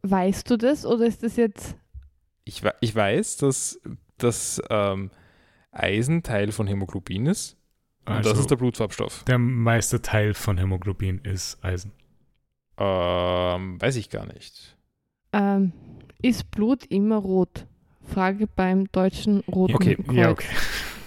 weißt 0.04 0.50
du 0.50 0.58
das 0.58 0.86
oder 0.86 1.06
ist 1.06 1.24
das 1.24 1.36
jetzt 1.36 1.76
Ich, 2.46 2.62
ich 2.82 2.96
weiß, 2.96 3.38
dass, 3.38 3.80
dass 4.18 4.62
ähm, 4.70 5.10
Eisen 5.72 6.24
Teil 6.24 6.52
von 6.52 6.68
Hämoglobin 6.68 7.26
ist. 7.26 7.58
Und 8.06 8.14
Also 8.16 8.30
das 8.32 8.40
ist 8.40 8.50
der 8.52 8.56
Blutfarbstoff. 8.56 9.24
der 9.26 9.38
meiste 9.38 10.02
Teil 10.02 10.34
von 10.34 10.58
Hämoglobin 10.58 11.20
ist 11.20 11.64
Eisen. 11.64 11.92
Ähm, 12.78 13.82
weiß 13.82 13.96
ich 13.98 14.10
gar 14.10 14.26
nicht. 14.26 14.78
ähm, 15.34 15.74
ist 16.22 16.50
Blut 16.52 16.86
immer 16.86 17.18
rot? 17.18 17.66
Frage 18.04 18.48
beim 18.48 18.92
deutschen 18.92 19.42
Roten 19.42 19.76
Okay, 19.76 19.96
Kreuz. 19.96 20.16
Ja, 20.16 20.30
okay. 20.32 20.48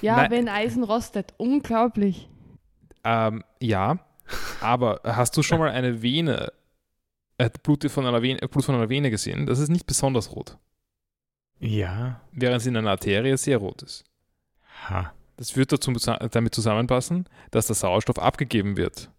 Ja, 0.02 0.30
wenn 0.30 0.48
Eisen 0.48 0.84
rostet. 0.84 1.34
Unglaublich. 1.38 2.28
Ähm, 3.04 3.42
ja, 3.60 3.98
aber 4.60 5.00
hast 5.04 5.36
du 5.36 5.42
schon 5.42 5.58
mal 5.58 5.70
eine 5.70 6.02
Vene, 6.02 6.52
äh, 7.38 7.50
Blut, 7.62 7.84
von 7.90 8.06
einer 8.06 8.22
Vene, 8.22 8.38
Blut 8.48 8.64
von 8.64 8.74
einer 8.74 8.88
Vene 8.88 9.10
gesehen? 9.10 9.46
Das 9.46 9.58
ist 9.58 9.68
nicht 9.68 9.86
besonders 9.86 10.32
rot, 10.34 10.56
Ja. 11.58 12.20
während 12.32 12.60
es 12.60 12.66
in 12.66 12.76
einer 12.76 12.90
Arterie 12.90 13.36
sehr 13.36 13.58
rot 13.58 13.82
ist. 13.82 14.04
Ha. 14.88 15.12
Das 15.36 15.56
wird 15.56 15.72
dazu, 15.72 15.92
damit 15.92 16.54
zusammenpassen, 16.54 17.28
dass 17.50 17.66
der 17.66 17.74
Sauerstoff 17.76 18.18
abgegeben 18.18 18.76
wird. 18.76 19.10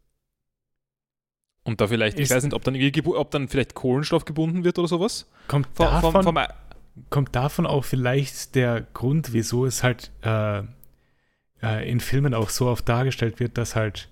Und 1.63 1.79
da 1.81 1.87
vielleicht, 1.87 2.17
ich 2.19 2.25
Ist- 2.25 2.35
weiß 2.35 2.43
nicht, 2.43 2.53
ob 2.53 2.63
dann, 2.63 2.75
ob 3.15 3.31
dann 3.31 3.47
vielleicht 3.47 3.73
Kohlenstoff 3.73 4.25
gebunden 4.25 4.63
wird 4.63 4.77
oder 4.79 4.87
sowas. 4.87 5.29
Kommt 5.47 5.67
Vom, 5.73 5.85
davon, 5.85 6.11
vom, 6.11 6.23
vom, 6.35 6.37
kommt 7.09 7.35
davon 7.35 7.65
auch 7.65 7.85
vielleicht 7.85 8.55
der 8.55 8.81
Grund, 8.93 9.31
wieso 9.33 9.65
es 9.65 9.81
halt 9.81 10.11
äh, 10.23 10.59
äh, 11.61 11.89
in 11.89 11.99
Filmen 12.01 12.33
auch 12.33 12.49
so 12.49 12.67
oft 12.67 12.87
dargestellt 12.87 13.39
wird, 13.39 13.57
dass 13.57 13.75
halt 13.75 14.09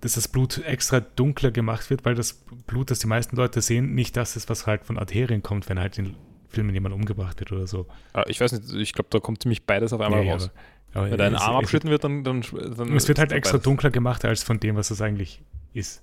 dass 0.00 0.14
das 0.14 0.28
Blut 0.28 0.58
extra 0.64 1.00
dunkler 1.00 1.50
gemacht 1.50 1.90
wird, 1.90 2.04
weil 2.04 2.14
das 2.14 2.32
Blut, 2.66 2.90
das 2.90 3.00
die 3.00 3.06
meisten 3.06 3.36
Leute 3.36 3.60
sehen, 3.60 3.94
nicht 3.94 4.16
das 4.16 4.36
ist, 4.36 4.48
was 4.48 4.66
halt 4.66 4.84
von 4.84 4.98
Arterien 4.98 5.42
kommt, 5.42 5.68
wenn 5.68 5.78
halt 5.78 5.98
in 5.98 6.16
Filmen 6.48 6.72
jemand 6.74 6.94
umgebracht 6.94 7.38
wird 7.40 7.52
oder 7.52 7.66
so. 7.66 7.86
Ah, 8.12 8.24
ich 8.26 8.40
weiß 8.40 8.52
nicht, 8.52 8.72
ich 8.72 8.92
glaube, 8.92 9.08
da 9.10 9.20
kommt 9.20 9.42
ziemlich 9.42 9.66
beides 9.66 9.92
auf 9.92 10.00
einmal 10.00 10.24
Ja, 10.24 10.32
raus. 10.32 10.50
aber- 10.92 11.00
aber 11.02 11.10
Wenn 11.12 11.18
dein 11.18 11.34
Arm 11.36 11.56
abgeschnitten 11.56 11.90
wird, 11.90 12.02
dann, 12.02 12.24
dann, 12.24 12.42
dann 12.76 12.96
Es 12.96 13.06
wird 13.06 13.18
halt 13.20 13.30
extra 13.32 13.52
beides. 13.58 13.64
dunkler 13.64 13.90
gemacht 13.90 14.24
als 14.24 14.42
von 14.42 14.58
dem, 14.58 14.74
was 14.74 14.90
es 14.90 15.00
eigentlich 15.00 15.42
ist, 15.74 16.02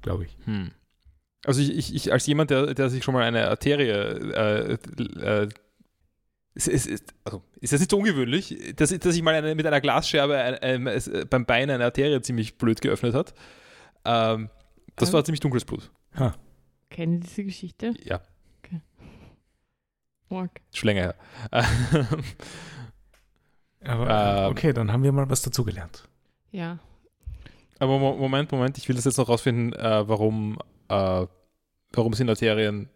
glaube 0.00 0.24
ich. 0.24 0.36
Hm. 0.46 0.70
Also 1.44 1.60
ich, 1.60 1.76
ich, 1.76 1.94
ich 1.94 2.12
als 2.12 2.26
jemand, 2.26 2.50
der, 2.50 2.72
der 2.74 2.88
sich 2.88 3.04
schon 3.04 3.12
mal 3.12 3.22
eine 3.24 3.48
Arterie 3.48 3.88
äh, 3.90 4.78
äh, 5.20 5.48
es, 6.56 6.66
es, 6.68 6.86
ist, 6.86 7.14
also 7.24 7.42
ist 7.60 7.72
das 7.72 7.80
nicht 7.80 7.90
so 7.90 7.98
ungewöhnlich, 7.98 8.74
dass, 8.76 8.90
ich- 8.90 8.98
dass 9.00 9.14
ich 9.14 9.22
mal 9.22 9.34
eine, 9.34 9.54
mit 9.54 9.66
einer 9.66 9.80
Glasscherbe 9.80 10.36
ein, 10.38 10.54
ein, 10.54 10.86
es, 10.88 11.06
äh, 11.06 11.24
beim 11.28 11.44
Bein 11.46 11.70
eine 11.70 11.84
Arterie 11.84 12.20
ziemlich 12.22 12.56
blöd 12.58 12.80
geöffnet 12.80 13.14
hat. 13.14 13.34
Ähm, 14.04 14.48
das 14.96 15.10
Ähm. 15.10 15.12
war 15.14 15.24
ziemlich 15.24 15.40
dunkles 15.40 15.64
Blut. 15.64 15.90
Kennen 16.90 17.20
Sie 17.22 17.28
diese 17.28 17.44
Geschichte? 17.44 17.94
Ja, 18.02 18.20
Org. 20.28 20.50
schon 20.74 20.88
länger 20.88 21.02
her. 21.02 21.14
Aber 23.84 24.46
Ähm, 24.46 24.50
okay, 24.50 24.72
dann 24.72 24.92
haben 24.92 25.02
wir 25.02 25.12
mal 25.12 25.28
was 25.30 25.42
dazugelernt. 25.42 26.08
Ja. 26.50 26.78
Aber 27.78 27.98
Mo- 27.98 28.16
Moment, 28.16 28.50
Moment, 28.50 28.78
ich 28.78 28.88
will 28.88 28.96
das 28.96 29.04
jetzt 29.04 29.18
noch 29.18 29.28
rausfinden, 29.28 29.72
äh, 29.74 30.08
warum, 30.08 30.58
äh, 30.88 31.26
warum 31.92 32.12
sind 32.14 32.28
Arterien, 32.30 32.88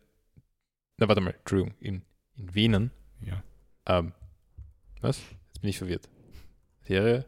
na 0.96 1.06
warte 1.06 1.20
mal, 1.20 1.34
Entschuldigung, 1.38 1.74
in, 1.80 2.02
in 2.36 2.54
Venen, 2.54 2.90
Ja. 3.22 3.42
Ähm, 3.98 4.12
was? 5.00 5.18
Jetzt 5.48 5.60
bin 5.60 5.70
ich 5.70 5.78
verwirrt. 5.78 6.08
Arterie, 6.82 7.24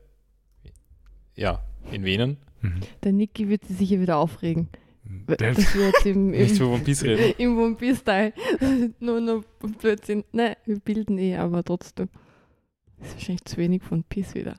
ja, 1.35 1.63
in 1.91 2.05
Venen, 2.05 2.37
Mhm. 2.65 2.81
Der 3.03 3.11
Niki 3.13 3.49
wird 3.49 3.65
sich 3.65 3.77
sicher 3.77 4.01
wieder 4.01 4.19
aufregen. 4.19 4.69
Der- 5.05 5.37
Dass 5.55 5.75
wir 5.75 5.87
jetzt 5.87 6.07
im, 6.07 6.31
nicht 6.31 6.51
im, 6.53 6.57
über 6.59 6.75
One 6.75 6.85
Piece 6.85 7.03
reden. 7.03 7.35
im 7.39 7.59
One 7.59 7.75
Piece-Style 7.75 8.33
nur 9.01 9.21
noch 9.21 9.43
Blödsinn. 9.81 10.23
Nein, 10.31 10.55
wir 10.65 10.79
bilden 10.79 11.19
eh, 11.19 11.37
aber 11.37 11.65
trotzdem. 11.65 12.09
Das 12.99 13.09
ist 13.09 13.15
wahrscheinlich 13.15 13.45
zu 13.47 13.57
wenig 13.57 13.83
von 13.83 14.05
Piece 14.05 14.37
wieder. 14.37 14.55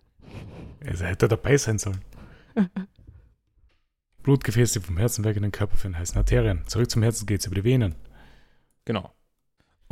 Also 0.86 1.06
hätte 1.06 1.28
er 1.28 1.30
dabei 1.30 1.56
sein 1.56 1.80
sollen. 1.80 2.02
Blutgefäße, 4.22 4.80
die 4.82 4.86
vom 4.86 4.98
Herzen 4.98 5.24
weg 5.24 5.36
in 5.38 5.44
den 5.44 5.52
Körper 5.54 5.78
führen, 5.78 5.98
heißen 5.98 6.18
Arterien. 6.18 6.64
Zurück 6.68 6.90
zum 6.90 7.04
Herzen 7.04 7.26
geht's 7.26 7.46
über 7.46 7.56
die 7.56 7.64
Venen. 7.64 7.96
Genau. 8.86 9.14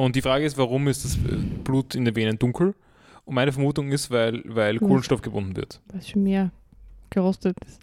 Und 0.06 0.16
die 0.16 0.22
Frage 0.22 0.46
ist, 0.46 0.58
warum 0.58 0.88
ist 0.88 1.06
das 1.06 1.18
Blut 1.64 1.94
in 1.94 2.06
den 2.06 2.16
Venen 2.16 2.40
dunkel? 2.40 2.74
Und 3.24 3.36
meine 3.36 3.52
Vermutung 3.52 3.92
ist, 3.92 4.10
weil, 4.10 4.42
weil 4.46 4.80
Hm. 4.80 4.88
Kohlenstoff 4.88 5.22
gebunden 5.22 5.56
wird. 5.56 5.80
Weil 5.90 6.00
es 6.00 6.10
schon 6.10 6.24
mehr 6.24 6.52
gerostet 7.12 7.56
ist. 7.66 7.80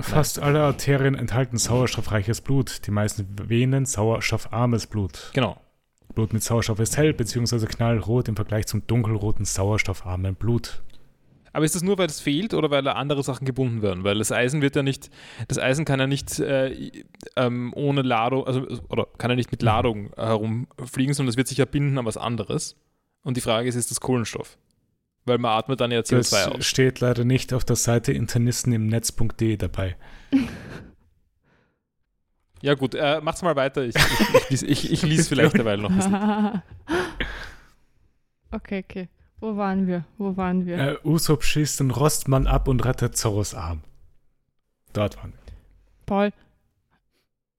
Fast 0.00 0.38
alle 0.38 0.62
Arterien 0.62 1.14
enthalten 1.14 1.56
sauerstoffreiches 1.56 2.42
Blut, 2.42 2.86
die 2.86 2.90
meisten 2.90 3.26
Venen 3.48 3.84
sauerstoffarmes 3.84 4.86
Blut. 4.86 5.30
Genau. 5.34 5.60
Blut 6.14 6.32
mit 6.32 6.42
Sauerstoff 6.42 6.78
ist 6.78 6.96
hell 6.96 7.12
bzw. 7.14 7.66
knallrot 7.66 8.28
im 8.28 8.36
Vergleich 8.36 8.66
zum 8.66 8.86
dunkelroten 8.86 9.44
sauerstoffarmen 9.44 10.34
Blut. 10.34 10.82
Aber 11.52 11.64
ist 11.64 11.74
das 11.74 11.82
nur, 11.82 11.98
weil 11.98 12.06
es 12.06 12.20
fehlt 12.20 12.54
oder 12.54 12.70
weil 12.70 12.82
da 12.82 12.92
andere 12.92 13.22
Sachen 13.22 13.44
gebunden 13.44 13.82
werden? 13.82 14.04
Weil 14.04 14.18
das 14.18 14.32
Eisen 14.32 14.62
wird 14.62 14.76
ja 14.76 14.82
nicht, 14.82 15.10
das 15.48 15.58
Eisen 15.58 15.84
kann 15.84 15.98
ja 16.00 16.06
nicht 16.06 16.38
äh, 16.40 16.90
ähm, 17.36 17.72
ohne 17.74 18.02
Ladung, 18.02 18.46
also 18.46 18.66
oder 18.88 19.06
kann 19.18 19.30
ja 19.30 19.36
nicht 19.36 19.50
mit 19.50 19.62
Ladung 19.62 20.10
herumfliegen, 20.16 21.14
sondern 21.14 21.30
es 21.30 21.36
wird 21.36 21.48
sich 21.48 21.58
ja 21.58 21.64
binden 21.64 21.98
an 21.98 22.04
was 22.04 22.16
anderes. 22.16 22.76
Und 23.22 23.36
die 23.36 23.40
Frage 23.40 23.68
ist, 23.68 23.74
ist 23.74 23.90
das 23.90 24.00
Kohlenstoff? 24.00 24.58
Weil 25.24 25.38
man 25.38 25.52
atmet 25.58 25.80
dann 25.80 25.90
ja 25.90 26.00
Das 26.00 26.10
CO2 26.10 26.46
aus. 26.46 26.64
steht 26.66 27.00
leider 27.00 27.24
nicht 27.24 27.52
auf 27.52 27.64
der 27.64 27.76
Seite 27.76 28.12
Internisten 28.12 28.72
im 28.72 28.86
Netz.de 28.86 29.56
dabei. 29.56 29.96
Ja 32.62 32.74
gut, 32.74 32.94
äh, 32.94 33.20
macht's 33.20 33.42
mal 33.42 33.54
weiter. 33.54 33.84
Ich, 33.84 33.94
ich, 34.50 34.62
ich, 34.62 34.70
ich, 34.70 34.92
ich 34.92 35.02
lese 35.02 35.28
vielleicht 35.28 35.56
derweil 35.56 35.78
noch. 35.78 35.94
Das 35.94 36.06
okay, 38.50 38.84
okay. 38.84 39.08
Wo 39.40 39.56
waren 39.56 39.86
wir? 39.86 40.04
Wo 40.16 40.36
waren 40.36 40.66
wir? 40.66 40.78
Äh, 40.78 40.96
Usopp 41.04 41.44
schießt 41.44 41.80
den 41.80 41.90
Rostmann 41.90 42.46
ab 42.46 42.66
und 42.68 42.84
rettet 42.84 43.16
Zorros 43.16 43.54
Arm. 43.54 43.82
Dort 44.92 45.16
waren 45.18 45.32
wir. 45.32 45.38
Paul, 46.06 46.30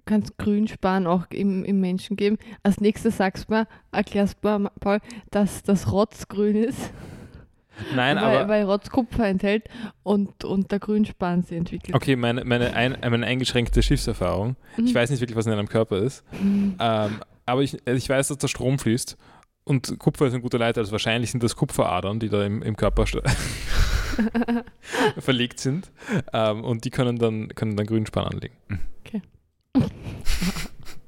kannst 0.05 0.37
Grünspan 0.37 1.07
auch 1.07 1.27
im, 1.29 1.63
im 1.63 1.79
Menschen 1.79 2.17
geben? 2.17 2.37
Als 2.63 2.81
nächstes 2.81 3.17
sagst 3.17 3.47
du 3.47 3.53
mal, 3.53 3.67
erklärst 3.91 4.37
du 4.41 4.59
mal, 4.59 4.71
Paul, 4.79 4.99
dass 5.31 5.63
das 5.63 5.91
Rotz 5.91 6.27
grün 6.27 6.55
ist, 6.55 6.91
Nein, 7.95 8.17
weil, 8.17 8.23
aber 8.39 8.49
weil 8.49 8.63
Rotz 8.63 8.89
Kupfer 8.89 9.27
enthält 9.27 9.69
und, 10.03 10.43
und 10.43 10.69
der 10.71 10.79
Grünspan 10.79 11.43
sie 11.43 11.55
entwickelt. 11.55 11.95
okay, 11.95 12.17
meine, 12.17 12.43
meine, 12.43 12.73
ein, 12.73 12.97
meine 13.09 13.25
eingeschränkte 13.25 13.81
Schiffserfahrung. 13.81 14.57
Ich 14.77 14.91
Mhm. 14.91 14.95
weiß 14.95 15.11
nicht 15.11 15.21
wirklich, 15.21 15.37
was 15.37 15.45
in 15.45 15.53
einem 15.53 15.69
Körper 15.69 15.99
ist. 15.99 16.25
Mhm. 16.41 16.75
Ähm, 16.77 17.19
aber 17.45 17.61
ich, 17.61 17.77
ich 17.87 18.09
weiß, 18.09 18.27
dass 18.27 18.37
der 18.37 18.47
Strom 18.49 18.79
fließt 18.79 19.15
und 19.69 19.99
Kupfer 19.99 20.25
ist 20.25 20.33
ein 20.33 20.41
guter 20.41 20.57
Leiter. 20.57 20.81
Also 20.81 20.91
wahrscheinlich 20.91 21.31
sind 21.31 21.43
das 21.43 21.55
Kupferadern, 21.55 22.19
die 22.19 22.27
da 22.27 22.43
im, 22.43 22.63
im 22.63 22.75
Körper 22.75 23.05
verlegt 25.19 25.59
sind. 25.59 25.91
Ähm, 26.33 26.63
und 26.63 26.85
die 26.85 26.89
können 26.89 27.19
dann, 27.19 27.49
können 27.49 27.77
dann 27.77 27.85
Grünspan 27.85 28.25
anlegen. 28.25 28.55
Okay. 29.05 29.21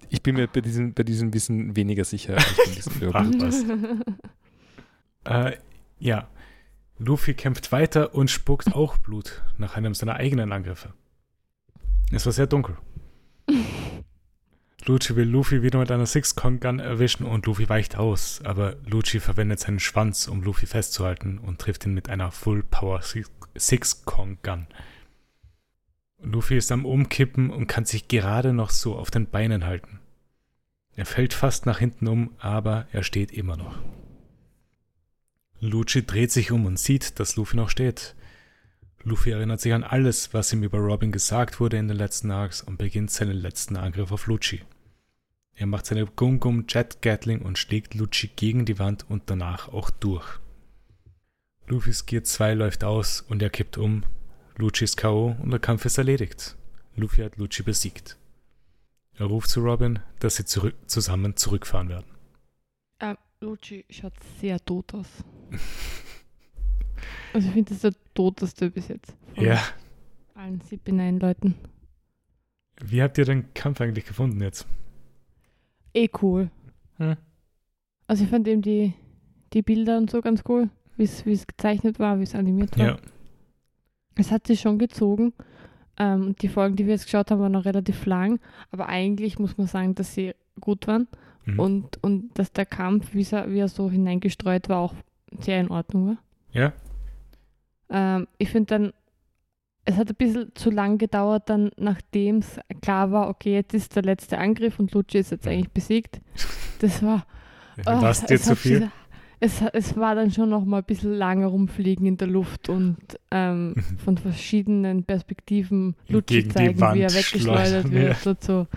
Ich 0.10 0.22
bin 0.22 0.36
mir 0.36 0.46
bei 0.48 0.62
diesem, 0.62 0.94
bei 0.94 1.02
diesem 1.04 1.34
Wissen 1.34 1.76
weniger 1.76 2.06
sicher. 2.06 2.38
als 2.38 2.56
bei 2.56 2.66
diesem 2.76 2.94
Ach, 3.14 3.26
was. 3.40 3.66
Äh, 5.24 5.58
ja. 6.00 6.28
Luffy 6.98 7.36
kämpft 7.36 7.72
weiter 7.72 8.16
und 8.16 8.32
spuckt 8.32 8.74
auch 8.74 8.98
Blut 8.98 9.44
nach 9.60 9.78
einem 9.78 9.94
seiner 9.94 10.16
eigenen 10.16 10.52
Angriffe. 10.52 10.96
Es 12.12 12.26
war 12.26 12.34
sehr 12.34 12.48
dunkel. 12.48 12.76
Lucci 14.86 15.16
will 15.16 15.28
Luffy 15.28 15.62
wieder 15.62 15.80
mit 15.80 15.92
einer 15.92 16.08
Six-Con-Gun 16.08 16.80
erwischen 16.80 17.26
und 17.26 17.46
Luffy 17.46 17.70
weicht 17.70 17.98
aus, 17.98 18.42
aber 18.44 18.78
Lucci 18.86 19.20
verwendet 19.20 19.60
seinen 19.60 19.80
Schwanz, 19.80 20.28
um 20.28 20.42
Luffy 20.42 20.66
festzuhalten 20.66 21.38
und 21.38 21.60
trifft 21.60 21.86
ihn 21.86 21.94
mit 21.94 22.10
einer 22.10 22.32
Full-Power 22.32 23.02
Six-Con-Gun. 23.56 24.68
Luffy 26.24 26.58
ist 26.58 26.72
am 26.72 26.86
Umkippen 26.86 27.52
und 27.52 27.68
kann 27.68 27.86
sich 27.86 28.08
gerade 28.08 28.54
noch 28.54 28.72
so 28.72 28.96
auf 28.96 29.12
den 29.12 29.30
Beinen 29.30 29.66
halten. 29.66 30.00
Er 30.96 31.06
fällt 31.06 31.34
fast 31.34 31.66
nach 31.66 31.80
hinten 31.80 32.08
um, 32.08 32.36
aber 32.40 32.88
er 32.92 33.04
steht 33.04 33.32
immer 33.32 33.58
noch. 33.58 33.78
Lucci 35.60 36.06
dreht 36.06 36.32
sich 36.32 36.52
um 36.52 36.66
und 36.66 36.80
sieht, 36.80 37.20
dass 37.20 37.36
Luffy 37.36 37.56
noch 37.56 37.70
steht. 37.70 38.16
Luffy 39.04 39.32
erinnert 39.32 39.62
sich 39.62 39.74
an 39.74 39.84
alles, 39.84 40.34
was 40.34 40.54
ihm 40.54 40.64
über 40.64 40.80
Robin 40.80 41.12
gesagt 41.12 41.60
wurde 41.60 41.78
in 41.78 41.88
den 41.88 41.98
letzten 41.98 42.32
Arcs 42.32 42.62
und 42.62 42.78
beginnt 42.78 43.12
seinen 43.12 43.38
letzten 43.38 43.76
Angriff 43.76 44.12
auf 44.12 44.28
Lucci. 44.28 44.62
Er 45.56 45.68
macht 45.68 45.86
seine 45.86 46.06
Gum 46.06 46.40
Gum 46.40 46.66
Jet 46.68 47.02
Gatling 47.02 47.42
und 47.42 47.58
schlägt 47.58 47.94
Lucci 47.94 48.30
gegen 48.36 48.66
die 48.66 48.80
Wand 48.80 49.06
und 49.10 49.24
danach 49.30 49.70
auch 49.70 49.90
durch. 49.90 50.26
Luffys 51.68 52.06
Gear 52.06 52.24
2 52.24 52.54
läuft 52.56 52.84
aus 52.84 53.22
und 53.22 53.42
er 53.42 53.50
kippt 53.50 53.78
um. 53.78 54.04
Lucci 54.58 54.84
ist 54.84 54.98
K.O. 54.98 55.36
und 55.42 55.52
der 55.52 55.60
Kampf 55.60 55.86
ist 55.86 55.98
erledigt. 55.98 56.56
Luffy 56.96 57.22
hat 57.22 57.38
Lucci 57.38 57.64
besiegt. 57.64 58.18
Er 59.16 59.28
ruft 59.28 59.50
zu 59.50 59.62
Robin, 59.62 60.00
dass 60.20 60.36
sie 60.36 60.46
zurück, 60.46 60.76
zusammen 60.88 61.38
zurückfahren 61.38 61.90
werden. 61.90 62.06
Ähm, 63.00 63.18
Lucci 63.40 63.86
schaut 63.90 64.14
sehr 64.40 64.60
tot 64.64 64.94
aus. 64.94 65.08
Also 67.34 67.48
ich 67.48 67.54
finde, 67.54 67.70
das 67.70 67.78
ist 67.78 67.84
der 67.86 68.14
toteste 68.14 68.70
bis 68.70 68.90
jetzt. 68.90 69.16
Ja, 69.36 69.60
Allen 70.36 70.62
CP9-Leuten. 70.62 71.56
wie 72.84 73.02
habt 73.02 73.18
ihr 73.18 73.26
den 73.26 73.54
Kampf 73.54 73.82
eigentlich 73.82 74.06
gefunden 74.06 74.40
jetzt? 74.42 74.68
Eh 75.94 76.10
cool. 76.22 76.50
Hm. 76.98 77.18
Also 78.08 78.24
ich 78.24 78.30
fand 78.30 78.48
eben 78.48 78.62
die, 78.62 78.94
die 79.54 79.62
Bilder 79.62 79.98
und 79.98 80.10
so 80.10 80.22
ganz 80.22 80.44
cool, 80.48 80.70
wie 80.98 81.04
es 81.04 81.48
gezeichnet 81.48 82.00
war, 82.00 82.20
wie 82.20 82.24
es 82.24 82.36
animiert 82.36 82.78
war. 82.78 82.86
Ja, 82.86 82.98
Es 84.16 84.32
hat 84.32 84.48
sich 84.48 84.60
schon 84.60 84.78
gezogen. 84.80 85.34
Ähm, 85.98 86.36
die 86.42 86.48
Folgen, 86.48 86.76
die 86.76 86.86
wir 86.86 86.94
jetzt 86.94 87.06
geschaut 87.06 87.32
haben, 87.32 87.42
waren 87.42 87.52
noch 87.52 87.66
relativ 87.66 88.06
lang, 88.06 88.40
aber 88.72 88.88
eigentlich 88.88 89.40
muss 89.40 89.58
man 89.58 89.68
sagen, 89.68 89.94
dass 89.96 90.14
sie 90.14 90.34
gut 90.60 90.88
waren 90.88 91.08
mhm. 91.46 91.60
und, 91.60 92.04
und 92.04 92.30
dass 92.38 92.52
der 92.52 92.66
Kampf, 92.66 93.14
wie 93.14 93.28
er, 93.32 93.52
wie 93.52 93.60
er 93.60 93.68
so 93.68 93.90
hineingestreut 93.90 94.70
war, 94.70 94.80
auch 94.80 94.96
sehr 95.40 95.60
in 95.60 95.70
Ordnung 95.70 96.08
war. 96.08 96.18
ja, 96.52 96.74
Ähm, 97.90 98.28
ich 98.38 98.50
finde 98.50 98.68
dann, 98.68 98.94
es 99.86 99.98
hat 99.98 100.10
ein 100.10 100.16
bisschen 100.16 100.52
zu 100.56 100.70
lang 100.70 100.98
gedauert, 100.98 101.50
dann 101.50 101.72
nachdem 101.78 102.38
es 102.38 102.60
klar 102.82 103.12
war, 103.12 103.30
okay, 103.30 103.54
jetzt 103.54 103.74
ist 103.74 103.96
der 103.96 104.04
letzte 104.04 104.38
Angriff 104.38 104.80
und 104.80 104.92
Lucci 104.94 105.18
ist 105.20 105.32
jetzt 105.32 105.48
eigentlich 105.48 105.72
besiegt. 105.72 106.22
Das 106.80 107.02
war. 107.04 107.26
ah, 107.86 108.02
was 108.02 108.26
dir 108.26 108.36
es 108.36 108.44
zu 108.44 108.56
viel? 108.56 108.80
diese- 108.80 108.92
Es, 109.44 109.60
es 109.74 109.98
war 109.98 110.14
dann 110.14 110.30
schon 110.32 110.50
noch 110.50 110.66
mal 110.66 110.78
ein 110.80 110.84
bisschen 110.84 111.14
lange 111.14 111.48
rumfliegen 111.48 112.06
in 112.06 112.16
der 112.18 112.28
Luft 112.28 112.70
und 112.70 112.98
ähm, 113.32 113.74
von 114.06 114.18
verschiedenen 114.20 115.04
Perspektiven 115.04 115.96
Lucci 116.08 116.48
zeigen, 116.48 116.80
Wand 116.80 116.96
wie 116.96 117.02
er 117.02 117.14
weggeschleudert 117.14 117.92
wird 117.92 118.28
und 118.28 118.44
so. 118.44 118.68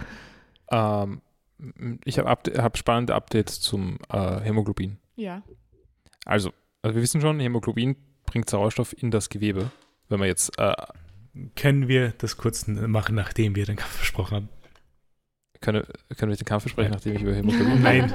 Ähm, 0.71 1.21
ich 2.05 2.19
habe 2.19 2.31
hab 2.31 2.79
spannende 2.79 3.15
Updates 3.15 3.61
zum 3.61 3.99
äh, 4.11 4.41
Hämoglobin. 4.41 4.97
Ja. 5.17 5.43
Also, 6.25 6.53
also, 6.83 6.95
wir 6.97 7.03
wissen 7.03 7.21
schon, 7.21 7.41
Hämoglobin 7.41 7.97
bringt 8.27 8.49
Sauerstoff 8.49 8.95
in 9.01 9.11
das 9.11 9.29
Gewebe. 9.29 9.71
Wenn 10.09 10.19
man 10.21 10.29
jetzt, 10.29 10.59
äh, 10.59 10.75
Können 11.57 11.89
wir 11.89 12.13
das 12.19 12.37
kurz 12.37 12.67
machen, 12.69 13.15
nachdem 13.17 13.57
wir 13.57 13.67
den 13.67 13.77
Kampf 13.77 13.99
besprochen 14.01 14.35
haben? 14.37 14.49
können, 15.61 15.83
können 16.19 16.31
wir 16.31 16.37
den 16.37 16.45
Kampf 16.45 16.65
besprechen, 16.65 16.93
nachdem 16.93 17.17
ich 17.17 17.23
über 17.23 17.35
Hämoglobin 17.35 17.83
Nein. 17.83 18.15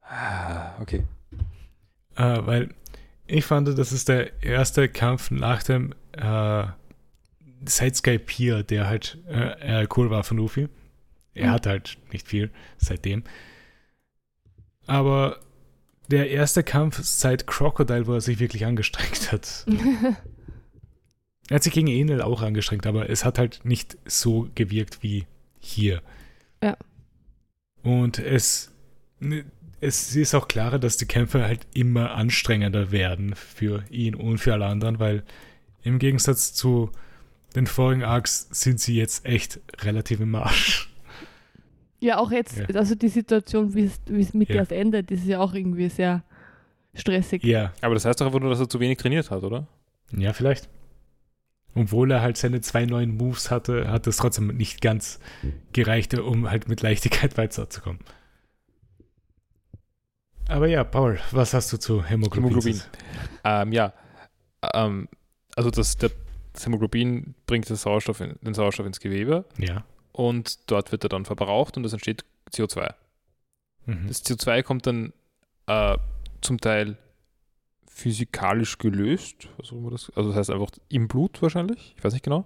Ah, 0.00 0.72
okay. 0.80 1.04
Äh, 2.16 2.46
weil 2.46 2.74
ich 3.26 3.44
fand, 3.44 3.68
das 3.78 3.92
ist 3.92 4.08
der 4.08 4.42
erste 4.42 4.88
Kampf 4.88 5.30
nach 5.30 5.62
dem 5.62 5.94
äh, 6.12 6.64
Sidesky 7.66 8.18
Pier, 8.18 8.62
der 8.62 8.86
halt 8.86 9.18
äh, 9.28 9.82
äh, 9.82 9.88
cool 9.96 10.10
war 10.10 10.24
von 10.24 10.36
Luffy. 10.38 10.68
Er 11.34 11.48
Mhm. 11.48 11.50
hat 11.52 11.66
halt 11.66 11.98
nicht 12.12 12.26
viel 12.28 12.50
seitdem. 12.78 13.24
Aber 14.86 15.40
der 16.08 16.30
erste 16.30 16.62
Kampf 16.62 17.02
seit 17.02 17.46
Crocodile, 17.46 18.06
wo 18.06 18.14
er 18.14 18.20
sich 18.20 18.38
wirklich 18.38 18.66
angestrengt 18.66 19.32
hat. 19.32 19.66
Er 21.50 21.56
hat 21.56 21.62
sich 21.62 21.72
gegen 21.74 21.88
Enel 21.88 22.22
auch 22.22 22.42
angestrengt, 22.42 22.86
aber 22.86 23.10
es 23.10 23.24
hat 23.24 23.38
halt 23.38 23.60
nicht 23.64 23.96
so 24.06 24.48
gewirkt 24.54 25.02
wie 25.02 25.26
hier. 25.60 26.00
Ja. 26.62 26.76
Und 27.82 28.18
es, 28.18 28.72
ne, 29.20 29.44
es 29.80 30.16
ist 30.16 30.34
auch 30.34 30.48
klarer, 30.48 30.78
dass 30.78 30.96
die 30.96 31.04
Kämpfe 31.06 31.44
halt 31.44 31.66
immer 31.74 32.12
anstrengender 32.12 32.90
werden 32.92 33.34
für 33.34 33.84
ihn 33.90 34.14
und 34.14 34.38
für 34.38 34.54
alle 34.54 34.66
anderen, 34.66 34.98
weil 34.98 35.22
im 35.82 35.98
Gegensatz 35.98 36.54
zu 36.54 36.90
den 37.54 37.66
vorigen 37.66 38.02
Arcs 38.02 38.48
sind 38.50 38.80
sie 38.80 38.96
jetzt 38.96 39.26
echt 39.26 39.60
relativ 39.82 40.20
im 40.20 40.34
Arsch. 40.34 40.90
Ja, 42.00 42.18
auch 42.18 42.30
jetzt, 42.32 42.56
Ja. 42.58 42.66
also 42.74 42.94
die 42.94 43.08
Situation, 43.08 43.74
wie 43.74 43.90
es 44.18 44.34
mit 44.34 44.48
Ja. 44.48 44.64
der 44.64 44.78
endet, 44.78 45.10
ist 45.10 45.24
ja 45.26 45.40
auch 45.40 45.52
irgendwie 45.54 45.88
sehr 45.90 46.22
stressig. 46.94 47.44
Ja, 47.44 47.72
Aber 47.82 47.94
das 47.94 48.04
heißt 48.06 48.20
doch 48.20 48.26
einfach 48.26 48.40
nur, 48.40 48.50
dass 48.50 48.60
er 48.60 48.68
zu 48.68 48.80
wenig 48.80 48.98
trainiert 48.98 49.30
hat, 49.30 49.42
oder? 49.42 49.66
ja, 50.16 50.32
vielleicht. 50.32 50.68
Obwohl 51.76 52.10
er 52.12 52.22
halt 52.22 52.36
seine 52.36 52.60
zwei 52.60 52.86
neuen 52.86 53.16
Moves 53.16 53.50
hatte, 53.50 53.88
hat 53.90 54.06
es 54.06 54.16
trotzdem 54.18 54.48
nicht 54.48 54.80
ganz 54.80 55.18
gereicht, 55.72 56.14
um 56.18 56.48
halt 56.50 56.68
mit 56.68 56.82
Leichtigkeit 56.82 57.36
weiterzukommen. 57.36 58.00
Aber 60.48 60.66
ja, 60.68 60.84
Paul, 60.84 61.18
was 61.30 61.54
hast 61.54 61.72
du 61.72 61.78
zu 61.78 62.04
Hämoglobin? 62.04 62.50
Hämoglobin. 62.50 62.82
Ähm, 63.44 63.72
ja, 63.72 63.92
ähm, 64.74 65.08
also 65.56 65.70
das, 65.70 65.96
der, 65.96 66.10
das 66.52 66.66
Hämoglobin 66.66 67.34
bringt 67.46 67.68
den 67.68 67.76
Sauerstoff, 67.76 68.20
in, 68.20 68.36
den 68.42 68.54
Sauerstoff 68.54 68.86
ins 68.86 69.00
Gewebe 69.00 69.44
Ja. 69.58 69.84
und 70.12 70.70
dort 70.70 70.92
wird 70.92 71.02
er 71.04 71.08
dann 71.08 71.24
verbraucht 71.24 71.76
und 71.76 71.84
es 71.86 71.92
entsteht 71.92 72.24
CO2. 72.52 72.92
Mhm. 73.86 74.06
Das 74.08 74.24
CO2 74.24 74.62
kommt 74.62 74.86
dann 74.86 75.12
äh, 75.66 75.96
zum 76.42 76.60
Teil 76.60 76.98
physikalisch 77.94 78.78
gelöst, 78.78 79.48
was 79.56 79.68
auch 79.72 79.76
immer 79.76 79.90
das, 79.90 80.10
also 80.16 80.30
das 80.30 80.38
heißt 80.38 80.50
einfach 80.50 80.70
im 80.88 81.06
Blut 81.08 81.40
wahrscheinlich, 81.40 81.94
ich 81.96 82.02
weiß 82.04 82.12
nicht 82.12 82.24
genau, 82.24 82.44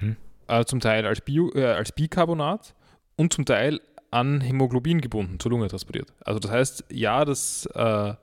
Mhm. 0.00 0.16
äh, 0.48 0.64
zum 0.66 0.80
Teil 0.80 1.06
als, 1.06 1.22
Bio, 1.22 1.50
äh, 1.54 1.64
als 1.64 1.92
Bicarbonat 1.92 2.74
und 3.16 3.32
zum 3.32 3.46
Teil 3.46 3.80
an 4.10 4.40
Hämoglobin 4.42 5.00
gebunden, 5.00 5.40
zur 5.40 5.52
Lunge 5.52 5.68
transportiert. 5.68 6.12
Also 6.24 6.38
das 6.40 6.50
heißt, 6.50 6.84
ja, 6.90 7.24
das 7.24 7.64
äh, 7.74 8.14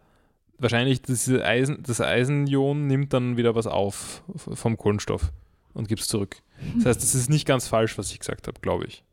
wahrscheinlich 0.59 1.01
diese 1.01 1.43
Eisen, 1.43 1.81
das 1.81 2.01
Eisenion 2.01 2.85
nimmt 2.85 3.13
dann 3.13 3.37
wieder 3.37 3.55
was 3.55 3.65
auf 3.65 4.23
vom 4.35 4.77
Kohlenstoff 4.77 5.31
und 5.73 5.87
gibt 5.87 6.01
es 6.01 6.07
zurück. 6.07 6.37
Das 6.75 6.85
heißt, 6.85 7.01
das 7.01 7.15
ist 7.15 7.29
nicht 7.29 7.47
ganz 7.47 7.67
falsch, 7.67 7.97
was 7.97 8.11
ich 8.11 8.19
gesagt 8.19 8.47
habe, 8.47 8.59
glaube 8.61 8.85
ich. 8.85 9.03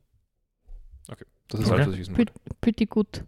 Okay, 1.10 1.24
das 1.48 1.60
ist 1.60 1.66
Okay. 1.66 1.74
alles, 1.74 1.86
was 1.88 1.94
ich 1.94 2.00
wissen 2.00 2.18
wollte. 2.18 2.32
Pretty 2.60 2.86
gut. 2.86 3.24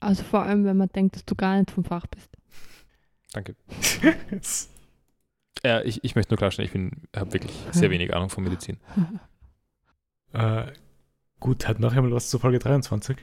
Also 0.00 0.22
vor 0.22 0.42
allem, 0.42 0.64
wenn 0.64 0.76
man 0.76 0.88
denkt, 0.90 1.16
dass 1.16 1.24
du 1.24 1.34
gar 1.34 1.56
nicht 1.58 1.70
vom 1.70 1.84
Fach 1.84 2.06
bist. 2.06 2.30
Danke. 3.34 3.56
Äh, 5.62 5.82
ich, 5.84 6.04
ich 6.04 6.14
möchte 6.14 6.32
nur 6.32 6.36
klarstellen, 6.36 6.68
ich 6.70 7.18
habe 7.18 7.32
wirklich 7.32 7.52
sehr 7.72 7.88
wenig 7.88 8.14
Ahnung 8.14 8.28
von 8.28 8.44
Medizin. 8.44 8.76
äh, 10.34 10.66
gut, 11.40 11.66
hat 11.66 11.80
noch 11.80 11.94
jemand 11.94 12.12
was 12.12 12.28
zu 12.28 12.38
Folge 12.38 12.58
23? 12.58 13.16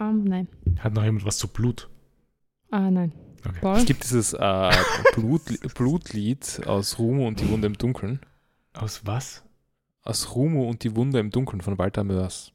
Ähm, 0.00 0.24
nein. 0.24 0.48
Hat 0.78 0.94
noch 0.94 1.04
jemand 1.04 1.26
was 1.26 1.36
zu 1.36 1.48
Blut? 1.48 1.90
Ah, 2.70 2.90
nein. 2.90 3.12
Okay. 3.46 3.76
Es 3.76 3.84
gibt 3.84 4.04
dieses 4.04 4.32
äh, 4.32 4.72
Blut, 5.14 5.42
Blutlied 5.74 6.62
aus 6.66 6.98
Rumo 6.98 7.28
und 7.28 7.40
die 7.40 7.48
Wunde 7.50 7.66
im 7.66 7.76
Dunkeln. 7.76 8.20
Aus 8.72 9.04
was? 9.04 9.44
Aus 10.02 10.34
Rumo 10.34 10.66
und 10.66 10.82
die 10.82 10.96
Wunde 10.96 11.18
im 11.18 11.30
Dunkeln 11.30 11.60
von 11.60 11.76
Walter 11.76 12.04
Mörs. 12.04 12.52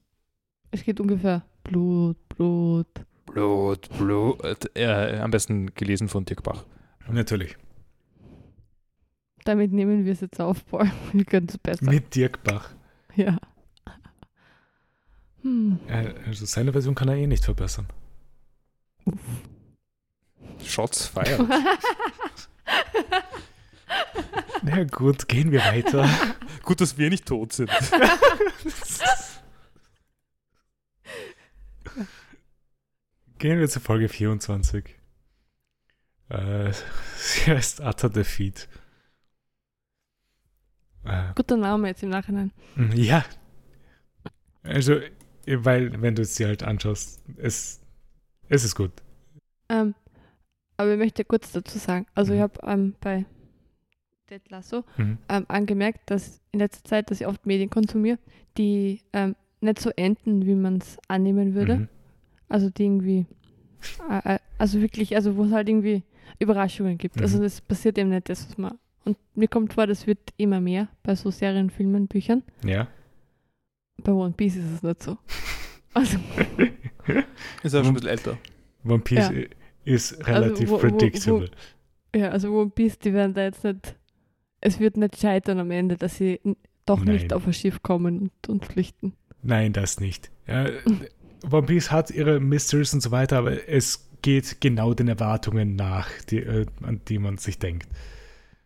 Es 0.72 0.84
geht 0.84 1.00
ungefähr 1.00 1.46
Blut, 1.64 2.18
Blut. 2.30 2.88
Blut, 3.36 3.90
Blut. 3.98 4.40
Äh, 4.78 5.20
am 5.20 5.30
besten 5.30 5.76
gelesen 5.76 6.08
von 6.08 6.24
Dirk 6.24 6.42
Bach. 6.42 6.64
Natürlich. 7.10 7.58
Damit 9.44 9.74
nehmen 9.74 10.06
wir 10.06 10.14
es 10.14 10.22
jetzt 10.22 10.40
auf, 10.40 10.66
Paul. 10.66 10.90
Wir 11.12 11.26
können 11.26 11.48
es 11.50 11.58
besser. 11.58 11.84
Mit 11.84 12.16
Dirk 12.16 12.42
Bach. 12.44 12.70
Ja. 13.14 13.38
Hm. 15.42 15.80
Äh, 15.90 16.14
also 16.26 16.46
seine 16.46 16.72
Version 16.72 16.96
kann 16.96 17.10
er 17.10 17.18
eh 17.18 17.28
nicht 17.28 17.44
verbessern. 17.44 17.88
Shots 20.64 21.08
feiern. 21.08 21.50
Na 24.64 24.86
gut, 24.86 25.28
gehen 25.28 25.52
wir 25.52 25.60
weiter. 25.60 26.10
Gut, 26.64 26.80
dass 26.80 26.98
wir 26.98 27.10
nicht 27.10 27.26
tot 27.26 27.52
sind. 27.52 27.70
Gehen 33.46 33.60
wir 33.60 33.70
zu 33.70 33.80
Folge 33.80 34.10
24. 34.10 34.84
Äh, 36.30 36.72
sie 37.16 37.52
heißt 37.52 37.80
Atta 37.80 38.10
Defeat. 38.10 38.68
Äh, 41.04 41.26
Guter 41.36 41.56
Name 41.56 41.90
jetzt 41.90 42.02
im 42.02 42.10
Nachhinein. 42.10 42.52
mm, 42.76 42.94
ja. 42.94 43.24
Also, 44.64 45.00
weil, 45.46 46.02
wenn 46.02 46.16
du 46.16 46.24
es 46.24 46.34
dir 46.34 46.48
halt 46.48 46.64
anschaust, 46.64 47.22
es, 47.38 47.84
es 48.50 48.64
ist 48.64 48.74
gut. 48.74 48.92
Ähm, 49.70 49.94
aber 50.78 50.94
ich 50.94 50.98
möchte 50.98 51.24
kurz 51.24 51.52
dazu 51.52 51.78
sagen, 51.78 52.08
also 52.16 52.32
Mhm. 52.32 52.38
ich 52.38 52.42
habe 52.42 52.60
ähm, 52.64 52.96
bei 53.00 53.26
Ted 54.26 54.50
Lasso 54.50 54.86
Mhm. 54.98 55.20
ähm, 55.30 55.46
angemerkt, 55.50 56.10
dass 56.10 56.42
in 56.52 56.58
letzter 56.62 56.84
Zeit, 56.84 57.12
dass 57.12 57.22
ich 57.22 57.28
oft 57.28 57.46
Medien 57.46 57.70
konsumiere, 57.70 58.18
die 58.58 59.02
ähm, 59.14 59.36
nicht 59.62 59.78
so 59.82 59.92
enden, 59.92 60.48
wie 60.48 60.56
man 60.56 60.78
es 60.78 60.98
annehmen 61.08 61.54
würde. 61.54 61.76
Mhm. 61.76 61.90
Also 62.48 62.70
die 62.70 62.84
irgendwie, 62.84 63.26
also 64.58 64.82
wirklich, 64.82 65.16
also 65.16 65.36
wo 65.38 65.44
es 65.46 65.52
halt 65.52 65.70
irgendwie 65.70 66.04
Überraschungen 66.40 66.98
gibt. 66.98 67.22
Also 67.22 67.38
Mhm. 67.40 67.44
das 67.44 67.62
passiert 67.62 67.98
eben 67.98 68.10
nicht 68.10 68.30
das, 68.30 68.48
was 68.48 68.58
man. 68.58 68.78
Und 69.06 69.18
mir 69.36 69.48
kommt 69.48 69.74
vor, 69.74 69.86
das 69.88 70.08
wird 70.08 70.20
immer 70.38 70.60
mehr 70.60 70.88
bei 71.04 71.16
so 71.16 71.30
Serien, 71.32 71.70
Filmen, 71.70 72.08
Büchern. 72.08 72.44
Ja. 72.66 72.88
Bei 74.04 74.12
One 74.12 74.34
Piece 74.36 74.56
ist 74.58 74.72
es 74.76 74.84
nicht 74.84 75.02
so. 75.04 75.18
Also, 75.94 76.18
Ist 77.64 77.74
aber 77.74 77.86
schon 77.86 77.88
ein 77.88 77.94
bisschen 77.94 78.10
älter. 78.10 78.38
One 78.84 79.00
Piece 79.00 79.30
Ja. 79.30 79.44
ist 79.86 80.28
relativ 80.28 80.70
wo- 80.70 80.74
wo- 80.74 80.78
predictable. 80.80 81.50
ja, 82.14 82.30
also 82.32 82.52
One 82.52 82.70
Piece, 82.72 83.00
die 83.00 83.14
werden 83.14 83.34
da 83.34 83.44
jetzt 83.44 83.64
nicht, 83.64 83.96
es 84.60 84.80
wird 84.82 84.98
nicht 84.98 85.18
scheitern 85.18 85.58
am 85.60 85.72
Ende, 85.72 85.96
dass 85.96 86.18
sie 86.18 86.42
doch 86.86 87.00
nicht 87.06 87.30
Nein. 87.30 87.32
auf 87.32 87.48
ein 87.48 87.54
Schiff 87.54 87.82
kommen 87.82 88.20
und, 88.24 88.50
und 88.50 88.66
flüchten. 88.66 89.14
Nein, 89.42 89.72
das 89.72 90.02
nicht. 90.02 90.32
Ja, 90.48 90.66
One 91.52 91.68
Piece 91.68 91.92
hat 91.92 92.12
ihre 92.12 92.40
Mysteries 92.40 92.94
und 92.94 93.02
so 93.02 93.12
weiter, 93.12 93.38
aber 93.38 93.68
es 93.70 94.10
geht 94.22 94.60
genau 94.60 94.94
den 94.94 95.08
Erwartungen 95.08 95.76
nach, 95.76 96.10
die, 96.30 96.40
äh, 96.40 96.66
an 96.82 97.02
die 97.08 97.20
man 97.20 97.38
sich 97.38 97.60
denkt. 97.60 97.88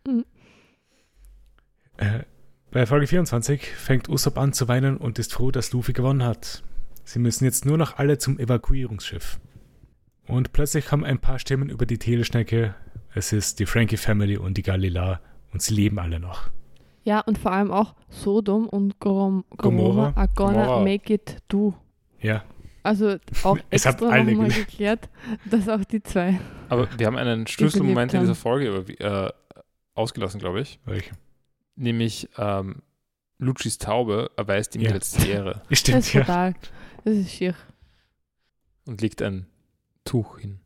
Mhm. 0.08 0.26
Äh, 1.98 2.24
bei 2.72 2.86
Folge 2.86 3.08
24 3.08 3.66
fängt 3.66 4.08
Usopp 4.10 4.38
an 4.38 4.54
zu 4.54 4.68
weinen 4.68 4.98
und 4.98 5.20
ist 5.20 5.34
froh, 5.34 5.52
dass 5.52 5.74
Luffy 5.74 5.92
gewonnen 5.94 6.24
hat. 6.24 6.64
Sie 7.04 7.20
müssen 7.20 7.44
jetzt 7.44 7.66
nur 7.66 7.78
noch 7.78 7.98
alle 7.98 8.20
zum 8.20 8.40
Evakuierungsschiff. 8.40 9.40
Und 10.28 10.54
plötzlich 10.54 10.86
kommen 10.86 11.04
ein 11.04 11.20
paar 11.20 11.40
Stimmen 11.40 11.70
über 11.70 11.88
die 11.88 11.98
Teleschnecke. 11.98 12.76
Es 13.16 13.34
ist 13.34 13.60
die 13.60 13.66
Frankie 13.66 13.98
Family 13.98 14.38
und 14.38 14.58
die 14.58 14.62
Galila 14.62 15.20
und 15.52 15.62
sie 15.62 15.74
leben 15.74 15.98
alle 15.98 16.20
noch. 16.20 16.52
Ja, 17.04 17.22
und 17.22 17.40
vor 17.40 17.52
allem 17.52 17.72
auch 17.72 17.96
Sodom 18.10 18.70
und 18.70 19.00
Gom 19.00 19.44
Gomorra. 19.58 20.12
Gomorra 20.12 20.14
are 20.16 20.30
gonna 20.36 20.66
Gomorra. 20.66 20.84
make 20.84 21.12
it 21.12 21.38
do. 21.48 21.74
Ja, 22.22 22.44
Also 22.84 23.18
auch 23.44 23.58
Es 23.70 23.86
haben 23.86 23.94
extra 23.96 24.10
alle 24.10 24.32
nochmal 24.32 24.50
geklärt, 24.52 25.10
dass 25.50 25.68
auch 25.70 25.84
die 25.84 26.02
zwei. 26.02 26.40
Aber 26.70 26.88
wir 26.98 27.08
haben 27.08 27.18
einen 27.18 27.46
Schlüsselmoment 27.48 28.14
in 28.14 28.22
dieser 28.22 28.36
Folge 28.36 28.68
äh, 29.00 29.32
ausgelassen, 29.94 30.40
glaube 30.40 30.62
ich. 30.62 30.80
welche? 30.86 31.12
Nämlich 31.76 32.30
ähm, 32.38 32.82
Lucis 33.38 33.78
Taube 33.78 34.32
erweist 34.38 34.76
ihm 34.76 34.82
Ja. 34.82 34.90
die 34.90 34.94
letzte 34.96 35.28
Ehre 35.28 35.62
Das 35.70 35.80
Stimmt, 35.80 36.00
ist 36.00 36.14
ja. 36.14 36.22
total. 36.22 36.56
Das 37.06 37.16
ist 37.16 37.32
schier. 37.32 37.56
und 38.86 39.02
legt 39.02 39.22
ein 39.22 39.46
Tuch 40.06 40.40
hin. 40.40 40.60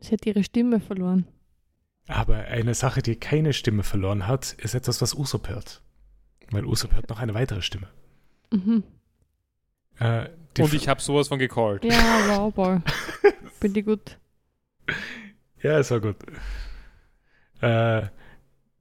Sie 0.00 0.12
hat 0.12 0.24
ihre 0.26 0.42
Stimme 0.44 0.80
verloren. 0.80 1.26
Aber 2.06 2.36
eine 2.36 2.74
Sache, 2.74 3.02
die 3.02 3.16
keine 3.16 3.52
Stimme 3.52 3.82
verloren 3.82 4.26
hat, 4.26 4.52
ist 4.54 4.74
etwas, 4.74 5.00
was 5.02 5.14
Usopp 5.14 5.48
hört. 5.48 5.82
Weil 6.50 6.64
Usopp 6.64 6.92
hört 6.94 7.08
noch 7.08 7.20
eine 7.20 7.34
weitere 7.34 7.62
Stimme. 7.62 7.88
Mhm. 8.52 8.82
Äh, 10.00 10.28
Und 10.58 10.74
ich 10.74 10.88
habe 10.88 11.00
sowas 11.00 11.28
von 11.28 11.38
gecallt. 11.38 11.84
Ja, 11.84 11.92
wow, 12.28 12.54
Paul. 12.54 12.82
Bin 13.60 13.72
die 13.72 13.82
gut. 13.82 14.18
Ja, 15.62 15.78
es 15.78 15.90
war 15.90 16.00
gut. 16.00 16.16
Äh, 17.60 18.08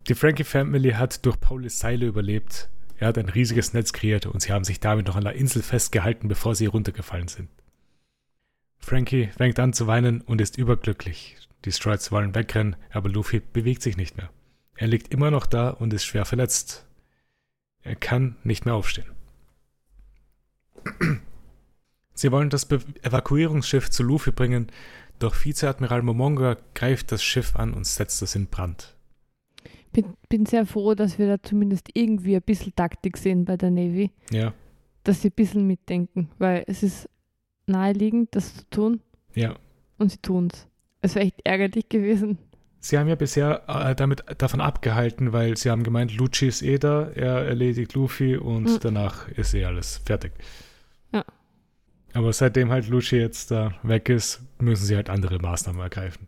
die 0.08 0.16
Frankie 0.16 0.44
Family 0.46 0.92
hat 0.92 1.26
durch 1.26 1.40
Paulis 1.40 1.80
Seile 1.80 2.08
überlebt. 2.08 2.70
Er 2.98 3.10
hat 3.10 3.18
ein 3.18 3.30
riesiges 3.30 3.74
Netz 3.74 3.94
kreiert 3.94 4.26
und 4.26 4.42
sie 4.42 4.52
haben 4.52 4.64
sich 4.64 4.80
damit 4.80 5.08
noch 5.08 5.16
an 5.16 5.24
der 5.24 5.34
Insel 5.34 5.62
festgehalten, 5.62 6.28
bevor 6.28 6.56
sie 6.56 6.66
runtergefallen 6.66 7.28
sind. 7.28 7.50
Frankie 8.78 9.28
fängt 9.28 9.60
an 9.60 9.74
zu 9.74 9.88
weinen 9.88 10.22
und 10.22 10.42
ist 10.42 10.58
überglücklich. 10.58 11.38
Die 11.66 11.72
Stroids 11.72 12.12
wollen 12.12 12.34
wegrennen, 12.34 12.78
aber 12.92 13.10
Luffy 13.10 13.42
bewegt 13.42 13.82
sich 13.82 13.98
nicht 13.98 14.18
mehr. 14.18 14.30
Er 14.76 14.88
liegt 14.88 15.14
immer 15.14 15.30
noch 15.32 15.46
da 15.46 15.70
und 15.70 15.94
ist 15.94 16.06
schwer 16.06 16.24
verletzt. 16.26 16.88
Er 17.82 17.96
kann 17.96 18.38
nicht 18.44 18.66
mehr 18.66 18.76
aufstehen. 18.76 19.12
Sie 22.14 22.32
wollen 22.32 22.50
das 22.50 22.66
Be 22.66 22.80
Evakuierungsschiff 23.02 23.90
zu 23.90 24.04
Luffy 24.04 24.32
bringen, 24.32 24.68
doch 25.20 25.36
Vizeadmiral 25.46 26.02
Momonga 26.02 26.58
greift 26.76 27.12
das 27.12 27.24
Schiff 27.24 27.56
an 27.56 27.74
und 27.74 27.86
setzt 27.86 28.22
es 28.22 28.36
in 28.36 28.48
Brand. 28.48 28.96
Bin, 29.92 30.06
bin 30.28 30.46
sehr 30.46 30.66
froh, 30.66 30.94
dass 30.96 31.18
wir 31.18 31.28
da 31.28 31.42
zumindest 31.42 31.90
irgendwie 31.94 32.36
ein 32.36 32.42
bisschen 32.42 32.76
Taktik 32.76 33.18
sehen 33.18 33.46
bei 33.46 33.58
der 33.58 33.72
Navy, 33.72 34.12
Ja, 34.32 34.54
dass 35.04 35.22
sie 35.22 35.30
ein 35.30 35.34
bisschen 35.36 35.66
mitdenken, 35.66 36.30
weil 36.38 36.64
es 36.68 36.84
ist 36.84 37.10
naheliegend, 37.66 38.36
das 38.36 38.56
zu 38.56 38.70
tun. 38.70 39.02
Ja. 39.34 39.56
Und 39.98 40.12
sie 40.12 40.18
tun 40.18 40.50
es. 40.52 40.68
Es 41.02 41.16
wäre 41.16 41.26
echt 41.26 41.42
ärgerlich 41.46 41.88
gewesen. 41.90 42.38
Sie 42.82 42.98
haben 42.98 43.08
ja 43.08 43.16
bisher 43.16 43.64
äh, 43.68 43.96
damit 43.96 44.24
davon 44.38 44.62
abgehalten, 44.62 45.34
weil 45.34 45.58
sie 45.58 45.70
haben 45.70 45.84
gemeint, 45.84 46.16
Lucci 46.16 46.48
ist 46.48 46.62
eh 46.62 46.78
da, 46.78 47.10
er 47.10 47.46
erledigt 47.46 47.94
Luffy 47.94 48.38
und 48.38 48.64
Mhm. 48.66 48.80
danach 48.82 49.28
ist 49.30 49.54
eh 49.54 49.66
alles 49.66 50.02
fertig. 50.06 50.34
Aber 52.14 52.34
seitdem 52.34 52.72
halt 52.72 52.88
Lucci 52.88 53.18
jetzt 53.18 53.52
da 53.52 53.74
weg 53.84 54.10
ist, 54.10 54.42
müssen 54.60 54.86
sie 54.86 54.96
halt 54.96 55.10
andere 55.10 55.40
Maßnahmen 55.40 55.82
ergreifen. 55.82 56.28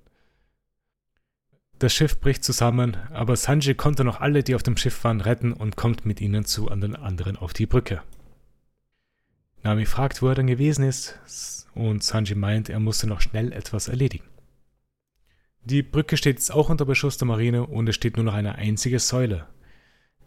Das 1.79 1.93
Schiff 1.93 2.19
bricht 2.19 2.43
zusammen, 2.43 2.95
aber 3.11 3.35
Sanji 3.35 3.73
konnte 3.73 4.03
noch 4.03 4.21
alle, 4.21 4.43
die 4.43 4.53
auf 4.53 4.61
dem 4.61 4.77
Schiff 4.77 5.03
waren, 5.03 5.19
retten 5.19 5.51
und 5.51 5.75
kommt 5.75 6.05
mit 6.05 6.21
ihnen 6.21 6.45
zu 6.45 6.69
an 6.69 6.79
den 6.79 6.95
anderen 6.95 7.37
auf 7.37 7.53
die 7.53 7.65
Brücke. 7.65 8.03
Nami 9.63 9.87
fragt, 9.87 10.21
wo 10.21 10.27
er 10.27 10.35
denn 10.35 10.45
gewesen 10.45 10.83
ist, 10.83 11.67
und 11.73 12.03
Sanji 12.03 12.35
meint, 12.35 12.69
er 12.69 12.79
musste 12.79 13.07
noch 13.07 13.21
schnell 13.21 13.51
etwas 13.51 13.87
erledigen. 13.87 14.25
Die 15.63 15.81
Brücke 15.81 16.17
steht 16.17 16.37
jetzt 16.37 16.51
auch 16.51 16.69
unter 16.69 16.85
Beschuss 16.85 17.17
der 17.17 17.27
Marine 17.27 17.65
und 17.65 17.87
es 17.87 17.95
steht 17.95 18.15
nur 18.15 18.25
noch 18.25 18.33
eine 18.33 18.55
einzige 18.55 18.99
Säule. 18.99 19.47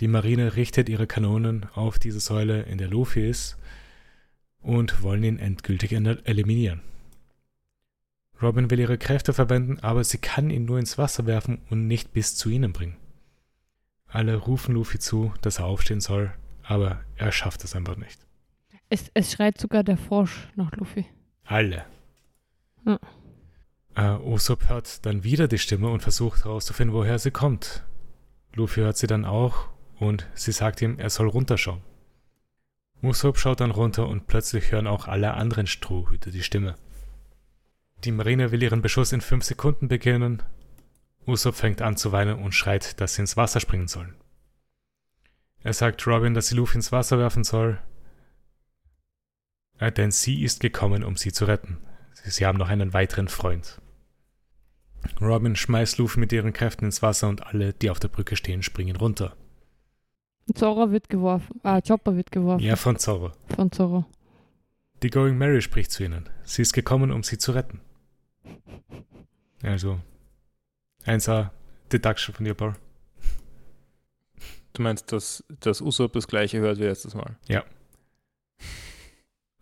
Die 0.01 0.09
Marine 0.09 0.56
richtet 0.56 0.89
ihre 0.89 1.06
Kanonen 1.06 1.66
auf 1.74 2.01
diese 2.01 2.20
Säule, 2.20 2.62
in 2.62 2.78
der 2.78 2.89
Luffy 2.89 3.28
ist, 3.28 3.59
und 4.64 5.02
wollen 5.02 5.22
ihn 5.22 5.38
endgültig 5.38 5.92
eliminieren. 5.92 6.80
Robin 8.42 8.70
will 8.70 8.80
ihre 8.80 8.98
Kräfte 8.98 9.32
verwenden, 9.32 9.78
aber 9.80 10.02
sie 10.02 10.18
kann 10.18 10.50
ihn 10.50 10.64
nur 10.64 10.78
ins 10.78 10.98
Wasser 10.98 11.26
werfen 11.26 11.60
und 11.70 11.86
nicht 11.86 12.12
bis 12.12 12.34
zu 12.36 12.50
ihnen 12.50 12.72
bringen. 12.72 12.96
Alle 14.08 14.36
rufen 14.36 14.74
Luffy 14.74 14.98
zu, 14.98 15.32
dass 15.40 15.60
er 15.60 15.66
aufstehen 15.66 16.00
soll, 16.00 16.32
aber 16.62 17.00
er 17.16 17.32
schafft 17.32 17.64
es 17.64 17.76
einfach 17.76 17.96
nicht. 17.96 18.18
Es, 18.88 19.10
es 19.14 19.32
schreit 19.32 19.58
sogar 19.58 19.84
der 19.84 19.96
Frosch 19.96 20.48
nach 20.56 20.72
Luffy. 20.72 21.06
Alle. 21.44 21.84
Ja. 22.84 22.98
Äh, 23.96 24.18
Usopp 24.18 24.68
hört 24.68 25.06
dann 25.06 25.24
wieder 25.24 25.48
die 25.48 25.58
Stimme 25.58 25.88
und 25.88 26.02
versucht 26.02 26.44
herauszufinden, 26.44 26.94
woher 26.94 27.18
sie 27.18 27.30
kommt. 27.30 27.84
Luffy 28.54 28.80
hört 28.80 28.96
sie 28.96 29.06
dann 29.06 29.24
auch 29.24 29.68
und 29.98 30.26
sie 30.34 30.52
sagt 30.52 30.82
ihm, 30.82 30.98
er 30.98 31.10
soll 31.10 31.28
runterschauen. 31.28 31.80
Usopp 33.05 33.39
schaut 33.39 33.60
dann 33.60 33.70
runter 33.70 34.09
und 34.09 34.26
plötzlich 34.26 34.72
hören 34.72 34.86
auch 34.86 35.06
alle 35.06 35.35
anderen 35.35 35.66
Strohhüte 35.66 36.31
die 36.31 36.43
Stimme. 36.43 36.74
Die 38.05 38.12
Marine 38.12 38.51
will 38.51 38.62
ihren 38.62 38.82
Beschuss 38.82 39.12
in 39.12 39.20
fünf 39.20 39.44
Sekunden 39.44 39.89
beginnen. 39.89 40.43
Usopp 41.26 41.55
fängt 41.55 41.82
an 41.82 41.97
zu 41.97 42.12
weinen 42.12 42.43
und 42.43 42.52
schreit, 42.52 43.01
dass 43.01 43.14
sie 43.14 43.22
ins 43.22 43.36
Wasser 43.36 43.60
springen 43.60 43.89
sollen. 43.89 44.14
Er 45.60 45.72
sagt 45.72 46.06
Robin, 46.06 46.35
dass 46.35 46.48
sie 46.48 46.56
Luffy 46.56 46.76
ins 46.76 46.93
Wasser 46.93 47.18
werfen 47.18 47.44
soll, 47.44 47.78
äh, 49.78 49.93
denn 49.93 50.10
sie 50.10 50.43
ist 50.43 50.60
gekommen, 50.60 51.05
um 51.05 51.16
sie 51.16 51.32
zu 51.32 51.47
retten. 51.47 51.78
Sie, 52.12 52.31
sie 52.31 52.47
haben 52.47 52.59
noch 52.59 52.68
einen 52.68 52.93
weiteren 52.93 53.28
Freund. 53.28 53.81
Robin 55.20 55.56
schmeißt 55.56 55.98
Luffy 55.98 56.20
mit 56.20 56.32
ihren 56.32 56.52
Kräften 56.52 56.86
ins 56.86 57.02
Wasser 57.02 57.28
und 57.28 57.47
alle, 57.47 57.72
die 57.72 57.90
auf 57.90 57.98
der 57.98 58.09
Brücke 58.09 58.36
stehen, 58.36 58.62
springen 58.62 58.97
runter. 58.97 59.36
Zora 60.52 60.90
wird 60.90 61.08
geworfen. 61.08 61.60
Ah, 61.62 61.80
Chopper 61.80 62.16
wird 62.16 62.30
geworfen 62.30 62.62
Ja, 62.64 62.76
von 62.76 62.98
Zorro. 62.98 63.32
von 63.54 63.72
Zoro. 63.72 64.04
Die 65.02 65.10
Going 65.10 65.36
Mary 65.38 65.60
spricht 65.62 65.90
zu 65.90 66.04
ihnen. 66.04 66.28
Sie 66.44 66.62
ist 66.62 66.72
gekommen, 66.72 67.10
um 67.12 67.22
sie 67.22 67.38
zu 67.38 67.52
retten. 67.52 67.80
Also, 69.62 70.00
1A, 71.06 71.50
Deduction 71.92 72.34
von 72.34 72.44
dir, 72.44 72.54
Paul. 72.54 72.74
Du 74.74 74.82
meinst, 74.82 75.12
dass, 75.12 75.44
dass 75.60 75.80
Usopp 75.80 76.12
das 76.12 76.26
gleiche 76.26 76.58
hört 76.58 76.78
wie 76.78 76.84
letztes 76.84 77.14
Mal? 77.14 77.36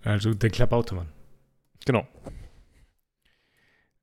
Also, 0.05 0.35
den 0.35 0.51
Klabautermann. 0.51 1.09
Genau. 1.85 2.07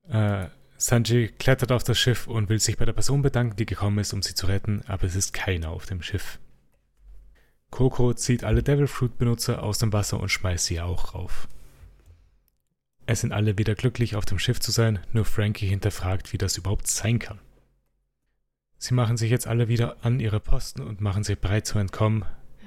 Äh, 0.08 0.48
Sanji 0.76 1.28
klettert 1.28 1.72
auf 1.72 1.84
das 1.84 1.98
Schiff 1.98 2.26
und 2.26 2.48
will 2.48 2.58
sich 2.58 2.78
bei 2.78 2.84
der 2.86 2.94
Person 2.94 3.20
bedanken, 3.22 3.56
die 3.56 3.66
gekommen 3.66 3.98
ist, 3.98 4.12
um 4.14 4.22
sie 4.22 4.34
zu 4.34 4.46
retten, 4.46 4.82
aber 4.86 5.04
es 5.04 5.14
ist 5.14 5.32
keiner 5.34 5.70
auf 5.70 5.84
dem 5.86 6.00
Schiff. 6.02 6.38
Coco 7.70 8.14
zieht 8.14 8.44
alle 8.44 8.62
Devil 8.62 8.86
Fruit 8.86 9.16
Benutzer 9.18 9.62
aus 9.62 9.78
dem 9.78 9.92
Wasser 9.92 10.20
und 10.20 10.28
schmeißt 10.28 10.66
sie 10.66 10.80
auch 10.80 11.14
rauf. 11.14 11.48
Es 13.06 13.20
sind 13.20 13.32
alle 13.32 13.58
wieder 13.58 13.74
glücklich, 13.74 14.14
auf 14.16 14.24
dem 14.24 14.38
Schiff 14.38 14.60
zu 14.60 14.70
sein, 14.70 15.00
nur 15.12 15.24
Frankie 15.24 15.66
hinterfragt, 15.66 16.32
wie 16.32 16.38
das 16.38 16.56
überhaupt 16.56 16.86
sein 16.86 17.18
kann. 17.18 17.40
Sie 18.78 18.94
machen 18.94 19.16
sich 19.16 19.30
jetzt 19.30 19.46
alle 19.46 19.68
wieder 19.68 19.96
an 20.02 20.20
ihre 20.20 20.40
Posten 20.40 20.82
und 20.82 21.00
machen 21.00 21.22
sich 21.22 21.38
bereit 21.38 21.66
zu 21.66 21.78
entkommen. 21.78 22.24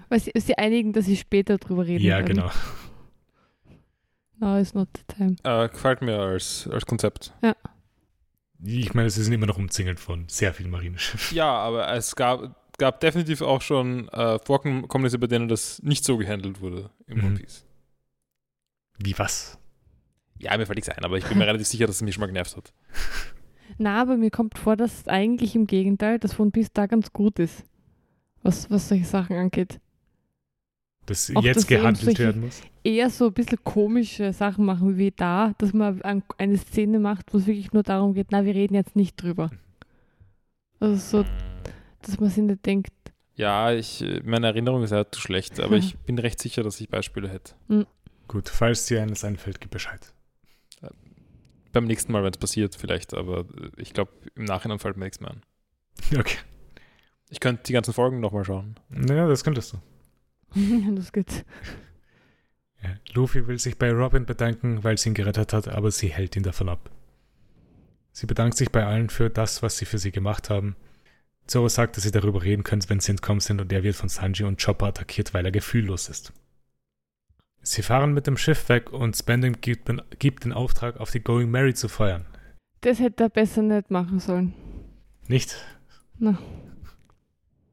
Weil 0.09 0.19
sie, 0.19 0.31
sie 0.35 0.57
einigen, 0.57 0.93
dass 0.93 1.05
sie 1.05 1.17
später 1.17 1.57
drüber 1.57 1.87
reden 1.87 2.03
ja, 2.03 2.17
werden. 2.17 2.35
genau. 2.35 2.51
Now 4.39 4.57
is 4.57 4.73
not 4.73 4.89
the 4.95 5.15
time. 5.15 5.35
Äh, 5.43 5.69
gefällt 5.69 6.01
mir 6.01 6.19
als, 6.19 6.67
als 6.71 6.85
Konzept. 6.85 7.33
Ich 8.61 8.93
meine, 8.93 9.09
sie 9.09 9.23
sind 9.23 9.33
immer 9.33 9.45
noch 9.45 9.57
umzingelt 9.57 9.99
von 9.99 10.27
sehr 10.27 10.53
vielen 10.53 10.69
Marineschiffen. 10.69 11.35
Ja, 11.35 11.49
aber 11.49 11.91
es 11.93 12.15
gab, 12.15 12.55
gab 12.77 12.99
definitiv 12.99 13.41
auch 13.41 13.61
schon 13.61 14.09
äh, 14.09 14.39
Vorkommnisse, 14.39 15.19
bei 15.19 15.27
denen 15.27 15.47
das 15.47 15.81
nicht 15.83 16.03
so 16.03 16.17
gehandelt 16.17 16.61
wurde 16.61 16.89
im 17.07 17.17
Mhm. 17.19 17.25
One 17.25 17.35
Piece. 17.35 17.65
Wie 18.99 19.17
was? 19.17 19.57
Ja, 20.39 20.57
mir 20.57 20.65
fällt 20.65 20.77
nichts 20.77 20.89
ein, 20.89 21.03
aber 21.03 21.17
ich 21.17 21.25
bin 21.25 21.37
mir 21.37 21.47
relativ 21.47 21.67
sicher, 21.67 21.87
dass 21.87 21.97
es 21.97 22.01
mich 22.01 22.15
schon 22.15 22.21
mal 22.21 22.27
genervt 22.27 22.55
hat. 22.57 22.73
Na, 23.77 24.01
aber 24.01 24.17
mir 24.17 24.29
kommt 24.31 24.57
vor, 24.57 24.75
dass 24.75 25.07
eigentlich 25.07 25.55
im 25.55 25.67
Gegenteil, 25.67 26.19
dass 26.19 26.39
One 26.39 26.51
Piece 26.51 26.71
da 26.73 26.85
ganz 26.85 27.11
gut 27.13 27.39
ist. 27.39 27.63
Was, 28.41 28.69
was 28.69 28.89
solche 28.89 29.05
Sachen 29.05 29.37
angeht. 29.37 29.79
Dass 31.05 31.31
Auch, 31.35 31.43
jetzt 31.43 31.57
dass 31.57 31.71
eben 31.71 31.81
gehandelt 31.81 32.19
werden 32.19 32.41
muss? 32.41 32.61
Eher 32.83 33.09
so 33.09 33.27
ein 33.27 33.33
bisschen 33.33 33.63
komische 33.63 34.33
Sachen 34.33 34.65
machen 34.65 34.97
wie 34.97 35.11
da, 35.11 35.53
dass 35.57 35.73
man 35.73 36.01
ein, 36.01 36.23
eine 36.37 36.57
Szene 36.57 36.99
macht, 36.99 37.33
wo 37.33 37.37
es 37.37 37.47
wirklich 37.47 37.71
nur 37.71 37.83
darum 37.83 38.13
geht, 38.13 38.27
na, 38.31 38.45
wir 38.45 38.53
reden 38.53 38.75
jetzt 38.75 38.95
nicht 38.95 39.21
drüber. 39.21 39.49
Also 40.79 41.23
so, 41.23 41.25
dass 42.07 42.19
man 42.19 42.29
sich 42.29 42.43
nicht 42.43 42.65
denkt, 42.65 42.93
Ja, 43.35 43.71
ich, 43.71 44.03
meine 44.23 44.47
Erinnerung 44.47 44.83
ist 44.83 44.91
halt 44.91 45.13
zu 45.13 45.21
schlecht, 45.21 45.59
aber 45.59 45.75
ich 45.75 45.97
bin 46.05 46.19
recht 46.19 46.41
sicher, 46.41 46.63
dass 46.63 46.79
ich 46.79 46.89
Beispiele 46.89 47.29
hätte. 47.29 47.55
Gut, 48.27 48.49
falls 48.49 48.85
dir 48.85 49.01
eines 49.01 49.23
einfällt, 49.23 49.59
gib 49.59 49.71
Bescheid. 49.71 50.13
Beim 51.71 51.85
nächsten 51.85 52.11
Mal, 52.11 52.23
wenn 52.23 52.31
es 52.31 52.37
passiert, 52.37 52.75
vielleicht, 52.75 53.15
aber 53.15 53.39
äh, 53.39 53.71
ich 53.77 53.93
glaube, 53.93 54.11
im 54.35 54.45
Nachhinein 54.45 54.77
fällt 54.77 54.95
mir 54.95 55.05
nichts 55.05 55.19
mehr 55.19 55.31
an. 55.31 55.41
Okay. 56.17 56.37
Ich 57.29 57.39
könnte 57.39 57.63
die 57.63 57.73
ganzen 57.73 57.93
Folgen 57.93 58.19
nochmal 58.19 58.45
schauen. 58.45 58.75
Naja, 58.89 59.27
das 59.27 59.43
könntest 59.43 59.73
du. 59.73 59.77
das 60.95 61.11
geht. 61.11 61.45
Ja. 62.83 62.91
Luffy 63.13 63.47
will 63.47 63.57
sich 63.57 63.79
bei 63.79 63.91
Robin 63.91 64.27
bedanken, 64.27 64.83
weil 64.83 64.99
sie 64.99 65.09
ihn 65.09 65.15
gerettet 65.15 65.51
hat, 65.51 65.67
aber 65.67 65.89
sie 65.89 66.09
hält 66.09 66.35
ihn 66.35 66.43
davon 66.43 66.69
ab. 66.69 66.91
Sie 68.11 68.27
bedankt 68.27 68.55
sich 68.55 68.71
bei 68.71 68.85
allen 68.85 69.09
für 69.09 69.31
das, 69.31 69.63
was 69.63 69.77
sie 69.77 69.85
für 69.85 69.97
sie 69.97 70.11
gemacht 70.11 70.51
haben. 70.51 70.75
Zoro 71.47 71.67
sagt, 71.67 71.97
dass 71.97 72.03
sie 72.03 72.11
darüber 72.11 72.43
reden 72.43 72.63
können, 72.63 72.87
wenn 72.87 72.99
sie 72.99 73.11
entkommen 73.11 73.39
sind, 73.39 73.59
und 73.59 73.71
er 73.71 73.83
wird 73.83 73.95
von 73.95 74.09
Sanji 74.09 74.45
und 74.45 74.63
Chopper 74.63 74.87
attackiert, 74.87 75.33
weil 75.33 75.45
er 75.45 75.51
gefühllos 75.51 76.09
ist. 76.09 76.33
Sie 77.61 77.81
fahren 77.81 78.13
mit 78.13 78.27
dem 78.27 78.37
Schiff 78.37 78.67
weg 78.69 78.91
und 78.91 79.15
Spending 79.15 79.57
gibt, 79.61 79.89
gibt 80.19 80.43
den 80.43 80.53
Auftrag, 80.53 80.99
auf 80.99 81.11
die 81.11 81.21
Going 81.21 81.49
Mary 81.49 81.73
zu 81.73 81.87
feuern. 81.87 82.25
Das 82.81 82.99
hätte 82.99 83.23
er 83.23 83.29
besser 83.29 83.61
nicht 83.61 83.89
machen 83.89 84.19
sollen. 84.19 84.53
Nicht? 85.27 85.55
Na. 86.19 86.37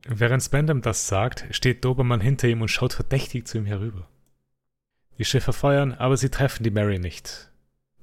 Während 0.07 0.43
Spandam 0.43 0.81
das 0.81 1.09
sagt, 1.09 1.47
steht 1.51 1.85
Dobermann 1.85 2.21
hinter 2.21 2.49
ihm 2.49 2.63
und 2.63 2.69
schaut 2.69 2.93
verdächtig 2.93 3.47
zu 3.47 3.59
ihm 3.59 3.67
herüber. 3.67 4.09
Die 5.19 5.25
Schiffe 5.25 5.53
feuern, 5.53 5.93
aber 5.93 6.17
sie 6.17 6.31
treffen 6.31 6.63
die 6.63 6.71
Mary 6.71 6.99
nicht. 6.99 7.51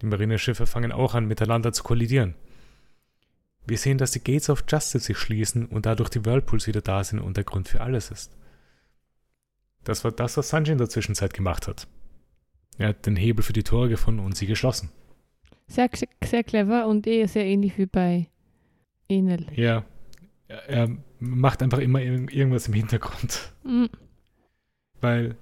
Die 0.02 0.06
Marineschiffe 0.06 0.68
fangen 0.68 0.92
auch 0.92 1.16
an, 1.16 1.26
miteinander 1.26 1.74
zu 1.74 1.84
kollidieren. 1.84 2.36
Wir 3.68 3.78
sehen, 3.78 3.98
dass 3.98 4.12
die 4.12 4.24
Gates 4.24 4.50
of 4.50 4.64
Justice 4.68 5.06
sich 5.06 5.18
schließen 5.18 5.66
und 5.66 5.86
dadurch 5.86 6.10
die 6.10 6.26
Whirlpools 6.26 6.68
wieder 6.68 6.82
da 6.82 7.04
sind 7.04 7.20
und 7.20 7.36
der 7.38 7.44
Grund 7.44 7.68
für 7.68 7.82
alles 7.82 8.10
ist. 8.12 8.32
Das 9.84 10.04
war 10.04 10.12
das, 10.12 10.38
was 10.38 10.50
Sanji 10.50 10.72
in 10.72 10.78
der 10.78 10.90
Zwischenzeit 10.90 11.34
gemacht 11.34 11.68
hat. 11.68 11.88
Er 12.78 12.90
hat 12.90 13.06
den 13.06 13.16
Hebel 13.16 13.44
für 13.44 13.54
die 13.54 13.64
Tore 13.64 13.90
gefunden 13.90 14.22
und 14.22 14.36
sie 14.38 14.46
geschlossen. 14.46 14.90
Sehr, 15.68 15.90
sehr 16.24 16.44
clever 16.44 16.88
und 16.88 17.06
eh 17.08 17.26
sehr 17.26 17.46
ähnlich 17.46 17.78
wie 17.78 17.86
bei 17.88 18.28
Enel. 19.10 19.48
Ja, 19.54 19.84
er 20.48 20.90
macht 21.20 21.62
einfach 21.62 21.80
immer 21.80 22.00
ir- 22.00 22.32
irgendwas 22.32 22.68
im 22.68 22.74
Hintergrund. 22.74 23.54
Mhm. 23.64 23.90
Weil 25.02 25.36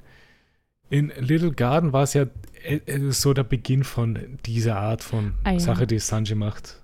in 0.90 1.12
Little 1.20 1.52
Garden 1.52 1.94
war 1.94 2.04
es 2.04 2.14
ja 2.14 2.26
äh, 2.64 2.78
äh, 2.86 3.12
so 3.12 3.34
der 3.34 3.44
Beginn 3.44 3.84
von 3.84 4.40
dieser 4.46 4.78
Art 4.78 5.04
von 5.04 5.34
Ah, 5.44 5.52
ja. 5.52 5.60
Sache, 5.60 5.86
die 5.88 6.00
Sanji 6.00 6.36
macht. 6.36 6.82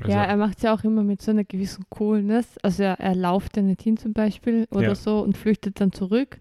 Also, 0.00 0.12
Ja, 0.12 0.24
er 0.24 0.36
macht 0.36 0.58
es 0.58 0.62
ja 0.62 0.74
auch 0.74 0.84
immer 0.84 1.02
mit 1.02 1.22
so 1.22 1.30
einer 1.30 1.44
gewissen 1.44 1.84
Coolness. 1.88 2.58
Also 2.62 2.82
er, 2.82 3.00
er 3.00 3.14
lauft 3.14 3.56
ja 3.56 3.62
nicht 3.62 3.82
hin 3.82 3.96
zum 3.96 4.12
Beispiel 4.12 4.66
oder 4.70 4.88
Ja. 4.88 4.94
so 4.94 5.20
und 5.20 5.36
flüchtet 5.36 5.80
dann 5.80 5.92
zurück. 5.92 6.40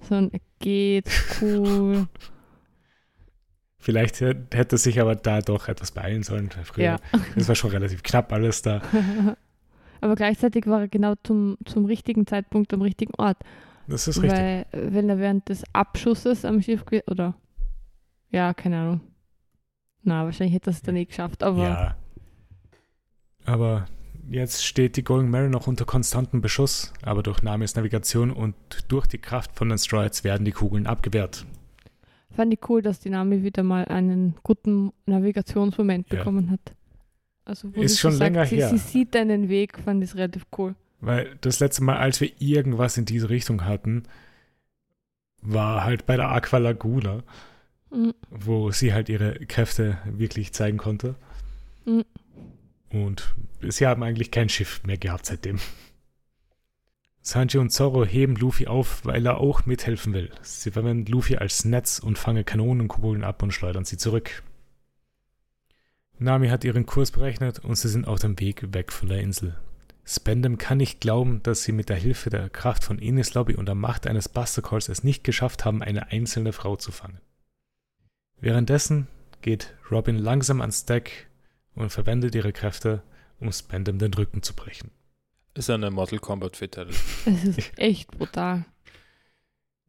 Sondern 0.00 0.30
er 0.32 0.40
geht 0.60 1.08
cool. 1.40 2.06
vielleicht 3.78 4.20
hä- 4.20 4.34
hätte 4.52 4.78
sich 4.78 5.00
aber 5.00 5.14
da 5.16 5.40
doch 5.40 5.68
etwas 5.68 5.90
beeilen 5.92 6.22
sollen. 6.22 6.50
Früher. 6.64 6.84
ja. 6.84 6.96
Es 7.34 7.48
war 7.48 7.54
schon 7.54 7.70
relativ 7.70 8.02
knapp 8.02 8.32
alles 8.32 8.62
da. 8.62 8.82
Aber 10.02 10.14
gleichzeitig 10.14 10.66
war 10.66 10.80
er 10.82 10.88
genau 10.88 11.14
zum, 11.24 11.56
zum 11.64 11.86
richtigen 11.86 12.26
Zeitpunkt 12.26 12.72
am 12.74 12.82
richtigen 12.82 13.14
Ort. 13.16 13.38
Das 13.88 14.06
ist 14.06 14.20
richtig. 14.22 14.38
Weil, 14.38 14.66
wenn 14.72 15.08
er 15.08 15.18
während 15.18 15.48
des 15.48 15.64
Abschusses 15.72 16.44
am 16.44 16.60
Schiff, 16.60 16.84
oder 17.06 17.34
Ja, 18.30 18.52
keine 18.52 18.78
Ahnung. 18.80 19.00
Na, 20.02 20.24
wahrscheinlich 20.24 20.54
hätte 20.54 20.70
er 20.70 20.74
es 20.74 20.82
dann 20.82 20.96
eh 20.96 21.06
geschafft, 21.06 21.42
aber 21.42 21.62
Ja. 21.62 21.96
Aber 23.46 23.86
jetzt 24.28 24.64
steht 24.64 24.96
die 24.96 25.04
Golden 25.04 25.30
Mary 25.30 25.48
noch 25.48 25.66
unter 25.66 25.84
konstantem 25.84 26.40
Beschuss, 26.40 26.92
aber 27.02 27.22
durch 27.22 27.42
Namis 27.42 27.74
Navigation 27.76 28.30
und 28.32 28.54
durch 28.88 29.06
die 29.06 29.18
Kraft 29.18 29.54
von 29.54 29.68
den 29.68 29.78
Stroids 29.78 30.24
werden 30.24 30.44
die 30.44 30.52
Kugeln 30.52 30.86
abgewehrt. 30.86 31.46
fand 32.34 32.52
ich 32.52 32.60
cool, 32.68 32.82
dass 32.82 33.00
die 33.00 33.08
Nami 33.08 33.42
wieder 33.44 33.62
mal 33.62 33.86
einen 33.86 34.34
guten 34.42 34.92
Navigationsmoment 35.06 36.12
Ja. 36.12 36.18
bekommen 36.18 36.50
hat. 36.50 36.60
Also, 37.46 37.74
wo 37.74 37.80
Ist 37.80 37.92
sie 37.94 37.98
schon 38.00 38.12
so 38.12 38.18
länger 38.18 38.44
sie, 38.44 38.56
her. 38.56 38.68
Sie 38.68 38.76
sieht 38.76 39.16
einen 39.16 39.48
Weg, 39.48 39.78
fand 39.78 40.04
ich 40.04 40.14
relativ 40.16 40.44
cool. 40.58 40.74
Weil 41.00 41.36
das 41.40 41.60
letzte 41.60 41.82
Mal, 41.84 41.96
als 41.96 42.20
wir 42.20 42.30
irgendwas 42.38 42.98
in 42.98 43.06
diese 43.06 43.30
Richtung 43.30 43.64
hatten, 43.64 44.02
war 45.40 45.84
halt 45.84 46.04
bei 46.04 46.16
der 46.16 46.28
Aqua 46.30 46.58
Laguna, 46.58 47.22
Mhm. 47.90 48.12
wo 48.30 48.70
sie 48.70 48.92
halt 48.92 49.08
ihre 49.08 49.34
Kräfte 49.46 49.96
wirklich 50.04 50.52
zeigen 50.52 50.76
konnte. 50.76 51.14
Mhm. 51.86 52.04
Und 52.90 53.34
sie 53.60 53.86
haben 53.86 54.02
eigentlich 54.02 54.30
kein 54.30 54.48
Schiff 54.48 54.82
mehr 54.84 54.98
gehabt 54.98 55.26
seitdem. 55.26 55.58
Sanji 57.20 57.58
und 57.58 57.70
Zorro 57.70 58.04
heben 58.04 58.36
Luffy 58.36 58.68
auf, 58.68 59.04
weil 59.04 59.26
er 59.26 59.38
auch 59.38 59.66
mithelfen 59.66 60.12
will. 60.12 60.30
Sie 60.42 60.70
verwenden 60.70 61.10
Luffy 61.10 61.36
als 61.36 61.64
Netz 61.64 61.98
und 61.98 62.18
fangen 62.18 62.44
Kanonenkugeln 62.44 63.24
ab 63.24 63.42
und 63.42 63.52
schleudern 63.52 63.84
sie 63.84 63.96
zurück. 63.96 64.44
Nami 66.18 66.48
hat 66.48 66.64
ihren 66.64 66.86
Kurs 66.86 67.10
berechnet 67.10 67.58
und 67.58 67.74
sie 67.74 67.88
sind 67.88 68.06
auf 68.06 68.20
dem 68.20 68.38
Weg 68.38 68.72
weg 68.72 68.92
von 68.92 69.08
der 69.08 69.20
Insel. 69.20 69.58
Spendem 70.04 70.56
kann 70.56 70.78
nicht 70.78 71.00
glauben, 71.00 71.42
dass 71.42 71.64
sie 71.64 71.72
mit 71.72 71.88
der 71.88 71.96
Hilfe 71.96 72.30
der 72.30 72.48
Kraft 72.48 72.84
von 72.84 73.00
Ines 73.00 73.34
Lobby 73.34 73.56
und 73.56 73.66
der 73.66 73.74
Macht 73.74 74.06
eines 74.06 74.28
Buster 74.28 74.62
Calls 74.62 74.88
es 74.88 75.02
nicht 75.02 75.24
geschafft 75.24 75.64
haben, 75.64 75.82
eine 75.82 76.12
einzelne 76.12 76.52
Frau 76.52 76.76
zu 76.76 76.92
fangen. 76.92 77.20
Währenddessen 78.40 79.08
geht 79.42 79.74
Robin 79.90 80.16
langsam 80.16 80.60
ans 80.60 80.84
Deck 80.84 81.26
verwendet 81.88 82.34
ihre 82.34 82.52
Kräfte, 82.52 83.02
um 83.40 83.52
Spendem 83.52 83.98
den 83.98 84.14
Rücken 84.14 84.42
zu 84.42 84.54
brechen. 84.54 84.90
Ist 85.54 85.70
eine 85.70 85.90
Mortal 85.90 86.18
Kombat 86.18 86.56
Fatality. 86.56 86.98
Es 87.26 87.44
ist 87.44 87.78
echt 87.78 88.10
brutal. 88.10 88.66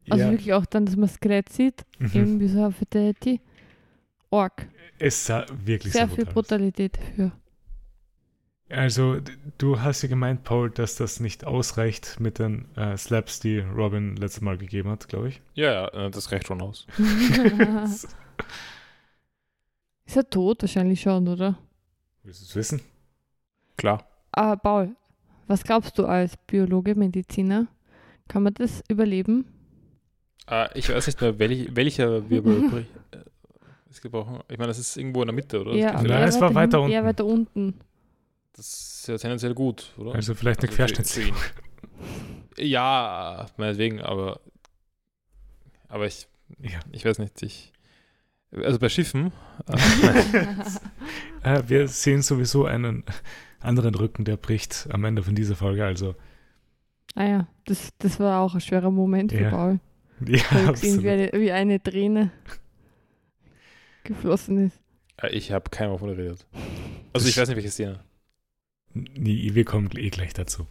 Also 0.08 0.24
ja, 0.24 0.30
wirklich 0.30 0.52
auch 0.54 0.64
dann, 0.64 0.86
dass 0.86 0.96
man 0.96 1.08
Skelett 1.08 1.50
sieht, 1.50 1.84
mhm. 1.98 2.10
irgendwie 2.14 2.48
so 2.48 2.62
eine 2.62 2.72
Fatality. 2.72 3.40
Org. 4.30 4.66
es 4.98 5.26
sah 5.26 5.46
wirklich 5.64 5.92
Sehr 5.92 6.08
so 6.08 6.14
viel. 6.14 6.26
Brutalität 6.26 6.98
dafür. 6.98 7.32
Also, 8.70 9.18
du 9.56 9.80
hast 9.80 10.02
ja 10.02 10.08
gemeint, 10.10 10.44
Paul, 10.44 10.68
dass 10.70 10.96
das 10.96 11.20
nicht 11.20 11.46
ausreicht 11.46 12.20
mit 12.20 12.38
den 12.38 12.66
äh, 12.76 12.98
Slaps, 12.98 13.40
die 13.40 13.60
Robin 13.60 14.16
letztes 14.16 14.42
Mal 14.42 14.58
gegeben 14.58 14.90
hat, 14.90 15.08
glaube 15.08 15.28
ich. 15.28 15.40
Ja, 15.54 15.72
ja, 15.72 15.88
äh, 15.88 16.10
das 16.10 16.30
reicht 16.30 16.48
schon 16.48 16.60
aus. 16.60 16.86
ist 20.04 20.16
er 20.16 20.28
tot? 20.28 20.60
Wahrscheinlich 20.62 21.00
schon, 21.00 21.28
oder? 21.28 21.58
Willst 22.28 22.42
du 22.42 22.44
es 22.44 22.56
wissen? 22.56 22.82
Klar. 23.78 24.06
Ah, 24.32 24.54
Paul, 24.54 24.94
was 25.46 25.64
glaubst 25.64 25.98
du 25.98 26.04
als 26.04 26.36
Biologe, 26.46 26.94
Mediziner? 26.94 27.68
Kann 28.28 28.42
man 28.42 28.52
das 28.52 28.82
überleben? 28.86 29.46
Äh, 30.46 30.78
ich 30.78 30.90
weiß 30.90 31.06
nicht 31.06 31.18
mehr, 31.22 31.38
welch, 31.38 31.74
welcher 31.74 32.28
Wirbel 32.28 32.84
äh, 33.12 33.16
ist 33.88 34.02
gebrochen. 34.02 34.40
Ich 34.50 34.58
meine, 34.58 34.68
das 34.68 34.78
ist 34.78 34.98
irgendwo 34.98 35.22
in 35.22 35.28
der 35.28 35.34
Mitte, 35.34 35.58
oder? 35.58 35.72
Ja, 35.72 36.02
eher 36.02 36.26
es 36.26 36.38
war 36.38 36.54
weiter 36.54 36.82
unten. 36.82 37.02
weiter 37.02 37.24
unten. 37.24 37.80
Das 38.52 38.66
ist 39.00 39.08
ja 39.08 39.16
tendenziell 39.16 39.54
gut, 39.54 39.94
oder? 39.96 40.14
Also 40.14 40.34
vielleicht 40.34 40.60
eine 40.60 40.68
Also 40.68 40.76
Querschnittslähmung. 40.76 41.40
Ja, 42.58 43.46
meinetwegen, 43.56 44.02
aber 44.02 44.40
aber 45.88 46.06
ich, 46.06 46.28
Ja. 46.60 46.80
ich 46.92 47.06
weiß 47.06 47.20
nicht, 47.20 47.42
ich 47.42 47.72
also 48.52 48.78
bei 48.78 48.88
Schiffen 48.88 49.32
äh, 51.42 51.62
wir 51.66 51.88
sehen 51.88 52.22
sowieso 52.22 52.64
einen 52.64 53.04
anderen 53.60 53.94
Rücken, 53.94 54.24
der 54.24 54.36
bricht 54.36 54.88
am 54.90 55.04
Ende 55.04 55.22
von 55.22 55.34
dieser 55.34 55.56
Folge. 55.56 55.84
Also, 55.84 56.14
ah 57.14 57.24
ja, 57.26 57.48
das, 57.64 57.90
das 57.98 58.18
war 58.20 58.40
auch 58.40 58.54
ein 58.54 58.60
schwerer 58.60 58.90
Moment 58.90 59.32
für 59.32 59.42
Ja, 59.42 59.50
Paul. 59.50 59.80
ja, 60.26 60.42
absolut. 60.66 61.04
eine, 61.06 61.30
wie 61.34 61.52
eine 61.52 61.82
Träne 61.82 62.30
geflossen 64.04 64.66
ist. 64.66 64.80
äh, 65.22 65.28
ich 65.30 65.52
habe 65.52 65.70
keiner 65.70 65.92
davon 65.92 66.08
geredet. 66.16 66.46
Also 67.12 67.28
ich 67.28 67.36
weiß 67.36 67.48
nicht, 67.48 67.56
welche 67.56 67.70
Szene. 67.70 68.00
Nee, 68.94 69.50
wir 69.54 69.64
kommen 69.64 69.90
eh 69.96 70.10
gleich 70.10 70.32
dazu. 70.34 70.66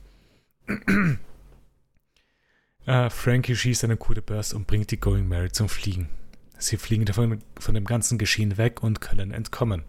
äh, 2.85 3.09
Frankie 3.09 3.55
schießt 3.55 3.83
eine 3.83 3.97
gute 3.97 4.21
Burst 4.21 4.53
und 4.53 4.67
bringt 4.67 4.91
die 4.91 4.99
Going 4.99 5.27
Mary 5.27 5.51
zum 5.51 5.69
Fliegen. 5.69 6.09
Sie 6.57 6.77
fliegen 6.77 7.05
davon 7.05 7.39
von 7.59 7.75
dem 7.75 7.85
ganzen 7.85 8.17
Geschehen 8.17 8.57
weg 8.57 8.81
und 8.81 9.01
können 9.01 9.31
entkommen. 9.31 9.83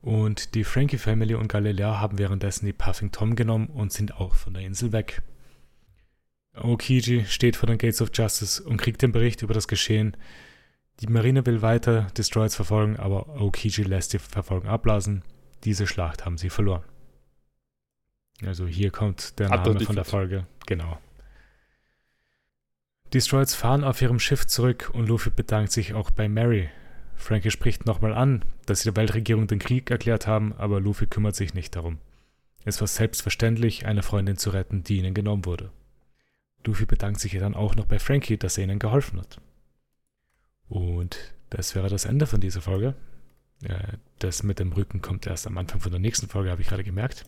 Und 0.00 0.54
die 0.54 0.64
Frankie 0.64 0.98
Family 0.98 1.34
und 1.34 1.48
Galilea 1.48 1.98
haben 1.98 2.18
währenddessen 2.18 2.66
die 2.66 2.74
Puffing 2.74 3.10
Tom 3.10 3.36
genommen 3.36 3.68
und 3.68 3.92
sind 3.92 4.16
auch 4.16 4.34
von 4.34 4.52
der 4.52 4.62
Insel 4.62 4.92
weg. 4.92 5.22
Okiji 6.54 7.24
steht 7.24 7.56
vor 7.56 7.66
den 7.66 7.78
Gates 7.78 8.02
of 8.02 8.10
Justice 8.12 8.62
und 8.62 8.76
kriegt 8.76 9.02
den 9.02 9.12
Bericht 9.12 9.42
über 9.42 9.54
das 9.54 9.66
Geschehen. 9.66 10.16
Die 11.00 11.06
Marine 11.06 11.44
will 11.46 11.62
weiter 11.62 12.08
Destroyers 12.16 12.54
verfolgen, 12.54 12.96
aber 12.96 13.40
Okiji 13.40 13.82
lässt 13.82 14.12
die 14.12 14.18
Verfolgung 14.18 14.68
abblasen. 14.68 15.22
Diese 15.64 15.86
Schlacht 15.86 16.24
haben 16.24 16.38
sie 16.38 16.50
verloren. 16.50 16.84
Also 18.44 18.66
hier 18.66 18.90
kommt 18.90 19.38
der 19.38 19.48
er 19.48 19.56
Name 19.58 19.80
von 19.80 19.96
der. 19.96 20.04
Folge. 20.04 20.46
Genau. 20.66 20.98
Die 23.14 23.20
Stroids 23.20 23.54
fahren 23.54 23.84
auf 23.84 24.02
ihrem 24.02 24.18
Schiff 24.18 24.46
zurück 24.46 24.90
und 24.92 25.06
Luffy 25.08 25.30
bedankt 25.30 25.72
sich 25.72 25.94
auch 25.94 26.10
bei 26.10 26.28
Mary. 26.28 26.68
Frankie 27.14 27.50
spricht 27.52 27.86
nochmal 27.86 28.12
an, 28.12 28.44
dass 28.66 28.80
sie 28.80 28.90
der 28.90 28.96
Weltregierung 28.96 29.46
den 29.46 29.60
Krieg 29.60 29.90
erklärt 29.90 30.26
haben, 30.26 30.52
aber 30.54 30.80
Luffy 30.80 31.06
kümmert 31.06 31.36
sich 31.36 31.54
nicht 31.54 31.76
darum. 31.76 31.98
Es 32.64 32.80
war 32.80 32.88
selbstverständlich, 32.88 33.86
eine 33.86 34.02
Freundin 34.02 34.36
zu 34.36 34.50
retten, 34.50 34.82
die 34.82 34.98
ihnen 34.98 35.14
genommen 35.14 35.44
wurde. 35.44 35.70
Luffy 36.66 36.86
bedankt 36.86 37.20
sich 37.20 37.38
dann 37.38 37.54
auch 37.54 37.76
noch 37.76 37.86
bei 37.86 37.98
Frankie, 37.98 38.36
dass 38.36 38.58
er 38.58 38.64
ihnen 38.64 38.78
geholfen 38.78 39.20
hat. 39.20 39.40
Und 40.68 41.16
das 41.50 41.74
wäre 41.74 41.88
das 41.88 42.06
Ende 42.06 42.26
von 42.26 42.40
dieser 42.40 42.62
Folge. 42.62 42.94
Äh, 43.62 43.98
Das 44.18 44.42
mit 44.42 44.58
dem 44.58 44.72
Rücken 44.72 45.02
kommt 45.02 45.26
erst 45.26 45.46
am 45.46 45.58
Anfang 45.58 45.80
von 45.80 45.92
der 45.92 46.00
nächsten 46.00 46.28
Folge, 46.28 46.50
habe 46.50 46.62
ich 46.62 46.68
gerade 46.68 46.82
gemerkt. 46.84 47.24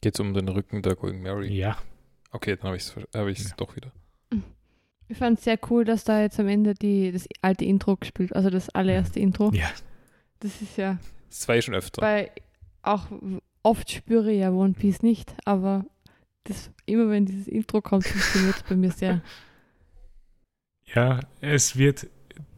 Geht 0.00 0.14
es 0.14 0.20
um 0.20 0.34
den 0.34 0.48
Rücken 0.48 0.82
der 0.82 0.96
Going 0.96 1.22
Mary? 1.22 1.52
Ja, 1.52 1.78
Okay, 2.30 2.56
dann 2.56 2.64
habe 2.64 2.76
ich 2.76 2.82
es 2.82 2.96
hab 3.14 3.28
ich's 3.28 3.50
Ja. 3.50 3.54
doch 3.56 3.76
wieder. 3.76 3.92
Ich 5.14 5.18
fand 5.18 5.38
es 5.38 5.44
sehr 5.44 5.60
cool, 5.70 5.84
dass 5.84 6.02
da 6.02 6.20
jetzt 6.22 6.40
am 6.40 6.48
Ende 6.48 6.74
die, 6.74 7.12
das 7.12 7.28
alte 7.40 7.64
Intro 7.64 7.94
gespielt, 7.94 8.34
also 8.34 8.50
das 8.50 8.68
allererste 8.70 9.20
Intro. 9.20 9.52
ja, 9.54 9.70
Das 10.40 10.60
ist 10.60 10.76
ja, 10.76 10.98
Das 11.30 11.46
war 11.46 11.54
eh 11.54 11.62
schon 11.62 11.76
öfter. 11.76 12.02
weil 12.02 12.32
auch 12.82 13.06
oft 13.62 13.92
spüre 13.92 14.32
ich 14.32 14.40
ja 14.40 14.50
One 14.50 14.72
Piece 14.72 15.02
nicht, 15.02 15.32
aber 15.44 15.86
das, 16.42 16.72
immer 16.86 17.08
wenn 17.10 17.26
dieses 17.26 17.46
Intro 17.46 17.80
kommt, 17.80 18.04
funktioniert 18.04 18.56
es 18.56 18.64
bei 18.64 18.74
mir 18.74 18.90
sehr. 18.90 19.22
ja, 20.96 21.20
es 21.40 21.76
wird 21.76 22.08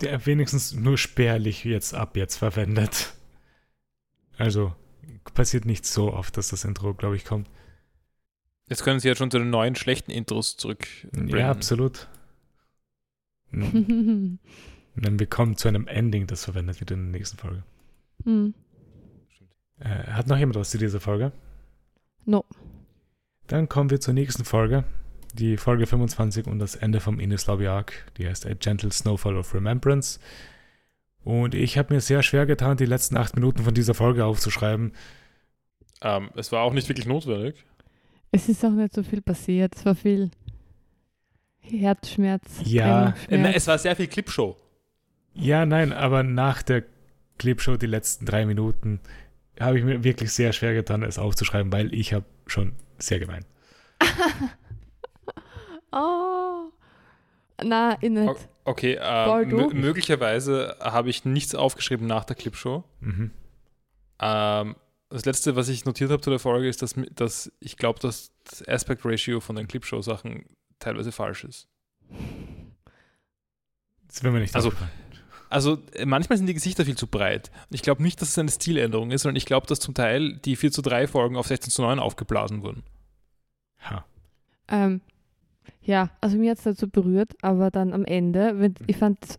der 0.00 0.24
wenigstens 0.24 0.72
nur 0.72 0.96
spärlich 0.96 1.62
jetzt 1.62 1.92
ab 1.92 2.16
jetzt 2.16 2.36
verwendet. 2.36 3.12
Also 4.38 4.74
passiert 5.34 5.66
nicht 5.66 5.84
so 5.84 6.10
oft, 6.10 6.38
dass 6.38 6.48
das 6.48 6.64
Intro, 6.64 6.94
glaube 6.94 7.16
ich, 7.16 7.26
kommt. 7.26 7.50
Jetzt 8.66 8.82
können 8.82 8.98
sie 8.98 9.08
ja 9.08 9.14
schon 9.14 9.30
zu 9.30 9.38
den 9.38 9.50
neuen 9.50 9.76
schlechten 9.76 10.10
Intros 10.10 10.56
zurück. 10.56 10.88
Ja, 11.26 11.50
absolut. 11.50 12.08
Mhm. 13.56 14.38
Und 14.96 15.04
dann 15.04 15.18
wir 15.18 15.26
kommen 15.26 15.56
zu 15.56 15.68
einem 15.68 15.86
Ending, 15.86 16.26
das 16.26 16.44
verwendet 16.44 16.80
wird 16.80 16.90
in 16.90 17.10
der 17.10 17.18
nächsten 17.18 17.36
Folge. 17.36 17.62
hm. 18.24 18.54
Äh, 19.78 20.10
hat 20.10 20.26
noch 20.26 20.38
jemand 20.38 20.56
was 20.56 20.70
zu 20.70 20.78
dieser 20.78 21.00
Folge? 21.00 21.32
No. 22.24 22.44
Dann 23.46 23.68
kommen 23.68 23.90
wir 23.90 24.00
zur 24.00 24.14
nächsten 24.14 24.44
Folge. 24.44 24.84
Die 25.34 25.58
Folge 25.58 25.86
25 25.86 26.46
und 26.46 26.58
das 26.58 26.76
Ende 26.76 27.00
vom 27.00 27.20
Ines 27.20 27.46
Lobby 27.46 27.66
Arc. 27.66 27.92
Die 28.16 28.26
heißt 28.26 28.46
A 28.46 28.54
Gentle 28.54 28.90
Snowfall 28.90 29.36
of 29.36 29.52
Remembrance. 29.54 30.18
Und 31.24 31.54
ich 31.54 31.76
habe 31.76 31.92
mir 31.92 32.00
sehr 32.00 32.22
schwer 32.22 32.46
getan, 32.46 32.76
die 32.76 32.86
letzten 32.86 33.16
acht 33.16 33.34
Minuten 33.34 33.64
von 33.64 33.74
dieser 33.74 33.94
Folge 33.94 34.24
aufzuschreiben. 34.24 34.92
Ähm, 36.00 36.30
es 36.36 36.52
war 36.52 36.62
auch 36.62 36.72
nicht 36.72 36.88
wirklich 36.88 37.06
notwendig. 37.06 37.64
Es 38.30 38.48
ist 38.48 38.64
auch 38.64 38.70
nicht 38.70 38.94
so 38.94 39.02
viel 39.02 39.20
passiert. 39.20 39.76
Es 39.76 39.84
war 39.84 39.94
viel 39.94 40.30
Herzschmerz. 41.70 42.60
Ja, 42.64 43.14
Äh, 43.28 43.38
nein, 43.38 43.54
es 43.54 43.66
war 43.66 43.78
sehr 43.78 43.96
viel 43.96 44.06
Clipshow. 44.06 44.56
Ja, 45.34 45.66
nein, 45.66 45.92
aber 45.92 46.22
nach 46.22 46.62
der 46.62 46.84
Clipshow, 47.38 47.76
die 47.76 47.86
letzten 47.86 48.24
drei 48.26 48.46
Minuten, 48.46 49.00
habe 49.60 49.78
ich 49.78 49.84
mir 49.84 50.02
wirklich 50.04 50.32
sehr 50.32 50.52
schwer 50.52 50.74
getan, 50.74 51.02
es 51.02 51.18
aufzuschreiben, 51.18 51.72
weil 51.72 51.92
ich 51.94 52.12
habe 52.14 52.24
schon 52.46 52.72
sehr 52.98 53.18
gemeint. 53.18 53.46
oh. 55.92 56.70
Na, 57.62 57.96
nicht. 58.00 58.28
O- 58.28 58.36
Okay, 58.68 58.98
mö- 58.98 59.72
möglicherweise 59.74 60.76
habe 60.80 61.08
ich 61.08 61.24
nichts 61.24 61.54
aufgeschrieben 61.54 62.08
nach 62.08 62.24
der 62.24 62.34
Clipshow. 62.34 62.82
Mhm. 62.98 63.30
Ähm, 64.20 64.74
das 65.08 65.24
letzte, 65.24 65.54
was 65.54 65.68
ich 65.68 65.84
notiert 65.84 66.10
habe 66.10 66.20
zu 66.20 66.30
der 66.30 66.40
Folge, 66.40 66.68
ist, 66.68 66.82
dass, 66.82 66.96
dass 67.14 67.52
ich 67.60 67.76
glaube, 67.76 68.00
dass 68.00 68.32
das 68.42 68.66
Aspect 68.66 69.02
Ratio 69.04 69.38
von 69.38 69.54
den 69.54 69.68
Clipshow-Sachen 69.68 70.46
teilweise 70.78 71.12
falsch 71.12 71.44
ist. 71.44 71.68
Das 74.08 74.22
wäre 74.22 74.32
mir 74.32 74.40
nicht 74.40 74.54
Also- 74.54 74.68
aufgefallen. 74.68 74.92
Also 75.48 75.78
äh, 75.94 76.06
manchmal 76.06 76.36
sind 76.38 76.46
die 76.46 76.54
Gesichter 76.54 76.84
viel 76.84 76.96
zu 76.96 77.06
breit. 77.06 77.52
Ich 77.70 77.82
glaube 77.82 78.02
nicht, 78.02 78.20
dass 78.20 78.30
es 78.30 78.38
eine 78.38 78.50
Stiländerung 78.50 79.12
ist, 79.12 79.22
sondern 79.22 79.36
ich 79.36 79.46
glaube, 79.46 79.66
dass 79.68 79.78
zum 79.78 79.94
Teil 79.94 80.38
die 80.38 80.56
4 80.56 80.72
zu 80.72 80.82
3 80.82 81.06
Folgen 81.06 81.36
auf 81.36 81.46
16 81.46 81.70
zu 81.70 81.82
9 81.82 82.00
aufgeblasen 82.00 82.62
wurden. 82.62 82.82
Ha. 83.88 84.04
Ähm, 84.68 85.00
ja, 85.82 86.10
also 86.20 86.36
mir 86.36 86.50
hat 86.50 86.58
es 86.58 86.64
dazu 86.64 86.88
berührt, 86.88 87.32
aber 87.42 87.70
dann 87.70 87.92
am 87.92 88.04
Ende, 88.04 88.58
wenn, 88.58 88.74
ich 88.88 88.96
fand 88.96 89.38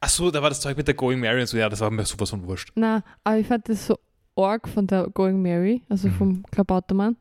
Ach 0.00 0.08
so, 0.08 0.30
da 0.30 0.40
war 0.42 0.48
das 0.48 0.60
Zeug 0.62 0.76
mit 0.78 0.88
der 0.88 0.94
Going 0.94 1.20
Mary 1.20 1.42
und 1.42 1.46
so, 1.46 1.56
ja, 1.58 1.68
das 1.68 1.80
war 1.80 1.90
mir 1.90 2.04
sowas 2.06 2.30
von 2.30 2.44
wurscht. 2.46 2.72
na, 2.74 3.04
aber 3.22 3.36
ich 3.38 3.46
fand 3.46 3.68
das 3.68 3.86
so 3.86 3.98
arg 4.36 4.66
von 4.68 4.86
der 4.86 5.08
Going 5.10 5.42
Mary, 5.42 5.82
also 5.90 6.08
Mhm. 6.08 6.12
vom 6.14 6.42
Klabautermann, 6.50 7.16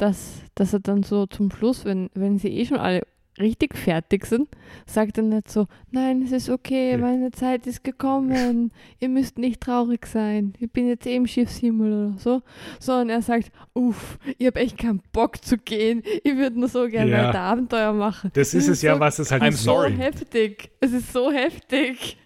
dass, 0.00 0.42
dass 0.54 0.72
er 0.72 0.80
dann 0.80 1.02
so 1.02 1.26
zum 1.26 1.50
Schluss, 1.50 1.84
wenn, 1.84 2.10
wenn 2.14 2.38
sie 2.38 2.48
eh 2.48 2.66
schon 2.66 2.78
alle 2.78 3.02
richtig 3.38 3.74
fertig 3.76 4.26
sind, 4.26 4.48
sagt 4.86 5.16
er 5.16 5.22
nicht 5.24 5.50
so, 5.50 5.66
nein, 5.90 6.20
es 6.22 6.32
ist 6.32 6.50
okay, 6.50 6.90
Ja. 6.92 6.98
meine 6.98 7.30
Zeit 7.30 7.66
ist 7.66 7.82
gekommen, 7.84 8.70
ihr 8.98 9.08
müsst 9.08 9.38
nicht 9.38 9.62
traurig 9.62 10.04
sein, 10.06 10.52
ich 10.58 10.70
bin 10.70 10.88
jetzt 10.88 11.06
eh 11.06 11.16
im 11.16 11.26
Schiffshimmel 11.26 11.92
oder 12.10 12.18
so, 12.18 12.42
sondern 12.80 13.08
er 13.08 13.22
sagt, 13.22 13.50
uff, 13.72 14.18
ich 14.36 14.46
habe 14.46 14.60
echt 14.60 14.76
keinen 14.76 15.00
Bock 15.12 15.42
zu 15.42 15.56
gehen, 15.56 16.02
ich 16.22 16.36
würde 16.36 16.58
nur 16.60 16.68
so 16.68 16.86
gerne 16.88 17.10
Ja. 17.12 17.28
weiter 17.28 17.40
Abenteuer 17.40 17.92
machen. 17.94 18.30
Das 18.34 18.52
ist 18.52 18.68
es 18.68 18.82
ja, 18.82 18.94
so 18.94 19.00
was 19.00 19.18
es 19.18 19.30
halt 19.30 19.42
I'm 19.42 19.50
ist. 19.50 19.62
so 19.62 19.72
sorry. 19.74 19.92
heftig. 19.96 20.70
Es 20.80 20.92
ist 20.92 21.10
so 21.12 21.30
heftig. 21.32 22.18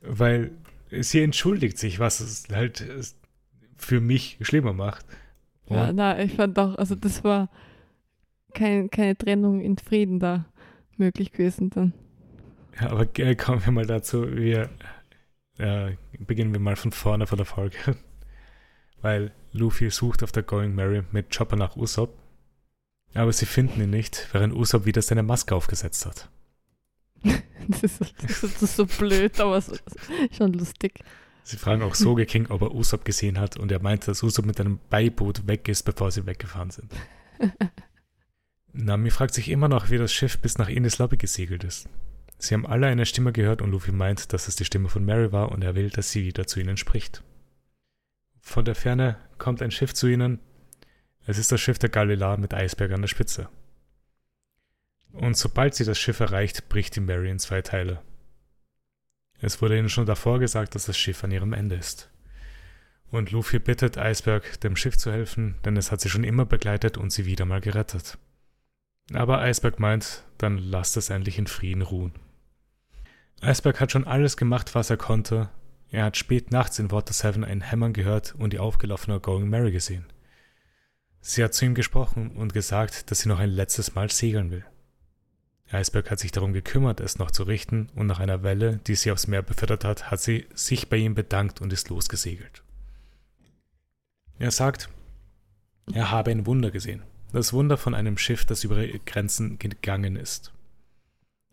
Weil 0.00 0.50
sie 0.90 1.20
entschuldigt 1.22 1.78
sich, 1.78 1.98
was 2.00 2.20
es 2.20 2.44
halt 2.52 2.84
für 3.76 4.00
mich 4.00 4.38
schlimmer 4.42 4.72
macht. 4.72 5.04
Ja, 5.74 5.88
Und 5.88 5.96
na, 5.96 6.20
ich 6.20 6.34
fand 6.34 6.58
auch, 6.58 6.74
also 6.76 6.94
das 6.94 7.22
war 7.24 7.48
kein, 8.54 8.90
keine 8.90 9.16
Trennung 9.16 9.60
in 9.60 9.78
Frieden 9.78 10.18
da 10.20 10.44
möglich 10.96 11.32
gewesen 11.32 11.70
dann. 11.70 11.92
Ja, 12.80 12.90
aber 12.90 13.06
äh, 13.18 13.34
kommen 13.34 13.64
wir 13.64 13.72
mal 13.72 13.86
dazu. 13.86 14.26
Wir 14.36 14.70
äh, 15.58 15.92
beginnen 16.18 16.52
wir 16.52 16.60
mal 16.60 16.76
von 16.76 16.92
vorne 16.92 17.26
von 17.26 17.36
der 17.38 17.46
Folge. 17.46 17.76
Weil 19.02 19.32
Luffy 19.52 19.90
sucht 19.90 20.22
auf 20.22 20.32
der 20.32 20.42
Going 20.42 20.74
Mary 20.74 21.02
mit 21.12 21.36
Chopper 21.36 21.56
nach 21.56 21.76
Usopp. 21.76 22.16
Aber 23.14 23.32
sie 23.32 23.46
finden 23.46 23.82
ihn 23.82 23.90
nicht, 23.90 24.28
während 24.32 24.54
Usopp 24.54 24.86
wieder 24.86 25.02
seine 25.02 25.22
Maske 25.22 25.54
aufgesetzt 25.54 26.06
hat. 26.06 26.30
Das 27.68 27.84
ist, 27.84 27.98
so- 27.98 28.06
das 28.20 28.42
ist 28.62 28.76
so 28.76 28.86
blöd, 28.86 29.38
aber 29.38 29.60
so, 29.60 29.76
schon 30.36 30.52
lustig. 30.52 30.98
Sie 31.44 31.56
fragen 31.56 31.82
auch 31.82 31.94
Soge 31.94 32.26
King, 32.26 32.46
ob 32.48 32.62
er 32.62 32.74
Usopp 32.74 33.04
gesehen 33.04 33.38
hat 33.38 33.56
und 33.56 33.72
er 33.72 33.82
meint, 33.82 34.06
dass 34.08 34.22
Usopp 34.22 34.46
mit 34.46 34.60
einem 34.60 34.78
Beiboot 34.90 35.46
weg 35.46 35.68
ist, 35.68 35.82
bevor 35.82 36.10
sie 36.10 36.26
weggefahren 36.26 36.70
sind. 36.70 36.92
Nami 38.72 39.10
fragt 39.10 39.34
sich 39.34 39.48
immer 39.50 39.68
noch, 39.68 39.90
wie 39.90 39.98
das 39.98 40.12
Schiff 40.12 40.38
bis 40.38 40.58
nach 40.58 40.68
Ines 40.68 40.98
Lobby 40.98 41.16
gesegelt 41.16 41.64
ist. 41.64 41.88
Sie 42.38 42.54
haben 42.54 42.66
alle 42.66 42.86
eine 42.86 43.06
Stimme 43.06 43.32
gehört 43.32 43.62
und 43.62 43.70
Luffy 43.70 43.92
meint, 43.92 44.32
dass 44.32 44.48
es 44.48 44.56
die 44.56 44.64
Stimme 44.64 44.88
von 44.88 45.04
Mary 45.04 45.30
war 45.30 45.52
und 45.52 45.62
er 45.62 45.74
will, 45.74 45.90
dass 45.90 46.10
sie 46.10 46.24
wieder 46.24 46.46
zu 46.46 46.58
ihnen 46.58 46.76
spricht. 46.76 47.22
Von 48.40 48.64
der 48.64 48.74
Ferne 48.74 49.16
kommt 49.38 49.62
ein 49.62 49.70
Schiff 49.70 49.94
zu 49.94 50.08
ihnen. 50.08 50.40
Es 51.24 51.38
ist 51.38 51.52
das 51.52 51.60
Schiff 51.60 51.78
der 51.78 51.90
Galila 51.90 52.36
mit 52.36 52.54
Eisberg 52.54 52.90
an 52.92 53.02
der 53.02 53.08
Spitze. 53.08 53.48
Und 55.12 55.36
sobald 55.36 55.74
sie 55.74 55.84
das 55.84 55.98
Schiff 55.98 56.18
erreicht, 56.18 56.68
bricht 56.68 56.96
die 56.96 57.00
Mary 57.00 57.30
in 57.30 57.38
zwei 57.38 57.62
Teile. 57.62 58.02
Es 59.42 59.60
wurde 59.60 59.76
ihnen 59.76 59.88
schon 59.88 60.06
davor 60.06 60.38
gesagt, 60.38 60.76
dass 60.76 60.86
das 60.86 60.96
Schiff 60.96 61.22
an 61.24 61.32
ihrem 61.32 61.52
Ende 61.52 61.74
ist. 61.74 62.08
Und 63.10 63.32
Luffy 63.32 63.58
bittet 63.58 63.98
Eisberg, 63.98 64.60
dem 64.60 64.76
Schiff 64.76 64.96
zu 64.96 65.12
helfen, 65.12 65.56
denn 65.64 65.76
es 65.76 65.90
hat 65.90 66.00
sie 66.00 66.08
schon 66.08 66.24
immer 66.24 66.46
begleitet 66.46 66.96
und 66.96 67.12
sie 67.12 67.26
wieder 67.26 67.44
mal 67.44 67.60
gerettet. 67.60 68.18
Aber 69.12 69.40
Eisberg 69.40 69.80
meint, 69.80 70.24
dann 70.38 70.58
lasst 70.58 70.96
es 70.96 71.10
endlich 71.10 71.38
in 71.38 71.48
Frieden 71.48 71.82
ruhen. 71.82 72.12
Eisberg 73.40 73.80
hat 73.80 73.90
schon 73.90 74.06
alles 74.06 74.36
gemacht, 74.36 74.76
was 74.76 74.90
er 74.90 74.96
konnte. 74.96 75.50
Er 75.90 76.04
hat 76.04 76.16
spät 76.16 76.52
nachts 76.52 76.78
in 76.78 76.92
Water 76.92 77.12
7 77.12 77.44
ein 77.44 77.60
Hämmern 77.60 77.92
gehört 77.92 78.36
und 78.38 78.52
die 78.52 78.60
aufgelaufene 78.60 79.18
Going 79.18 79.50
Mary 79.50 79.72
gesehen. 79.72 80.06
Sie 81.20 81.42
hat 81.42 81.52
zu 81.52 81.64
ihm 81.64 81.74
gesprochen 81.74 82.30
und 82.36 82.54
gesagt, 82.54 83.10
dass 83.10 83.20
sie 83.20 83.28
noch 83.28 83.40
ein 83.40 83.50
letztes 83.50 83.94
Mal 83.96 84.08
segeln 84.10 84.52
will. 84.52 84.64
Eisberg 85.72 86.10
hat 86.10 86.18
sich 86.18 86.32
darum 86.32 86.52
gekümmert, 86.52 87.00
es 87.00 87.18
noch 87.18 87.30
zu 87.30 87.44
richten, 87.44 87.88
und 87.94 88.06
nach 88.06 88.20
einer 88.20 88.42
Welle, 88.42 88.80
die 88.86 88.94
sie 88.94 89.10
aufs 89.10 89.26
Meer 89.26 89.42
befördert 89.42 89.84
hat, 89.84 90.10
hat 90.10 90.20
sie 90.20 90.46
sich 90.54 90.88
bei 90.88 90.98
ihm 90.98 91.14
bedankt 91.14 91.60
und 91.60 91.72
ist 91.72 91.88
losgesegelt. 91.88 92.62
Er 94.38 94.50
sagt, 94.50 94.88
er 95.92 96.10
habe 96.10 96.30
ein 96.30 96.46
Wunder 96.46 96.70
gesehen, 96.70 97.02
das 97.32 97.52
Wunder 97.52 97.76
von 97.76 97.94
einem 97.94 98.18
Schiff, 98.18 98.44
das 98.44 98.64
über 98.64 98.86
Grenzen 99.06 99.58
gegangen 99.58 100.16
ist. 100.16 100.52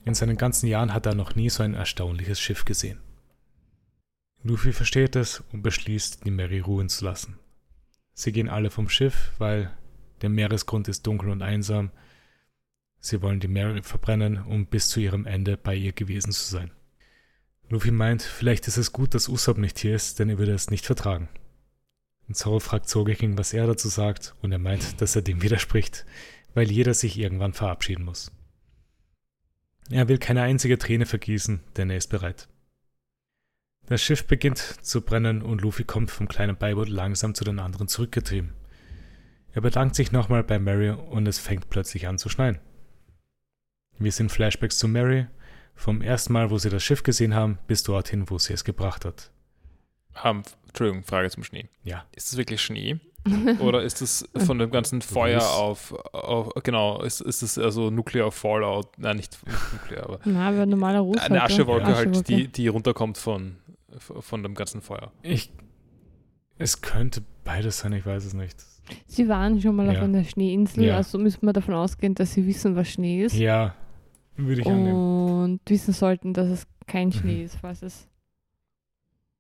In 0.06 0.14
seinen 0.14 0.38
ganzen 0.38 0.68
Jahren 0.68 0.94
hat 0.94 1.06
er 1.06 1.16
noch 1.16 1.36
nie 1.36 1.50
so 1.50 1.64
ein 1.64 1.74
erstaunliches 1.74 2.40
Schiff 2.40 2.66
gesehen. 2.66 3.00
Luffy 4.44 4.72
versteht 4.72 5.16
es 5.16 5.44
und 5.52 5.62
beschließt, 5.62 6.26
die 6.26 6.32
Mary 6.32 6.60
ruhen 6.60 6.90
zu 6.90 7.06
lassen. 7.06 7.38
Sie 8.14 8.32
gehen 8.32 8.50
alle 8.50 8.72
vom 8.72 8.90
Schiff, 8.90 9.32
weil 9.38 9.72
der 10.22 10.30
Meeresgrund 10.30 10.88
ist 10.88 11.06
dunkel 11.06 11.30
und 11.30 11.42
einsam, 11.42 11.92
Sie 13.00 13.22
wollen 13.22 13.40
die 13.40 13.48
Mary 13.48 13.82
verbrennen, 13.82 14.44
um 14.44 14.66
bis 14.66 14.90
zu 14.90 15.00
ihrem 15.00 15.26
Ende 15.26 15.58
bei 15.58 15.76
ihr 15.76 15.94
gewesen 15.94 16.32
zu 16.32 16.50
sein. 16.50 16.72
Luffy 17.70 17.92
meint, 17.92 18.22
vielleicht 18.24 18.68
ist 18.68 18.78
es 18.78 18.92
gut, 18.92 19.14
dass 19.14 19.30
Usopp 19.30 19.58
nicht 19.58 19.80
hier 19.80 19.96
ist, 19.96 20.20
denn 20.20 20.30
er 20.30 20.38
würde 20.38 20.54
es 20.54 20.72
nicht 20.72 20.86
vertragen. 20.86 21.30
Und 22.28 22.36
Zoro 22.36 22.60
fragt 22.60 22.90
Sogeking, 22.90 23.38
was 23.38 23.54
er 23.54 23.68
dazu 23.68 23.88
sagt, 23.88 24.36
und 24.42 24.52
er 24.52 24.60
meint, 24.60 25.02
dass 25.02 25.16
er 25.16 25.22
dem 25.22 25.42
widerspricht, 25.42 26.06
weil 26.54 26.72
jeder 26.72 26.94
sich 26.94 27.18
irgendwann 27.18 27.54
verabschieden 27.54 28.06
muss. 28.06 28.32
Er 29.90 30.08
will 30.08 30.18
keine 30.18 30.42
einzige 30.42 30.78
Träne 30.78 31.06
vergießen, 31.06 31.62
denn 31.78 31.90
er 31.90 31.98
ist 31.98 32.10
bereit. 32.10 32.48
Das 33.88 34.04
Schiff 34.04 34.26
beginnt 34.26 34.60
zu 34.60 35.02
brennen 35.02 35.42
und 35.42 35.62
Luffy 35.62 35.84
kommt 35.84 36.12
vom 36.12 36.28
kleinen 36.28 36.58
Beiboot 36.58 36.90
langsam 36.90 37.34
zu 37.34 37.44
den 37.44 37.58
anderen 37.58 37.88
zurückgetrieben. 37.88 38.54
Er 39.52 39.62
bedankt 39.62 39.96
sich 39.96 40.12
nochmal 40.12 40.44
bei 40.44 40.60
Mary 40.60 40.92
und 40.92 41.28
es 41.28 41.40
fängt 41.40 41.70
plötzlich 41.70 42.08
an 42.08 42.20
zu 42.20 42.30
schneien. 42.30 42.60
Wir 44.00 44.12
sind 44.12 44.32
Flashbacks 44.32 44.78
zu 44.80 44.88
Mary, 44.88 45.28
vom 45.76 46.02
ersten 46.02 46.34
Mal, 46.34 46.50
wo 46.50 46.58
sie 46.58 46.70
das 46.70 46.84
Schiff 46.84 47.04
gesehen 47.04 47.36
haben, 47.36 47.60
bis 47.68 47.84
dorthin, 47.84 48.30
wo 48.30 48.38
sie 48.38 48.54
es 48.54 48.64
gebracht 48.64 49.06
hat. 49.06 49.32
Um, 50.24 50.44
Entschuldigung, 50.68 51.04
Frage 51.04 51.30
zum 51.30 51.44
Schnee. 51.44 51.70
Ja. 51.84 52.06
Ist 52.16 52.32
das 52.32 52.38
wirklich 52.38 52.62
Schnee? 52.62 53.00
Oder 53.60 53.84
ist 53.84 54.02
das 54.02 54.28
von 54.36 54.58
dem 54.60 54.72
ganzen 54.72 55.02
Feuer 55.02 55.42
auf, 55.42 55.94
auf 56.14 56.54
genau, 56.64 57.02
ist, 57.04 57.22
ist 57.22 57.44
das 57.44 57.58
also 57.58 57.90
Nuclear 57.90 58.32
Fallout? 58.32 58.98
Nein, 58.98 59.18
nicht 59.18 59.38
Nuclear, 59.74 60.04
aber 60.04 60.20
Na, 60.26 60.50
aber 60.50 60.66
normaler 60.66 61.00
Ruß 61.00 61.18
eine 61.20 61.42
halt, 61.42 61.52
Aschewolke 61.52 61.90
ja. 61.90 61.96
halt, 61.96 62.28
die, 62.30 62.48
die 62.48 62.68
runterkommt 62.70 63.18
von, 63.18 63.58
von 63.98 64.42
dem 64.44 64.56
ganzen 64.56 64.82
Feuer. 64.82 65.12
Ich. 65.22 65.52
Es 66.58 66.82
könnte 66.82 67.22
beides 67.44 67.80
sein, 67.80 67.94
ich 67.94 68.06
weiß 68.06 68.26
es 68.26 68.34
nicht. 68.34 68.58
Sie 69.06 69.28
waren 69.28 69.62
schon 69.62 69.76
mal 69.76 69.88
auf 69.90 69.96
Ja. 69.96 70.04
einer 70.04 70.24
Schneeinsel, 70.24 70.86
Ja. 70.86 70.98
also 70.98 71.18
müssen 71.18 71.46
wir 71.46 71.54
davon 71.54 71.74
ausgehen, 71.74 72.16
dass 72.16 72.34
sie 72.34 72.46
wissen, 72.48 72.76
was 72.76 72.90
Schnee 72.90 73.24
ist. 73.24 73.36
Ja, 73.36 73.76
würde 74.48 74.62
ich 74.62 74.68
annehmen. 74.68 75.42
und 75.44 75.62
wissen 75.70 75.94
sollten, 75.94 76.34
dass 76.34 76.48
es 76.50 76.68
kein 76.88 77.12
Schnee 77.12 77.40
Mhm. 77.40 77.46
ist, 77.46 77.56
falls 77.58 77.82
es 77.82 78.08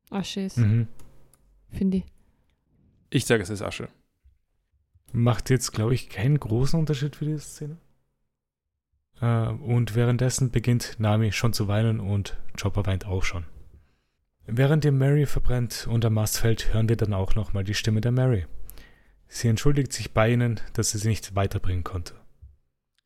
Asche 0.09 0.41
ist, 0.41 0.57
Mhm. 0.57 0.88
finde 1.69 1.97
ich. 1.97 2.03
Ich 3.09 3.26
sage, 3.26 3.43
es 3.43 3.49
ist 3.49 3.61
Asche. 3.61 3.89
Macht 5.11 5.49
jetzt, 5.49 5.71
glaube 5.71 5.93
ich, 5.95 6.09
keinen 6.09 6.39
großen 6.39 6.80
Unterschied 6.80 7.15
für 7.15 7.26
diese 7.26 7.39
Szene. 7.39 7.77
Äh, 9.21 9.47
und 9.47 9.95
währenddessen 9.95 10.51
beginnt 10.51 10.95
Nami 10.99 11.31
schon 11.31 11.53
zu 11.53 11.67
weinen 11.67 11.99
und 11.99 12.38
Chopper 12.59 12.85
weint 12.85 13.05
auch 13.07 13.23
schon. 13.23 13.45
Während 14.45 14.84
die 14.84 14.91
Mary 14.91 15.26
verbrennt 15.26 15.88
und 15.89 16.05
am 16.05 16.13
Mast 16.15 16.39
fällt, 16.39 16.73
hören 16.73 16.89
wir 16.89 16.97
dann 16.97 17.13
auch 17.13 17.35
nochmal 17.35 17.63
die 17.63 17.73
Stimme 17.76 18.01
der 18.01 18.11
Mary. 18.11 18.45
Sie 19.27 19.47
entschuldigt 19.47 19.93
sich 19.93 20.11
bei 20.13 20.31
ihnen, 20.31 20.59
dass 20.73 20.91
sie 20.91 20.97
sie 20.97 21.09
nicht 21.09 21.35
weiterbringen 21.35 21.84
konnte. 21.84 22.15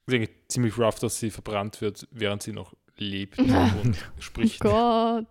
Ist 0.05 0.13
eigentlich 0.13 0.47
ziemlich 0.47 0.77
rough, 0.77 0.99
dass 0.99 1.19
sie 1.19 1.31
verbrannt 1.31 1.81
wird, 1.81 2.07
während 2.11 2.43
sie 2.43 2.53
noch 2.53 2.73
lebt 2.97 3.37
und 3.39 3.97
spricht. 4.19 4.59
Gott. 4.59 5.27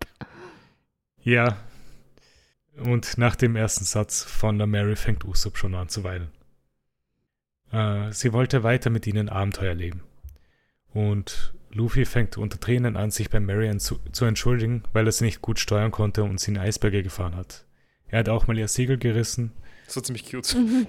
Ja. 1.23 1.59
Und 2.77 3.19
nach 3.19 3.37
dem 3.37 3.55
ersten 3.57 3.85
Satz 3.85 4.23
von 4.23 4.59
der 4.59 4.67
Mary 4.67 4.97
fängt 4.97 5.25
Usopp 5.25 5.59
schon 5.59 5.75
an 5.75 5.89
zu 5.89 6.05
weinen. 6.05 6.31
Äh, 7.71 8.13
sie 8.13 8.33
wollte 8.33 8.63
weiter 8.63 8.91
mit 8.91 9.07
ihnen 9.07 9.29
Abenteuer 9.29 9.75
leben. 9.75 10.03
Und 10.95 11.55
Luffy 11.71 12.05
fängt 12.05 12.37
unter 12.37 12.61
Tränen 12.61 12.97
an, 12.97 13.11
sich 13.11 13.31
bei 13.31 13.41
Marian 13.41 13.81
zu, 13.81 13.99
zu 14.13 14.25
entschuldigen, 14.25 14.83
weil 14.93 15.07
er 15.07 15.13
sie 15.13 15.25
nicht 15.25 15.43
gut 15.43 15.59
steuern 15.59 15.91
konnte 15.91 16.23
und 16.23 16.39
sie 16.39 16.51
in 16.51 16.59
Eisberge 16.59 17.03
gefahren 17.03 17.35
hat. 17.35 17.65
Er 18.09 18.21
hat 18.21 18.29
auch 18.29 18.47
mal 18.47 18.59
ihr 18.59 18.69
Segel 18.69 18.99
gerissen 18.99 19.53
Das 19.87 19.97
war 19.97 20.03
ziemlich 20.03 20.31
cute. 20.31 20.55
Mhm. 20.55 20.87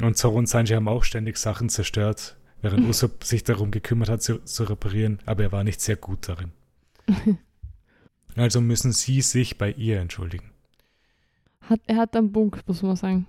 und 0.02 0.16
Zoro 0.16 0.38
und 0.38 0.48
Sanji 0.48 0.74
haben 0.74 0.88
auch 0.88 1.02
ständig 1.02 1.36
Sachen 1.38 1.68
zerstört, 1.68 2.36
während 2.62 2.86
Usopp 2.88 3.24
sich 3.24 3.44
darum 3.44 3.70
gekümmert 3.70 4.08
hat, 4.08 4.22
zu, 4.22 4.38
zu 4.44 4.64
reparieren, 4.64 5.18
aber 5.26 5.44
er 5.44 5.52
war 5.52 5.64
nicht 5.64 5.80
sehr 5.80 5.96
gut 5.96 6.28
darin. 6.28 6.52
Also 8.36 8.60
müssen 8.60 8.92
sie 8.92 9.22
sich 9.22 9.58
bei 9.58 9.72
ihr 9.72 10.00
entschuldigen. 10.00 10.52
Hat, 11.62 11.80
er 11.88 11.96
hat 11.96 12.14
einen 12.14 12.32
Punkt, 12.32 12.66
muss 12.68 12.80
man 12.80 12.94
sagen. 12.94 13.26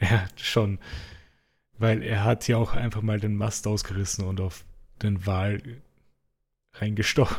Ja, 0.00 0.26
schon. 0.36 0.78
Weil 1.78 2.02
er 2.02 2.24
hat 2.24 2.48
ja 2.48 2.56
auch 2.56 2.74
einfach 2.74 3.00
mal 3.02 3.20
den 3.20 3.36
Mast 3.36 3.66
ausgerissen 3.66 4.24
und 4.24 4.40
auf 4.40 4.64
den 5.02 5.24
Wal 5.26 5.62
reingestochen. 6.74 7.36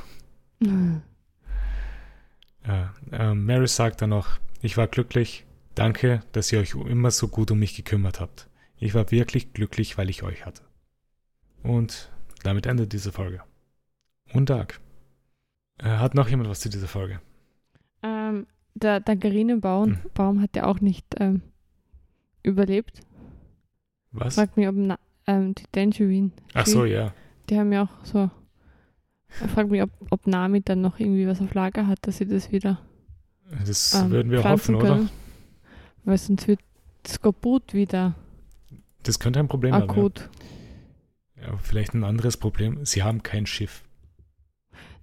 Ja, 2.68 2.94
äh, 3.12 3.34
Maris 3.34 3.78
sagt 3.78 4.02
dann 4.02 4.10
noch, 4.10 4.38
ich 4.62 4.76
war 4.76 4.88
glücklich, 4.88 5.46
danke, 5.76 6.22
dass 6.34 6.52
ihr 6.52 6.60
euch 6.60 6.76
immer 6.76 7.10
so 7.10 7.30
gut 7.30 7.52
um 7.52 7.58
mich 7.60 7.74
gekümmert 7.74 8.20
habt. 8.20 8.50
Ich 8.78 8.94
war 8.94 9.12
wirklich 9.12 9.54
glücklich, 9.54 9.98
weil 9.98 10.10
ich 10.10 10.24
euch 10.24 10.46
hatte. 10.46 10.62
Und 11.64 12.12
damit 12.44 12.66
endet 12.66 12.94
diese 12.94 13.12
Folge. 13.12 13.42
Und 14.34 14.50
Dark. 14.50 14.80
Äh, 15.78 15.90
hat 15.90 16.14
noch 16.16 16.30
jemand 16.30 16.50
was 16.50 16.60
zu 16.60 16.70
dieser 16.70 16.88
Folge? 16.88 17.20
Ähm, 18.04 18.48
der 18.76 19.04
Tangarinenbaum 19.04 19.96
Hm. 19.96 20.00
Baum 20.14 20.42
hat 20.42 20.56
ja 20.56 20.66
auch 20.66 20.80
nicht 20.82 21.06
ähm, 21.20 21.42
überlebt. 22.44 23.02
Was? 24.12 24.36
Fragt 24.36 24.58
mich, 24.58 24.68
ob 24.68 24.76
Na 24.76 24.98
ähm, 25.28 25.54
die 25.56 25.66
Tangerine, 25.72 26.32
Ach 26.54 26.66
so, 26.66 26.86
ja. 26.86 27.14
die 27.50 27.58
haben 27.60 27.72
ja 27.72 27.84
auch 27.84 28.06
so. 28.06 28.30
Fragt 29.28 29.70
mich, 29.70 29.84
ob, 29.84 29.92
ob 30.10 30.26
Nami 30.26 30.62
dann 30.62 30.82
noch 30.82 31.00
irgendwie 31.00 31.28
was 31.28 31.40
auf 31.42 31.54
Lager 31.54 31.86
hat, 31.88 32.00
dass 32.08 32.18
sie 32.18 32.26
das 32.26 32.52
wieder 32.52 32.80
Das 33.66 33.94
ähm, 33.94 34.10
würden 34.10 34.32
wir 34.32 34.44
hoffen, 34.44 34.76
oder? 34.76 34.96
können. 34.96 35.10
Weil 36.04 36.18
sonst 36.18 36.48
wird 36.48 36.60
Skorbut 37.08 37.74
wieder 37.76 38.16
Das 39.04 39.20
könnte 39.20 39.40
ein 39.40 39.48
Problem 39.48 39.74
haben. 39.76 39.90
akut. 39.90 40.20
Ja. 40.20 40.39
Ja, 41.42 41.58
vielleicht 41.58 41.94
ein 41.94 42.04
anderes 42.04 42.38
Problem. 42.38 42.86
Sie 42.86 43.04
haben 43.04 43.24
kein 43.24 43.46
Schiff. 43.46 43.84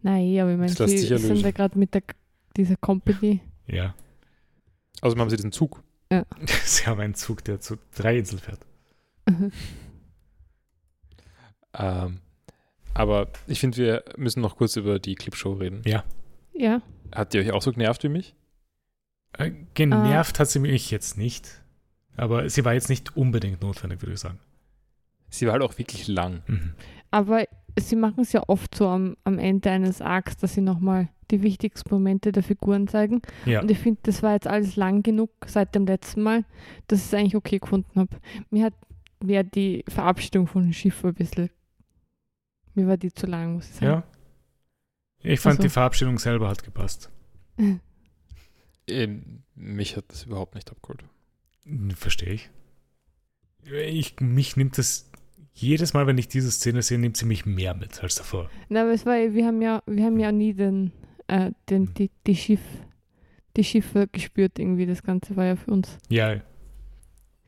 Nein, 0.02 0.38
aber 0.38 0.52
ich 0.52 0.58
meine, 0.58 0.68
sie 0.68 0.82
ja 1.06 1.18
sind 1.18 1.30
lösen. 1.30 1.44
ja 1.44 1.50
gerade 1.50 1.78
mit 1.78 1.94
der, 1.94 2.02
dieser 2.56 2.76
Company. 2.76 3.40
Ja. 3.66 3.94
Außerdem 5.00 5.20
haben 5.20 5.30
sie 5.30 5.36
diesen 5.36 5.52
Zug. 5.52 5.82
Sie 6.64 6.86
haben 6.86 7.00
einen 7.00 7.14
Zug, 7.14 7.42
der 7.42 7.60
zu 7.60 7.78
drei 7.94 8.18
Inseln 8.18 8.40
fährt. 8.40 8.60
Ähm, 11.78 12.20
aber 12.94 13.28
ich 13.46 13.60
finde, 13.60 13.76
wir 13.76 14.04
müssen 14.16 14.40
noch 14.40 14.56
kurz 14.56 14.76
über 14.76 14.98
die 14.98 15.14
Clipshow 15.14 15.52
reden. 15.52 15.82
ja, 15.84 16.04
Hat 17.12 17.34
die 17.34 17.38
euch 17.40 17.52
auch 17.52 17.60
so 17.60 17.70
genervt 17.70 18.02
wie 18.04 18.08
mich? 18.08 18.34
Äh, 19.36 19.52
genervt 19.74 20.40
hat 20.40 20.48
sie 20.48 20.58
mich 20.58 20.90
jetzt 20.90 21.18
nicht. 21.18 21.62
Aber 22.16 22.48
sie 22.48 22.64
war 22.64 22.72
jetzt 22.72 22.88
nicht 22.88 23.14
unbedingt 23.16 23.60
notwendig, 23.60 24.00
würde 24.00 24.14
ich 24.14 24.20
sagen. 24.20 24.38
Sie 25.28 25.46
war 25.46 25.54
halt 25.54 25.62
auch 25.62 25.76
wirklich 25.78 26.06
lang. 26.08 26.42
Mhm. 26.46 26.72
aber 27.10 27.44
sie 27.78 27.96
machen 27.96 28.20
es 28.22 28.32
ja 28.32 28.42
oft 28.48 28.74
so 28.74 28.88
am, 28.88 29.16
am 29.24 29.38
Ende 29.38 29.70
eines 29.70 30.00
Arcs, 30.00 30.36
dass 30.38 30.54
sie 30.54 30.60
nochmal 30.62 31.08
die 31.30 31.42
wichtigsten 31.42 31.92
Momente 31.92 32.32
der 32.32 32.42
Figuren 32.42 32.88
zeigen. 32.88 33.20
Ja. 33.44 33.60
Und 33.60 33.70
ich 33.70 33.78
finde, 33.78 34.00
das 34.04 34.22
war 34.22 34.32
jetzt 34.32 34.46
alles 34.46 34.76
lang 34.76 35.02
genug 35.02 35.30
seit 35.46 35.74
dem 35.74 35.84
letzten 35.86 36.22
Mal, 36.22 36.44
dass 36.86 37.00
ich 37.00 37.06
es 37.06 37.14
eigentlich 37.14 37.36
okay 37.36 37.58
gefunden 37.58 37.98
habe. 38.00 38.16
Mir 38.50 38.64
hat 38.66 38.74
mehr 39.22 39.44
die 39.44 39.84
Verabschiedung 39.88 40.46
von 40.46 40.62
dem 40.62 40.72
Schiff 40.72 41.04
ein 41.04 41.14
bisschen. 41.14 41.50
Mir 42.74 42.86
war 42.86 42.96
die 42.96 43.12
zu 43.12 43.26
lang, 43.26 43.54
muss 43.54 43.68
ich 43.68 43.74
sagen. 43.76 43.86
ja. 43.86 44.02
Ich 45.32 45.40
fand 45.40 45.54
Also- 45.54 45.62
die 45.64 45.68
Verabschiedung 45.70 46.18
selber 46.18 46.48
hat 46.48 46.62
gepasst. 46.62 47.10
Ähm, 48.88 49.42
mich 49.56 49.96
hat 49.96 50.04
das 50.08 50.24
überhaupt 50.24 50.54
nicht 50.54 50.70
abgeholt. 50.70 51.04
Verstehe 51.96 52.34
ich. 52.34 52.50
ich. 53.64 54.20
Mich 54.20 54.56
nimmt 54.56 54.78
das 54.78 55.10
jedes 55.56 55.94
Mal, 55.94 56.06
wenn 56.06 56.18
ich 56.18 56.28
diese 56.28 56.50
Szene 56.50 56.82
sehe, 56.82 56.98
nimmt 56.98 57.16
sie 57.16 57.24
mich 57.26 57.46
mehr 57.46 57.74
mit 57.74 58.02
als 58.02 58.14
davor. 58.16 58.50
Na, 58.68 58.82
aber 58.82 58.92
es 58.92 59.06
war, 59.06 59.14
wir 59.16 59.46
haben 59.46 59.62
ja, 59.62 59.82
wir 59.86 60.04
haben 60.04 60.18
ja 60.18 60.30
nie 60.32 60.54
den, 60.54 60.92
äh, 61.28 61.50
den, 61.70 61.94
die, 61.94 62.10
die 62.26 62.36
Schiff, 62.36 62.60
die 63.56 63.64
Schiffe 63.64 64.06
gespürt 64.12 64.58
irgendwie. 64.58 64.86
Das 64.86 65.02
Ganze 65.02 65.34
war 65.36 65.46
ja 65.46 65.56
für 65.56 65.70
uns. 65.70 65.96
Ja, 66.08 66.34
Ich 66.34 66.42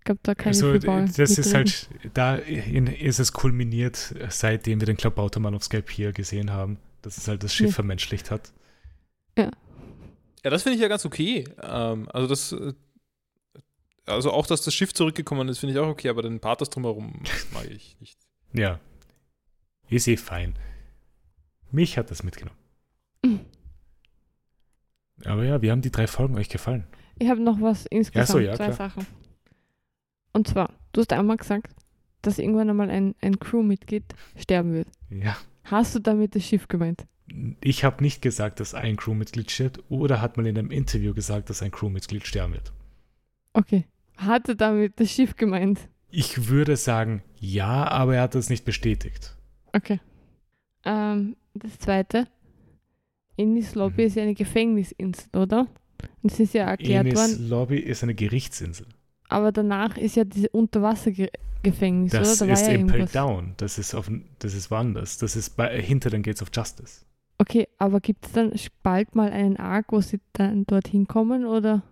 glaube, 0.04 0.20
da 0.22 0.34
keine 0.34 0.56
also 0.56 0.72
Football 0.72 1.04
das 1.16 1.36
ist 1.38 1.54
halt, 1.54 1.88
da 2.14 2.36
in, 2.36 2.86
ist 2.86 3.18
es 3.18 3.32
kulminiert, 3.32 4.14
seitdem 4.30 4.80
wir 4.80 4.86
den 4.86 4.96
Klabautermann 4.96 5.54
auf 5.54 5.64
Skype 5.64 5.90
hier 5.90 6.12
gesehen 6.12 6.50
haben, 6.50 6.78
dass 7.02 7.18
es 7.18 7.28
halt 7.28 7.42
das 7.42 7.54
Schiff 7.54 7.68
Ja. 7.68 7.74
vermenschlicht 7.74 8.30
hat. 8.30 8.52
Ja, 10.44 10.50
das 10.50 10.62
finde 10.62 10.76
ich 10.76 10.82
ja 10.82 10.88
ganz 10.88 11.04
okay. 11.04 11.44
Ähm, 11.62 12.08
also 12.12 12.26
das, 12.28 12.52
äh, 12.52 12.72
also 14.08 14.32
auch, 14.32 14.46
dass 14.46 14.62
das 14.62 14.74
Schiff 14.74 14.92
zurückgekommen 14.94 15.48
ist, 15.48 15.58
finde 15.58 15.74
ich 15.74 15.78
auch 15.80 15.88
okay, 15.88 16.08
aber 16.08 16.22
den 16.22 16.40
Pathos 16.40 16.70
drumherum 16.70 17.22
mag 17.52 17.66
ich 17.70 17.96
nicht. 18.00 18.18
Ja. 18.52 18.80
Ist 19.88 20.08
eh 20.08 20.16
fein. 20.16 20.54
Mich 21.70 21.98
hat 21.98 22.10
das 22.10 22.22
mitgenommen. 22.22 22.58
Mhm. 23.24 23.40
Aber 25.24 25.44
ja, 25.44 25.60
wie 25.62 25.70
haben 25.70 25.82
die 25.82 25.90
drei 25.90 26.06
Folgen 26.06 26.36
euch 26.36 26.48
gefallen? 26.48 26.84
Ich 27.18 27.28
habe 27.28 27.40
noch 27.40 27.60
was 27.60 27.86
insgesamt, 27.86 28.44
ja, 28.44 28.54
zwei 28.54 28.66
klar. 28.66 28.90
Sachen. 28.90 29.06
Und 30.32 30.46
zwar, 30.46 30.72
du 30.92 31.00
hast 31.00 31.12
einmal 31.12 31.36
gesagt, 31.36 31.74
dass 32.22 32.38
irgendwann 32.38 32.70
einmal 32.70 32.90
ein, 32.90 33.14
ein 33.20 33.38
Crewmitglied 33.38 34.04
sterben 34.36 34.72
wird. 34.72 34.88
Ja. 35.10 35.36
Hast 35.64 35.94
du 35.94 35.98
damit 35.98 36.34
das 36.34 36.44
Schiff 36.44 36.68
gemeint? 36.68 37.06
Ich 37.60 37.84
habe 37.84 38.02
nicht 38.02 38.22
gesagt, 38.22 38.60
dass 38.60 38.74
ein 38.74 38.96
Crewmitglied 38.96 39.50
stirbt 39.50 39.80
oder 39.88 40.20
hat 40.20 40.36
man 40.36 40.46
in 40.46 40.56
einem 40.56 40.70
Interview 40.70 41.12
gesagt, 41.12 41.50
dass 41.50 41.62
ein 41.62 41.70
Crewmitglied 41.70 42.26
sterben 42.26 42.54
wird. 42.54 42.72
Okay. 43.52 43.84
Hatte 44.18 44.54
damit 44.56 44.98
das 45.00 45.10
Schiff 45.10 45.36
gemeint? 45.36 45.80
Ich 46.10 46.48
würde 46.48 46.76
sagen, 46.76 47.22
ja, 47.38 47.86
aber 47.88 48.16
er 48.16 48.22
hat 48.22 48.34
das 48.34 48.50
nicht 48.50 48.64
bestätigt. 48.64 49.36
Okay. 49.72 50.00
Ähm, 50.84 51.36
das 51.54 51.78
zweite. 51.78 52.26
Innis 53.36 53.74
Lobby 53.74 54.02
Mhm. 54.02 54.06
ist 54.08 54.14
ja 54.16 54.22
eine 54.24 54.34
Gefängnisinsel, 54.34 55.28
oder? 55.36 55.66
Und 56.22 56.32
es 56.32 56.40
ist 56.40 56.54
ja 56.54 56.64
erklärt 56.64 57.06
Enis 57.06 57.18
worden, 57.18 57.48
Lobby 57.48 57.78
ist 57.78 58.02
eine 58.02 58.14
Gerichtsinsel. 58.14 58.86
aber 59.28 59.52
danach 59.52 59.96
ist 59.96 60.16
ja 60.16 60.24
diese 60.24 60.48
Unterwassergefängnis, 60.48 62.12
oder? 62.14 62.20
Das 62.22 62.38
Da 62.38 62.46
ist 62.46 62.66
ja 62.66 62.72
Impel. 62.72 63.06
Down. 63.06 63.54
Das 63.58 63.78
ist, 63.78 63.94
auf, 63.94 64.10
das 64.38 64.54
ist 64.54 64.70
woanders. 64.70 65.18
Das 65.18 65.36
ist 65.36 65.50
bei, 65.56 65.80
hinter 65.80 66.10
den 66.10 66.22
Gates 66.22 66.42
of 66.42 66.48
Justice. 66.52 67.04
Okay, 67.38 67.68
aber 67.78 68.00
gibt 68.00 68.26
es 68.26 68.32
dann 68.32 68.52
bald 68.82 69.14
mal 69.14 69.30
einen 69.30 69.56
Arc, 69.58 69.92
wo 69.92 70.00
sie 70.00 70.18
dann 70.32 70.64
dorthin 70.66 71.06
kommen, 71.06 71.44
oder? 71.46 71.82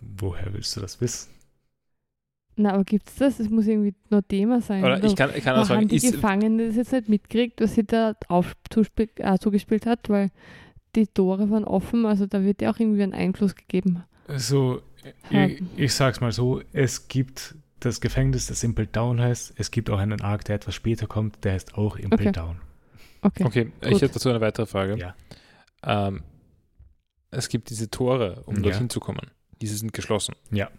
Woher 0.00 0.52
willst 0.52 0.76
du 0.76 0.80
das 0.80 1.00
wissen? 1.00 1.30
Na, 2.56 2.74
aber 2.74 2.84
gibt 2.84 3.08
es 3.08 3.16
das? 3.16 3.40
Es 3.40 3.50
muss 3.50 3.66
irgendwie 3.66 3.94
nur 4.10 4.26
Thema 4.26 4.60
sein. 4.60 4.84
Oder 4.84 5.02
ich 5.02 5.16
kann, 5.16 5.30
ich 5.34 5.42
kann 5.42 5.56
auch 5.56 5.64
sagen, 5.64 5.82
haben 5.82 5.88
die 5.88 5.96
ist, 5.96 6.12
Gefangenen 6.12 6.58
das 6.68 6.76
jetzt 6.76 6.92
nicht 6.92 7.08
mitgekriegt, 7.08 7.60
was 7.60 7.74
sie 7.74 7.84
da 7.84 8.14
auf, 8.28 8.54
äh, 8.96 9.38
zugespielt 9.38 9.86
hat, 9.86 10.08
weil 10.08 10.30
die 10.94 11.06
Tore 11.08 11.50
waren 11.50 11.64
offen, 11.64 12.06
also 12.06 12.26
da 12.26 12.42
wird 12.44 12.62
ja 12.62 12.70
auch 12.70 12.78
irgendwie 12.78 13.02
ein 13.02 13.12
Einfluss 13.12 13.56
gegeben. 13.56 14.04
Also, 14.28 14.82
ich, 15.30 15.62
ich 15.76 15.94
sag's 15.94 16.20
mal 16.20 16.30
so: 16.30 16.62
Es 16.72 17.08
gibt 17.08 17.56
das 17.80 18.00
Gefängnis, 18.00 18.46
das 18.46 18.62
Impel 18.62 18.86
Down 18.86 19.20
heißt. 19.20 19.54
Es 19.56 19.70
gibt 19.70 19.90
auch 19.90 19.98
einen 19.98 20.20
Arc, 20.20 20.44
der 20.44 20.56
etwas 20.56 20.74
später 20.74 21.06
kommt, 21.06 21.44
der 21.44 21.54
heißt 21.54 21.74
auch 21.76 21.96
Impel 21.96 22.20
Okay. 22.20 22.32
Down. 22.32 22.60
Okay. 23.20 23.44
okay, 23.44 23.72
ich 23.80 24.02
hätte 24.02 24.14
dazu 24.14 24.28
eine 24.28 24.40
weitere 24.40 24.66
Frage. 24.66 24.96
Ja. 24.98 25.14
Ähm, 25.82 26.22
es 27.30 27.48
gibt 27.48 27.70
diese 27.70 27.90
Tore, 27.90 28.42
um 28.46 28.56
Ja. 28.56 28.62
dorthin 28.62 28.90
zu 28.90 29.00
kommen. 29.00 29.30
Diese 29.60 29.76
sind 29.76 29.92
geschlossen. 29.92 30.34
Ja. 30.50 30.70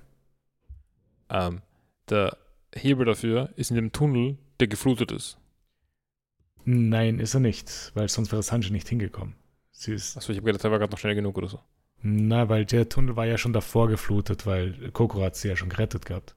Ähm, 1.30 1.62
der 2.10 2.38
Hebel 2.74 3.06
dafür 3.06 3.50
ist 3.56 3.72
in 3.72 3.76
dem 3.76 3.92
Tunnel, 3.92 4.38
der 4.60 4.68
geflutet 4.68 5.12
ist. 5.12 5.38
Nein, 6.66 7.20
ist 7.20 7.34
er 7.34 7.40
nicht, 7.40 7.92
weil 7.94 8.10
sonst 8.10 8.32
wäre 8.32 8.44
Sanji 8.44 8.72
nicht 8.72 8.90
hingekommen. 8.90 9.36
Sie 9.72 9.94
ist, 9.94 10.18
Achso, 10.18 10.32
ich 10.32 10.38
habe 10.40 10.48
gedacht, 10.48 10.64
der 10.64 10.72
war 10.72 10.80
gerade 10.80 10.92
noch 10.92 11.00
schnell 11.00 11.16
genug 11.16 11.38
oder 11.38 11.48
so. 11.48 11.60
na, 12.02 12.50
weil 12.50 12.66
der 12.66 12.90
Tunnel 12.90 13.16
war 13.16 13.26
ja 13.26 13.38
schon 13.38 13.54
davor 13.54 13.88
geflutet, 13.88 14.46
weil 14.46 14.92
Kokoro 14.92 15.24
hat 15.24 15.36
sie 15.36 15.48
ja 15.50 15.56
schon 15.56 15.70
gerettet 15.70 16.06
gehabt. 16.06 16.36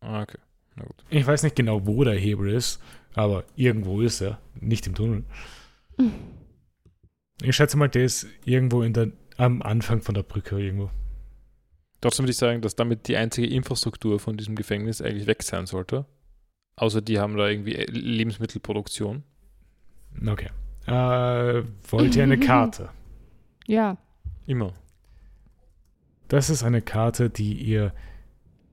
Ah, 0.00 0.22
okay. 0.22 0.38
Na 0.76 0.84
gut. 0.84 1.04
Ich 1.10 1.26
weiß 1.26 1.42
nicht 1.42 1.56
genau, 1.56 1.86
wo 1.86 2.04
der 2.04 2.14
Hebel 2.14 2.50
ist, 2.50 2.80
aber 3.14 3.44
irgendwo 3.56 4.00
ist 4.00 4.20
er, 4.20 4.38
nicht 4.54 4.86
im 4.86 4.94
Tunnel. 4.94 5.24
Ich 7.42 7.56
schätze 7.56 7.76
mal, 7.76 7.88
der 7.88 8.04
ist 8.04 8.26
irgendwo 8.44 8.82
in 8.82 8.92
der, 8.92 9.10
am 9.36 9.62
Anfang 9.62 10.00
von 10.00 10.14
der 10.14 10.22
Brücke 10.22 10.58
irgendwo. 10.58 10.90
Trotzdem 12.00 12.24
würde 12.24 12.30
ich 12.30 12.36
sagen, 12.36 12.62
dass 12.62 12.76
damit 12.76 13.08
die 13.08 13.16
einzige 13.16 13.48
Infrastruktur 13.48 14.18
von 14.18 14.36
diesem 14.36 14.56
Gefängnis 14.56 15.02
eigentlich 15.02 15.26
weg 15.26 15.42
sein 15.42 15.66
sollte. 15.66 16.06
Außer 16.76 17.02
die 17.02 17.18
haben 17.18 17.36
da 17.36 17.48
irgendwie 17.48 17.74
äh, 17.74 17.90
Lebensmittelproduktion. 17.90 19.22
Okay. 20.26 20.48
Äh, 20.86 21.62
wollt 21.90 22.16
ihr 22.16 22.22
eine 22.22 22.38
Karte? 22.40 22.88
Ja, 23.66 23.98
Immer. 24.50 24.72
Das 26.26 26.50
ist 26.50 26.64
eine 26.64 26.82
Karte, 26.82 27.30
die 27.30 27.52
ihr 27.54 27.92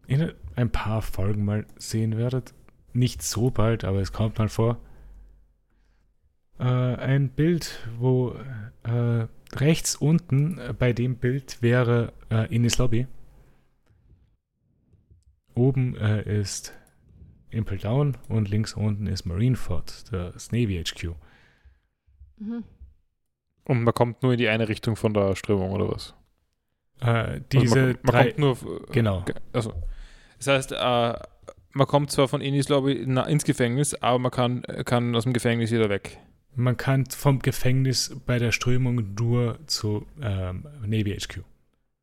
in 0.07 0.31
ein 0.55 0.71
paar 0.71 1.03
Folgen 1.03 1.45
mal 1.45 1.67
sehen 1.77 2.17
werdet. 2.17 2.55
Nicht 2.93 3.21
so 3.21 3.51
bald, 3.51 3.83
aber 3.83 3.99
es 3.99 4.11
kommt 4.11 4.39
mal 4.39 4.49
vor. 4.49 4.79
Äh, 6.59 6.63
ein 6.63 7.29
Bild, 7.29 7.87
wo 7.99 8.33
äh, 8.81 9.27
rechts 9.55 9.95
unten 9.95 10.59
bei 10.79 10.93
dem 10.93 11.17
Bild 11.17 11.61
wäre 11.61 12.11
äh, 12.31 12.51
Inis 12.53 12.79
Lobby. 12.79 13.05
Oben 15.57 15.95
äh, 15.97 16.39
ist 16.39 16.73
Impel 17.49 17.77
Down 17.77 18.17
und 18.29 18.49
links 18.49 18.73
unten 18.73 19.07
ist 19.07 19.25
Marineford, 19.25 20.11
das 20.11 20.51
Navy 20.51 20.83
HQ. 20.83 21.15
mhm. 22.37 22.63
Und 23.63 23.83
man 23.83 23.93
kommt 23.93 24.23
nur 24.23 24.31
in 24.31 24.37
die 24.37 24.47
eine 24.47 24.69
Richtung 24.69 24.95
von 24.95 25.13
der 25.13 25.35
Strömung 25.35 25.71
oder 25.71 25.89
was? 25.89 26.13
Äh, 27.01 27.41
diese 27.51 27.63
also 27.63 27.75
man, 27.75 27.99
man 28.03 28.13
drei. 28.13 28.23
kommt 28.31 28.39
nur. 28.39 28.85
Genau. 28.91 29.25
Also, 29.51 29.73
das 30.37 30.47
heißt, 30.47 30.71
äh, 30.71 31.13
man 31.73 31.87
kommt 31.87 32.11
zwar 32.11 32.27
von 32.27 32.41
Inis 32.41 32.69
Lobby 32.69 33.03
na, 33.05 33.23
ins 33.23 33.43
Gefängnis, 33.43 33.93
aber 33.95 34.19
man 34.19 34.31
kann, 34.31 34.61
kann 34.85 35.15
aus 35.15 35.23
dem 35.23 35.33
Gefängnis 35.33 35.71
wieder 35.71 35.89
weg. 35.89 36.17
Man 36.55 36.77
kann 36.77 37.05
vom 37.07 37.39
Gefängnis 37.39 38.19
bei 38.25 38.39
der 38.39 38.51
Strömung 38.51 39.13
nur 39.13 39.59
zu 39.67 40.07
ähm, 40.21 40.67
Navy 40.81 41.15
HQ. 41.19 41.43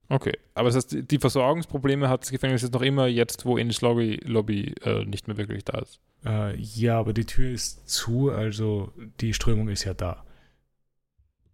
Okay, 0.09 0.37
aber 0.55 0.69
das 0.69 0.77
heißt, 0.77 1.11
die 1.11 1.19
Versorgungsprobleme 1.19 2.09
hat 2.09 2.23
das 2.23 2.31
Gefängnis 2.31 2.63
jetzt 2.63 2.75
noch 2.75 2.83
immer 2.83 3.07
jetzt, 3.07 3.47
wo 3.47 3.57
Ennis 3.57 3.81
Lobby, 3.81 4.21
Lobby 4.25 4.75
äh, 4.83 5.05
nicht 5.05 5.29
mehr 5.29 5.37
wirklich 5.37 5.65
da 5.65 5.79
ist. 5.79 5.99
Äh, 6.25 6.57
ja, 6.59 6.99
aber 6.99 7.13
die 7.13 7.25
Tür 7.25 7.51
ist 7.51 7.89
zu, 7.89 8.31
also 8.31 8.93
die 9.21 9.33
Strömung 9.33 9.69
ist 9.69 9.85
ja 9.85 9.95
da. 9.95 10.25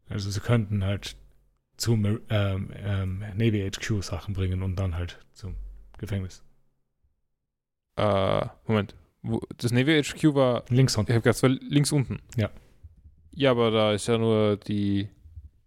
Also 0.09 0.31
sie 0.31 0.40
könnten 0.40 0.85
halt 0.85 1.16
zum 1.77 2.05
ähm, 2.28 2.70
ähm, 2.74 3.24
Navy 3.36 3.70
HQ 3.70 4.02
Sachen 4.02 4.35
bringen 4.35 4.62
und 4.62 4.77
dann 4.77 4.97
halt 4.97 5.18
zum 5.32 5.55
Gefängnis. 5.98 6.43
Äh, 7.97 8.47
Moment. 8.66 8.94
Wo, 9.22 9.40
das 9.56 9.72
Navy 9.72 10.02
HQ 10.02 10.35
war. 10.35 10.64
Links 10.68 10.97
unten. 10.97 11.12
Ich 11.12 11.14
habe 11.14 11.22
gedacht, 11.22 11.36
es 11.36 11.43
war 11.43 11.51
links 11.51 11.93
unten. 11.93 12.20
Ja. 12.36 12.51
Ja, 13.32 13.52
aber 13.52 13.70
da 13.70 13.93
ist 13.93 14.09
ja 14.09 14.18
nur 14.18 14.56
die. 14.56 15.09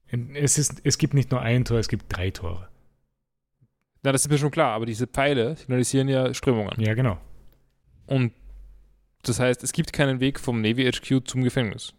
Es, 0.07 0.57
ist, 0.57 0.81
es 0.83 0.97
gibt 0.97 1.13
nicht 1.13 1.31
nur 1.31 1.41
ein 1.41 1.65
Tor, 1.65 1.79
es 1.79 1.87
gibt 1.87 2.05
drei 2.15 2.29
Tore. 2.29 2.67
Na, 4.03 4.11
das 4.11 4.21
ist 4.25 4.29
mir 4.29 4.37
schon 4.37 4.51
klar, 4.51 4.73
aber 4.73 4.85
diese 4.85 5.07
Pfeile 5.07 5.55
signalisieren 5.55 6.07
ja 6.09 6.33
Strömungen. 6.33 6.79
Ja, 6.79 6.93
genau. 6.93 7.17
Und 8.05 8.33
das 9.23 9.39
heißt, 9.39 9.63
es 9.63 9.71
gibt 9.71 9.93
keinen 9.93 10.19
Weg 10.19 10.39
vom 10.39 10.61
Navy 10.61 10.89
HQ 10.91 11.21
zum 11.25 11.43
Gefängnis. 11.43 11.93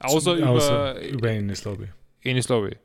Außer 0.00 0.32
Zum- 0.32 0.38
über, 0.38 0.50
außer 0.50 1.00
über 1.08 1.30
Ennis 1.30 1.64
Lobby. 1.64 1.86
Ennis 2.22 2.48
Lobby. 2.48 2.76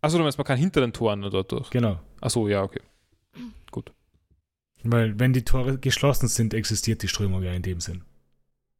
Achso, 0.00 0.16
du 0.18 0.22
meinst, 0.22 0.38
man 0.38 0.46
kann 0.46 0.58
hinter 0.58 0.80
den 0.80 0.92
Toren 0.92 1.20
nur 1.20 1.30
dort 1.30 1.52
durch. 1.52 1.70
Genau. 1.70 2.00
Achso, 2.20 2.48
ja, 2.48 2.62
okay. 2.62 2.80
Weil 4.86 5.18
wenn 5.18 5.32
die 5.32 5.44
Tore 5.44 5.78
geschlossen 5.78 6.28
sind, 6.28 6.52
existiert 6.52 7.02
die 7.02 7.08
Strömung 7.08 7.42
ja 7.42 7.52
in 7.52 7.62
dem 7.62 7.80
Sinn. 7.80 8.02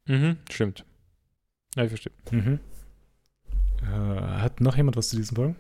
Mhm, 0.07 0.37
stimmt. 0.51 0.85
Ja, 1.77 1.85
ich 1.85 1.89
verstehe. 1.89 2.13
Mhm. 2.31 2.61
Äh, 3.83 3.87
hat 3.87 4.61
noch 4.61 4.77
jemand 4.77 4.99
was 4.99 5.09
zu 5.09 5.17
diesen 5.17 5.35
Folgen? 5.35 5.57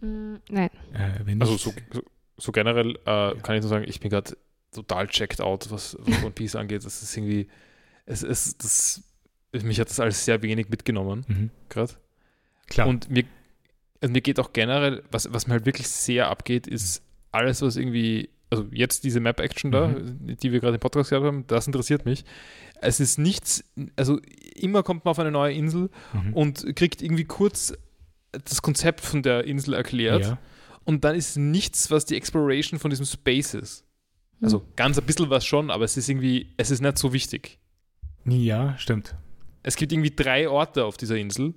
Mm, 0.00 0.36
nein. 0.50 0.70
Äh, 0.92 1.20
wenn 1.24 1.40
Also 1.40 1.56
so, 1.56 1.72
so, 1.92 2.02
so 2.36 2.52
generell 2.52 2.96
äh, 3.06 3.34
kann 3.42 3.56
ich 3.56 3.62
nur 3.62 3.68
sagen, 3.68 3.84
ich 3.88 4.00
bin 4.00 4.10
gerade 4.10 4.36
total 4.72 5.08
checked 5.08 5.40
out, 5.40 5.70
was, 5.70 5.96
was 6.00 6.22
One 6.22 6.32
Piece 6.32 6.54
angeht. 6.56 6.84
Das 6.84 7.02
ist 7.02 7.16
irgendwie, 7.16 7.48
es 8.04 8.22
ist, 8.22 8.62
das, 8.62 9.02
mich 9.52 9.80
hat 9.80 9.88
das 9.88 10.00
alles 10.00 10.24
sehr 10.24 10.42
wenig 10.42 10.68
mitgenommen, 10.68 11.24
Mhm. 11.28 11.50
gerade. 11.68 11.94
Klar. 12.68 12.88
Und 12.88 13.10
mir, 13.10 13.24
also 14.00 14.12
mir 14.12 14.20
geht 14.20 14.38
auch 14.40 14.52
generell, 14.52 15.02
was, 15.10 15.32
was 15.32 15.46
mir 15.46 15.54
halt 15.54 15.66
wirklich 15.66 15.88
sehr 15.88 16.28
abgeht, 16.28 16.66
ist 16.66 17.02
alles, 17.32 17.62
was 17.62 17.76
irgendwie, 17.76 18.28
also 18.50 18.66
jetzt 18.70 19.04
diese 19.04 19.20
Map-Action 19.20 19.70
da, 19.72 19.94
die 19.94 20.52
wir 20.52 20.60
gerade 20.60 20.74
im 20.74 20.80
Podcast 20.80 21.10
gehabt 21.10 21.26
haben, 21.26 21.46
das 21.46 21.66
interessiert 21.66 22.04
mich. 22.04 22.24
Es 22.80 23.00
ist 23.00 23.18
nichts, 23.18 23.64
also 23.96 24.20
immer 24.54 24.82
kommt 24.82 25.04
man 25.04 25.12
auf 25.12 25.18
eine 25.18 25.30
neue 25.30 25.54
Insel 25.54 25.90
mhm. 26.12 26.32
und 26.34 26.76
kriegt 26.76 27.02
irgendwie 27.02 27.24
kurz 27.24 27.72
das 28.44 28.62
Konzept 28.62 29.00
von 29.00 29.22
der 29.22 29.44
Insel 29.44 29.74
erklärt. 29.74 30.22
ja. 30.22 30.38
Und 30.84 31.02
dann 31.04 31.16
ist 31.16 31.36
nichts, 31.36 31.90
was 31.90 32.04
die 32.04 32.14
Exploration 32.16 32.78
von 32.78 32.90
diesem 32.90 33.06
Space 33.06 33.54
ist. 33.54 33.84
Also 34.40 34.64
ganz 34.76 34.98
ein 34.98 35.04
bisschen 35.04 35.30
was 35.30 35.44
schon, 35.44 35.70
aber 35.70 35.84
es 35.84 35.96
ist 35.96 36.08
irgendwie, 36.08 36.52
es 36.58 36.70
ist 36.70 36.80
nicht 36.80 36.98
so 36.98 37.12
wichtig. 37.12 37.58
ja, 38.24 38.76
stimmt. 38.78 39.14
Es 39.64 39.74
gibt 39.76 39.90
irgendwie 39.92 40.12
drei 40.14 40.48
Orte 40.48 40.84
auf 40.84 40.96
dieser 40.96 41.16
Insel, 41.16 41.54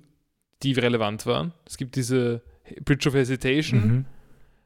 die 0.64 0.72
relevant 0.72 1.26
waren. 1.26 1.52
Es 1.64 1.76
gibt 1.76 1.94
diese 1.94 2.42
Bridge 2.84 3.08
of 3.08 3.14
Hesitation. 3.14 3.86
Mhm. 3.86 4.04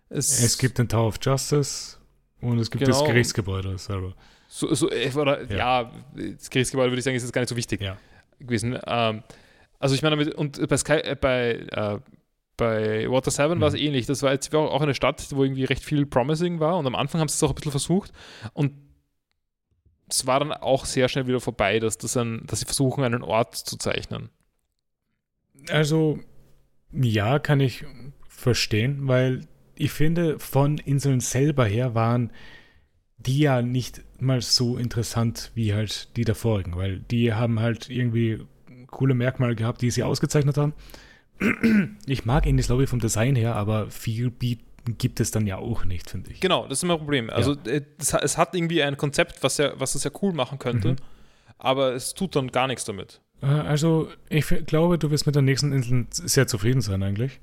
Es 0.09 0.57
gibt 0.57 0.79
den 0.79 0.89
Tower 0.89 1.09
of 1.09 1.19
Justice 1.21 1.99
und 2.41 2.59
es 2.59 2.71
gibt 2.71 2.87
das 2.89 2.99
Genau. 2.99 3.11
Gerichtsgebäude 3.11 3.77
selber. 3.77 4.15
so, 4.49 4.73
so 4.75 4.91
äh, 4.91 5.11
oder 5.15 5.43
Ja. 5.51 5.83
ja, 5.83 5.93
das 6.37 6.49
Gerichtsgebäude 6.49 6.91
würde 6.91 6.99
ich 7.01 7.05
sagen, 7.05 7.17
ist 7.17 7.23
jetzt 7.23 7.33
gar 7.33 7.43
nicht 7.43 7.51
so 7.51 7.57
wichtig 7.57 7.83
Ja. 7.83 7.99
gewesen. 8.39 8.79
Ähm, 8.87 9.23
also 9.79 9.95
ich 9.95 10.03
meine, 10.03 10.35
und 10.35 10.67
bei 10.69 10.77
Sky, 10.77 10.95
äh, 10.95 11.17
bei, 11.21 11.67
äh, 11.71 11.99
bei 12.57 13.11
Water 13.11 13.31
7 13.31 13.61
war 13.61 13.69
es 13.69 13.75
Mhm. 13.75 13.81
ähnlich. 13.81 14.07
Das 14.07 14.23
war 14.23 14.33
jetzt 14.33 14.55
auch 14.55 14.81
eine 14.81 14.95
Stadt, 14.95 15.27
wo 15.31 15.43
irgendwie 15.43 15.65
recht 15.65 15.85
viel 15.85 16.07
Promising 16.07 16.61
war 16.61 16.77
und 16.79 16.87
am 16.87 16.95
Anfang 16.95 17.21
haben 17.21 17.29
sie 17.29 17.35
es 17.35 17.43
auch 17.43 17.51
ein 17.51 17.55
bisschen 17.55 17.73
versucht 17.73 18.13
und 18.53 18.73
es 20.09 20.27
war 20.27 20.39
dann 20.39 20.53
auch 20.53 20.85
sehr 20.85 21.09
schnell 21.09 21.27
wieder 21.27 21.41
vorbei, 21.41 21.81
dass, 21.81 21.99
das 21.99 22.17
ein, 22.17 22.43
dass 22.47 22.61
sie 22.61 22.67
versuchen, 22.67 23.03
einen 23.05 23.23
Ort 23.23 23.57
zu 23.57 23.77
zeichnen. 23.79 24.31
Also, 25.71 26.19
ja, 26.93 27.39
kann 27.39 27.61
ich 27.61 27.85
verstehen, 28.29 29.09
weil 29.09 29.47
ich 29.77 29.91
finde, 29.93 30.39
von 30.39 30.79
Inseln 30.79 31.21
selber 31.21 31.65
her 31.65 31.95
waren 31.95 32.33
die 33.17 33.39
ja 33.41 33.63
nicht 33.63 34.03
mal 34.21 34.43
so 34.43 34.77
interessant 34.77 35.51
wie 35.55 35.73
halt 35.73 36.15
die 36.17 36.25
der 36.25 36.35
vorigen, 36.35 36.77
weil 36.77 37.01
die 37.01 37.33
haben 37.33 37.59
halt 37.61 37.89
irgendwie 37.89 38.41
coole 38.95 39.15
Merkmale 39.15 39.55
gehabt, 39.55 39.83
die 39.83 39.91
sie 39.91 40.03
ausgezeichnet 40.03 40.57
haben. 40.57 40.73
Ich 42.07 42.25
mag 42.25 42.47
Indies 42.47 42.69
Lobby 42.69 42.87
vom 42.87 43.01
Design 43.01 43.35
her, 43.37 43.57
aber 43.57 43.91
viel 43.91 44.31
bieten 44.31 44.97
gibt 44.99 45.19
es 45.21 45.31
dann 45.31 45.47
ja 45.47 45.57
auch 45.59 45.85
nicht, 45.85 46.11
finde 46.11 46.31
ich. 46.31 46.41
Genau, 46.41 46.67
das 46.69 46.79
ist 46.79 46.85
mein 46.85 46.99
Problem. 46.99 47.29
Also 47.31 47.57
äh, 47.67 47.83
es, 47.99 48.13
ha- 48.15 48.21
es 48.23 48.39
hat 48.39 48.55
irgendwie 48.55 48.83
ein 48.83 48.97
Konzept, 48.97 49.43
was, 49.43 49.59
ja, 49.59 49.73
was 49.79 49.95
es 49.95 50.05
ja 50.05 50.11
cool 50.23 50.33
machen 50.33 50.59
könnte, 50.59 50.93
Mhm. 50.93 50.97
aber 51.59 51.93
es 51.95 52.15
tut 52.15 52.37
dann 52.37 52.49
gar 52.53 52.67
nichts 52.67 52.85
damit. 52.85 53.21
Äh, 53.43 53.47
Also, 53.47 54.09
ich 54.29 54.47
glaube, 54.67 54.99
du 54.99 55.11
wirst 55.11 55.27
mit 55.27 55.35
der 55.35 55.43
nächsten 55.43 55.73
Insel 55.73 56.07
sehr 56.11 56.47
zufrieden 56.47 56.81
sein, 56.83 57.03
eigentlich. 57.03 57.41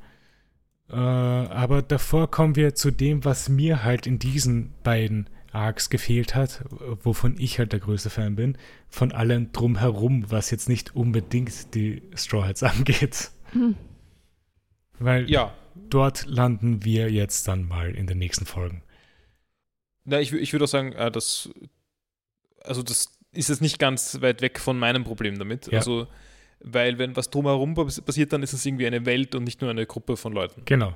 Äh, 0.90 0.96
aber 0.96 1.82
davor 1.82 2.30
kommen 2.30 2.56
wir 2.56 2.76
zu 2.76 2.92
dem, 2.92 3.26
was 3.26 3.50
mir 3.50 3.84
halt 3.84 4.08
in 4.08 4.20
diesen 4.20 4.72
beiden 4.84 5.30
Arcs 5.52 5.90
gefehlt 5.90 6.34
hat, 6.36 6.64
wovon 7.04 7.36
ich 7.38 7.60
halt 7.60 7.74
der 7.74 7.80
größte 7.80 8.10
Fan 8.10 8.36
bin, 8.36 8.58
von 8.90 9.12
allem 9.12 9.52
drumherum, 9.52 10.30
was 10.32 10.50
jetzt 10.52 10.70
nicht 10.70 10.96
unbedingt 10.96 11.74
die 11.76 12.02
Straw 12.16 12.48
Hats 12.48 12.64
angeht. 12.64 13.32
Hm. 13.52 13.76
Weil 15.00 15.30
Ja, 15.30 15.54
dort 15.90 16.26
landen 16.26 16.84
wir 16.86 17.12
jetzt 17.12 17.48
dann 17.48 17.68
mal 17.68 17.94
in 17.96 18.08
den 18.08 18.18
nächsten 18.18 18.46
Folgen. 18.46 18.84
Na, 20.06 20.20
ich, 20.20 20.32
ich 20.34 20.52
würde 20.54 20.66
auch 20.66 20.70
sagen, 20.70 20.94
äh, 20.94 21.12
das, 21.12 21.50
also 22.64 22.84
das 22.84 23.12
ist 23.32 23.50
jetzt 23.50 23.62
nicht 23.62 23.80
ganz 23.80 24.22
weit 24.22 24.42
weg 24.42 24.60
von 24.60 24.78
meinem 24.80 25.04
Problem 25.04 25.38
damit. 25.38 25.68
Ja. 25.68 25.80
Also, 25.80 26.08
weil 26.60 26.98
wenn 26.98 27.16
was 27.16 27.30
drumherum 27.30 27.74
pass- 27.74 28.02
passiert, 28.02 28.34
dann 28.34 28.44
ist 28.44 28.54
es 28.54 28.66
irgendwie 28.66 28.88
eine 28.88 29.06
Welt 29.06 29.36
und 29.36 29.44
nicht 29.44 29.62
nur 29.62 29.70
eine 29.70 29.86
Gruppe 29.86 30.18
von 30.18 30.34
Leuten. 30.34 30.64
Genau. 30.66 30.96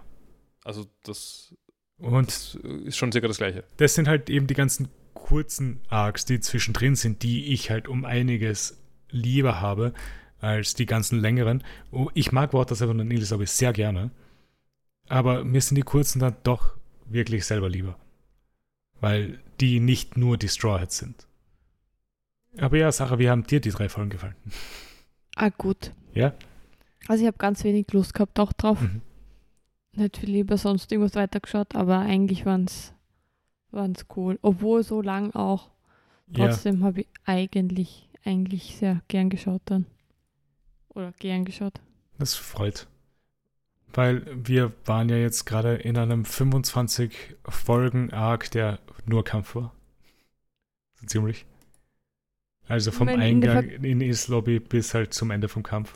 Also 0.63 0.85
das, 1.03 1.53
Und 1.97 2.27
das 2.27 2.55
ist 2.85 2.97
schon 2.97 3.11
circa 3.11 3.27
das 3.27 3.37
Gleiche. 3.37 3.63
das 3.77 3.95
sind 3.95 4.07
halt 4.07 4.29
eben 4.29 4.47
die 4.47 4.53
ganzen 4.53 4.89
kurzen 5.13 5.79
Arcs, 5.89 6.25
die 6.25 6.39
zwischendrin 6.39 6.95
sind, 6.95 7.23
die 7.23 7.53
ich 7.53 7.71
halt 7.71 7.87
um 7.87 8.05
einiges 8.05 8.77
lieber 9.09 9.61
habe 9.61 9.93
als 10.39 10.73
die 10.73 10.85
ganzen 10.85 11.19
längeren. 11.19 11.63
Oh, 11.91 12.09
ich 12.13 12.31
mag 12.31 12.53
Water 12.53 12.75
7 12.75 12.99
und 12.99 13.11
Elisabeth 13.11 13.49
sehr 13.49 13.73
gerne, 13.73 14.11
aber 15.07 15.43
mir 15.43 15.61
sind 15.61 15.75
die 15.75 15.81
kurzen 15.81 16.19
dann 16.19 16.35
doch 16.43 16.75
wirklich 17.05 17.45
selber 17.45 17.69
lieber, 17.69 17.97
weil 18.99 19.39
die 19.59 19.79
nicht 19.79 20.17
nur 20.17 20.37
die 20.37 20.49
Straw 20.49 20.79
Hats 20.81 20.97
sind. 20.97 21.27
Aber 22.57 22.77
ja, 22.77 22.91
Sarah, 22.91 23.19
wie 23.19 23.29
haben 23.29 23.45
dir 23.47 23.59
die 23.59 23.69
drei 23.71 23.89
Folgen 23.89 24.09
gefallen? 24.09 24.35
Ah, 25.35 25.49
gut. 25.49 25.91
Ja? 26.13 26.33
Also 27.07 27.23
ich 27.23 27.27
habe 27.27 27.37
ganz 27.37 27.63
wenig 27.63 27.91
Lust 27.91 28.13
gehabt 28.13 28.39
auch 28.39 28.53
drauf. 28.53 28.81
Mhm. 28.81 29.01
Nicht 29.95 30.17
viel 30.17 30.29
lieber 30.29 30.57
sonst 30.57 30.91
irgendwas 30.91 31.15
weitergeschaut, 31.15 31.75
aber 31.75 31.99
eigentlich 31.99 32.45
waren 32.45 32.65
es 32.65 32.93
cool. 34.15 34.39
Obwohl 34.41 34.83
so 34.83 35.01
lang 35.01 35.33
auch. 35.33 35.69
Ja, 36.27 36.47
Trotzdem 36.47 36.83
habe 36.83 37.01
ich 37.01 37.07
eigentlich, 37.23 38.09
eigentlich 38.23 38.75
sehr 38.77 39.01
gern 39.07 39.29
geschaut 39.29 39.61
dann. 39.65 39.85
Oder 40.89 41.13
gern 41.19 41.45
geschaut. 41.45 41.79
das 42.17 42.35
freut. 42.35 42.87
Weil 43.93 44.25
wir 44.35 44.73
waren 44.85 45.07
ja 45.07 45.15
jetzt 45.17 45.45
gerade 45.45 45.75
in 45.75 45.97
einem 45.97 46.25
25 46.25 47.35
Folgen 47.47 48.11
Arc, 48.11 48.51
der 48.51 48.79
nur 49.05 49.23
Kampf 49.23 49.55
war. 49.55 49.73
So 50.95 51.07
ziemlich. 51.07 51.45
Also 52.67 52.91
vom 52.91 53.07
in 53.07 53.21
Eingang 53.21 53.69
in 53.69 54.01
Is 54.01 54.27
Lobby 54.27 54.59
bis 54.59 54.93
halt 54.93 55.13
zum 55.13 55.31
Ende 55.31 55.47
vom 55.47 55.63
Kampf. 55.63 55.93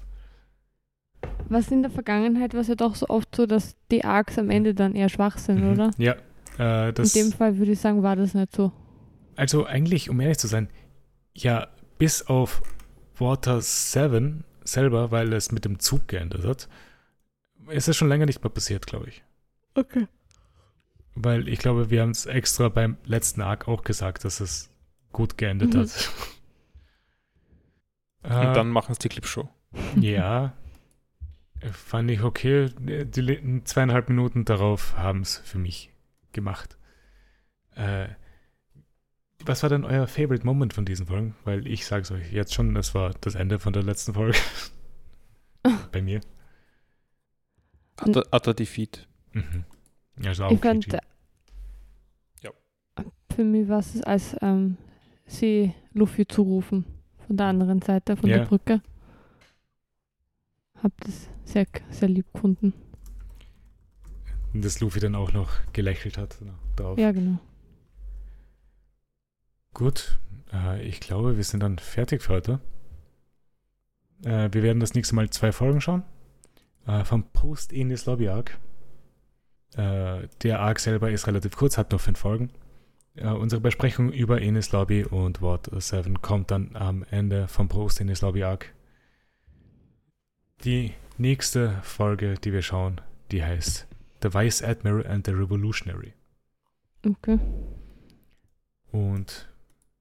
Was 1.50 1.70
in 1.72 1.82
der 1.82 1.90
Vergangenheit 1.92 2.54
war 2.54 2.62
es 2.62 2.68
ja 2.68 2.76
doch 2.76 2.96
so 2.96 3.08
oft 3.10 3.36
so, 3.36 3.46
dass 3.46 3.76
die 3.92 4.04
Arcs 4.06 4.38
am 4.38 4.50
Ende 4.50 4.74
dann 4.76 4.94
eher 4.96 5.10
schwach 5.10 5.38
sind, 5.38 5.64
Mhm. 5.64 5.72
oder? 5.72 5.92
Ja. 5.98 6.14
Äh, 6.58 6.94
das, 6.94 7.16
in 7.16 7.26
dem 7.30 7.32
Fall 7.38 7.58
würde 7.58 7.72
ich 7.72 7.80
sagen, 7.80 8.04
war 8.04 8.16
das 8.16 8.34
nicht 8.34 8.56
so. 8.56 8.72
also 9.36 9.66
eigentlich, 9.66 10.10
um 10.10 10.20
ehrlich 10.20 10.38
zu 10.38 10.48
sein, 10.48 10.70
ja, 11.34 11.68
bis 11.98 12.22
auf 12.28 12.62
Water 13.18 13.62
7 13.62 14.44
selber, 14.64 15.12
weil 15.12 15.32
es 15.34 15.52
mit 15.52 15.66
dem 15.66 15.80
Zug 15.80 16.08
geendet 16.08 16.46
hat, 16.46 16.68
ist 17.70 17.88
es 17.88 17.96
schon 17.98 18.10
länger 18.10 18.26
nicht 18.26 18.44
mehr 18.44 18.52
passiert, 18.52 18.86
glaube 18.86 19.08
ich. 19.10 19.24
Okay. 19.76 20.08
Weil 21.16 21.48
ich 21.48 21.60
glaube, 21.60 21.90
wir 21.90 22.02
haben 22.02 22.12
es 22.12 22.26
extra 22.26 22.70
beim 22.70 22.98
letzten 23.06 23.42
Arc 23.42 23.68
auch 23.68 23.84
gesagt, 23.84 24.24
dass 24.26 24.40
es 24.40 24.70
gut 25.12 25.38
geendet 25.38 25.74
Mhm. 25.74 25.80
hat. 25.80 26.12
Und 28.24 28.32
Äh, 28.32 28.54
dann 28.54 28.70
machen 28.70 28.92
es 28.92 29.00
die 29.00 29.10
Clipshow. 29.10 29.48
Ja, 30.00 30.54
fand 31.72 32.10
ich 32.12 32.22
okay. 32.22 32.70
Die 32.80 33.64
zweieinhalb 33.64 34.10
Minuten 34.10 34.46
darauf 34.46 34.98
haben 34.98 35.22
es 35.22 35.38
für 35.38 35.58
mich 35.60 35.92
gemacht. 36.32 36.78
Äh, 37.76 38.08
was 39.46 39.64
war 39.64 39.70
denn 39.70 39.86
euer 39.86 40.08
Favorite 40.08 40.46
Moment 40.46 40.74
von 40.74 40.86
diesen 40.86 41.06
Folgen? 41.08 41.36
Weil 41.46 41.66
ich 41.68 41.86
sage 41.86 42.02
es 42.04 42.12
euch 42.12 42.32
jetzt 42.32 42.54
schon, 42.54 42.74
das 42.74 42.94
war 42.94 43.12
das 43.22 43.36
Ende 43.36 43.60
von 43.60 43.74
der 43.74 43.84
letzten 43.84 44.14
Folge. 44.14 44.38
Bei 45.92 46.02
mir. 46.02 46.22
Utter, 48.02 48.24
Utter 48.34 48.54
Defeat. 48.54 49.08
Mhm. 49.34 49.66
Also 50.26 50.46
auch 50.46 50.52
Ich 50.52 50.60
fand. 50.60 50.88
Ja. 52.42 52.54
für 53.34 53.44
mich 53.44 53.68
war 53.70 53.80
es, 53.80 54.02
als 54.04 54.36
ähm, 54.42 54.78
sie 55.26 55.74
Luffy 55.94 56.28
zurufen 56.28 56.86
von 57.28 57.38
der 57.38 57.48
anderen 57.48 57.82
Seite, 57.82 58.18
von 58.18 58.30
Ja. 58.30 58.40
der 58.40 58.46
Brücke. 58.46 58.82
Hab 60.84 60.92
das 61.02 61.30
sehr, 61.50 61.66
sehr 61.90 62.10
lieb 62.10 62.32
gefunden. 62.34 62.74
dass 64.54 64.80
Luffy 64.80 65.00
dann 65.00 65.16
auch 65.16 65.32
noch 65.34 65.52
gelächelt 65.74 66.18
hat 66.18 66.38
darauf. 66.76 66.98
Ja, 66.98 67.12
genau. 67.12 67.40
Gut, 69.74 70.20
äh, 70.52 70.82
ich 70.84 71.00
glaube, 71.00 71.38
wir 71.38 71.44
sind 71.44 71.62
dann 71.62 71.78
fertig 71.78 72.22
für 72.22 72.34
heute. 72.34 72.60
Äh, 74.24 74.50
wir 74.52 74.64
werden 74.64 74.80
das 74.80 74.94
nächste 74.94 75.16
Mal 75.16 75.30
zwei 75.30 75.52
Folgen 75.52 75.82
schauen. 75.82 76.04
Äh, 76.88 77.04
vom 77.06 77.24
Post 77.32 77.74
Enis 77.74 78.06
Lobby 78.06 78.30
Arc. 78.30 78.58
Äh, 79.76 80.28
der 80.42 80.60
Arc 80.60 80.80
selber 80.80 81.12
ist 81.12 81.28
relativ 81.28 81.56
kurz, 81.56 81.78
hat 81.78 81.92
nur 81.92 82.00
fünf 82.00 82.20
Folgen. 82.20 82.50
Äh, 83.16 83.28
unsere 83.28 83.62
Besprechung 83.62 84.12
über 84.12 84.42
Enis 84.42 84.72
Lobby 84.72 85.04
und 85.04 85.42
Ward 85.42 85.70
7 85.72 86.22
kommt 86.22 86.52
dann 86.52 86.76
am 86.76 87.04
Ende 87.12 87.48
vom 87.48 87.68
Post 87.68 88.02
Enis 88.02 88.22
Lobby 88.22 88.44
Arc. 88.44 88.74
Die 90.64 90.94
nächste 91.20 91.80
Folge, 91.84 92.36
die 92.36 92.54
wir 92.54 92.62
schauen, 92.62 93.02
die 93.32 93.44
heißt 93.44 93.88
The 94.22 94.34
Vice 94.34 94.64
Admiral 94.64 95.06
and 95.06 95.26
the 95.26 95.34
Revolutionary. 95.34 96.14
Okay. 97.06 97.40
Und 98.92 99.48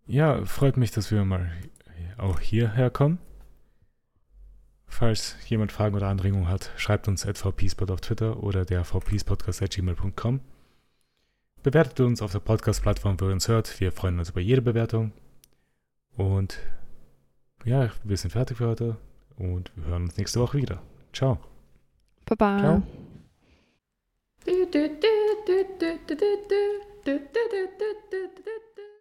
ja, 0.06 0.44
freut 0.44 0.76
mich, 0.76 0.90
dass 0.90 1.10
wir 1.10 1.24
mal 1.24 1.52
auch 2.16 2.40
hierher 2.40 2.90
kommen. 2.90 3.18
Falls 4.86 5.36
jemand 5.46 5.70
Fragen 5.70 5.94
oder 5.94 6.08
Anregungen 6.08 6.48
hat, 6.48 6.72
schreibt 6.76 7.08
uns 7.08 7.26
at 7.26 7.36
vpspot 7.36 7.90
auf 7.90 8.00
Twitter 8.00 8.42
oder 8.42 8.64
der 8.64 8.84
vpspodcast.gmail.com. 8.84 10.40
Bewertet 11.62 12.00
uns 12.00 12.22
auf 12.22 12.32
der 12.32 12.38
Podcast-Plattform, 12.38 13.20
wo 13.20 13.26
ihr 13.26 13.32
uns 13.32 13.48
hört. 13.48 13.78
Wir 13.80 13.92
freuen 13.92 14.18
uns 14.18 14.30
über 14.30 14.40
jede 14.40 14.62
Bewertung. 14.62 15.12
Und 16.16 16.58
ja, 17.64 17.90
wir 18.02 18.16
sind 18.16 18.30
fertig 18.30 18.56
für 18.56 18.68
heute 18.68 18.96
und 19.36 19.70
wir 19.76 19.86
hören 19.86 20.04
uns 20.04 20.16
nächste 20.16 20.40
Woche 20.40 20.58
wieder. 20.58 20.82
Ciao. 21.18 21.36
Baba. 22.24 22.60
Ciao. 22.60 22.82
Du, 24.46 24.66
du, 24.70 24.88
du, 24.88 25.38